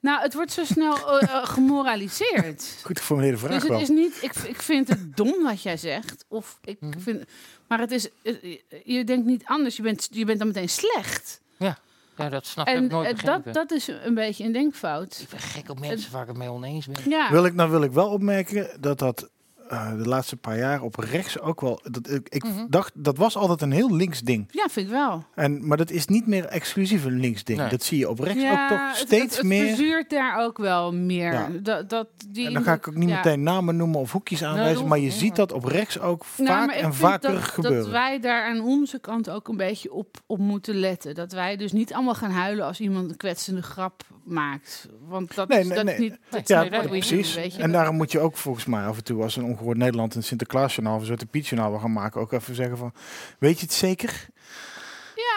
Nou, 0.00 0.22
het 0.22 0.34
wordt 0.34 0.52
zo 0.52 0.64
snel 0.64 1.20
eh, 1.20 1.28
eh, 1.34 1.44
gemoraliseerd. 1.46 2.76
Goed 2.84 2.98
geformuleerde 2.98 3.38
vraag 3.38 3.50
Dus 3.52 3.62
het 3.62 3.70
wel. 3.70 3.80
is 3.80 3.88
niet, 3.88 4.18
ik, 4.22 4.34
ik 4.36 4.62
vind 4.62 4.88
het 4.88 5.16
dom 5.16 5.42
wat 5.42 5.62
jij 5.62 5.76
zegt. 5.76 6.24
Of 6.28 6.58
ik 6.64 6.80
Mhm. 6.80 6.98
vind, 6.98 7.24
maar 7.68 7.78
het 7.80 7.90
is, 7.90 8.08
eh, 8.22 8.58
je 8.84 9.04
denkt 9.04 9.26
niet 9.26 9.42
anders. 9.44 9.76
Je 9.76 9.82
bent, 9.82 10.08
je 10.10 10.24
bent 10.24 10.38
dan 10.38 10.46
meteen 10.46 10.68
slecht. 10.68 11.40
Ja, 11.58 11.78
ja 12.16 12.28
dat 12.28 12.46
snap 12.46 12.68
ik 12.68 12.74
En 12.74 12.86
nooit 12.86 13.12
begrepen. 13.16 13.42
dat, 13.44 13.54
dat 13.54 13.70
is 13.78 13.86
een 13.88 14.14
beetje 14.14 14.44
een 14.44 14.52
denkfout. 14.52 15.18
Ik 15.22 15.28
ben 15.28 15.40
gek 15.40 15.70
op 15.70 15.80
mensen 15.80 16.12
waar 16.12 16.22
ik 16.22 16.28
het 16.28 16.36
mee 16.36 16.50
oneens 16.50 16.86
ben. 16.86 17.10
Ja. 17.10 17.30
Wil 17.30 17.44
ik, 17.44 17.54
nou 17.54 17.70
wil 17.70 17.82
ik 17.82 17.92
wel 17.92 18.08
opmerken 18.08 18.76
dat 18.80 18.98
dat 18.98 19.30
eh, 19.70 19.96
de 19.96 20.08
laatste 20.08 20.36
paar 20.36 20.58
jaar 20.58 20.82
op 20.82 20.96
rechts 20.96 21.40
ook 21.40 21.60
wel... 21.60 21.80
Dat, 21.82 22.10
ik 22.10 22.28
ik 22.28 22.44
Mhm. 22.44 22.66
dacht, 22.68 22.92
dat 22.94 23.16
was 23.16 23.36
altijd 23.36 23.62
een 23.62 23.72
heel 23.72 23.96
links 23.96 24.20
ding. 24.20 24.48
Ja, 24.50 24.66
vind 24.70 24.86
ik 24.86 24.92
wel. 24.92 25.24
En, 25.34 25.66
maar 25.66 25.76
dat 25.76 25.90
is 25.90 26.06
niet 26.06 26.26
meer 26.26 26.44
exclusief 26.44 27.04
een 27.04 27.20
links 27.20 27.44
ding. 27.44 27.58
Nee. 27.58 27.68
Dat 27.68 27.82
zie 27.82 27.98
je 27.98 28.08
op 28.08 28.18
rechts 28.18 28.42
ja, 28.42 28.62
ook 28.62 28.68
toch 28.68 28.88
het- 28.88 28.96
steeds 28.96 29.22
het, 29.22 29.36
het, 29.36 29.46
meer. 29.46 29.66
verzuurt 29.66 30.10
daar 30.10 30.38
ook 30.44 30.58
wel 30.58 30.92
meer. 30.94 31.32
Ja. 31.32 31.48
Dat, 31.62 31.88
dat, 31.90 32.08
die, 32.28 32.46
En 32.46 32.52
dan 32.52 32.62
ga 32.62 32.72
ik 32.72 32.88
ook 32.88 32.94
niet 32.94 33.08
ja. 33.08 33.16
meteen 33.16 33.42
namen 33.42 33.76
noemen 33.76 34.00
of 34.00 34.12
hoekjes 34.12 34.44
aanwijzen, 34.44 34.78
dat 34.78 34.86
maar 34.88 34.98
je 34.98 35.10
ziet 35.10 35.36
dat 35.36 35.52
op 35.52 35.64
rechts 35.64 35.98
ook 36.00 36.24
Nou, 36.36 36.48
vaak 36.48 36.66
maar 36.66 36.76
ik 36.76 36.82
en 36.82 36.94
vaker 36.94 37.32
dat, 37.32 37.42
gebeuren. 37.42 37.80
Dat 37.82 37.90
wij 37.90 38.20
daar 38.20 38.48
aan 38.48 38.60
onze 38.60 38.98
kant 38.98 39.30
ook 39.30 39.48
een 39.48 39.56
beetje 39.56 39.92
op, 39.92 40.16
op 40.26 40.38
moeten 40.38 40.74
letten. 40.74 41.14
Dat 41.14 41.32
wij 41.32 41.56
dus 41.56 41.72
niet 41.72 41.92
allemaal 41.94 42.14
gaan 42.14 42.30
huilen 42.30 42.64
als 42.66 42.80
iemand 42.80 43.10
een 43.10 43.16
kwetsende 43.16 43.62
grap 43.62 44.02
maakt. 44.24 44.88
Want 45.08 45.34
dat 45.34 45.48
Nee, 45.48 45.58
is 45.60 45.66
nee, 45.66 45.76
dat 45.76 45.84
nee. 45.84 45.94
is 45.94 46.00
niet. 46.00 46.18
dat 46.30 46.40
is 46.42 46.48
ja, 46.48 46.62
niet 46.62 46.70
we 46.80 46.88
precies. 46.88 47.36
En 47.58 47.72
daarom 47.72 47.96
moet 47.96 48.12
je 48.12 48.20
ook 48.20 48.36
volgens 48.36 48.64
mij 48.66 48.84
af 48.84 48.96
en 48.96 49.04
toe, 49.04 49.22
als 49.22 49.36
een 49.36 49.44
ongehoord 49.60 49.78
Nederland 49.78 50.14
een 50.14 50.22
Sinterklaasjournaal 50.22 50.94
of 50.94 51.00
een 51.00 51.06
Zwarte 51.06 51.26
Pietjournaal 51.26 51.70
wil 51.70 51.80
gaan 51.80 51.92
maken, 51.92 52.20
ook 52.20 52.32
even 52.32 52.54
zeggen 52.54 52.76
van, 52.76 52.92
weet 53.38 53.58
je 53.58 53.66
het 53.66 53.74
zeker? 53.74 54.28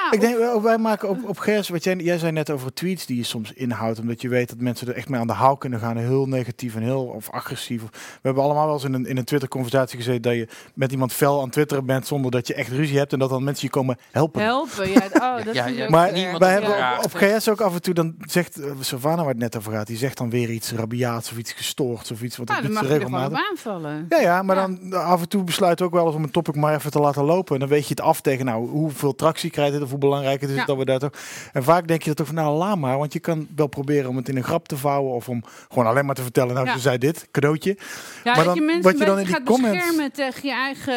Ja, 0.04 0.12
Ik 0.12 0.22
denk, 0.22 0.38
wel, 0.38 0.62
wij 0.62 0.78
maken 0.78 1.10
op, 1.10 1.18
op 1.30 1.40
Gers, 1.40 1.70
wat 1.70 1.84
jij, 1.84 1.96
jij 1.96 2.18
zei 2.18 2.32
net 2.32 2.50
over 2.50 2.74
tweets 2.74 3.06
die 3.06 3.18
je 3.18 3.24
soms 3.24 3.52
inhoudt, 3.54 4.00
omdat 4.00 4.22
je 4.22 4.30
weet 4.30 4.50
dat 4.50 4.58
mensen 4.60 4.88
er 4.88 4.96
echt 4.96 5.10
mee 5.10 5.20
aan 5.20 5.28
de 5.28 5.34
haal 5.34 5.58
kunnen 5.58 5.80
gaan, 5.80 5.98
heel 5.98 6.26
negatief 6.28 6.76
en 6.76 6.82
heel 6.82 7.04
of 7.04 7.30
agressief. 7.30 7.82
We 7.82 7.90
hebben 8.22 8.44
allemaal 8.44 8.66
wel 8.66 8.74
eens 8.74 8.84
in 8.84 8.94
een, 8.94 9.06
in 9.06 9.18
een 9.18 9.24
Twitter-conversatie 9.24 9.98
gezeten 9.98 10.22
dat 10.22 10.34
je 10.34 10.48
met 10.74 10.92
iemand 10.92 11.14
fel 11.14 11.42
aan 11.42 11.50
twitteren 11.50 11.86
bent 11.86 12.08
zonder 12.08 12.32
dat 12.32 12.48
je 12.48 12.54
echt 12.54 12.70
ruzie 12.70 12.98
hebt 12.98 13.14
en 13.14 13.20
dat 13.20 13.30
dan 13.30 13.44
mensen 13.44 13.66
je 13.66 13.72
komen 13.72 13.98
helpen. 14.12 14.42
Helpen, 14.42 14.90
ja. 14.90 15.02
Oh, 15.14 15.46
dat 15.46 15.56
Ja, 15.56 15.66
is 15.66 15.76
ja. 15.78 15.84
ook- 15.84 15.90
Maar 15.90 16.12
wij 16.12 16.34
op 16.34 16.42
hebben 16.42 16.70
op, 16.98 17.04
op 17.06 17.14
GS 17.14 17.50
ook 17.50 17.62
af 17.62 17.74
en 17.74 17.82
toe, 17.82 17.94
dan 17.94 18.16
zegt 18.20 18.60
uh, 18.60 18.72
Savannah 18.80 19.20
waar 19.26 19.34
het 19.34 19.42
net 19.44 19.58
over 19.58 19.72
gaat, 19.72 19.88
die 19.88 19.98
zegt 19.98 20.18
dan 20.18 20.30
weer 20.30 20.50
iets 20.50 20.72
rabiaats 20.72 21.32
of 21.32 21.38
iets 21.38 21.52
gestoord 21.54 22.12
of 22.12 22.22
iets 22.22 22.38
wat 22.38 22.48
Nou, 22.48 22.62
dat 22.62 22.72
dan 22.72 22.80
mag 22.82 22.90
je 22.92 22.96
er 22.98 23.02
regelmatig. 23.04 23.50
aanvallen. 23.50 24.06
Ja, 24.10 24.20
ja, 24.20 24.42
maar 24.42 24.56
dan 24.56 24.94
af 24.94 25.22
en 25.22 25.28
toe 25.30 25.44
besluit 25.44 25.82
ook 25.82 25.94
wel 25.94 26.06
eens 26.06 26.16
om 26.16 26.24
een 26.24 26.32
topic 26.32 26.56
maar 26.56 26.76
even 26.76 26.92
te 26.92 27.00
laten 27.00 27.24
lopen. 27.24 27.54
En 27.54 27.60
dan 27.60 27.70
weet 27.70 27.84
je 27.88 27.90
het 27.90 28.02
af 28.02 28.22
tegen, 28.22 28.46
nou, 28.46 28.70
hoeveel 28.70 29.16
tractie 29.16 29.50
krijgt 29.50 29.74
het 29.74 29.84
of 29.84 29.92
hoe 29.94 30.02
belangrijk 30.02 30.42
het 30.42 30.50
is 30.50 30.56
Ja. 30.56 30.66
dat 30.66 30.78
we 30.78 30.86
daar 30.86 31.00
toch... 31.00 31.12
En 31.52 31.64
vaak 31.64 31.88
denk 31.88 32.02
je 32.02 32.08
dat 32.08 32.18
toch 32.18 32.26
van, 32.26 32.36
nou, 32.36 32.58
laat 32.58 32.78
maar. 32.78 32.98
Want 32.98 33.14
je 33.14 33.20
kan 33.20 33.48
wel 33.56 33.68
proberen 33.68 34.10
om 34.10 34.16
het 34.16 34.30
in 34.30 34.38
een 34.38 34.44
grap 34.44 34.68
te 34.68 34.78
vouwen 34.78 35.14
of 35.14 35.30
om 35.30 35.44
gewoon 35.70 35.86
alleen 35.88 36.06
maar 36.06 36.16
te 36.16 36.22
vertellen, 36.22 36.54
nou, 36.54 36.66
Ja. 36.68 36.74
ze 36.74 36.80
zei 36.80 36.98
dit, 36.98 37.28
cadeautje. 37.32 37.78
Ja, 37.80 37.82
maar 38.24 38.36
dat 38.36 38.46
dan, 38.46 38.56
je 38.56 38.62
mensen 38.62 38.84
wat 38.84 38.98
je 39.00 39.06
dan 39.06 39.20
in 39.20 39.26
die 39.26 39.34
gaat 39.34 39.44
comments... 39.44 39.78
beschermen 39.78 40.12
tegen 40.12 40.48
je 40.50 40.56
eigen... 40.56 40.92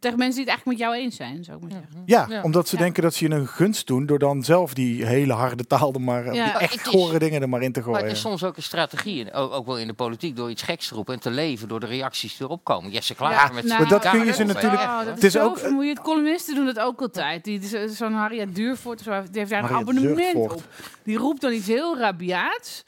tegen 0.00 0.18
mensen 0.18 0.44
die 0.44 0.50
het 0.52 0.62
eigenlijk 0.62 0.64
met 0.66 0.78
jou 0.78 0.94
eens 0.94 1.16
zijn, 1.16 1.44
zou 1.44 1.56
ik 1.56 1.62
maar 1.62 1.72
zeggen. 1.72 2.02
Ja, 2.06 2.26
Ja. 2.28 2.42
omdat 2.42 2.68
ze 2.68 2.76
Ja. 2.76 2.82
denken 2.82 3.02
dat 3.02 3.14
ze 3.14 3.28
je 3.28 3.34
een 3.34 3.46
gunst 3.46 3.86
doen 3.86 4.06
door 4.06 4.18
dan 4.18 4.42
zelf 4.42 4.74
die 4.74 5.06
hele 5.06 5.32
harde 5.32 5.66
taal 5.66 5.92
er 5.92 6.00
maar, 6.00 6.24
Ja. 6.24 6.30
die 6.30 6.40
Maar 6.40 6.56
echt 6.60 6.72
het 6.72 6.86
is- 6.86 6.92
gore 6.92 7.18
dingen 7.18 7.42
er 7.42 7.48
maar 7.48 7.62
in 7.62 7.72
te 7.72 7.80
Maar 7.80 7.88
gooien. 7.88 8.04
het 8.04 8.12
is 8.16 8.20
soms 8.20 8.44
ook 8.44 8.56
een 8.56 8.62
strategie, 8.62 9.24
en 9.24 9.32
ook, 9.32 9.52
ook 9.52 9.66
wel 9.66 9.78
in 9.78 9.86
de 9.86 9.92
politiek, 9.94 10.36
door 10.36 10.50
iets 10.50 10.62
geks 10.62 10.88
te 10.88 10.94
roepen 10.94 11.14
en 11.14 11.20
te 11.20 11.30
leven 11.30 11.68
door 11.68 11.80
de 11.80 11.86
reacties 11.86 12.36
die 12.36 12.46
erop 12.46 12.64
komen. 12.64 12.90
Jesse 12.90 13.14
Klaver 13.14 13.36
Ja, 13.36 13.42
met 13.44 13.52
nou, 13.54 13.66
zijn 13.66 13.80
Maar 13.80 13.88
dat 13.88 14.10
kun 14.10 14.24
je 14.24 14.32
ze 14.32 14.44
natuurlijk- 14.44 14.82
Oh, 14.82 14.98
Het 15.06 15.18
is 15.18 15.24
is 15.24 15.32
zo 15.32 15.44
ook- 15.44 15.58
vermoeiend. 15.58 16.00
Columnisten 16.00 16.54
doen 16.54 16.66
dat 16.66 16.78
ook 16.78 17.00
altijd. 17.00 17.44
Die, 17.44 17.66
zo- 17.68 17.86
Zo'n 17.86 18.12
Harriet 18.20 18.54
Duurvoort, 18.54 19.00
zo, 19.00 19.10
die 19.30 19.38
heeft 19.38 19.50
daar 19.50 19.62
een 19.62 19.68
abonnement 19.76 20.34
op. 20.52 20.62
Die 21.02 21.16
roept 21.18 21.40
dan 21.40 21.52
iets 21.52 21.66
heel 21.66 21.98
rabiaats. 21.98 22.82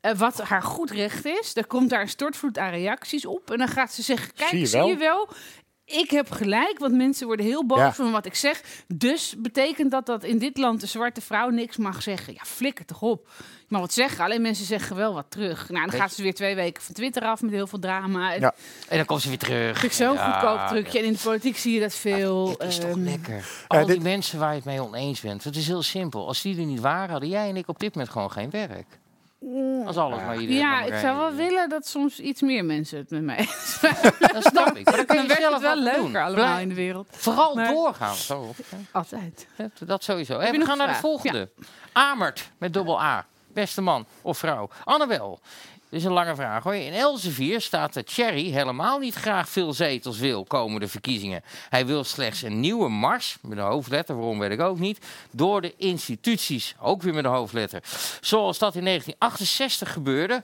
eh, 0.00 0.12
wat 0.16 0.40
haar 0.42 0.62
goed 0.62 0.90
recht 0.90 1.24
is. 1.26 1.56
Er 1.56 1.66
komt 1.66 1.90
daar 1.90 2.00
een 2.00 2.08
stortvloed 2.08 2.58
aan 2.58 2.70
reacties 2.70 3.26
op. 3.26 3.50
En 3.50 3.58
dan 3.58 3.68
gaat 3.68 3.92
ze 3.92 4.02
zeggen, 4.02 4.32
kijk, 4.34 4.50
Zie 4.50 4.84
je 4.84 4.96
wel. 4.96 5.28
Ik 5.88 6.10
heb 6.10 6.30
gelijk, 6.30 6.78
want 6.78 6.94
mensen 6.94 7.26
worden 7.26 7.46
heel 7.46 7.66
boos 7.66 7.78
Ja. 7.78 7.92
van 7.92 8.10
wat 8.10 8.26
ik 8.26 8.34
zeg. 8.34 8.62
Dus 8.94 9.34
betekent 9.38 9.90
dat 9.90 10.06
dat 10.06 10.24
in 10.24 10.38
dit 10.38 10.56
land 10.56 10.80
de 10.80 10.86
zwarte 10.86 11.20
vrouw 11.20 11.48
niks 11.48 11.76
mag 11.76 12.02
zeggen? 12.02 12.32
Ja, 12.34 12.42
flikker 12.44 12.84
toch 12.84 13.02
op. 13.02 13.28
Je 13.38 13.64
mag 13.68 13.80
wat 13.80 13.92
zeggen, 13.92 14.24
alleen 14.24 14.42
mensen 14.42 14.64
zeggen 14.66 14.96
wel 14.96 15.14
wat 15.14 15.26
terug. 15.28 15.68
Nou, 15.68 15.90
dan 15.90 16.00
gaat 16.00 16.12
ze 16.12 16.22
weer 16.22 16.34
twee 16.34 16.54
weken 16.54 16.82
van 16.82 16.94
Twitter 16.94 17.22
af 17.22 17.42
met 17.42 17.50
heel 17.50 17.66
veel 17.66 17.78
drama. 17.78 18.34
En 18.34 18.42
En 18.88 18.96
dan 18.96 19.04
komt 19.04 19.22
ze 19.22 19.28
weer 19.28 19.38
terug. 19.38 19.84
Ik 19.84 19.92
zo'n 19.92 20.14
Ja, 20.14 20.32
goedkoop 20.40 20.68
trucje. 20.68 20.98
En 20.98 21.04
in 21.04 21.12
de 21.12 21.18
politiek 21.22 21.56
zie 21.56 21.74
je 21.74 21.80
dat 21.80 21.94
veel. 21.94 22.48
Het 22.58 22.62
is 22.62 22.78
toch 22.78 22.90
ehm, 22.90 23.02
lekker. 23.02 23.44
Al 23.66 23.86
die 23.86 24.00
mensen 24.00 24.38
waar 24.38 24.50
je 24.50 24.56
het 24.56 24.64
mee 24.64 24.82
oneens 24.82 25.20
bent. 25.20 25.44
Het 25.44 25.56
is 25.56 25.66
heel 25.66 25.82
simpel. 25.82 26.26
Als 26.26 26.42
die 26.42 26.58
er 26.58 26.64
niet 26.64 26.80
waren, 26.80 27.10
hadden 27.10 27.28
jij 27.28 27.48
en 27.48 27.56
ik 27.56 27.68
op 27.68 27.78
dit 27.78 27.94
moment 27.94 28.12
gewoon 28.12 28.30
geen 28.30 28.50
werk. 28.50 28.86
Als 29.86 29.96
alles 29.96 30.18
maar 30.20 30.36
iedereen 30.36 30.62
Ja, 30.62 30.82
ik 30.82 30.94
zou 30.94 31.16
wel 31.16 31.32
willen 31.32 31.68
dat 31.68 31.86
soms 31.86 32.20
iets 32.20 32.40
meer 32.40 32.64
mensen 32.64 32.98
het 32.98 33.10
met 33.10 33.22
mij 33.22 33.36
eens 33.38 33.78
Dat 34.32 34.44
snap 34.44 34.76
ik. 34.76 34.84
Maar 34.84 34.96
dan 34.96 35.06
kun 35.06 35.24
je 35.26 35.48
het 35.52 35.60
wel 35.60 35.76
leuker 35.76 36.02
doen. 36.02 36.16
allemaal 36.16 36.58
in 36.58 36.68
de 36.68 36.74
wereld. 36.74 37.08
Vooral 37.10 37.54
Maar- 37.54 37.72
doorgaan. 37.72 38.14
Zo. 38.14 38.54
Altijd. 38.92 39.46
Dat, 39.56 39.70
dat 39.78 40.02
sowieso. 40.04 40.42
Je 40.42 40.50
we 40.52 40.64
gaan 40.64 40.78
naar 40.78 40.86
de 40.88 40.94
volgende. 40.94 41.48
Amert 41.92 42.50
met 42.58 42.72
dubbel 42.72 43.02
A. 43.02 43.26
Beste 43.52 43.80
man 43.80 44.06
of 44.22 44.38
vrouw. 44.38 44.68
Annabel. 44.84 45.40
Dit 45.90 46.00
is 46.00 46.06
een 46.06 46.12
lange 46.12 46.34
vraag 46.34 46.62
hoor. 46.62 46.74
In 46.74 46.92
Elsevier 46.92 47.60
staat 47.60 47.94
dat 47.94 48.14
Thierry 48.14 48.50
helemaal 48.50 48.98
niet 48.98 49.14
graag 49.14 49.48
veel 49.48 49.72
zetels 49.72 50.18
wil 50.18 50.44
komende 50.44 50.88
verkiezingen. 50.88 51.42
Hij 51.68 51.86
wil 51.86 52.04
slechts 52.04 52.42
een 52.42 52.60
nieuwe 52.60 52.88
mars, 52.88 53.36
met 53.40 53.58
een 53.58 53.64
hoofdletter, 53.64 54.16
waarom 54.16 54.38
weet 54.38 54.50
ik 54.50 54.60
ook 54.60 54.78
niet, 54.78 55.06
door 55.30 55.60
de 55.60 55.74
instituties, 55.76 56.74
ook 56.80 57.02
weer 57.02 57.14
met 57.14 57.24
een 57.24 57.30
hoofdletter. 57.30 57.82
Zoals 58.20 58.58
dat 58.58 58.74
in 58.74 58.84
1968 58.84 59.92
gebeurde, 59.92 60.42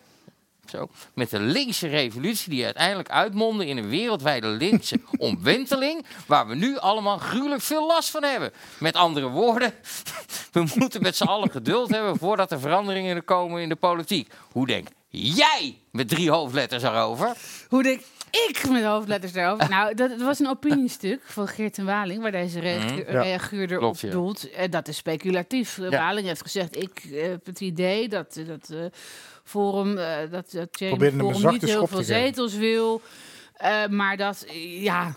zo, 0.67 0.89
met 1.15 1.31
de 1.31 1.41
linkse 1.41 1.89
revolutie 1.89 2.51
die 2.51 2.65
uiteindelijk 2.65 3.11
uitmondde 3.11 3.67
in 3.67 3.77
een 3.77 3.89
wereldwijde 3.89 4.47
linkse 4.47 5.01
omwenteling, 5.17 6.07
waar 6.27 6.47
we 6.47 6.55
nu 6.55 6.79
allemaal 6.79 7.19
gruwelijk 7.19 7.63
veel 7.63 7.87
last 7.87 8.11
van 8.11 8.23
hebben. 8.23 8.53
Met 8.79 8.97
andere 8.97 9.29
woorden, 9.29 9.75
we 10.53 10.67
moeten 10.75 11.03
met 11.03 11.17
z'n 11.17 11.25
allen 11.25 11.51
geduld 11.51 11.91
hebben 11.91 12.17
voordat 12.17 12.53
er 12.53 12.61
veranderingen 12.61 13.17
er 13.17 13.23
komen 13.23 13.63
in 13.63 13.69
de 13.69 13.77
politiek. 13.77 14.33
Hoe 14.53 14.67
denk 14.67 14.89
jij 15.23 15.79
met 15.91 16.09
drie 16.09 16.31
hoofdletters 16.31 16.83
erover? 16.83 17.33
Hoe 17.69 17.83
denk 17.83 18.01
ik 18.31 18.69
met 18.71 18.85
hoofdletters 18.85 19.33
daarover? 19.33 19.69
nou, 19.69 19.95
dat, 19.95 20.11
dat 20.11 20.21
was 20.21 20.39
een 20.39 20.49
opiniestuk 20.49 21.21
van 21.25 21.49
Geert 21.49 21.79
en 21.79 21.85
Waling, 21.85 22.23
waar 22.23 22.33
deze 22.33 22.61
Mhm. 22.61 23.13
Ja. 23.13 23.23
reaguurder 23.23 23.79
Klopt, 23.79 23.97
op 23.97 24.09
ja. 24.11 24.15
doelt. 24.15 24.51
En 24.51 24.71
dat 24.71 24.89
is 24.89 24.97
speculatief. 24.97 25.77
Ja. 25.77 25.89
Waling 25.89 26.27
heeft 26.27 26.43
gezegd, 26.43 26.77
ik 26.77 27.03
eh, 27.13 27.23
heb 27.23 27.47
het 27.47 27.61
idee 27.61 28.09
dat, 28.09 28.41
dat 28.47 28.71
eh, 28.71 28.85
Forum, 29.45 29.99
eh, 29.99 30.31
dat, 30.31 30.51
dat 30.51 30.69
Forum 31.19 31.51
niet 31.51 31.63
heel 31.63 31.87
veel 31.87 32.03
zetels 32.03 32.55
wil. 32.55 33.03
Eh, 33.55 33.87
maar 33.87 34.17
dat, 34.17 34.45
eh, 34.49 34.83
ja... 34.83 35.15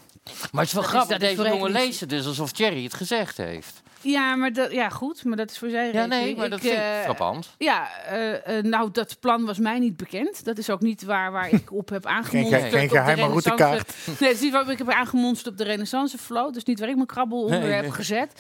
Maar 0.52 0.62
het 0.62 0.68
is 0.68 0.74
wel 0.74 0.82
Dat 0.82 0.92
grappig, 0.92 1.10
dat 1.10 1.20
deze 1.20 1.42
jongen 1.42 1.72
het 2.00 2.10
dus 2.10 2.26
alsof 2.26 2.52
Thierry 2.52 2.84
het 2.84 2.94
gezegd 2.94 3.38
heeft. 3.38 3.82
Ja, 4.10 4.36
maar 4.36 4.54
dat, 4.54 4.72
ja, 4.72 4.90
goed, 4.90 5.24
maar 5.24 5.38
dat 5.38 5.52
is 5.52 5.58
voor 5.58 5.70
zijn 5.70 5.86
Ja, 5.86 5.92
rekening. 5.92 6.24
nee, 6.24 6.36
maar 6.36 6.50
dat 6.50 6.60
vind 6.62 6.74
ik 6.74 6.80
eh, 6.80 7.02
frappant. 7.04 7.56
Ja, 7.58 7.88
eh, 8.06 8.58
eh, 8.58 8.64
nou, 8.64 8.90
dat 8.92 9.20
plan 9.20 9.46
was 9.46 9.58
mij 9.60 9.80
niet 9.80 9.98
bekend. 9.98 10.46
Dat 10.46 10.58
is 10.58 10.70
ook 10.70 10.82
niet 10.82 11.04
waar, 11.04 11.32
waar 11.32 11.50
ik 11.54 11.72
op 11.74 11.90
heb 11.90 12.06
aangemonsterd. 12.16 12.62
Geen 12.62 12.72
ge- 12.72 12.78
geen 12.78 12.90
geheime 12.90 13.22
routekaart. 13.28 13.94
Nee, 14.06 14.16
dat 14.20 14.30
is 14.30 14.42
niet 14.42 14.52
waar 14.52 14.70
ik 14.70 14.78
heb 14.78 14.90
aangemonsterd 14.90 15.48
op 15.52 15.58
de 15.58 15.64
Renaissance 15.64 16.18
Flow. 16.18 16.54
Dus 16.54 16.64
niet 16.64 16.80
waar 16.80 16.90
ik 16.90 16.96
mijn 16.96 17.08
krabbel 17.08 17.42
onder 17.44 17.60
Nee, 17.60 17.72
heb 17.72 17.82
nee. 17.82 17.92
gezet. 17.92 18.32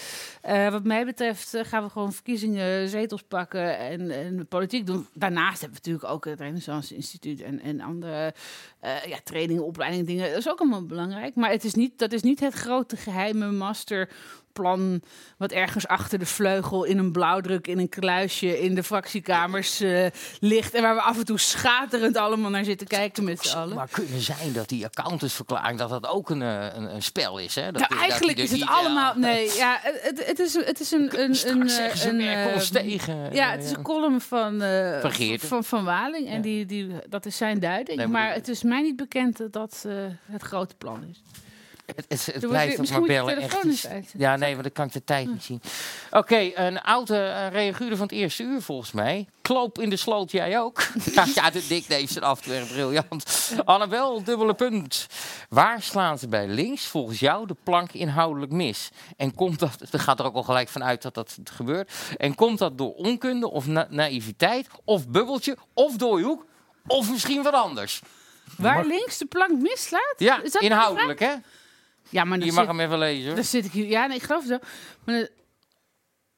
Wat 0.72 0.84
mij 0.84 1.06
betreft 1.06 1.58
gaan 1.62 1.84
we 1.84 1.90
gewoon 1.90 2.14
verkiezingen, 2.14 2.90
zetels 2.90 3.24
pakken 3.24 3.78
en, 3.78 4.12
en 4.12 4.48
politiek 4.48 4.86
doen. 4.86 5.08
Daarnaast 5.14 5.62
hebben 5.62 5.80
we 5.84 5.90
natuurlijk 5.90 6.14
ook 6.14 6.26
het 6.26 6.40
Renaissance 6.40 6.96
Instituut 6.96 7.42
en, 7.42 7.62
en 7.62 7.82
andere 7.82 8.34
ja, 8.82 9.18
trainingen, 9.24 9.66
opleidingen, 9.66 10.06
dingen. 10.06 10.30
Dat 10.30 10.38
is 10.38 10.50
ook 10.50 10.60
allemaal 10.60 10.86
belangrijk. 10.86 11.36
Maar 11.36 11.52
het 11.52 11.64
is 11.64 11.74
niet, 11.74 12.00
dat 12.00 12.12
is 12.12 12.22
niet 12.22 12.40
het 12.40 12.54
grote 12.54 12.98
geheime 12.98 13.52
masterplan 14.62 15.02
wat 15.38 15.52
ergens 15.52 15.88
achter 15.88 16.20
de 16.20 16.26
vleugel 16.26 16.84
in 16.84 16.98
een 16.98 17.12
blauwdruk 17.12 17.68
in 17.68 17.80
een 17.80 17.90
kluisje 17.90 18.60
in 18.62 18.76
de 18.76 18.84
fractiekamers 18.84 19.80
eh, 19.80 20.06
ligt. 20.40 20.74
En 20.74 20.82
waar 20.82 20.96
we 20.96 21.02
af 21.02 21.18
en 21.18 21.26
toe 21.26 21.40
schaterend 21.40 22.18
allemaal 22.18 22.50
naar 22.50 22.64
zitten 22.64 22.88
kijken 22.88 23.24
met 23.24 23.40
z'n 23.42 23.58
allen. 23.58 23.76
Maar 23.76 23.90
kunnen 23.92 24.22
zijn 24.22 24.54
dat 24.54 24.70
die 24.70 24.86
accountantsverklaring 24.86 25.80
dat 25.80 25.90
dat 25.90 26.08
ook 26.08 26.30
een, 26.30 26.42
eh, 26.42 26.66
een, 26.74 26.96
een 26.96 27.04
spel 27.04 27.38
is, 27.38 27.56
hè? 27.56 27.72
Dat, 27.72 27.90
Nou, 27.90 28.02
eigenlijk 28.02 28.38
is 28.38 28.52
het 28.52 28.60
niet, 28.60 28.70
allemaal. 28.70 29.14
ja. 29.14 29.20
Nee, 29.20 29.56
ja, 29.56 29.80
het, 29.82 30.26
het, 30.26 30.40
is, 30.40 30.54
het 30.54 30.80
is 30.80 30.92
een. 30.92 31.20
een, 31.20 31.36
een, 31.46 31.70
eh, 31.70 32.06
een 32.06 32.22
eh, 32.22 32.60
tegen. 32.60 33.34
Ja, 33.34 33.52
het 33.52 33.64
is 33.64 33.72
een 33.72 33.82
column 33.84 34.22
van, 34.22 34.62
eh, 34.62 35.00
Van 35.02 35.40
van, 35.40 35.64
van 35.64 35.84
Waling. 35.84 36.28
En 36.30 36.42
die, 36.42 36.66
die, 36.66 36.88
dat 37.10 37.26
is 37.26 37.38
zijn 37.38 37.60
duiding. 37.60 37.98
Nee, 37.98 38.08
maar 38.08 38.34
het 38.34 38.48
is 38.48 38.64
mij 38.64 38.82
niet 38.82 38.96
bekend 38.96 39.38
dat 39.38 39.54
dat 39.54 39.84
eh, 39.88 39.94
het 40.26 40.42
grote 40.42 40.76
plan 40.76 41.04
is. 41.10 41.22
Het, 41.96 42.06
het, 42.08 42.26
het 42.26 42.42
Doe 42.42 42.50
blijft 42.50 42.78
het- 42.78 42.90
maar 42.90 43.02
bellen. 43.02 43.38
Echt. 43.42 44.14
Ja, 44.18 44.36
nee, 44.36 44.52
want 44.52 44.64
dan 44.64 44.72
kan 44.72 44.86
ik 44.86 44.94
de 44.94 45.04
tijd 45.04 45.28
niet 45.28 45.44
zien. 45.44 45.62
Oké, 46.12 46.52
een 46.54 46.82
oude 46.82 47.14
uh, 47.14 47.52
reaguurder 47.52 47.98
van 47.98 48.08
het 48.08 48.16
eerste 48.16 48.44
uur 48.44 48.62
volgens 48.62 48.92
mij. 48.92 49.28
Kloop 49.42 49.80
in 49.80 49.90
de 49.90 49.96
sloot, 49.96 50.32
jij 50.32 50.60
ook? 50.60 50.88
ja, 51.36 51.50
de 51.50 51.66
Dick 51.68 51.86
heeft 51.86 52.12
zijn 52.12 52.24
af 52.24 52.38
en 52.38 52.44
toe 52.44 52.54
erg 52.54 52.68
briljant. 52.68 53.52
Annabel, 53.66 54.24
dubbele 54.24 54.54
punt. 54.54 55.08
Waar 55.50 55.82
slaan 55.82 56.20
ze 56.20 56.28
bij 56.28 56.48
links 56.48 56.86
volgens 56.86 57.20
jou 57.20 57.48
de 57.48 57.56
plank 57.64 57.92
inhoudelijk 57.92 58.52
mis? 58.52 58.90
En 59.18 59.36
komt 59.36 59.60
dat, 59.60 59.76
er 59.92 60.00
gaat 60.00 60.20
er 60.20 60.26
ook 60.26 60.36
al 60.36 60.44
gelijk 60.44 60.70
vanuit 60.70 61.02
dat 61.02 61.14
dat 61.14 61.38
gebeurt. 61.44 61.92
En 62.18 62.36
komt 62.36 62.60
dat 62.60 62.78
door 62.78 62.94
onkunde 62.94 63.50
of 63.50 63.68
na 63.68 63.88
naïviteit 63.90 64.68
of 64.84 65.08
bubbeltje 65.08 65.58
of 65.74 65.96
dooihoek 65.96 66.46
of 66.88 67.12
misschien 67.12 67.44
wat 67.44 67.54
anders? 67.54 68.02
Waar 68.58 68.86
links 68.86 69.18
de 69.18 69.26
plank 69.26 69.52
mislaat? 69.62 70.16
Ja, 70.18 70.42
Is 70.42 70.52
dat 70.52 70.62
de 70.62 70.68
inhoudelijk 70.68 71.20
hè? 71.20 71.34
Ja, 72.10 72.24
maar 72.24 72.38
dan 72.38 72.48
Je 72.48 72.54
mag 72.54 72.64
zit- 72.66 72.72
hem 72.76 72.86
even 72.86 72.98
lezen 72.98 73.26
hoor. 73.26 73.36
Dan 73.36 73.44
zit 73.44 73.66
ik 73.66 73.72
hier. 73.72 73.86
Ja, 73.86 74.06
nee, 74.06 74.18
ik 74.18 74.24
geloof 74.24 74.40
het 74.42 74.50
wel. 74.50 74.60
Maar 75.06 75.16
dan, 75.16 75.28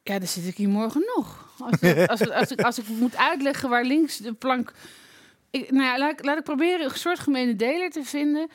ja, 0.03 0.19
dan 0.19 0.27
zit 0.27 0.47
ik 0.47 0.55
hier 0.57 0.69
morgen 0.69 1.03
nog. 1.15 1.53
Als, 1.59 1.81
als, 2.07 2.29
als, 2.31 2.51
ik, 2.51 2.61
als 2.61 2.79
ik 2.79 2.87
moet 2.87 3.15
uitleggen 3.15 3.69
waar 3.69 3.83
links 3.83 4.17
de 4.17 4.33
plank. 4.33 4.73
Ik, 5.49 5.71
nou 5.71 5.83
ja, 5.83 5.97
laat, 5.97 6.11
ik- 6.11 6.25
laat 6.25 6.37
ik 6.37 6.43
proberen 6.43 6.85
een 6.85 6.95
soort 6.97 7.19
gemene 7.19 7.55
deler 7.55 7.89
te 7.89 8.03
vinden. 8.03 8.49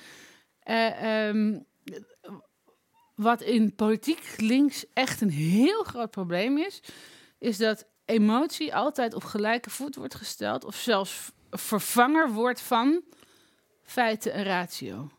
Eh, 0.60 1.26
ehm, 1.28 1.58
wat 3.14 3.42
in 3.42 3.74
politiek 3.74 4.34
links 4.36 4.84
echt 4.92 5.20
een 5.20 5.30
heel 5.30 5.82
groot 5.82 6.10
probleem 6.10 6.58
is, 6.58 6.80
is 7.38 7.56
dat 7.56 7.86
emotie 8.04 8.74
altijd 8.74 9.14
op 9.14 9.24
gelijke 9.24 9.70
voet 9.70 9.96
wordt 9.96 10.14
gesteld, 10.14 10.64
of 10.64 10.74
zelfs 10.76 11.30
vervanger 11.50 12.30
wordt 12.32 12.60
van 12.60 13.02
feiten 13.82 14.32
en 14.32 14.44
ratio. 14.44 15.10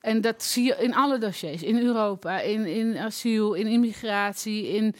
En 0.00 0.20
dat 0.20 0.42
zie 0.42 0.64
je 0.64 0.76
in 0.80 0.94
alle 0.94 1.18
dossiers. 1.18 1.62
In 1.62 1.78
Europa, 1.78 2.40
in, 2.40 2.66
in 2.66 2.96
asiel, 2.98 3.54
in 3.54 3.66
immigratie, 3.66 4.68
in, 4.68 4.94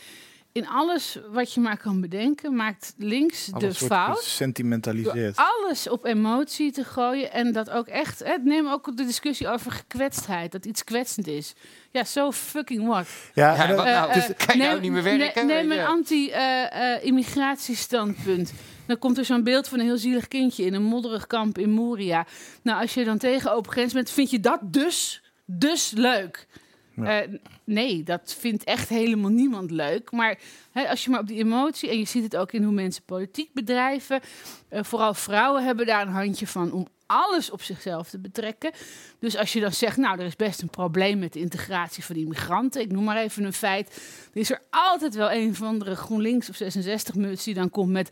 in 0.53 0.69
alles 0.69 1.19
wat 1.33 1.53
je 1.55 1.61
maar 1.61 1.77
kan 1.77 2.01
bedenken, 2.01 2.55
maakt 2.57 2.95
links 2.97 3.47
de 3.47 3.53
Alles 3.55 3.77
fout. 3.79 4.19
gesentimentaliseerd. 4.19 5.37
Door 5.37 5.45
alles 5.65 5.89
op 5.89 6.05
emotie 6.05 6.73
te 6.73 6.85
gooien 6.85 7.33
en 7.33 7.53
dat 7.53 7.71
ook 7.71 7.87
echt. 7.87 8.19
Hè, 8.25 8.35
neem 8.43 8.69
ook 8.69 8.97
de 8.97 9.05
discussie 9.05 9.49
over 9.49 9.71
gekwetstheid, 9.73 10.53
dat 10.53 10.65
iets 10.65 10.85
kwetsend 10.85 11.27
is. 11.27 11.55
Ja, 11.91 12.05
zo 12.05 12.33
fucking 12.33 12.87
what. 12.87 13.07
Ja, 13.35 13.55
Ja, 13.55 13.75
wat 13.75 13.85
nou? 13.85 14.09
Eh, 14.09 14.15
Dus- 14.15 14.29
eh, 14.29 14.47
kan 14.47 14.57
je 14.57 14.63
nou 14.63 14.73
neem- 14.73 14.83
niet 14.83 14.93
meer 14.93 15.03
werken, 15.19 15.47
ne- 15.47 15.53
Neem 15.55 15.69
weet 15.69 15.79
een 15.79 15.87
anti-immigratiestandpunt. 15.87 18.53
Dan 18.89 18.99
komt 18.99 19.19
er 19.19 19.25
zo'n 19.25 19.43
beeld 19.43 19.69
van 19.69 19.79
een 19.79 19.85
heel 19.85 19.99
zielig 19.99 20.29
kindje 20.29 20.65
in 20.65 20.75
een 20.75 20.83
modderig 20.83 21.27
kamp 21.27 21.59
in 21.59 21.71
Moria. 21.71 22.27
Nou, 22.63 22.81
als 22.81 22.95
je 22.95 23.05
dan 23.05 23.19
tegen 23.19 23.53
open 23.53 23.73
grens 23.73 23.93
bent, 23.93 24.11
vind 24.11 24.31
je 24.31 24.41
dat 24.41 24.61
dus, 24.63 25.23
dus 25.45 25.91
leuk. 25.91 26.47
Ja. 26.97 27.21
Eh, 27.21 27.29
nee, 27.65 28.03
dat 28.03 28.37
vindt 28.39 28.65
echt 28.65 28.89
helemaal 28.89 29.31
niemand 29.31 29.71
leuk. 29.71 30.11
Maar 30.11 30.39
hè, 30.73 30.89
als 30.89 31.05
je 31.05 31.11
maar 31.11 31.21
op 31.21 31.27
die 31.27 31.39
emotie, 31.39 31.91
en 31.91 31.99
je 31.99 32.05
ziet 32.05 32.23
het 32.23 32.37
ook 32.37 32.53
in 32.53 32.63
hoe 32.63 32.73
mensen 32.73 33.03
politiek 33.03 33.53
bedrijven, 33.53 34.21
eh, 34.69 34.83
vooral 34.85 35.15
vrouwen 35.15 35.65
hebben 35.65 35.87
daar 35.87 36.07
een 36.07 36.13
handje 36.13 36.47
van 36.47 36.73
om 36.73 36.87
alles 37.09 37.51
op 37.51 37.63
zichzelf 37.63 38.09
te 38.09 38.19
betrekken. 38.19 38.71
Dus 39.19 39.37
als 39.37 39.53
je 39.53 39.61
dan 39.61 39.73
zegt, 39.73 39.97
nou, 39.97 40.19
er 40.19 40.27
is 40.27 40.37
best 40.37 40.63
een 40.63 40.71
probleem 40.71 41.19
met 41.19 41.33
de 41.33 41.41
integratie 41.41 42.05
van 42.05 42.17
immigranten, 42.17 42.81
ik 42.81 42.93
noem 42.93 43.05
maar 43.05 43.17
even 43.17 43.45
een 43.45 43.53
feit, 43.53 43.87
dan 44.33 44.43
is 44.43 44.51
er 44.51 44.61
altijd 44.71 45.15
wel 45.15 45.33
een 45.33 45.55
van 45.55 45.67
andere 45.67 45.97
GroenLinks 45.97 46.49
of 46.49 46.63
66-muts 46.63 47.45
die 47.45 47.55
dan 47.55 47.71
komt 47.71 47.93
met, 47.93 48.11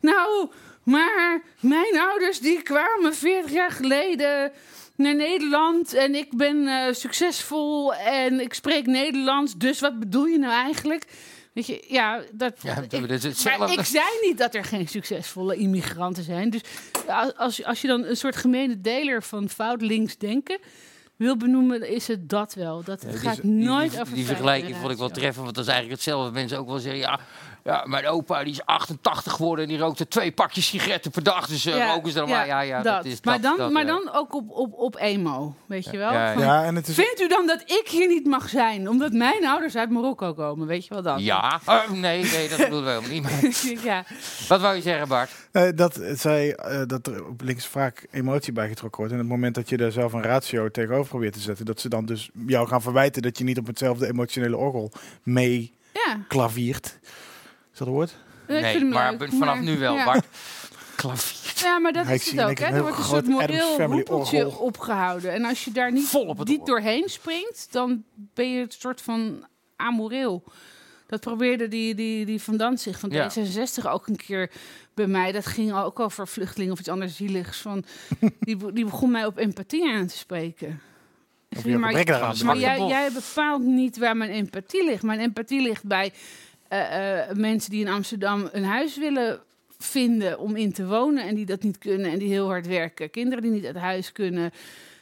nou, 0.00 0.50
maar 0.82 1.42
mijn 1.60 1.98
ouders 1.98 2.40
die 2.40 2.62
kwamen 2.62 3.14
40 3.14 3.52
jaar 3.52 3.70
geleden 3.70 4.52
naar 4.96 5.14
Nederland 5.14 5.94
en 5.94 6.14
ik 6.14 6.36
ben 6.36 6.66
eh, 6.66 6.92
succesvol 6.94 7.94
en 7.94 8.40
ik 8.40 8.54
spreek 8.54 8.86
Nederlands, 8.86 9.54
dus 9.56 9.80
wat 9.80 9.98
bedoel 9.98 10.26
je 10.26 10.38
nou 10.38 10.52
eigenlijk? 10.52 11.04
Weet 11.58 11.66
je, 11.66 11.84
ja, 11.88 12.22
dat, 12.32 12.52
Ja, 12.62 12.76
ik, 12.76 12.90
dat 13.08 13.24
is 13.24 13.44
maar 13.58 13.72
ik 13.72 13.84
zei 13.84 14.04
niet 14.22 14.38
dat 14.38 14.54
er 14.54 14.64
geen 14.64 14.88
succesvolle 14.88 15.56
immigranten 15.56 16.22
zijn. 16.22 16.50
Dus 16.50 16.60
als, 17.36 17.64
als, 17.64 17.80
je- 17.80 17.86
dan 17.88 18.04
een 18.04 18.16
soort 18.16 18.36
gemene 18.36 18.80
deler 18.80 19.22
van 19.22 19.48
fout 19.48 19.82
links 19.82 20.16
denken 20.16 20.58
wil 21.16 21.36
benoemen, 21.36 21.88
is 21.90 22.08
het 22.08 22.28
dat 22.28 22.54
wel. 22.54 22.82
Dat 22.84 23.02
het 23.02 23.12
Ja, 23.12 23.18
gaat 23.18 23.42
die, 23.42 23.50
nooit 23.50 23.90
die, 23.90 24.00
over 24.00 24.14
die 24.14 24.24
vergelijking 24.26 24.76
vond 24.76 24.92
ik 24.92 24.98
wel 24.98 25.08
treffend, 25.08 25.44
want 25.44 25.54
dat 25.54 25.64
is 25.64 25.70
eigenlijk 25.70 26.00
hetzelfde. 26.02 26.32
Mensen 26.32 26.58
ook 26.58 26.66
wel 26.66 26.78
zeggen, 26.78 27.00
ja, 27.00 27.20
ja, 27.68 27.84
mijn 27.86 28.06
opa 28.06 28.44
die 28.44 28.52
is 28.52 28.64
88 28.64 29.32
geworden 29.32 29.64
en 29.64 29.70
die 29.70 29.78
rookte 29.80 30.08
twee 30.08 30.32
pakjes 30.32 30.66
sigaretten 30.66 31.10
per 31.10 31.22
dag. 31.22 31.46
Dus 31.46 31.66
uh, 31.66 31.86
roken 31.94 32.12
ze 32.12 32.18
dan 32.18 32.28
maar. 32.28 32.46
Ja, 32.46 32.60
ja, 32.60 32.82
dat, 32.82 33.04
is 33.04 33.20
maar 33.22 33.34
dat, 33.40 33.42
dan, 33.42 33.56
dat, 33.56 33.70
maar 33.72 33.86
ja. 33.86 33.88
dan 33.88 34.10
ook 34.12 34.34
op, 34.34 34.50
op, 34.50 34.72
op 34.72 34.96
emo, 34.96 35.54
weet 35.66 35.84
je 35.84 35.96
wel? 35.96 36.12
Ja, 36.12 36.26
ja. 36.28 36.32
Van, 36.32 36.42
Ja, 36.42 36.64
en 36.64 36.74
het 36.74 36.88
is- 36.88 36.94
Vindt 36.94 37.20
u 37.20 37.28
dan 37.28 37.46
dat 37.46 37.60
ik 37.60 37.88
hier 37.90 38.08
niet 38.08 38.26
mag 38.26 38.48
zijn, 38.48 38.88
omdat 38.88 39.12
mijn 39.12 39.46
ouders 39.46 39.76
uit 39.76 39.90
Marokko 39.90 40.34
komen? 40.34 40.66
Weet 40.66 40.86
je 40.86 40.94
wel 40.94 41.02
dat? 41.02 41.20
Ja, 41.20 41.60
Oh, 41.66 41.90
nee, 41.90 42.22
nee, 42.24 42.48
dat 42.48 42.58
bedoel 42.58 42.78
ik 42.80 42.86
helemaal 42.86 43.10
niet. 43.10 43.22
Maar, 43.22 43.84
ja. 43.94 44.04
wat 44.48 44.60
wou 44.60 44.74
je 44.74 44.82
zeggen, 44.82 45.08
Bart? 45.08 45.30
Eh, 45.52 45.68
dat 45.74 46.00
zij 46.14 46.54
eh, 46.54 46.82
dat 46.86 47.06
er 47.06 47.26
op 47.26 47.40
links 47.40 47.66
vaak 47.66 48.06
emotie 48.10 48.52
bij 48.52 48.68
getrokken 48.68 48.98
wordt. 48.98 49.12
En 49.14 49.20
op 49.20 49.24
het 49.26 49.34
moment 49.34 49.54
dat 49.54 49.68
je 49.68 49.76
daar 49.76 49.90
zelf 49.92 50.12
een 50.12 50.22
ratio 50.22 50.70
tegenover 50.70 51.08
probeert 51.08 51.32
te 51.32 51.40
zetten, 51.40 51.64
dat 51.64 51.80
ze 51.80 51.88
dan 51.88 52.06
dus 52.06 52.30
jou 52.46 52.68
gaan 52.68 52.82
verwijten 52.82 53.22
dat 53.22 53.38
je 53.38 53.44
niet 53.44 53.58
op 53.58 53.66
hetzelfde 53.66 54.06
emotionele 54.06 54.56
orgel 54.56 54.92
mee 55.22 55.76
Ja. 55.92 56.16
klaviert. 56.28 56.97
Is 57.80 57.84
dat 57.84 57.88
een 57.88 57.94
woord? 57.94 58.14
Nee, 58.48 58.62
hem 58.78 58.88
maar 58.88 59.10
leuk, 59.16 59.28
vanaf 59.28 59.54
maar- 59.54 59.62
nu 59.62 59.78
wel, 59.78 59.94
ja. 59.94 60.04
Bart. 60.04 60.26
Klavier. 60.96 61.62
Ja, 61.64 61.78
maar 61.78 61.92
dat 61.92 62.06
Ja, 62.06 62.12
is 62.12 62.30
het 62.30 62.40
ook. 62.40 62.58
Hè? 62.58 62.64
Er 62.66 62.74
een 62.74 62.82
wordt 62.82 62.98
een 62.98 63.50
heel 63.50 63.74
soort 63.76 63.88
moreel 63.88 64.50
opgehouden. 64.50 65.32
En 65.32 65.44
als 65.44 65.64
je 65.64 65.72
daar 65.72 65.92
niet, 65.92 66.12
niet 66.44 66.66
doorheen 66.66 67.08
springt, 67.08 67.68
dan 67.70 68.04
ben 68.34 68.50
je 68.52 68.60
het 68.60 68.72
soort 68.78 69.00
van 69.00 69.46
amoreel. 69.76 70.42
Dat 71.06 71.20
probeerde 71.20 71.68
die, 71.68 71.94
die, 71.94 72.24
die 72.26 72.42
Van 72.42 72.56
Danzig 72.56 72.98
van 72.98 73.10
Ja. 73.10 73.30
D66 73.30 73.84
ook 73.90 74.06
een 74.06 74.16
keer 74.16 74.50
bij 74.94 75.06
mij. 75.06 75.32
Dat 75.32 75.46
ging 75.46 75.72
ook 75.74 76.00
over 76.00 76.28
vluchtelingen 76.28 76.72
of 76.72 76.78
iets 76.78 76.88
anders 76.88 77.16
zieligs. 77.16 77.58
Van, 77.60 77.84
die, 78.40 78.56
be- 78.56 78.72
die 78.72 78.84
begon 78.84 79.10
mij 79.10 79.26
op 79.26 79.38
empathie 79.38 79.92
aan 79.92 80.06
te 80.06 80.16
spreken. 80.16 80.80
Zeg, 81.50 81.64
je 81.64 81.78
maar 81.78 81.92
maar 82.44 82.56
jij, 82.58 82.78
jij 82.80 83.12
bepaalt 83.12 83.62
niet 83.62 83.98
waar 83.98 84.16
mijn 84.16 84.30
empathie 84.30 84.84
ligt. 84.84 85.02
Mijn 85.02 85.20
empathie 85.20 85.60
ligt 85.62 85.84
bij 85.84 86.12
eh, 86.68 87.20
eh, 87.28 87.36
mensen 87.36 87.70
die 87.70 87.80
in 87.80 87.88
Amsterdam 87.92 88.48
een 88.52 88.64
huis 88.64 88.96
willen 88.98 89.40
vinden 89.78 90.38
om 90.38 90.56
in 90.56 90.72
te 90.72 90.86
wonen 90.86 91.24
en 91.26 91.34
die 91.34 91.46
dat 91.46 91.62
niet 91.62 91.78
kunnen 91.78 92.10
en 92.10 92.18
die 92.18 92.28
heel 92.28 92.46
hard 92.46 92.66
werken. 92.66 93.10
Kinderen 93.10 93.42
die 93.42 93.52
niet 93.52 93.66
uit 93.66 93.76
huis 93.76 94.12
kunnen. 94.12 94.50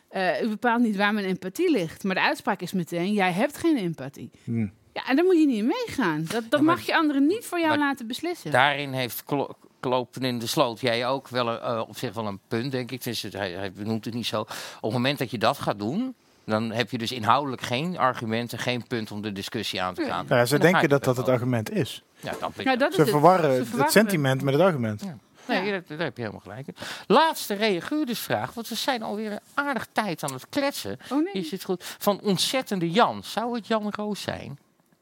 Eh, 0.08 0.42
u 0.42 0.48
bepaalt 0.48 0.82
niet 0.82 0.96
waar 0.96 1.14
mijn 1.14 1.26
empathie 1.26 1.70
ligt. 1.70 2.04
Maar 2.04 2.14
de 2.14 2.20
uitspraak 2.20 2.60
is 2.60 2.72
meteen, 2.72 3.12
jij 3.12 3.32
hebt 3.32 3.56
geen 3.58 3.76
empathie. 3.76 4.30
Hm. 4.44 4.66
Ja, 4.92 5.06
en 5.06 5.16
daar 5.16 5.24
moet 5.24 5.38
je 5.38 5.46
niet 5.46 5.58
in 5.58 5.66
meegaan. 5.86 6.24
Dat, 6.28 6.42
dat 6.48 6.60
maar- 6.60 6.74
mag 6.76 6.86
je 6.86 6.96
anderen 6.96 7.26
niet 7.26 7.44
voor 7.44 7.60
jou 7.60 7.78
laten 7.78 8.06
beslissen. 8.06 8.50
Daarin 8.50 8.92
heeft 8.92 9.24
Klo- 9.24 9.56
Klopen 9.80 10.22
in 10.22 10.38
de 10.38 10.46
sloot 10.46 10.80
jij 10.80 11.06
ook 11.06 11.28
wel 11.28 11.80
op 11.82 11.96
zich 11.96 12.14
wel 12.14 12.26
een 12.26 12.40
punt, 12.48 12.72
denk 12.72 12.90
ik. 12.90 13.02
Dus 13.04 13.22
het, 13.22 13.32
hij, 13.32 13.50
hij 13.52 13.72
benoemt 13.72 14.04
het 14.04 14.14
niet 14.14 14.26
zo. 14.26 14.40
Op 14.40 14.48
het 14.80 14.92
moment 14.92 15.18
dat 15.18 15.30
je 15.30 15.38
dat 15.38 15.58
gaat 15.58 15.78
doen, 15.78 16.14
dan 16.46 16.70
heb 16.70 16.90
je 16.90 16.98
dus 16.98 17.12
inhoudelijk 17.12 17.62
geen 17.62 17.98
argumenten, 17.98 18.58
geen 18.58 18.86
punt 18.86 19.10
om 19.10 19.22
de 19.22 19.32
discussie 19.32 19.82
aan 19.82 19.94
te 19.94 20.04
gaan. 20.04 20.26
Nou 20.28 20.40
ja, 20.40 20.46
ze 20.46 20.58
denken 20.58 20.88
dat 20.88 21.04
dat 21.04 21.16
het 21.16 21.28
argument 21.28 21.70
is. 21.70 22.02
Ja, 22.20 22.32
dat 22.40 22.50
weet 22.54 22.66
Ja, 22.66 22.72
ik. 22.72 22.78
dat 22.78 22.88
is 22.88 22.94
Ze 22.94 23.00
het. 23.00 23.10
verwarren 23.10 23.66
Ze 23.66 23.76
het 23.76 23.90
sentiment 23.90 24.42
met 24.42 24.54
het 24.54 24.62
argument. 24.62 25.02
Nee, 25.48 25.70
daar, 25.70 25.82
daar 25.86 25.98
heb 25.98 26.16
je 26.16 26.20
helemaal 26.22 26.42
gelijk 26.42 26.66
in. 26.66 26.74
Laatste 27.06 27.54
reaguurdersvraag, 27.54 28.52
want 28.54 28.68
we 28.68 28.74
zijn 28.74 29.02
alweer 29.02 29.32
een 29.32 29.40
aardig 29.54 29.86
tijd 29.92 30.22
aan 30.22 30.32
het 30.32 30.46
kletsen. 30.48 30.98
Oh 31.12 31.24
nee. 31.24 31.32
Is 31.32 31.50
het 31.50 31.64
goed? 31.64 31.84
Van 31.98 32.20
ontzettende 32.20 32.90
Jan. 32.90 33.24
Zou 33.24 33.54
het 33.54 33.66
Jan 33.66 33.92
Roos 33.96 34.22
zijn? 34.22 34.58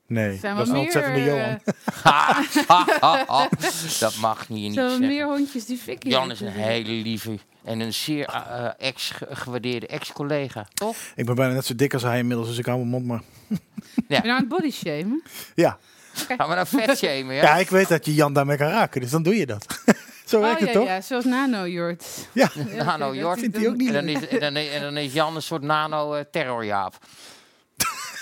Nee, 0.06 0.38
Zijn 0.38 0.56
dat 0.56 0.62
is 0.62 0.68
een 0.68 0.74
meer, 0.74 0.84
ontzettende 0.84 1.18
eh, 1.18 1.26
Johan. 1.26 1.60
Ha, 2.02 2.44
ha, 2.66 2.86
ha, 3.00 3.24
ha. 3.26 3.48
Dat 4.00 4.16
mag 4.16 4.48
je 4.48 4.54
niet 4.54 4.74
Zo 4.74 4.88
zeggen. 4.88 5.06
meer 5.06 5.26
hondjes 5.26 5.64
die 5.64 5.78
fikkie. 5.78 6.10
Jan 6.10 6.30
is 6.30 6.40
een 6.40 6.48
hele 6.48 6.92
lieve 6.92 7.38
en 7.64 7.80
een 7.80 7.92
zeer 7.92 8.26
eh, 8.26 8.68
ex 8.78 9.12
gewaardeerde 9.30 9.86
ex-collega, 9.86 10.66
toch? 10.74 10.96
Ik 11.14 11.26
ben 11.26 11.34
bijna 11.34 11.54
net 11.54 11.66
zo 11.66 11.74
dik 11.74 11.92
als 11.92 12.02
hij 12.02 12.18
inmiddels, 12.18 12.48
dus 12.48 12.58
ik 12.58 12.66
hou 12.66 12.78
mijn 12.78 12.90
mond 12.90 13.06
maar. 13.06 13.22
Ja. 13.94 14.02
Ben 14.08 14.16
je 14.16 14.22
nou 14.22 14.28
aan 14.28 14.40
het 14.40 14.48
body 14.48 14.70
shamen? 14.70 15.22
Ja. 15.54 15.78
Gaan 16.12 16.48
we 16.48 16.54
nou 16.54 16.66
vet 16.66 16.98
shamen, 16.98 17.34
ja? 17.34 17.42
ja, 17.42 17.56
ik 17.56 17.68
weet 17.70 17.88
dat 17.88 18.04
je 18.04 18.14
Jan 18.14 18.32
daarmee 18.32 18.56
kan 18.56 18.68
raken, 18.68 19.00
dus 19.00 19.10
dan 19.10 19.22
doe 19.22 19.36
je 19.36 19.46
dat. 19.46 19.66
Zo 20.24 20.40
werkt 20.40 20.60
oh, 20.60 20.60
het 20.60 20.68
ja, 20.68 20.78
toch? 20.78 20.88
ja, 20.88 21.00
zoals 21.00 21.24
nano-jord. 21.24 22.04
Ja. 22.32 22.50
Nano 22.76 23.14
Jort. 23.14 23.38
vindt 23.38 23.56
hij 23.56 23.68
ook 23.68 23.76
niet 23.76 23.88
en, 23.88 23.94
dan 23.94 24.04
leuk. 24.04 24.16
is, 24.16 24.28
en, 24.28 24.40
dan 24.40 24.56
is, 24.56 24.70
en 24.70 24.82
dan 24.82 24.96
is 24.96 25.12
Jan 25.12 25.36
een 25.36 25.42
soort 25.42 25.62
nano-terrorjaap. 25.62 26.98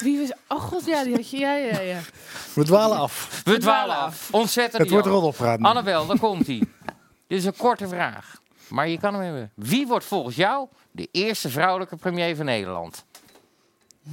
Wie 0.03 0.19
was... 0.19 0.33
Oh 0.49 0.61
god, 0.61 0.85
ja, 0.85 1.05
die 1.05 1.15
had 1.15 1.31
je... 1.31 1.39
Ja, 1.39 1.55
ja, 1.55 1.81
ja. 1.81 2.01
We 2.55 2.65
dwalen 2.65 2.99
af. 2.99 3.43
We 3.45 3.59
dwalen 3.59 3.97
af. 3.97 4.29
Ontzettend. 4.31 4.83
Het 4.83 4.91
wordt 4.91 5.07
roddelpraat 5.07 5.59
nu. 5.59 5.65
Annabel, 5.65 6.07
daar 6.07 6.19
komt 6.19 6.47
hij. 6.47 6.59
Dit 7.29 7.39
is 7.39 7.45
een 7.45 7.57
korte 7.57 7.89
vraag. 7.89 8.41
Maar 8.69 8.89
je 8.89 8.99
kan 8.99 9.15
hem 9.15 9.23
hebben. 9.23 9.53
Wie 9.55 9.87
wordt 9.87 10.05
volgens 10.05 10.37
jou 10.37 10.69
de 10.91 11.09
eerste 11.13 11.49
vrouwelijke 11.49 11.97
premier 11.97 12.37
van 12.37 12.45
Nederland? 12.45 13.05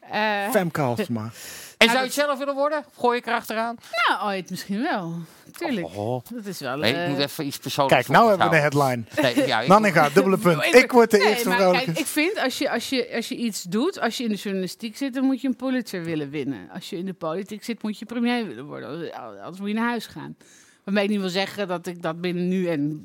Eh, 0.01 0.51
Femke 0.51 0.81
Halsema. 0.81 1.31
En 1.77 1.89
zou 1.89 1.99
je 1.99 2.05
het 2.05 2.13
zelf 2.13 2.39
willen 2.39 2.55
worden? 2.55 2.85
Gooi 2.99 3.19
ik 3.19 3.27
erachteraan? 3.27 3.77
nou, 4.09 4.25
ooit 4.25 4.51
misschien 4.51 4.83
wel. 4.83 5.15
Tuurlijk. 5.59 5.87
Oh. 5.97 6.25
Dat 6.35 6.47
is 6.47 6.59
wel... 6.59 6.77
Nee, 6.77 6.95
eh, 6.95 7.05
ik 7.05 7.11
moet 7.11 7.19
even 7.19 7.47
iets 7.47 7.59
persoonlijks 7.59 8.07
Kijk, 8.07 8.19
nou 8.19 8.29
hebben 8.29 8.49
we 8.49 8.55
de 8.55 8.61
headline. 8.61 9.05
Nee, 9.35 9.47
ja, 9.47 9.67
Nanninga, 9.67 10.09
dubbele 10.15 10.39
punt. 10.39 10.65
Ik- 10.75 10.93
word 10.93 11.11
de 11.11 11.19
nee, 11.19 11.29
eerste 11.29 11.49
maar. 11.49 11.73
Kijk, 11.73 11.87
ik 11.87 12.07
vind 12.07 12.39
als 12.39 12.59
je, 12.59 12.71
als, 12.71 12.89
je, 12.89 13.11
als 13.15 13.29
je 13.29 13.37
iets 13.37 13.63
doet, 13.63 14.01
als 14.01 14.17
je 14.17 14.25
in 14.25 14.31
de 14.31 14.37
journalistiek 14.37 14.97
zit, 14.97 15.15
dan 15.15 15.25
moet 15.25 15.41
je 15.41 15.49
een 15.49 15.57
Pulitzer 15.57 16.05
willen 16.05 16.31
winnen. 16.31 16.71
Als 16.71 16.91
je 16.91 16.97
in 16.97 17.07
de 17.07 17.13
politiek 17.13 17.65
zit, 17.65 17.83
moet 17.83 17.99
je 17.99 18.05
premier 18.05 18.47
willen 18.47 18.65
worden. 18.65 19.13
Anders 19.15 19.59
moet 19.59 19.69
je 19.69 19.75
naar 19.75 19.89
huis 19.89 20.07
gaan. 20.07 20.37
Waarmee 20.85 21.05
ik 21.05 21.11
niet 21.11 21.21
wil 21.21 21.29
zeggen 21.29 21.69
dat 21.69 21.87
ik 21.87 22.03
dat 22.03 22.21
binnen 22.21 22.49
nu 22.49 22.67
en 22.67 23.05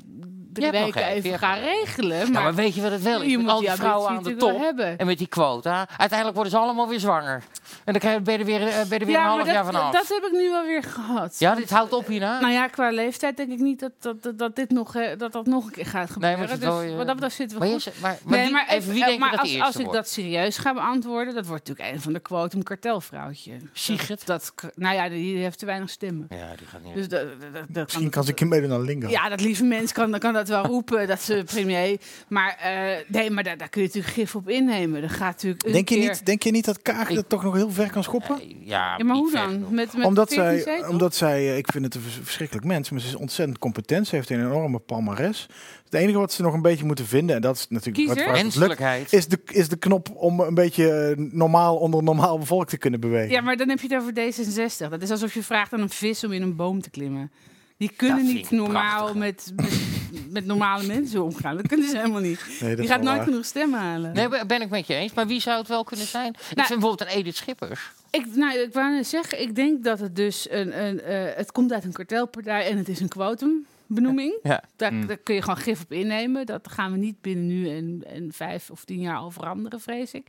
drie 0.56 0.72
weken 0.72 1.02
even, 1.02 1.14
even 1.14 1.30
hebt 1.30 1.42
ga 1.44 1.56
nog 1.56 1.64
even. 1.64 1.80
regelen. 1.80 2.18
Ja, 2.18 2.30
Maar, 2.30 2.44
maar 2.44 2.54
weet 2.56 2.76
je 2.76 2.82
wat 2.82 2.92
het 2.92 3.02
wel 3.02 3.22
is? 3.22 3.30
Je 3.30 3.36
Met 3.38 3.46
moet 3.46 3.54
al 3.56 3.60
die 3.60 3.72
vrouwen 3.72 4.10
aan 4.10 4.24
de 4.24 4.36
top 4.36 4.60
hebben. 4.60 4.98
en 4.98 5.06
met 5.06 5.18
die 5.18 5.28
quota. 5.28 5.88
Uiteindelijk 5.98 6.34
worden 6.34 6.52
ze 6.52 6.58
allemaal 6.60 6.88
weer 6.88 7.00
zwanger. 7.00 7.44
En 7.84 7.92
dan 7.94 8.02
krijg 8.02 8.16
je- 8.16 8.22
ben 8.22 8.34
je 8.34 8.40
er 8.40 8.46
weer, 8.46 8.62
eh, 8.68 8.74
ben 8.74 8.74
je 8.74 8.82
er 8.82 8.90
weer 8.90 9.02
een 9.02 9.12
ja, 9.12 9.24
half 9.28 9.38
maar 9.38 9.54
jaar 9.54 9.64
dat, 9.64 9.74
vanaf. 9.74 9.92
dat 9.94 10.08
heb 10.08 10.24
ik 10.26 10.32
nu 10.32 10.50
wel 10.50 10.66
weer 10.66 10.84
gehad. 10.84 11.36
Ja, 11.40 11.56
dit 11.56 11.70
houdt 11.70 11.94
op 11.94 12.08
hierna. 12.08 12.40
Nou 12.40 12.54
ja, 12.54 12.68
qua 12.68 12.90
leeftijd 12.90 13.38
denk 13.38 13.52
ik 13.52 13.60
niet 13.60 13.80
dat 13.80 13.92
dat, 14.00 14.24
dat, 14.24 14.38
dat 14.38 14.56
dit 14.56 14.70
nog, 14.72 14.96
eh, 14.96 15.18
dat, 15.18 15.32
dat 15.32 15.46
nog 15.46 15.66
een 15.66 15.72
keer 15.72 15.86
gaat 15.86 16.10
gebeuren. 16.12 16.40
maar 16.40 16.48
het 16.50 16.58
is 16.58 16.64
dus 16.66 16.74
wel, 16.76 16.82
eh, 16.82 16.96
wat 16.96 17.06
dat 17.06 17.16
betreft 17.16 17.36
zitten 17.36 17.60
we 17.60 17.66
maar 17.66 17.74
goed. 17.82 17.92
maar- 18.02 18.18
maar 18.24 18.40
wie- 18.40 18.76
even, 18.78 18.92
wie 18.92 19.00
denk 19.00 19.12
je 19.14 19.20
maar 19.20 19.32
dat 19.32 19.40
als, 19.40 19.50
de 19.50 19.56
eerste 19.56 19.78
als 19.80 19.88
ik 19.88 19.92
dat 19.92 20.10
serieus 20.10 20.58
ga 20.58 20.74
beantwoorden, 20.74 21.34
dat 21.34 21.46
wordt 21.46 21.68
natuurlijk 21.68 21.96
een 21.96 22.02
van 22.02 22.14
de 22.14 22.20
quotum 22.20 22.64
kartelvrouwtje. 22.64 23.52
Sigrid? 23.74 24.26
Dat, 24.26 24.54
nou 24.76 24.96
ja, 24.96 25.10
die 25.10 25.38
heeft 25.38 25.60
te 25.60 25.66
weinig 25.66 25.90
stemmen. 25.90 26.28
Ja, 26.30 26.56
die 26.58 26.68
gaat 26.68 26.84
niet. 26.84 26.94
Dus 26.96 27.08
dat, 27.08 27.22
dat, 27.22 27.54
dat- 27.54 27.66
dat 27.70 27.84
Misschien 27.86 28.10
kan 28.10 28.24
ze 28.24 28.30
een 28.30 28.36
keer 28.36 28.48
meedoen 28.48 28.72
aan 28.72 28.82
Lingo. 28.82 29.08
ja, 29.10 29.30
dat 29.30 29.42
lieve 29.42 29.64
mens 29.64 29.92
kan, 29.92 30.20
kan 30.20 30.34
dat 30.34 30.45
wel 30.48 30.66
roepen, 30.66 31.08
dat 31.08 31.22
ze 31.22 31.44
premier. 31.54 31.98
Maar 32.28 32.58
eh, 32.62 33.04
nee, 33.08 33.30
maar 33.30 33.44
daar, 33.44 33.58
daar 33.58 33.70
kun 33.70 33.82
je 33.82 33.88
natuurlijk 33.88 34.14
gif 34.14 34.36
op 34.36 34.50
innemen. 34.50 35.02
Dat 35.02 35.12
gaat 35.12 35.32
natuurlijk 35.34 35.64
een 35.66 35.72
Denk 35.72 35.90
je, 35.90 35.96
keer- 36.00 36.10
niet, 36.10 36.26
denk 36.26 36.44
je 36.44 36.52
niet 36.52 36.66
dat 36.66 36.82
Kaag 36.82 37.10
dat 37.14 37.30
toch 37.30 37.44
nog 37.44 37.54
heel 37.56 37.72
ver 37.72 37.92
kan 37.92 38.04
schoppen? 38.04 38.40
Ja, 38.60 38.96
Ja, 38.98 39.04
maar 39.04 39.16
hoe 39.16 39.32
dan? 39.32 39.60
Met, 39.74 39.94
met 39.98 40.06
omdat 40.06 40.34
14 40.34 40.60
zij, 40.62 40.74
zetels? 40.74 40.92
omdat 40.92 41.16
zij, 41.16 41.38
eh, 41.50 41.58
ik 41.58 41.72
vind 41.72 41.86
het 41.86 41.96
een 41.96 42.02
vers- 42.02 42.20
verschrikkelijk 42.24 42.66
mens, 42.68 42.90
maar 42.90 43.00
ze 43.02 43.08
is 43.08 43.16
ontzettend 43.16 43.60
competent. 43.60 44.08
Ze 44.08 44.16
heeft 44.16 44.30
een 44.30 44.40
enorme 44.40 44.80
palmares. 44.80 45.48
Het 45.86 45.94
enige 45.94 46.18
wat 46.18 46.34
ze 46.34 46.42
nog 46.42 46.54
een 46.54 46.62
beetje 46.62 46.86
moeten 46.86 47.06
vinden, 47.06 47.36
en 47.36 47.42
dat 47.42 47.56
is 47.56 47.68
natuurlijk 47.70 48.08
wat, 48.08 48.16
Kiezer? 48.16 48.32
waar 48.34 48.44
het 48.44 48.56
lukt, 48.56 48.58
Menselijkheid. 48.80 49.14
is 49.14 49.28
de, 49.28 49.40
is 49.46 49.70
de 49.70 49.76
knop 49.78 50.10
om 50.16 50.40
een 50.40 50.54
beetje 50.54 50.92
eh, 50.92 51.26
normaal 51.32 51.76
onder 51.78 52.04
normaal 52.04 52.46
volk 52.46 52.68
te 52.68 52.78
kunnen 52.78 53.00
bewegen. 53.00 53.30
Ja, 53.32 53.42
maar 53.42 53.58
dan 53.58 53.70
heb 53.70 53.80
je 53.80 53.88
het 53.96 54.02
over 54.02 54.14
D66. 54.14 54.90
Dat 54.90 55.02
is 55.02 55.12
alsof 55.12 55.34
je 55.34 55.44
vraagt 55.44 55.74
aan 55.74 55.80
een 55.80 55.90
vis 55.90 56.24
om 56.24 56.32
in 56.32 56.42
een 56.42 56.56
boom 56.56 56.82
te 56.82 56.90
klimmen. 56.90 57.32
Die 57.78 57.92
kunnen 57.96 58.26
Dat 58.26 58.34
niet 58.34 58.52
normaal 58.52 58.98
prachtig. 58.98 59.16
met, 59.20 59.52
met, 59.56 59.72
met 60.30 60.46
normale 60.46 60.84
mensen 60.88 61.24
omgaan. 61.24 61.56
Dat 61.58 61.68
kunnen 61.68 61.90
ze 61.90 61.98
helemaal 61.98 62.22
niet. 62.22 62.58
Nee, 62.62 62.76
Die 62.76 62.88
gaat 62.88 63.02
nooit 63.02 63.16
waar. 63.18 63.26
genoeg 63.26 63.46
stemmen 63.46 63.80
halen. 63.80 64.14
Nee, 64.14 64.46
ben- 64.46 64.62
ik 64.62 64.70
met 64.70 64.88
je 64.88 64.94
eens. 64.94 65.14
Maar 65.14 65.28
wie 65.28 65.40
zou 65.42 65.58
het 65.58 65.68
wel 65.68 65.84
kunnen 65.84 66.06
zijn? 66.06 66.28
ik 66.34 66.56
Nou- 66.56 66.68
vind 66.68 66.80
bijvoorbeeld 66.80 67.10
een 67.10 67.16
Edith 67.18 67.36
Schippers. 67.36 67.92
Ik, 68.10 68.26
nou, 68.36 68.58
ik 68.60 68.74
wou 68.74 68.94
net 68.94 69.08
zeggen, 69.08 69.42
ik 69.42 69.56
denk 69.56 69.84
dat 69.84 70.00
het 70.00 70.16
dus 70.16 70.50
een, 70.50 70.84
een 70.84 71.02
eh, 71.02 71.36
het 71.36 71.52
komt 71.52 71.72
uit 71.74 71.84
een 71.84 71.92
kartelpartij 71.92 72.70
en 72.70 72.78
het 72.78 72.90
is 72.90 73.00
een 73.00 73.08
quotumbenoeming. 73.08 74.40
Ja. 74.44 74.64
Daar, 74.76 74.94
Mm. 74.94 75.08
daar 75.08 75.18
kun 75.18 75.36
je 75.36 75.42
gewoon 75.42 75.58
gif 75.58 75.82
op 75.82 75.92
innemen. 75.92 76.46
Dat 76.46 76.68
gaan 76.72 76.92
we 76.92 76.98
niet 76.98 77.22
binnen 77.22 77.48
nu 77.48 77.70
en, 77.70 78.04
en 78.08 78.30
vijf 78.34 78.70
of 78.70 78.84
tien 78.86 79.00
jaar 79.00 79.18
al 79.18 79.32
veranderen, 79.32 79.80
vrees 79.82 80.12
ik. 80.14 80.28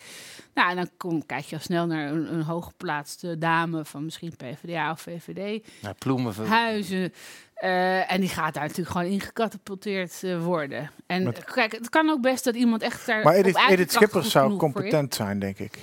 Nou, 0.54 0.70
en 0.70 0.76
dan 0.76 0.90
kom, 0.96 1.26
kijk 1.26 1.44
je 1.44 1.56
al 1.56 1.62
snel 1.62 1.86
naar 1.86 2.10
een, 2.12 2.32
een 2.34 2.42
hooggeplaatste 2.42 3.38
dame 3.38 3.84
van 3.84 4.04
misschien 4.04 4.32
PvdA 4.36 4.90
of 4.90 5.00
VVD. 5.00 5.66
Nou, 5.82 5.94
Ploemen. 5.98 6.34
Huizen. 6.46 7.12
Eh, 7.57 8.12
en 8.12 8.20
die 8.20 8.28
gaat 8.28 8.55
daar 8.55 8.62
natuurlijk 8.62 8.91
gewoon 8.91 9.07
ingecatapulteerd 9.07 10.23
eh, 10.23 10.43
worden. 10.45 10.91
En 11.07 11.23
Met- 11.23 11.45
kijk, 11.45 11.73
het 11.73 11.89
kan 11.89 12.11
ook 12.11 12.20
best 12.20 12.45
dat 12.45 12.55
iemand 12.55 12.83
echt 12.83 13.07
daar. 13.07 13.23
maar 13.23 13.33
op 13.33 13.39
Edith, 13.39 13.55
eigen 13.57 13.73
Edith 13.74 13.87
kracht 13.89 13.97
Schippers 14.03 14.23
goed 14.24 14.33
zou 14.33 14.45
genoeg 14.45 14.61
voor 14.61 14.69
is. 14.69 14.74
competent 14.74 15.15
zijn, 15.15 15.39
denk 15.39 15.59
ik. 15.59 15.78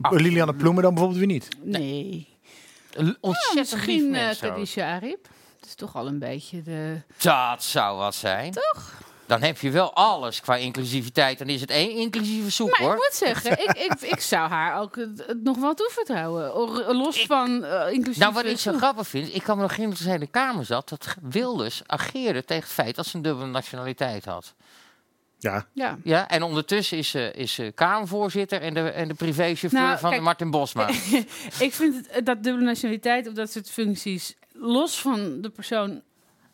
Ah. 0.00 0.12
Liliane 0.12 0.54
Ploemen 0.54 0.82
dan 0.82 0.94
bijvoorbeeld 0.94 1.24
weer 1.24 1.32
niet. 1.32 1.48
Nee. 1.62 2.28
Ontzettend 3.20 3.68
Ja, 3.70 3.78
misschien. 3.78 4.12
Khadija 4.40 4.94
Arib. 4.94 5.28
Het 5.56 5.68
is 5.68 5.74
toch 5.74 5.96
al 5.96 6.06
een 6.06 6.18
beetje 6.18 6.62
de... 6.62 7.00
Dat 7.18 7.62
zou 7.62 7.98
wat 7.98 8.14
zijn. 8.14 8.52
Toch? 8.52 8.92
Dan 9.26 9.42
heb 9.42 9.58
je 9.58 9.70
wel 9.70 9.92
alles 9.92 10.40
qua 10.40 10.56
inclusiviteit. 10.56 11.38
Dan 11.38 11.48
is 11.48 11.60
het 11.60 11.70
één 11.70 11.90
inclusieve 11.90 12.50
soep, 12.50 12.70
Maar 12.70 12.80
ik 12.80 12.86
moet 12.94 13.08
zeggen, 13.12 13.52
ik, 13.52 13.72
ik, 13.72 14.00
ik 14.00 14.20
zou 14.20 14.48
haar 14.48 14.80
ook 14.80 14.96
het, 14.96 15.42
nog 15.42 15.58
wel 15.58 15.74
toevertrouwen. 15.74 16.52
Los 16.96 17.26
van 17.26 17.64
eh, 17.64 17.92
inclusief... 17.92 18.22
Nou, 18.22 18.32
wat 18.34 18.44
ik 18.44 18.58
zo 18.58 18.72
grappig 18.72 19.08
vind, 19.08 19.34
ik 19.34 19.42
kan 19.42 19.56
me 19.56 19.62
nog 19.62 19.70
herinneren 19.70 20.04
dat 20.04 20.12
zij 20.12 20.14
in 20.14 20.24
de 20.32 20.38
Kamer 20.38 20.64
zat, 20.64 20.88
dat 20.88 21.14
Wilders 21.22 21.82
ageerde 21.86 22.44
tegen 22.44 22.62
het 22.62 22.72
feit 22.72 22.96
dat 22.96 23.06
ze 23.06 23.16
een 23.16 23.22
dubbele 23.22 23.50
nationaliteit 23.50 24.24
had. 24.24 24.54
Ja. 25.38 25.66
Ja. 25.72 25.98
Ja, 26.02 26.28
en 26.28 26.42
ondertussen 26.42 26.98
is, 26.98 27.10
ze 27.10 27.32
is 27.34 27.60
Kamervoorzitter 27.74 28.60
en 28.60 28.74
de, 28.74 28.80
en 28.80 29.08
de 29.08 29.14
privéchauffeur 29.14 29.80
Nou, 29.80 29.98
van 29.98 30.10
kijk, 30.10 30.22
Martin 30.22 30.50
Bosma. 30.50 30.88
ik 31.66 31.72
vind 31.72 31.96
het, 31.96 32.08
eh, 32.08 32.24
dat 32.24 32.42
dubbele 32.42 32.64
nationaliteit 32.64 33.28
op 33.28 33.34
dat 33.34 33.52
soort 33.52 33.70
functies, 33.70 34.34
los 34.52 35.00
van 35.00 35.40
de 35.40 35.50
persoon, 35.50 36.02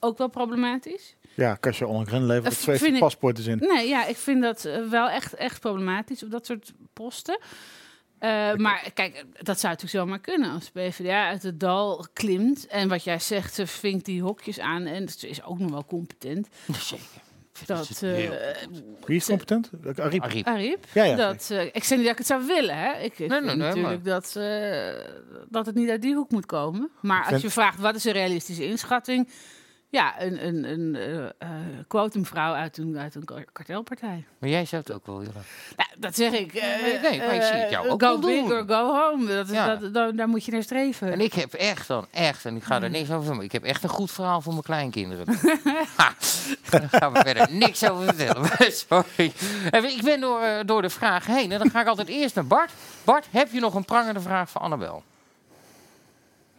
ook 0.01 0.19
wel 0.19 0.29
problematisch. 0.29 1.15
Ja, 1.41 1.59
je 1.71 1.87
Ollengren 1.87 2.27
levert 2.27 2.45
Dat 2.45 2.53
het 2.53 2.62
zweeft 2.62 2.83
vind 2.83 2.95
ik- 2.95 3.01
paspoort 3.01 3.39
is 3.39 3.47
in. 3.47 3.59
Nee, 3.59 3.89
ja, 3.89 4.07
ik 4.07 4.17
vind 4.17 4.43
dat 4.43 4.65
eh, 4.65 4.89
wel 4.91 5.09
echt, 5.09 5.35
echt 5.35 5.61
problematisch 5.61 6.23
op 6.23 6.31
dat 6.31 6.47
soort 6.47 6.73
posten. 6.93 7.39
Eh, 8.19 8.55
maar 8.55 8.91
kijk, 8.95 9.25
dat 9.33 9.61
zou 9.61 9.73
natuurlijk 9.73 10.05
zomaar 10.05 10.19
kunnen 10.21 10.51
als 10.51 10.71
PvdA 10.71 11.29
uit 11.29 11.43
het 11.43 11.61
dal 11.61 12.07
klimt. 12.12 12.67
En 12.67 12.89
wat 12.89 13.05
jij 13.05 13.19
zegt, 13.19 13.55
ze 13.55 13.67
vinkt 13.67 14.05
die 14.05 14.23
hokjes 14.23 14.59
aan 14.61 14.85
en 14.87 15.09
ze 15.09 15.29
is 15.29 15.43
ook 15.45 15.59
nog 15.59 15.71
wel 15.71 15.85
competent. 15.85 16.49
Zeker. 16.79 17.05
Dat, 17.67 18.01
eh, 18.03 18.31
Wie 19.05 19.17
is 19.17 19.27
competent? 19.27 19.71
Ariep. 19.97 20.23
Ariep. 20.23 20.47
Ariep. 20.47 20.85
Ja, 20.95 21.05
ja. 21.05 21.17
Dat, 21.17 21.49
eh, 21.51 21.62
ik 21.65 21.85
zeg 21.85 21.91
niet 21.99 22.03
dat 22.07 22.12
ik 22.12 22.19
het 22.19 22.27
zou 22.27 22.47
willen. 22.47 22.77
Hè. 22.79 22.99
Ik 22.99 23.15
vind 23.15 23.31
nee, 23.31 23.41
nee, 23.41 23.57
natuurlijk 23.57 24.05
dat, 24.05 24.33
dat 25.49 25.67
het 25.67 25.75
niet 25.75 25.89
uit 25.91 26.03
die 26.03 26.15
hoek 26.15 26.31
moet 26.31 26.47
komen. 26.47 26.91
Maar 27.01 27.19
als 27.21 27.29
vind- 27.29 27.43
je 27.43 27.51
vraagt 27.51 27.79
wat 27.79 27.95
is 27.95 28.05
een 28.05 28.12
realistische 28.12 28.67
inschatting... 28.67 29.29
Ja, 29.93 30.21
een, 30.23 30.47
een, 30.47 30.65
een 30.65 30.95
eh, 30.97 31.25
eh, 31.39 31.49
quotumvrouw 31.89 32.53
uit 32.55 32.79
een, 32.79 32.99
uit 32.99 33.15
een 33.15 33.25
kar- 33.25 33.45
kartelpartij. 33.53 34.25
Maar 34.39 34.49
jij 34.51 34.65
zou 34.65 34.83
het 34.87 34.93
ook 34.93 35.07
wel 35.07 35.19
willen. 35.19 35.43
Nou, 35.77 35.89
dat 35.99 36.17
zeg 36.17 36.33
ik. 36.33 36.55
eh, 36.55 36.62
Nee, 36.83 36.99
nee, 36.99 37.19
maar 37.19 37.35
ik 37.35 37.43
zie 37.43 37.55
het 37.57 37.71
jou 37.71 37.87
eh, 37.87 37.93
ook 37.93 38.03
Go 38.03 38.09
wel 38.09 38.21
doen. 38.21 38.49
big 38.49 38.53
or 38.59 38.65
go 38.69 38.95
home. 39.01 39.27
Dat 39.27 39.47
is, 39.49 39.53
Ja. 39.55 39.77
dat, 39.77 39.95
daar, 39.95 40.15
daar 40.17 40.29
moet 40.29 40.45
je 40.45 40.53
naar 40.53 40.62
streven. 40.62 41.12
En 41.12 41.21
ik 41.21 41.33
heb 41.33 41.53
echt 41.53 41.87
dan, 41.89 42.07
echt, 42.11 42.45
en 42.45 42.57
ik 42.57 42.62
ga 42.62 42.75
er 42.75 42.81
Hmm. 42.83 42.91
niks 42.91 43.05
over 43.05 43.17
zeggen, 43.19 43.37
maar 43.37 43.45
ik 43.45 43.53
heb 43.53 43.65
echt 43.65 43.83
een 43.83 43.89
goed 43.89 44.11
verhaal 44.11 44.41
voor 44.41 44.53
mijn 44.53 44.65
kleinkinderen. 44.65 45.39
ha, 45.97 46.15
daar 46.71 46.89
gaan 46.91 47.12
we 47.12 47.19
verder 47.25 47.47
niks 47.51 47.89
over 47.91 48.05
vertellen. 48.15 48.51
Sorry. 48.73 49.33
En 49.71 49.85
Ik 49.85 50.03
ben 50.03 50.21
door, 50.21 50.41
eh, 50.41 50.59
door 50.67 50.83
de 50.83 50.91
vraag 50.91 51.27
heen 51.27 51.53
en 51.53 51.59
dan 51.59 51.71
ga 51.71 51.81
ik 51.81 51.87
altijd 51.87 52.09
eerst 52.09 52.35
naar 52.35 52.47
Bart. 52.47 52.73
Bart, 53.05 53.27
heb 53.31 53.53
je 53.53 53.61
nog 53.61 53.75
een 53.75 53.85
prangende 53.85 54.21
vraag 54.21 54.51
voor 54.51 54.61
Annabel? 54.61 55.03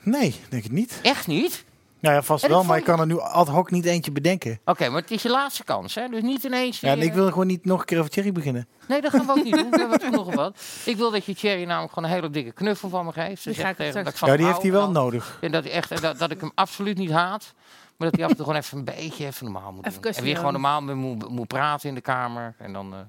Nee, 0.02 0.36
denk 0.50 0.64
ik 0.64 0.72
niet. 0.72 1.00
Echt 1.02 1.28
niet? 1.28 1.64
Nou 2.02 2.16
ja, 2.16 2.22
vast 2.22 2.44
En 2.44 2.50
wel, 2.50 2.64
maar 2.64 2.78
ik 2.78 2.84
kan 2.84 3.00
er 3.00 3.06
nu 3.06 3.20
ad 3.20 3.48
hoc 3.48 3.72
niet 3.72 3.86
eentje 3.86 4.12
bedenken. 4.12 4.60
Oké, 4.66 4.90
maar 4.90 5.02
het 5.02 5.12
is 5.12 5.22
je 5.22 5.30
laatste 5.30 5.64
kans, 5.64 5.96
hè? 5.96 6.08
Dus 6.08 6.22
niet 6.22 6.44
ineens... 6.44 6.80
Ja, 6.80 6.90
en 6.92 7.02
ik 7.02 7.14
wil 7.14 7.28
gewoon 7.28 7.48
niet 7.48 7.66
nog 7.66 7.80
een 7.80 7.86
keer 7.86 7.98
over 8.00 8.12
Thierry 8.12 8.32
beginnen. 8.32 8.68
Nee, 8.88 9.02
dat 9.02 9.12
gaan 9.12 9.26
we 9.26 9.32
ook 9.32 9.44
niet 9.44 9.54
doen. 9.54 9.70
We 9.70 9.78
hebben 9.78 10.20
op 10.20 10.34
wat. 10.34 10.62
Ik 10.86 10.98
wil 10.98 11.12
dat 11.12 11.26
je 11.26 11.36
Thierry 11.36 11.64
namelijk 11.64 11.94
gewoon 11.94 12.10
een 12.10 12.16
hele 12.16 12.30
dikke 12.30 12.52
knuffel 12.52 12.90
van 12.90 13.06
me 13.06 13.12
geeft. 13.12 13.44
Die 13.44 13.54
Dus 13.54 13.62
ga 13.64 13.74
tegen- 13.74 13.86
straks- 13.86 14.04
dat 14.06 14.14
ik 14.14 14.20
van 14.20 14.30
Ja, 14.30 14.38
die 14.38 14.46
heeft 14.46 14.62
hij 14.62 14.72
wel 14.72 14.92
nodig. 14.92 15.38
En 15.42 15.52
dat, 15.52 15.64
hij 15.64 15.74
echt, 15.74 16.02
dat, 16.02 16.20
dat 16.20 16.32
ik 16.32 16.40
hem 16.42 16.52
absoluut 16.56 16.98
niet 16.98 17.12
haat. 17.12 17.54
Maar 17.98 18.10
dat 18.10 18.16
hij 18.16 18.24
af 18.24 18.30
en 18.32 18.36
toe 18.38 18.46
gewoon 18.46 18.62
even 18.62 18.78
een 18.78 18.84
beetje 18.86 19.26
even 19.26 19.44
normaal 19.52 19.72
moet 19.72 19.86
Even 19.86 20.02
doen. 20.02 20.12
En 20.12 20.24
weer 20.24 20.36
gewoon 20.36 20.52
normaal 20.52 20.82
met 20.82 20.96
moet, 20.96 21.30
moet 21.30 21.48
praten 21.48 21.90
in 21.90 21.96
de 21.96 22.02
kamer. 22.02 22.56
En 22.58 22.74
dan, 22.74 22.94
eh, 22.94 23.00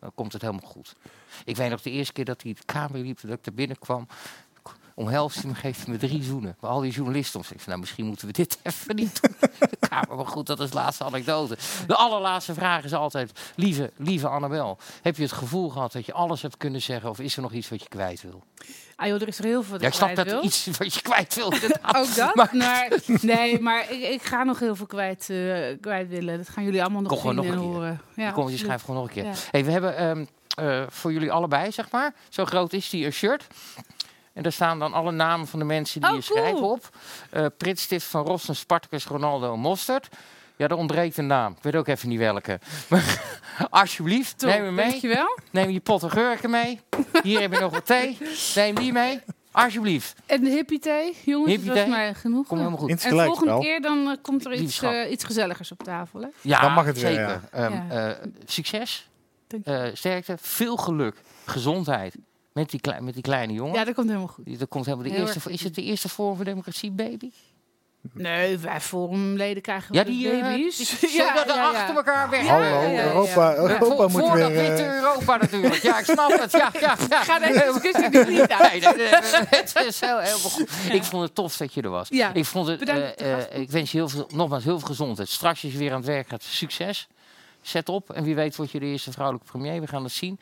dan 0.00 0.12
komt 0.14 0.32
het 0.32 0.42
helemaal 0.42 0.70
goed. 0.70 0.94
Ik 1.44 1.56
weet 1.56 1.70
nog 1.70 1.82
de 1.82 1.90
eerste 1.90 2.12
keer 2.12 2.24
dat 2.24 2.42
hij 2.42 2.52
de 2.52 2.64
kamer 2.64 2.98
liep, 3.00 3.18
dat 3.20 3.38
ik 3.38 3.46
er 3.46 3.54
binnenkwam. 3.54 4.06
Omhelst 5.00 5.44
me, 5.44 5.54
geeft 5.54 5.86
me 5.86 5.96
drie 5.96 6.22
zoenen. 6.22 6.56
Bij 6.60 6.70
al 6.70 6.80
die 6.80 6.92
journalisten 6.92 7.40
om. 7.40 7.46
Zei, 7.46 7.58
nou, 7.66 7.78
misschien 7.80 8.06
moeten 8.06 8.26
we 8.26 8.32
dit 8.32 8.58
even 8.62 8.96
niet 8.96 9.20
doen. 9.22 9.36
Kamer, 9.88 10.16
maar 10.16 10.26
goed, 10.26 10.46
dat 10.46 10.60
is 10.60 10.70
de 10.70 10.74
laatste 10.76 11.04
anekdote. 11.04 11.56
De 11.86 11.94
allerlaatste 11.96 12.54
vraag 12.54 12.84
is 12.84 12.92
altijd, 12.94 13.32
lieve, 13.54 13.90
lieve 13.96 14.28
Annabel. 14.28 14.78
Heb 15.02 15.16
je 15.16 15.22
het 15.22 15.32
gevoel 15.32 15.68
gehad 15.68 15.92
dat 15.92 16.06
je 16.06 16.12
alles 16.12 16.42
hebt 16.42 16.56
kunnen 16.56 16.82
zeggen? 16.82 17.10
Of 17.10 17.18
is 17.20 17.36
er 17.36 17.42
nog 17.42 17.52
iets 17.52 17.68
wat 17.68 17.82
je 17.82 17.88
kwijt 17.88 18.22
wil? 18.22 18.42
Ah 18.96 19.06
joh, 19.06 19.20
er 19.20 19.28
is 19.28 19.38
er 19.38 19.44
heel 19.44 19.62
veel 19.62 19.80
Ja, 19.80 19.86
ik 19.86 19.92
snap 19.94 20.16
dat 20.16 20.26
wil. 20.26 20.44
iets 20.44 20.66
wat 20.78 20.94
je 20.94 21.02
kwijt 21.02 21.34
wil. 21.34 21.52
Ook 21.96 22.14
dat? 22.14 22.34
Maar- 22.34 22.48
Maar, 22.52 22.88
nee, 23.20 23.60
maar 23.60 23.90
ik, 23.92 24.02
ik 24.02 24.22
ga 24.22 24.44
nog 24.44 24.58
heel 24.58 24.76
veel 24.76 24.86
kwijt, 24.86 25.30
eh, 25.30 25.36
kwijt 25.80 26.08
willen. 26.08 26.36
Dat 26.36 26.48
gaan 26.48 26.64
jullie 26.64 26.82
allemaal 26.82 27.02
nog 27.02 27.10
nog 27.10 27.24
en 27.32 27.36
een 27.38 27.44
keer. 27.44 27.54
horen. 27.54 28.00
Ja, 28.14 28.30
Kom, 28.30 28.48
je 28.48 28.56
schrijft 28.56 28.84
gewoon 28.84 29.00
nog 29.00 29.08
een 29.08 29.14
keer. 29.14 29.24
Ja. 29.24 29.32
Hey, 29.50 29.64
we 29.64 29.70
hebben 29.70 29.96
ehm, 29.96 30.24
eh, 30.54 30.82
voor 30.88 31.12
jullie 31.12 31.32
allebei, 31.32 31.72
zeg 31.72 31.90
maar, 31.90 32.14
zo 32.28 32.44
groot 32.44 32.72
is 32.72 32.90
die, 32.90 33.06
een 33.06 33.12
shirt. 33.12 33.46
En 34.40 34.46
daar 34.46 34.54
staan 34.54 34.78
dan 34.78 34.92
alle 34.92 35.10
namen 35.10 35.46
van 35.46 35.58
de 35.58 35.64
mensen 35.64 36.00
die 36.00 36.10
Oh, 36.10 36.16
je 36.16 36.22
schrijven 36.22 36.54
cool. 36.58 36.70
op. 36.70 36.88
Eh 37.30 37.46
Pritstift 37.56 38.06
van 38.06 38.24
Rossen, 38.26 38.56
Spartacus, 38.56 39.04
Ronaldo 39.06 39.52
en 39.52 39.58
Mosterd. 39.60 40.08
Ja, 40.56 40.68
er 40.68 40.74
ontbreekt 40.76 41.16
een 41.16 41.26
naam. 41.26 41.52
Ik 41.56 41.62
weet 41.62 41.76
ook 41.76 41.86
even 41.86 42.08
niet 42.08 42.18
welke. 42.18 42.60
Maar 42.88 43.22
alsjeblieft, 43.70 44.38
Top, 44.38 44.48
neem 44.50 44.64
hem 44.64 44.74
mee. 44.74 44.90
dankjewel. 44.90 45.38
Neem 45.50 45.70
je 45.70 45.80
potten 45.80 46.10
gurken 46.10 46.50
mee. 46.50 46.80
Hier 47.22 47.40
heb 47.40 47.52
je 47.52 47.58
nog 47.60 47.72
wat 47.72 47.86
thee. 47.86 48.18
Neem 48.54 48.74
die 48.74 48.92
mee. 48.92 49.20
Alsjeblieft. 49.52 50.14
En 50.26 50.44
de 50.44 50.50
hippie 50.50 50.78
thee, 50.78 51.16
jongens, 51.24 51.50
Hippie 51.50 51.66
dat 51.68 51.76
was 51.76 51.84
thee? 51.84 51.94
mij 51.94 52.14
genoeg. 52.14 52.46
Kom 52.46 52.58
helemaal 52.58 52.78
goed. 52.78 52.90
En 52.90 52.98
volgende 52.98 53.44
wel. 53.52 53.60
keer 53.60 53.80
dan 53.80 54.08
eh, 54.10 54.16
komt 54.22 54.44
er 54.46 54.52
iets, 54.52 54.82
eh, 54.82 55.10
iets 55.10 55.24
gezelligers 55.24 55.72
op 55.72 55.82
tafel. 55.82 56.20
Hè? 56.20 56.28
Ja, 56.40 56.60
Dan 56.60 56.72
mag 56.72 56.84
het 56.84 57.00
weer, 57.00 57.06
zeker. 57.10 57.28
ja. 57.28 57.40
Ehm, 57.52 57.72
Ja. 57.72 58.08
eh, 58.08 58.26
succes, 58.46 59.08
eh, 59.64 59.82
sterkte, 59.92 60.36
veel 60.40 60.76
geluk, 60.76 61.16
gezondheid 61.44 62.14
met 62.52 62.70
die, 62.70 62.80
klei- 62.80 63.00
met 63.00 63.14
die 63.14 63.22
kleine 63.22 63.52
jongen. 63.52 63.74
Ja, 63.74 63.84
dat 63.84 63.94
komt 63.94 64.06
helemaal 64.08 64.28
goed. 64.28 64.58
Dat 64.58 64.68
komt 64.68 64.84
helemaal 64.84 65.06
de 65.06 65.12
Heel 65.14 65.26
eerste, 65.26 65.50
is 65.50 65.62
het 65.64 65.74
de 65.74 65.82
eerste 65.82 66.08
vorm 66.08 66.36
van 66.36 66.44
democratie, 66.44 66.90
baby? 66.90 67.30
Nee, 68.12 68.58
wij 68.58 68.80
forumleden 68.80 69.62
krijgen 69.62 69.94
Ja, 69.94 70.04
wel 70.04 70.12
die 70.12 70.30
eh, 70.30 70.40
baby's. 70.42 71.00
zo 71.16 71.32
dat 71.34 71.48
er 71.48 71.62
achter 71.62 71.96
elkaar 71.96 72.30
weg. 72.30 72.46
Hallo, 72.46 72.64
ja, 72.64 72.82
ja. 72.82 73.04
Europa, 73.04 73.54
Europa 73.54 73.86
voor, 73.86 74.10
moet 74.10 74.20
voor 74.20 74.32
weer... 74.32 74.42
dat 74.42 74.52
witte 74.52 74.82
eh, 74.82 74.94
Europa 74.94 75.36
natuurlijk. 75.36 75.82
Ja, 75.82 75.98
ik 75.98 76.04
snap 76.04 76.38
het. 76.40 76.52
Ja, 76.52 76.70
ja, 76.80 76.96
ja. 77.08 77.22
Ga 77.22 77.38
deze 77.38 77.70
discussie 77.72 78.08
niet. 78.08 78.48
Nee, 78.70 78.80
nee, 78.80 78.94
nee, 78.94 79.08
het 79.50 79.84
is 79.86 80.00
heel, 80.00 80.18
heel 80.18 80.38
goed. 80.38 80.68
Ik 80.92 81.04
vond 81.04 81.22
het 81.22 81.34
tof 81.34 81.56
dat 81.56 81.74
je 81.74 81.82
er 81.82 81.90
was. 81.90 82.08
Ja, 82.10 82.32
Ik, 82.34 82.44
vond 82.44 82.66
het, 82.68 82.90
voor 82.90 83.26
gast. 83.26 83.48
ik 83.52 83.70
wens 83.70 83.92
je 83.92 83.98
heel 83.98 84.08
veel, 84.08 84.28
nogmaals 84.32 84.64
heel 84.64 84.78
veel 84.78 84.88
gezondheid. 84.88 85.28
Straks 85.28 85.62
als 85.62 85.72
je 85.72 85.78
weer 85.78 85.90
aan 85.90 85.96
het 85.96 86.06
werk 86.06 86.28
gaat, 86.28 86.42
succes. 86.42 87.08
Zet 87.60 87.88
op 87.88 88.10
en 88.10 88.24
wie 88.24 88.34
weet 88.34 88.56
word 88.56 88.70
je 88.70 88.80
de 88.80 88.86
eerste 88.86 89.12
vrouwelijke 89.12 89.50
premier. 89.50 89.80
We 89.80 89.86
gaan 89.86 90.02
het 90.02 90.12
zien. 90.12 90.40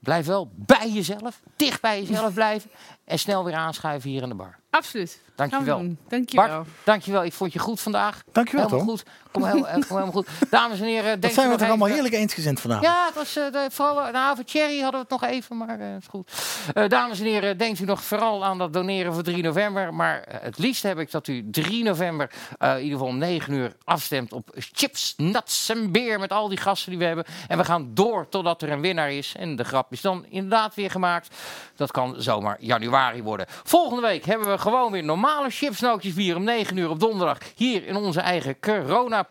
Blijf 0.00 0.26
wel 0.26 0.50
bij 0.54 0.90
jezelf, 0.90 1.40
dicht 1.56 1.80
bij 1.80 2.02
jezelf 2.02 2.34
blijven. 2.34 2.70
En 3.04 3.18
snel 3.18 3.44
weer 3.44 3.54
aanschuiven 3.54 4.10
hier 4.10 4.22
in 4.22 4.28
de 4.28 4.34
bar. 4.34 4.58
Absoluut. 4.70 5.20
Dankjewel. 5.34 5.96
Dankjewel. 6.08 6.46
Bart, 6.46 6.68
dankjewel. 6.84 7.24
Ik 7.24 7.32
vond 7.32 7.52
je 7.52 7.58
goed 7.58 7.80
vandaag. 7.80 8.22
Dankjewel, 8.32 8.64
helemaal 8.64 8.86
Tom. 8.86 8.96
goed. 8.96 9.06
Kom, 9.32 9.44
heel, 9.44 9.68
eh, 9.68 9.72
kom 9.72 9.82
helemaal 9.96 10.12
goed. 10.12 10.26
Dames 10.50 10.80
en 10.80 10.86
heren, 10.86 11.10
Dat 11.10 11.20
denk 11.22 11.34
zijn 11.34 11.48
we 11.50 11.56
toch 11.56 11.68
allemaal 11.68 11.88
even- 11.88 12.00
heerlijk 12.00 12.22
eensgezind 12.22 12.60
vanavond. 12.60 12.86
ja, 12.86 13.06
het 13.06 13.14
was 13.14 13.36
eh, 13.36 13.52
de, 13.52 13.66
vooral 13.70 14.10
nou, 14.12 14.34
voor 14.36 14.44
Thierry 14.44 14.80
hadden 14.80 15.00
we 15.00 15.06
het 15.10 15.20
nog 15.20 15.30
even, 15.30 15.56
maar 15.56 15.80
eh 15.80 15.96
is 15.96 16.06
goed. 16.08 16.32
Eh, 16.74 16.88
dames 16.88 17.18
en 17.20 17.24
heren, 17.26 17.58
denkt 17.58 17.80
u 17.80 17.84
nog 17.84 18.02
vooral 18.04 18.44
aan 18.44 18.58
dat 18.58 18.72
doneren 18.72 19.12
voor 19.14 19.22
3 19.22 19.42
november. 19.42 19.94
Maar 19.94 20.20
eh, 20.22 20.36
het 20.40 20.58
liefst 20.58 20.82
heb 20.82 20.98
ik 20.98 21.10
dat 21.10 21.26
u 21.28 21.50
3 21.50 21.84
november 21.84 22.30
eh, 22.58 22.70
in 22.76 22.82
ieder 22.82 22.92
geval 22.98 23.12
om 23.12 23.18
9 23.18 23.52
uur 23.52 23.72
afstemt 23.84 24.32
op 24.32 24.48
chips, 24.58 25.14
nuts 25.16 25.68
en 25.68 25.92
beer 25.92 26.18
met 26.18 26.32
al 26.32 26.48
die 26.48 26.58
gasten 26.58 26.90
die 26.90 26.98
we 26.98 27.04
hebben. 27.04 27.24
En 27.48 27.58
we 27.58 27.64
gaan 27.64 27.90
door 27.94 28.28
totdat 28.28 28.62
er 28.62 28.70
een 28.70 28.80
winnaar 28.80 29.12
is. 29.12 29.34
En 29.38 29.56
de 29.56 29.64
grap 29.64 29.92
is 29.92 30.00
dan 30.00 30.24
inderdaad 30.28 30.74
weer 30.74 30.90
gemaakt. 30.90 31.36
Dat 31.76 31.90
kan 31.90 32.14
zomaar 32.18 32.56
januari 32.60 33.22
worden. 33.22 33.46
Volgende 33.64 34.02
week 34.02 34.24
hebben 34.24 34.50
we 34.50 34.58
gewoon 34.58 34.92
weer 34.92 35.04
normale 35.04 35.50
chipsnootjes 35.50 36.14
bier 36.14 36.36
om 36.36 36.44
9 36.44 36.76
uur 36.76 36.90
op 36.90 37.00
donderdag. 37.00 37.38
Hier 37.54 37.86
in 37.86 37.96
onze 37.96 38.20
eigen 38.20 38.58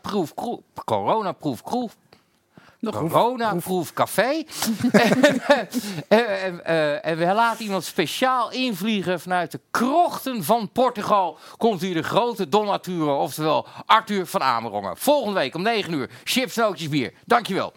coronaproof 0.01 0.33
kroeg. 0.33 0.61
Coronaproof 0.85 1.63
kroeg. 1.63 1.91
Corona-proof 2.81 3.93
café. 3.93 4.23
en, 4.91 5.41
eh, 6.07 6.43
en, 6.43 6.65
eh, 6.65 7.05
en 7.05 7.17
we 7.17 7.25
laten 7.25 7.63
iemand 7.65 7.83
speciaal 7.83 8.51
invliegen 8.51 9.19
vanuit 9.19 9.51
de 9.51 9.59
krochten 9.71 10.43
van 10.43 10.71
Portugal. 10.71 11.37
Komt 11.57 11.81
hier 11.81 11.93
de 11.93 12.03
grote 12.03 12.49
donature, 12.49 13.11
oftewel 13.11 13.67
Arthur 13.85 14.25
van 14.25 14.41
Amerongen. 14.41 14.97
Volgende 14.97 15.39
week 15.39 15.55
om 15.55 15.61
9 15.61 15.93
uur. 15.93 16.09
Chips, 16.23 16.55
nootjes, 16.55 16.89
bier. 16.89 17.13
Dankjewel. 17.25 17.73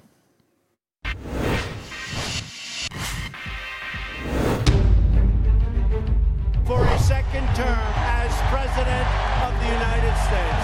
for 6.65 6.85
a 6.85 6.99
second 6.99 7.47
term 7.55 7.93
as 8.23 8.33
President 8.49 9.07
of 9.45 9.53
the 9.61 9.67
United 9.67 10.15
States. 10.27 10.62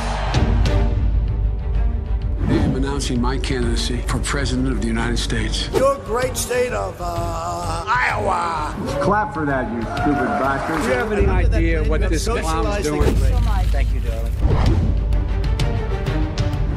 I 2.89 2.91
am 2.91 2.95
announcing 2.95 3.21
my 3.21 3.37
candidacy 3.37 3.99
for 4.07 4.19
President 4.21 4.69
of 4.69 4.81
the 4.81 4.87
United 4.87 5.19
States. 5.19 5.69
Your 5.75 5.99
great 6.07 6.39
state 6.39 6.73
of 6.73 6.97
uh, 6.99 7.85
Iowa. 7.87 8.75
Clap 9.03 9.35
for 9.35 9.45
that, 9.45 9.71
you 9.71 9.83
stupid 9.83 10.27
bastard. 10.41 10.81
Do 10.81 10.89
you 10.89 10.95
have 10.95 11.13
any 11.13 11.27
idea 11.27 11.85
what 11.85 12.01
this 12.09 12.27
clown's 12.27 12.83
doing? 12.83 13.15
Thank 13.15 13.93
you, 13.93 14.01
darling. 14.01 14.33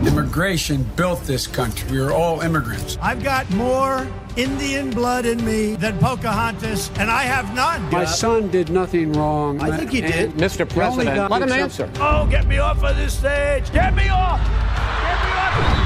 Immigration 0.06 0.84
built 0.98 1.24
this 1.24 1.48
country. 1.48 1.90
We 1.90 2.00
are 2.00 2.12
all 2.12 2.42
immigrants. 2.42 2.98
I've 3.02 3.24
got 3.24 3.50
more 3.52 4.06
Indian 4.36 4.90
blood 4.90 5.26
in 5.26 5.44
me 5.46 5.76
than 5.76 5.98
Pocahontas, 6.00 6.92
and 6.98 7.10
I 7.10 7.24
have 7.24 7.56
none. 7.56 7.90
My 7.90 8.04
son 8.04 8.50
did 8.50 8.70
nothing 8.70 9.14
wrong. 9.14 9.62
I 9.62 9.78
think 9.78 9.92
he 9.92 10.02
did. 10.02 10.32
Mr. 10.32 10.68
President, 10.68 11.32
let 11.32 11.42
him 11.42 11.52
answer. 11.54 11.90
Oh, 12.02 12.28
get 12.30 12.48
me 12.48 12.58
off 12.58 12.84
of 12.84 12.98
this 12.98 13.18
stage! 13.18 13.72
Get 13.72 13.96
me 13.96 14.10
off! 14.10 14.42
Get 14.42 15.24
me 15.24 15.78
off 15.78 15.81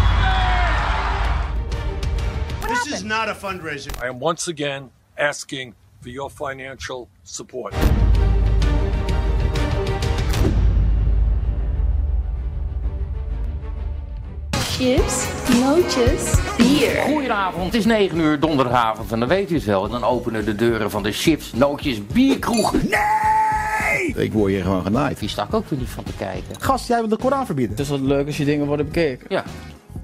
this 2.84 2.94
is 2.94 3.04
not 3.04 3.30
a 3.30 3.36
fundraiser. 3.36 3.92
I 4.04 4.08
am 4.08 4.20
once 4.20 4.48
again 4.48 4.92
asking 5.18 5.74
for 6.02 6.10
your 6.10 6.30
financial 6.30 7.08
support. 7.24 7.74
chips, 14.78 15.28
nootjes, 15.60 16.40
bier. 16.58 17.02
Goedenavond, 17.02 17.66
het 17.66 17.74
is 17.74 17.86
9 17.86 18.20
uur 18.20 18.40
donderdagavond 18.40 19.12
en 19.12 19.20
dan 19.20 19.28
weet 19.28 19.52
u 19.52 19.56
het 19.56 19.64
wel. 19.64 19.86
En 19.86 19.92
dan 19.92 20.04
openen 20.04 20.46
de 20.46 20.56
deuren 20.56 20.92
van 20.92 21.04
de 21.04 21.12
chips, 21.12 21.54
nootjes, 21.54 22.08
bierkroeg. 22.08 22.74
Nee! 22.74 24.26
Ik 24.26 24.34
word 24.34 24.52
hier 24.52 24.64
gewoon 24.64 24.84
genaaid. 24.84 25.20
Die 25.20 25.30
sta 25.30 25.44
ik 25.44 25.54
ook 25.54 25.70
weer 25.70 25.80
niet 25.80 25.90
van 25.90 26.04
te 26.04 26.14
kijken. 26.18 26.62
Gast, 26.62 26.88
jij 26.88 27.00
wil 27.00 27.08
de 27.08 27.18
Koran 27.18 27.46
verbieden. 27.46 27.76
Het 27.76 27.86
is 27.86 27.92
wat 27.92 28.00
leuk 28.00 28.26
als 28.26 28.38
je 28.38 28.46
dingen 28.46 28.66
worden 28.66 28.86
bekeken. 28.86 29.26
Ja. 29.30 29.44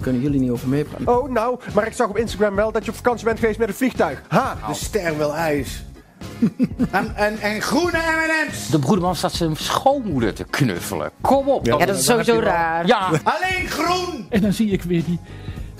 Kunnen 0.01 0.21
jullie 0.21 0.39
niet 0.39 0.49
over 0.49 0.67
meepraten? 0.67 1.07
Oh, 1.07 1.29
nou, 1.29 1.59
maar 1.73 1.87
ik 1.87 1.93
zag 1.93 2.09
op 2.09 2.17
Instagram 2.17 2.55
wel 2.55 2.71
dat 2.71 2.85
je 2.85 2.91
op 2.91 2.97
vakantie 2.97 3.25
bent 3.25 3.39
geweest 3.39 3.59
met 3.59 3.67
een 3.67 3.73
vliegtuig. 3.73 4.21
Ha! 4.27 4.57
De 4.67 4.73
ster 4.73 5.17
wil 5.17 5.33
ijs. 5.33 5.83
en, 6.91 7.15
en, 7.15 7.39
en 7.39 7.61
groene 7.61 7.97
M&M's. 7.97 8.69
De 8.69 8.79
broederman 8.79 9.15
staat 9.15 9.33
zijn 9.33 9.55
schoonmoeder 9.55 10.33
te 10.33 10.43
knuffelen. 10.43 11.11
Kom 11.21 11.47
op. 11.47 11.65
Ja, 11.65 11.77
dat 11.77 11.97
is 11.97 12.05
sowieso 12.05 12.39
raar. 12.39 12.87
Ja. 12.87 13.09
Alleen 13.23 13.67
groen. 13.67 14.25
En 14.29 14.41
dan 14.41 14.53
zie 14.53 14.71
ik 14.71 14.83
weer 14.83 15.03
die, 15.03 15.19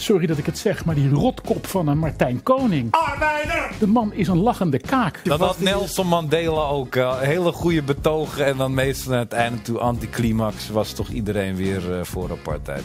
sorry 0.02 0.26
dat 0.26 0.38
ik 0.38 0.46
het 0.46 0.58
zeg, 0.58 0.86
maar 0.86 0.96
die 0.96 1.10
rotkop 1.10 1.68
van 1.68 1.88
een 1.88 1.98
Martijn 1.98 2.44
Koning. 2.44 2.92
Arbeider. 2.92 3.72
De 3.80 3.88
man 3.88 4.14
is 4.14 4.28
een 4.28 4.38
lachende 4.38 4.80
kaak. 4.80 5.20
Dan 5.24 5.42
had 5.42 5.60
Nelson 5.60 6.08
Mandela 6.08 6.62
ook 6.62 6.96
uh, 6.96 7.20
hele 7.20 7.52
goede 7.52 7.82
betogen. 7.82 8.46
En 8.46 8.58
dan 8.58 8.74
meestal 8.74 9.14
aan 9.14 9.20
het 9.20 9.34
einde 9.34 9.62
toe 9.62 9.80
anticlimax 9.80 10.70
was 10.70 10.94
toch 10.94 11.10
iedereen 11.10 11.56
weer 11.56 11.90
uh, 11.90 12.04
voor 12.04 12.32
apartheid. 12.32 12.84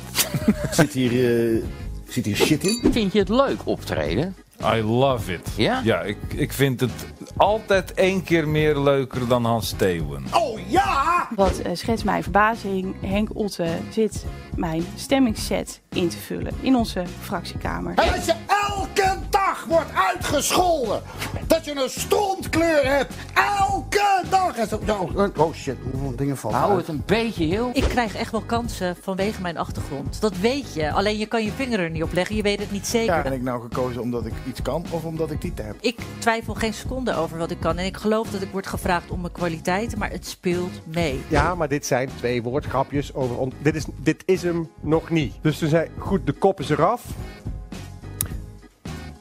Zit 0.71 0.93
hier, 0.93 1.13
uh, 1.13 1.63
zit 2.09 2.25
hier 2.25 2.37
shit 2.37 2.65
in? 2.65 2.93
Vind 2.93 3.13
je 3.13 3.19
het 3.19 3.29
leuk 3.29 3.61
optreden? 3.65 4.37
I 4.63 4.83
love 4.83 5.33
it. 5.33 5.49
Ja? 5.57 5.81
Ja, 5.85 6.01
ik, 6.01 6.17
ik 6.35 6.53
vind 6.53 6.81
het 6.81 7.07
altijd 7.37 7.95
één 7.95 8.23
keer 8.23 8.49
meer 8.49 8.79
leuker 8.79 9.29
dan 9.29 9.45
Hans 9.45 9.69
Steeuwen. 9.69 10.25
Oh 10.33 10.59
ja! 10.69 11.29
Wat 11.35 11.61
uh, 11.67 11.75
schetst 11.75 12.05
mijn 12.05 12.23
verbazing. 12.23 12.95
Henk 13.01 13.29
Otte 13.35 13.69
zit 13.91 14.25
mijn 14.55 14.87
stemmingsset 14.95 15.81
in 15.89 16.09
te 16.09 16.19
vullen 16.19 16.53
in 16.61 16.77
onze 16.77 17.05
fractiekamer. 17.21 17.95
En 17.95 18.13
als 18.13 18.25
je 18.25 18.35
elke 18.47 19.17
dag 19.47 19.65
wordt 19.65 19.91
uitgescholden 19.95 21.03
dat 21.47 21.65
je 21.65 21.71
een 21.83 21.91
strontkleur 21.91 22.87
hebt. 22.97 23.15
Elke 23.35 24.23
dag. 24.31 24.57
En 24.57 24.69
zo, 24.69 24.81
oh, 24.89 25.29
oh 25.37 25.55
shit, 25.55 25.77
hoeveel 25.93 26.17
dingen 26.17 26.37
vallen 26.37 26.59
Hou 26.59 26.71
uit. 26.71 26.87
het 26.87 26.89
een 26.89 27.03
beetje 27.07 27.45
heel. 27.45 27.71
Ik 27.73 27.83
krijg 27.83 28.15
echt 28.15 28.31
wel 28.31 28.41
kansen 28.41 28.97
vanwege 29.01 29.41
mijn 29.41 29.59
achtergrond. 29.59 30.21
Dat 30.21 30.37
weet 30.37 30.75
je. 30.75 30.93
Alleen 30.93 31.19
je 31.19 31.27
kan 31.27 31.45
je 31.45 31.51
vinger 31.51 31.81
er 31.81 31.91
niet 31.91 32.03
op 32.03 32.13
leggen. 32.13 32.37
Je 32.37 32.43
weet 32.43 32.59
het 32.59 32.71
niet 32.71 32.87
zeker. 32.87 33.23
Ben 33.23 33.33
ik 33.33 33.43
nou 33.43 33.63
gekozen 33.63 34.03
omdat 34.03 34.27
ik 34.27 34.33
iets 34.47 34.63
kan 34.63 34.85
of 34.91 35.05
omdat 35.05 35.31
ik 35.31 35.41
titel 35.41 35.65
heb? 35.65 35.77
Ik 35.81 35.99
twijfel 36.19 36.55
geen 36.55 36.75
seconde 36.75 37.15
over 37.15 37.39
wat 37.39 37.51
ik 37.51 37.61
kan. 37.61 37.79
En 37.79 37.85
ik 37.85 37.97
geloof 37.97 38.31
dat 38.31 38.43
ik 38.43 38.49
word 38.53 38.67
gevraagd 38.67 39.11
om 39.11 39.21
mijn 39.21 39.33
kwaliteiten. 39.33 39.99
Maar 39.99 40.11
het 40.11 40.27
speelt 40.27 40.81
mee. 40.85 41.23
Ja, 41.29 41.55
maar 41.55 41.69
dit 41.69 41.87
zijn 41.87 42.11
twee 42.17 42.43
woordgrapjes 42.43 43.15
over... 43.15 43.39
On 43.39 43.53
dit, 43.63 43.75
is, 43.75 43.85
dit 43.97 44.23
is 44.27 44.43
hem 44.43 44.71
nog 44.81 45.11
niet. 45.11 45.35
Dus 45.41 45.59
toen 45.59 45.69
zei 45.69 45.89
goed, 45.99 46.27
de 46.27 46.33
kop 46.33 46.61
is 46.61 46.71
eraf. 46.71 47.03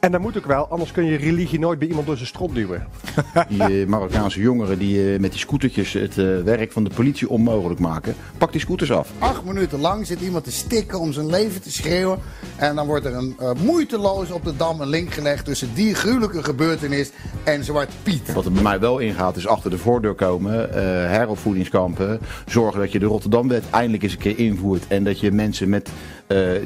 En 0.05 0.11
dat 0.11 0.21
moet 0.21 0.37
ook 0.37 0.45
wel, 0.45 0.67
anders 0.67 0.91
kun 0.91 1.05
je 1.05 1.17
religie 1.17 1.59
nooit 1.59 1.79
bij 1.79 1.87
iemand 1.87 2.07
door 2.07 2.15
zijn 2.15 2.27
strot 2.27 2.55
duwen. 2.55 2.87
Die 3.49 3.81
uh, 3.81 3.87
Marokkaanse 3.87 4.39
jongeren 4.39 4.79
die 4.79 5.13
uh, 5.13 5.19
met 5.19 5.31
die 5.31 5.39
scootertjes 5.39 5.93
het 5.93 6.17
uh, 6.17 6.41
werk 6.41 6.71
van 6.71 6.83
de 6.83 6.89
politie 6.95 7.29
onmogelijk 7.29 7.79
maken. 7.79 8.15
Pak 8.37 8.51
die 8.51 8.61
scooters 8.61 8.91
af. 8.91 9.11
Acht 9.19 9.45
minuten 9.45 9.79
lang 9.79 10.07
zit 10.07 10.21
iemand 10.21 10.43
te 10.43 10.51
stikken 10.51 10.99
om 10.99 11.13
zijn 11.13 11.29
leven 11.29 11.61
te 11.61 11.71
schreeuwen. 11.71 12.19
En 12.55 12.75
dan 12.75 12.87
wordt 12.87 13.05
er 13.05 13.15
een 13.15 13.35
moeiteloos 13.63 14.31
op 14.31 14.43
de 14.43 14.55
Dam 14.55 14.81
een 14.81 14.87
link 14.87 15.13
gelegd 15.13 15.45
tussen 15.45 15.69
die 15.73 15.95
gruwelijke 15.95 16.43
gebeurtenis 16.43 17.11
en 17.43 17.63
Zwart 17.63 17.91
Piet. 18.03 18.33
Wat 18.33 18.45
er 18.45 18.51
bij 18.51 18.63
mij 18.63 18.79
wel 18.79 18.99
ingaat 18.99 19.37
is 19.37 19.47
achter 19.47 19.69
de 19.69 19.77
voordeur 19.77 20.13
komen, 20.13 20.69
heropvoedingskampen. 21.09 22.19
Zorgen 22.45 22.79
dat 22.79 22.91
je 22.91 22.99
de 22.99 23.05
Rotterdamwet 23.05 23.63
eindelijk 23.69 24.03
eens 24.03 24.13
een 24.13 24.19
keer 24.19 24.39
invoert. 24.39 24.87
En 24.87 25.03
dat 25.03 25.19
je 25.19 25.31
mensen 25.31 25.69
met 25.69 25.89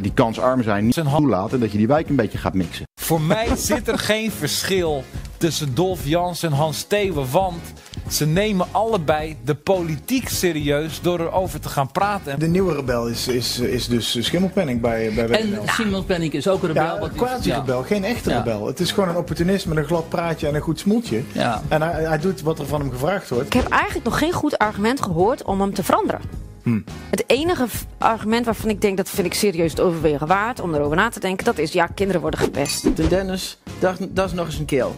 die 0.01 0.13
kansarm 0.13 0.63
zijn 0.63 0.85
niet 0.85 1.03
toelaat. 1.15 1.53
En 1.53 1.59
dat 1.59 1.71
je 1.71 1.77
die 1.77 1.87
wijk 1.87 2.09
een 2.09 2.15
beetje 2.15 2.37
gaat 2.37 2.53
mixen. 2.53 2.85
Voor 3.01 3.21
mij 3.21 3.55
zit 3.55 3.87
er 3.87 3.97
geen 3.97 4.31
verschil 4.31 5.03
tussen 5.39 5.75
Dolf 5.75 6.05
Jans 6.05 6.43
en 6.43 6.51
Hans 6.51 6.77
Steeuwen. 6.77 7.31
Want 7.31 7.61
ze 8.09 8.25
nemen 8.25 8.67
allebei 8.71 9.37
de 9.45 9.55
politiek 9.55 10.29
serieus 10.29 11.01
door 11.01 11.19
erover 11.19 11.59
te 11.59 11.69
gaan 11.69 11.91
praten. 11.91 12.39
De 12.39 12.47
nieuwe 12.47 12.75
rebel 12.75 13.07
is, 13.07 13.27
is, 13.27 13.59
is 13.59 13.87
dus 13.87 14.17
Schimmelpenning 14.19 14.81
bij, 14.81 15.11
bij 15.13 15.29
En 15.29 15.59
Schimmelpenning 15.65 16.33
is 16.33 16.47
ook 16.47 16.61
een 16.61 16.67
rebel. 16.67 16.83
Ja, 16.83 17.01
een 17.01 17.15
quasi-rebel, 17.15 17.83
geen 17.83 18.03
echte 18.03 18.29
ja. 18.29 18.37
rebel. 18.37 18.67
Het 18.67 18.79
is 18.79 18.91
gewoon 18.91 19.09
een 19.09 19.17
opportunist 19.17 19.65
met 19.65 19.77
een 19.77 19.85
glad 19.85 20.09
praatje 20.09 20.47
en 20.47 20.55
een 20.55 20.61
goed 20.61 20.79
smoeltje. 20.79 21.23
Ja. 21.31 21.61
En 21.67 21.81
hij, 21.81 22.03
hij 22.03 22.19
doet 22.19 22.41
wat 22.41 22.59
er 22.59 22.65
van 22.65 22.79
hem 22.79 22.91
gevraagd 22.91 23.29
wordt. 23.29 23.45
Ik 23.45 23.53
heb 23.53 23.67
eigenlijk 23.67 24.05
nog 24.05 24.17
geen 24.17 24.33
goed 24.33 24.57
argument 24.57 25.01
gehoord 25.01 25.43
om 25.43 25.61
hem 25.61 25.73
te 25.73 25.83
veranderen. 25.83 26.21
Hm. 26.63 26.79
Het 27.09 27.23
enige 27.27 27.65
argument 27.97 28.45
waarvan 28.45 28.69
ik 28.69 28.81
denk 28.81 28.97
dat 28.97 29.09
vind 29.09 29.27
ik 29.27 29.33
serieus 29.33 29.71
het 29.71 29.79
overwegen 29.79 30.27
waard 30.27 30.59
om 30.59 30.73
erover 30.73 30.95
na 30.95 31.09
te 31.09 31.19
denken, 31.19 31.45
dat 31.45 31.57
is 31.57 31.71
ja, 31.71 31.85
kinderen 31.85 32.21
worden 32.21 32.39
gepest. 32.39 32.95
De 32.95 33.07
Dennis, 33.07 33.57
dat, 33.79 33.97
dat 34.09 34.25
is 34.25 34.33
nog 34.33 34.45
eens 34.45 34.59
een 34.59 34.65
keel. 34.65 34.95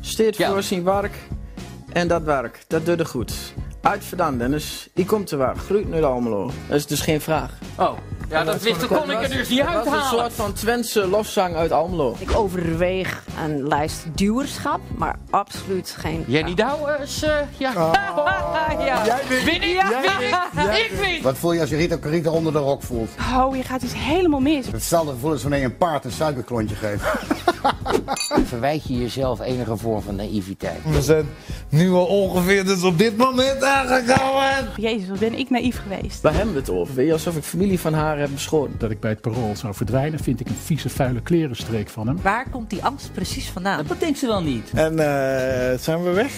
Steed 0.00 0.36
ja. 0.36 0.50
voor 0.50 0.62
zijn 0.62 0.84
werk 0.84 1.14
en 1.92 2.08
dat 2.08 2.22
werk, 2.22 2.64
dat 2.66 2.86
doet 2.86 3.00
er 3.00 3.06
goed. 3.06 3.32
Uit 3.80 4.04
Dennis, 4.38 4.88
ik 4.94 5.06
kom 5.06 5.24
te 5.24 5.36
waar, 5.36 5.56
groeit 5.56 5.90
nu 5.90 6.02
Almelo. 6.02 6.50
Dat 6.68 6.76
is 6.76 6.86
dus 6.86 7.00
geen 7.00 7.20
vraag. 7.20 7.58
Oh, 7.78 7.98
ja, 8.30 8.44
dat, 8.44 8.62
dat 8.62 8.86
kon 8.86 9.10
ik 9.10 9.22
er 9.22 9.28
dus 9.28 9.48
niet 9.48 9.60
uithalen. 9.60 9.84
Dat 9.84 9.94
is 9.94 10.00
een 10.00 10.18
soort 10.18 10.32
van 10.32 10.52
Twentse 10.52 11.06
lofzang 11.06 11.54
uit 11.54 11.72
Almelo. 11.72 12.16
Ik 12.18 12.36
overweeg 12.36 13.24
een 13.44 13.68
lijst 13.68 14.04
duwerschap, 14.14 14.80
maar 14.96 15.16
absoluut 15.30 15.94
geen... 15.98 16.24
Jenny 16.26 16.54
Douwers, 16.54 17.24
uh, 17.24 17.30
ja. 17.56 17.72
Oh. 17.76 17.92
ja. 18.86 19.04
Jij 19.04 19.20
wint. 19.28 19.44
Win 19.44 19.54
ik, 19.54 19.62
Jij 19.62 20.00
win 20.18 20.28
ik, 20.28 20.36
Jij 20.54 20.80
ik 20.80 20.90
win. 20.90 21.22
Wat 21.22 21.38
voel 21.38 21.52
je 21.52 21.60
als 21.60 21.70
je 21.70 21.76
Rita 21.76 21.98
Carita 21.98 22.30
onder 22.30 22.52
de 22.52 22.58
rok 22.58 22.82
voelt? 22.82 23.10
Oh, 23.36 23.56
je 23.56 23.62
gaat 23.62 23.80
dus 23.80 23.94
helemaal 23.94 24.40
mis. 24.40 24.66
Hetzelfde 24.66 25.12
gevoel 25.12 25.30
als 25.30 25.42
wanneer 25.42 25.60
je 25.60 25.64
een 25.64 25.76
paard 25.76 26.04
een 26.04 26.12
suikerklontje 26.12 26.76
geeft. 26.76 27.02
Verwijt 28.44 28.88
je 28.88 28.98
jezelf 28.98 29.40
enige 29.40 29.76
vorm 29.76 30.02
van 30.02 30.14
naïviteit? 30.14 30.80
We 30.84 31.02
zijn 31.02 31.28
nu 31.68 31.90
al 31.90 32.06
ongeveer 32.06 32.64
dus 32.64 32.82
op 32.82 32.98
dit 32.98 33.16
moment 33.16 33.62
aangekomen. 33.62 34.68
Jezus, 34.76 35.08
wat 35.08 35.18
ben 35.18 35.38
ik 35.38 35.50
naïef 35.50 35.80
geweest. 35.82 36.20
Waar 36.20 36.34
hebben 36.34 36.54
we 36.54 36.60
het 36.60 36.70
over? 36.70 36.94
Weet 36.94 37.06
je, 37.06 37.12
alsof 37.12 37.36
ik 37.36 37.42
familie 37.42 37.80
van 37.80 37.94
haar 37.94 38.18
heb 38.20 38.30
beschoten. 38.30 38.78
Dat 38.78 38.90
ik 38.90 39.00
bij 39.00 39.10
het 39.10 39.20
parool 39.20 39.56
zou 39.56 39.74
verdwijnen, 39.74 40.20
vind 40.20 40.40
ik 40.40 40.48
een 40.48 40.54
vieze, 40.64 40.88
vuile 40.88 41.20
klerenstreek 41.20 41.88
van 41.88 42.06
hem. 42.06 42.18
Waar 42.22 42.50
komt 42.50 42.70
die 42.70 42.84
angst 42.84 43.12
precies 43.12 43.48
vandaan? 43.48 43.86
Dat 43.86 44.00
denkt 44.00 44.18
ze 44.18 44.26
wel 44.26 44.42
niet. 44.42 44.70
En 44.74 44.92
uh, 44.92 44.98
zijn 45.78 46.02
we 46.02 46.10
weg? 46.14 46.32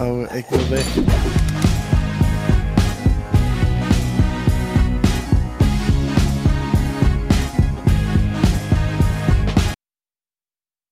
Oh, 0.00 0.34
ik 0.34 0.46
wil 0.48 0.68
weg. 0.68 0.86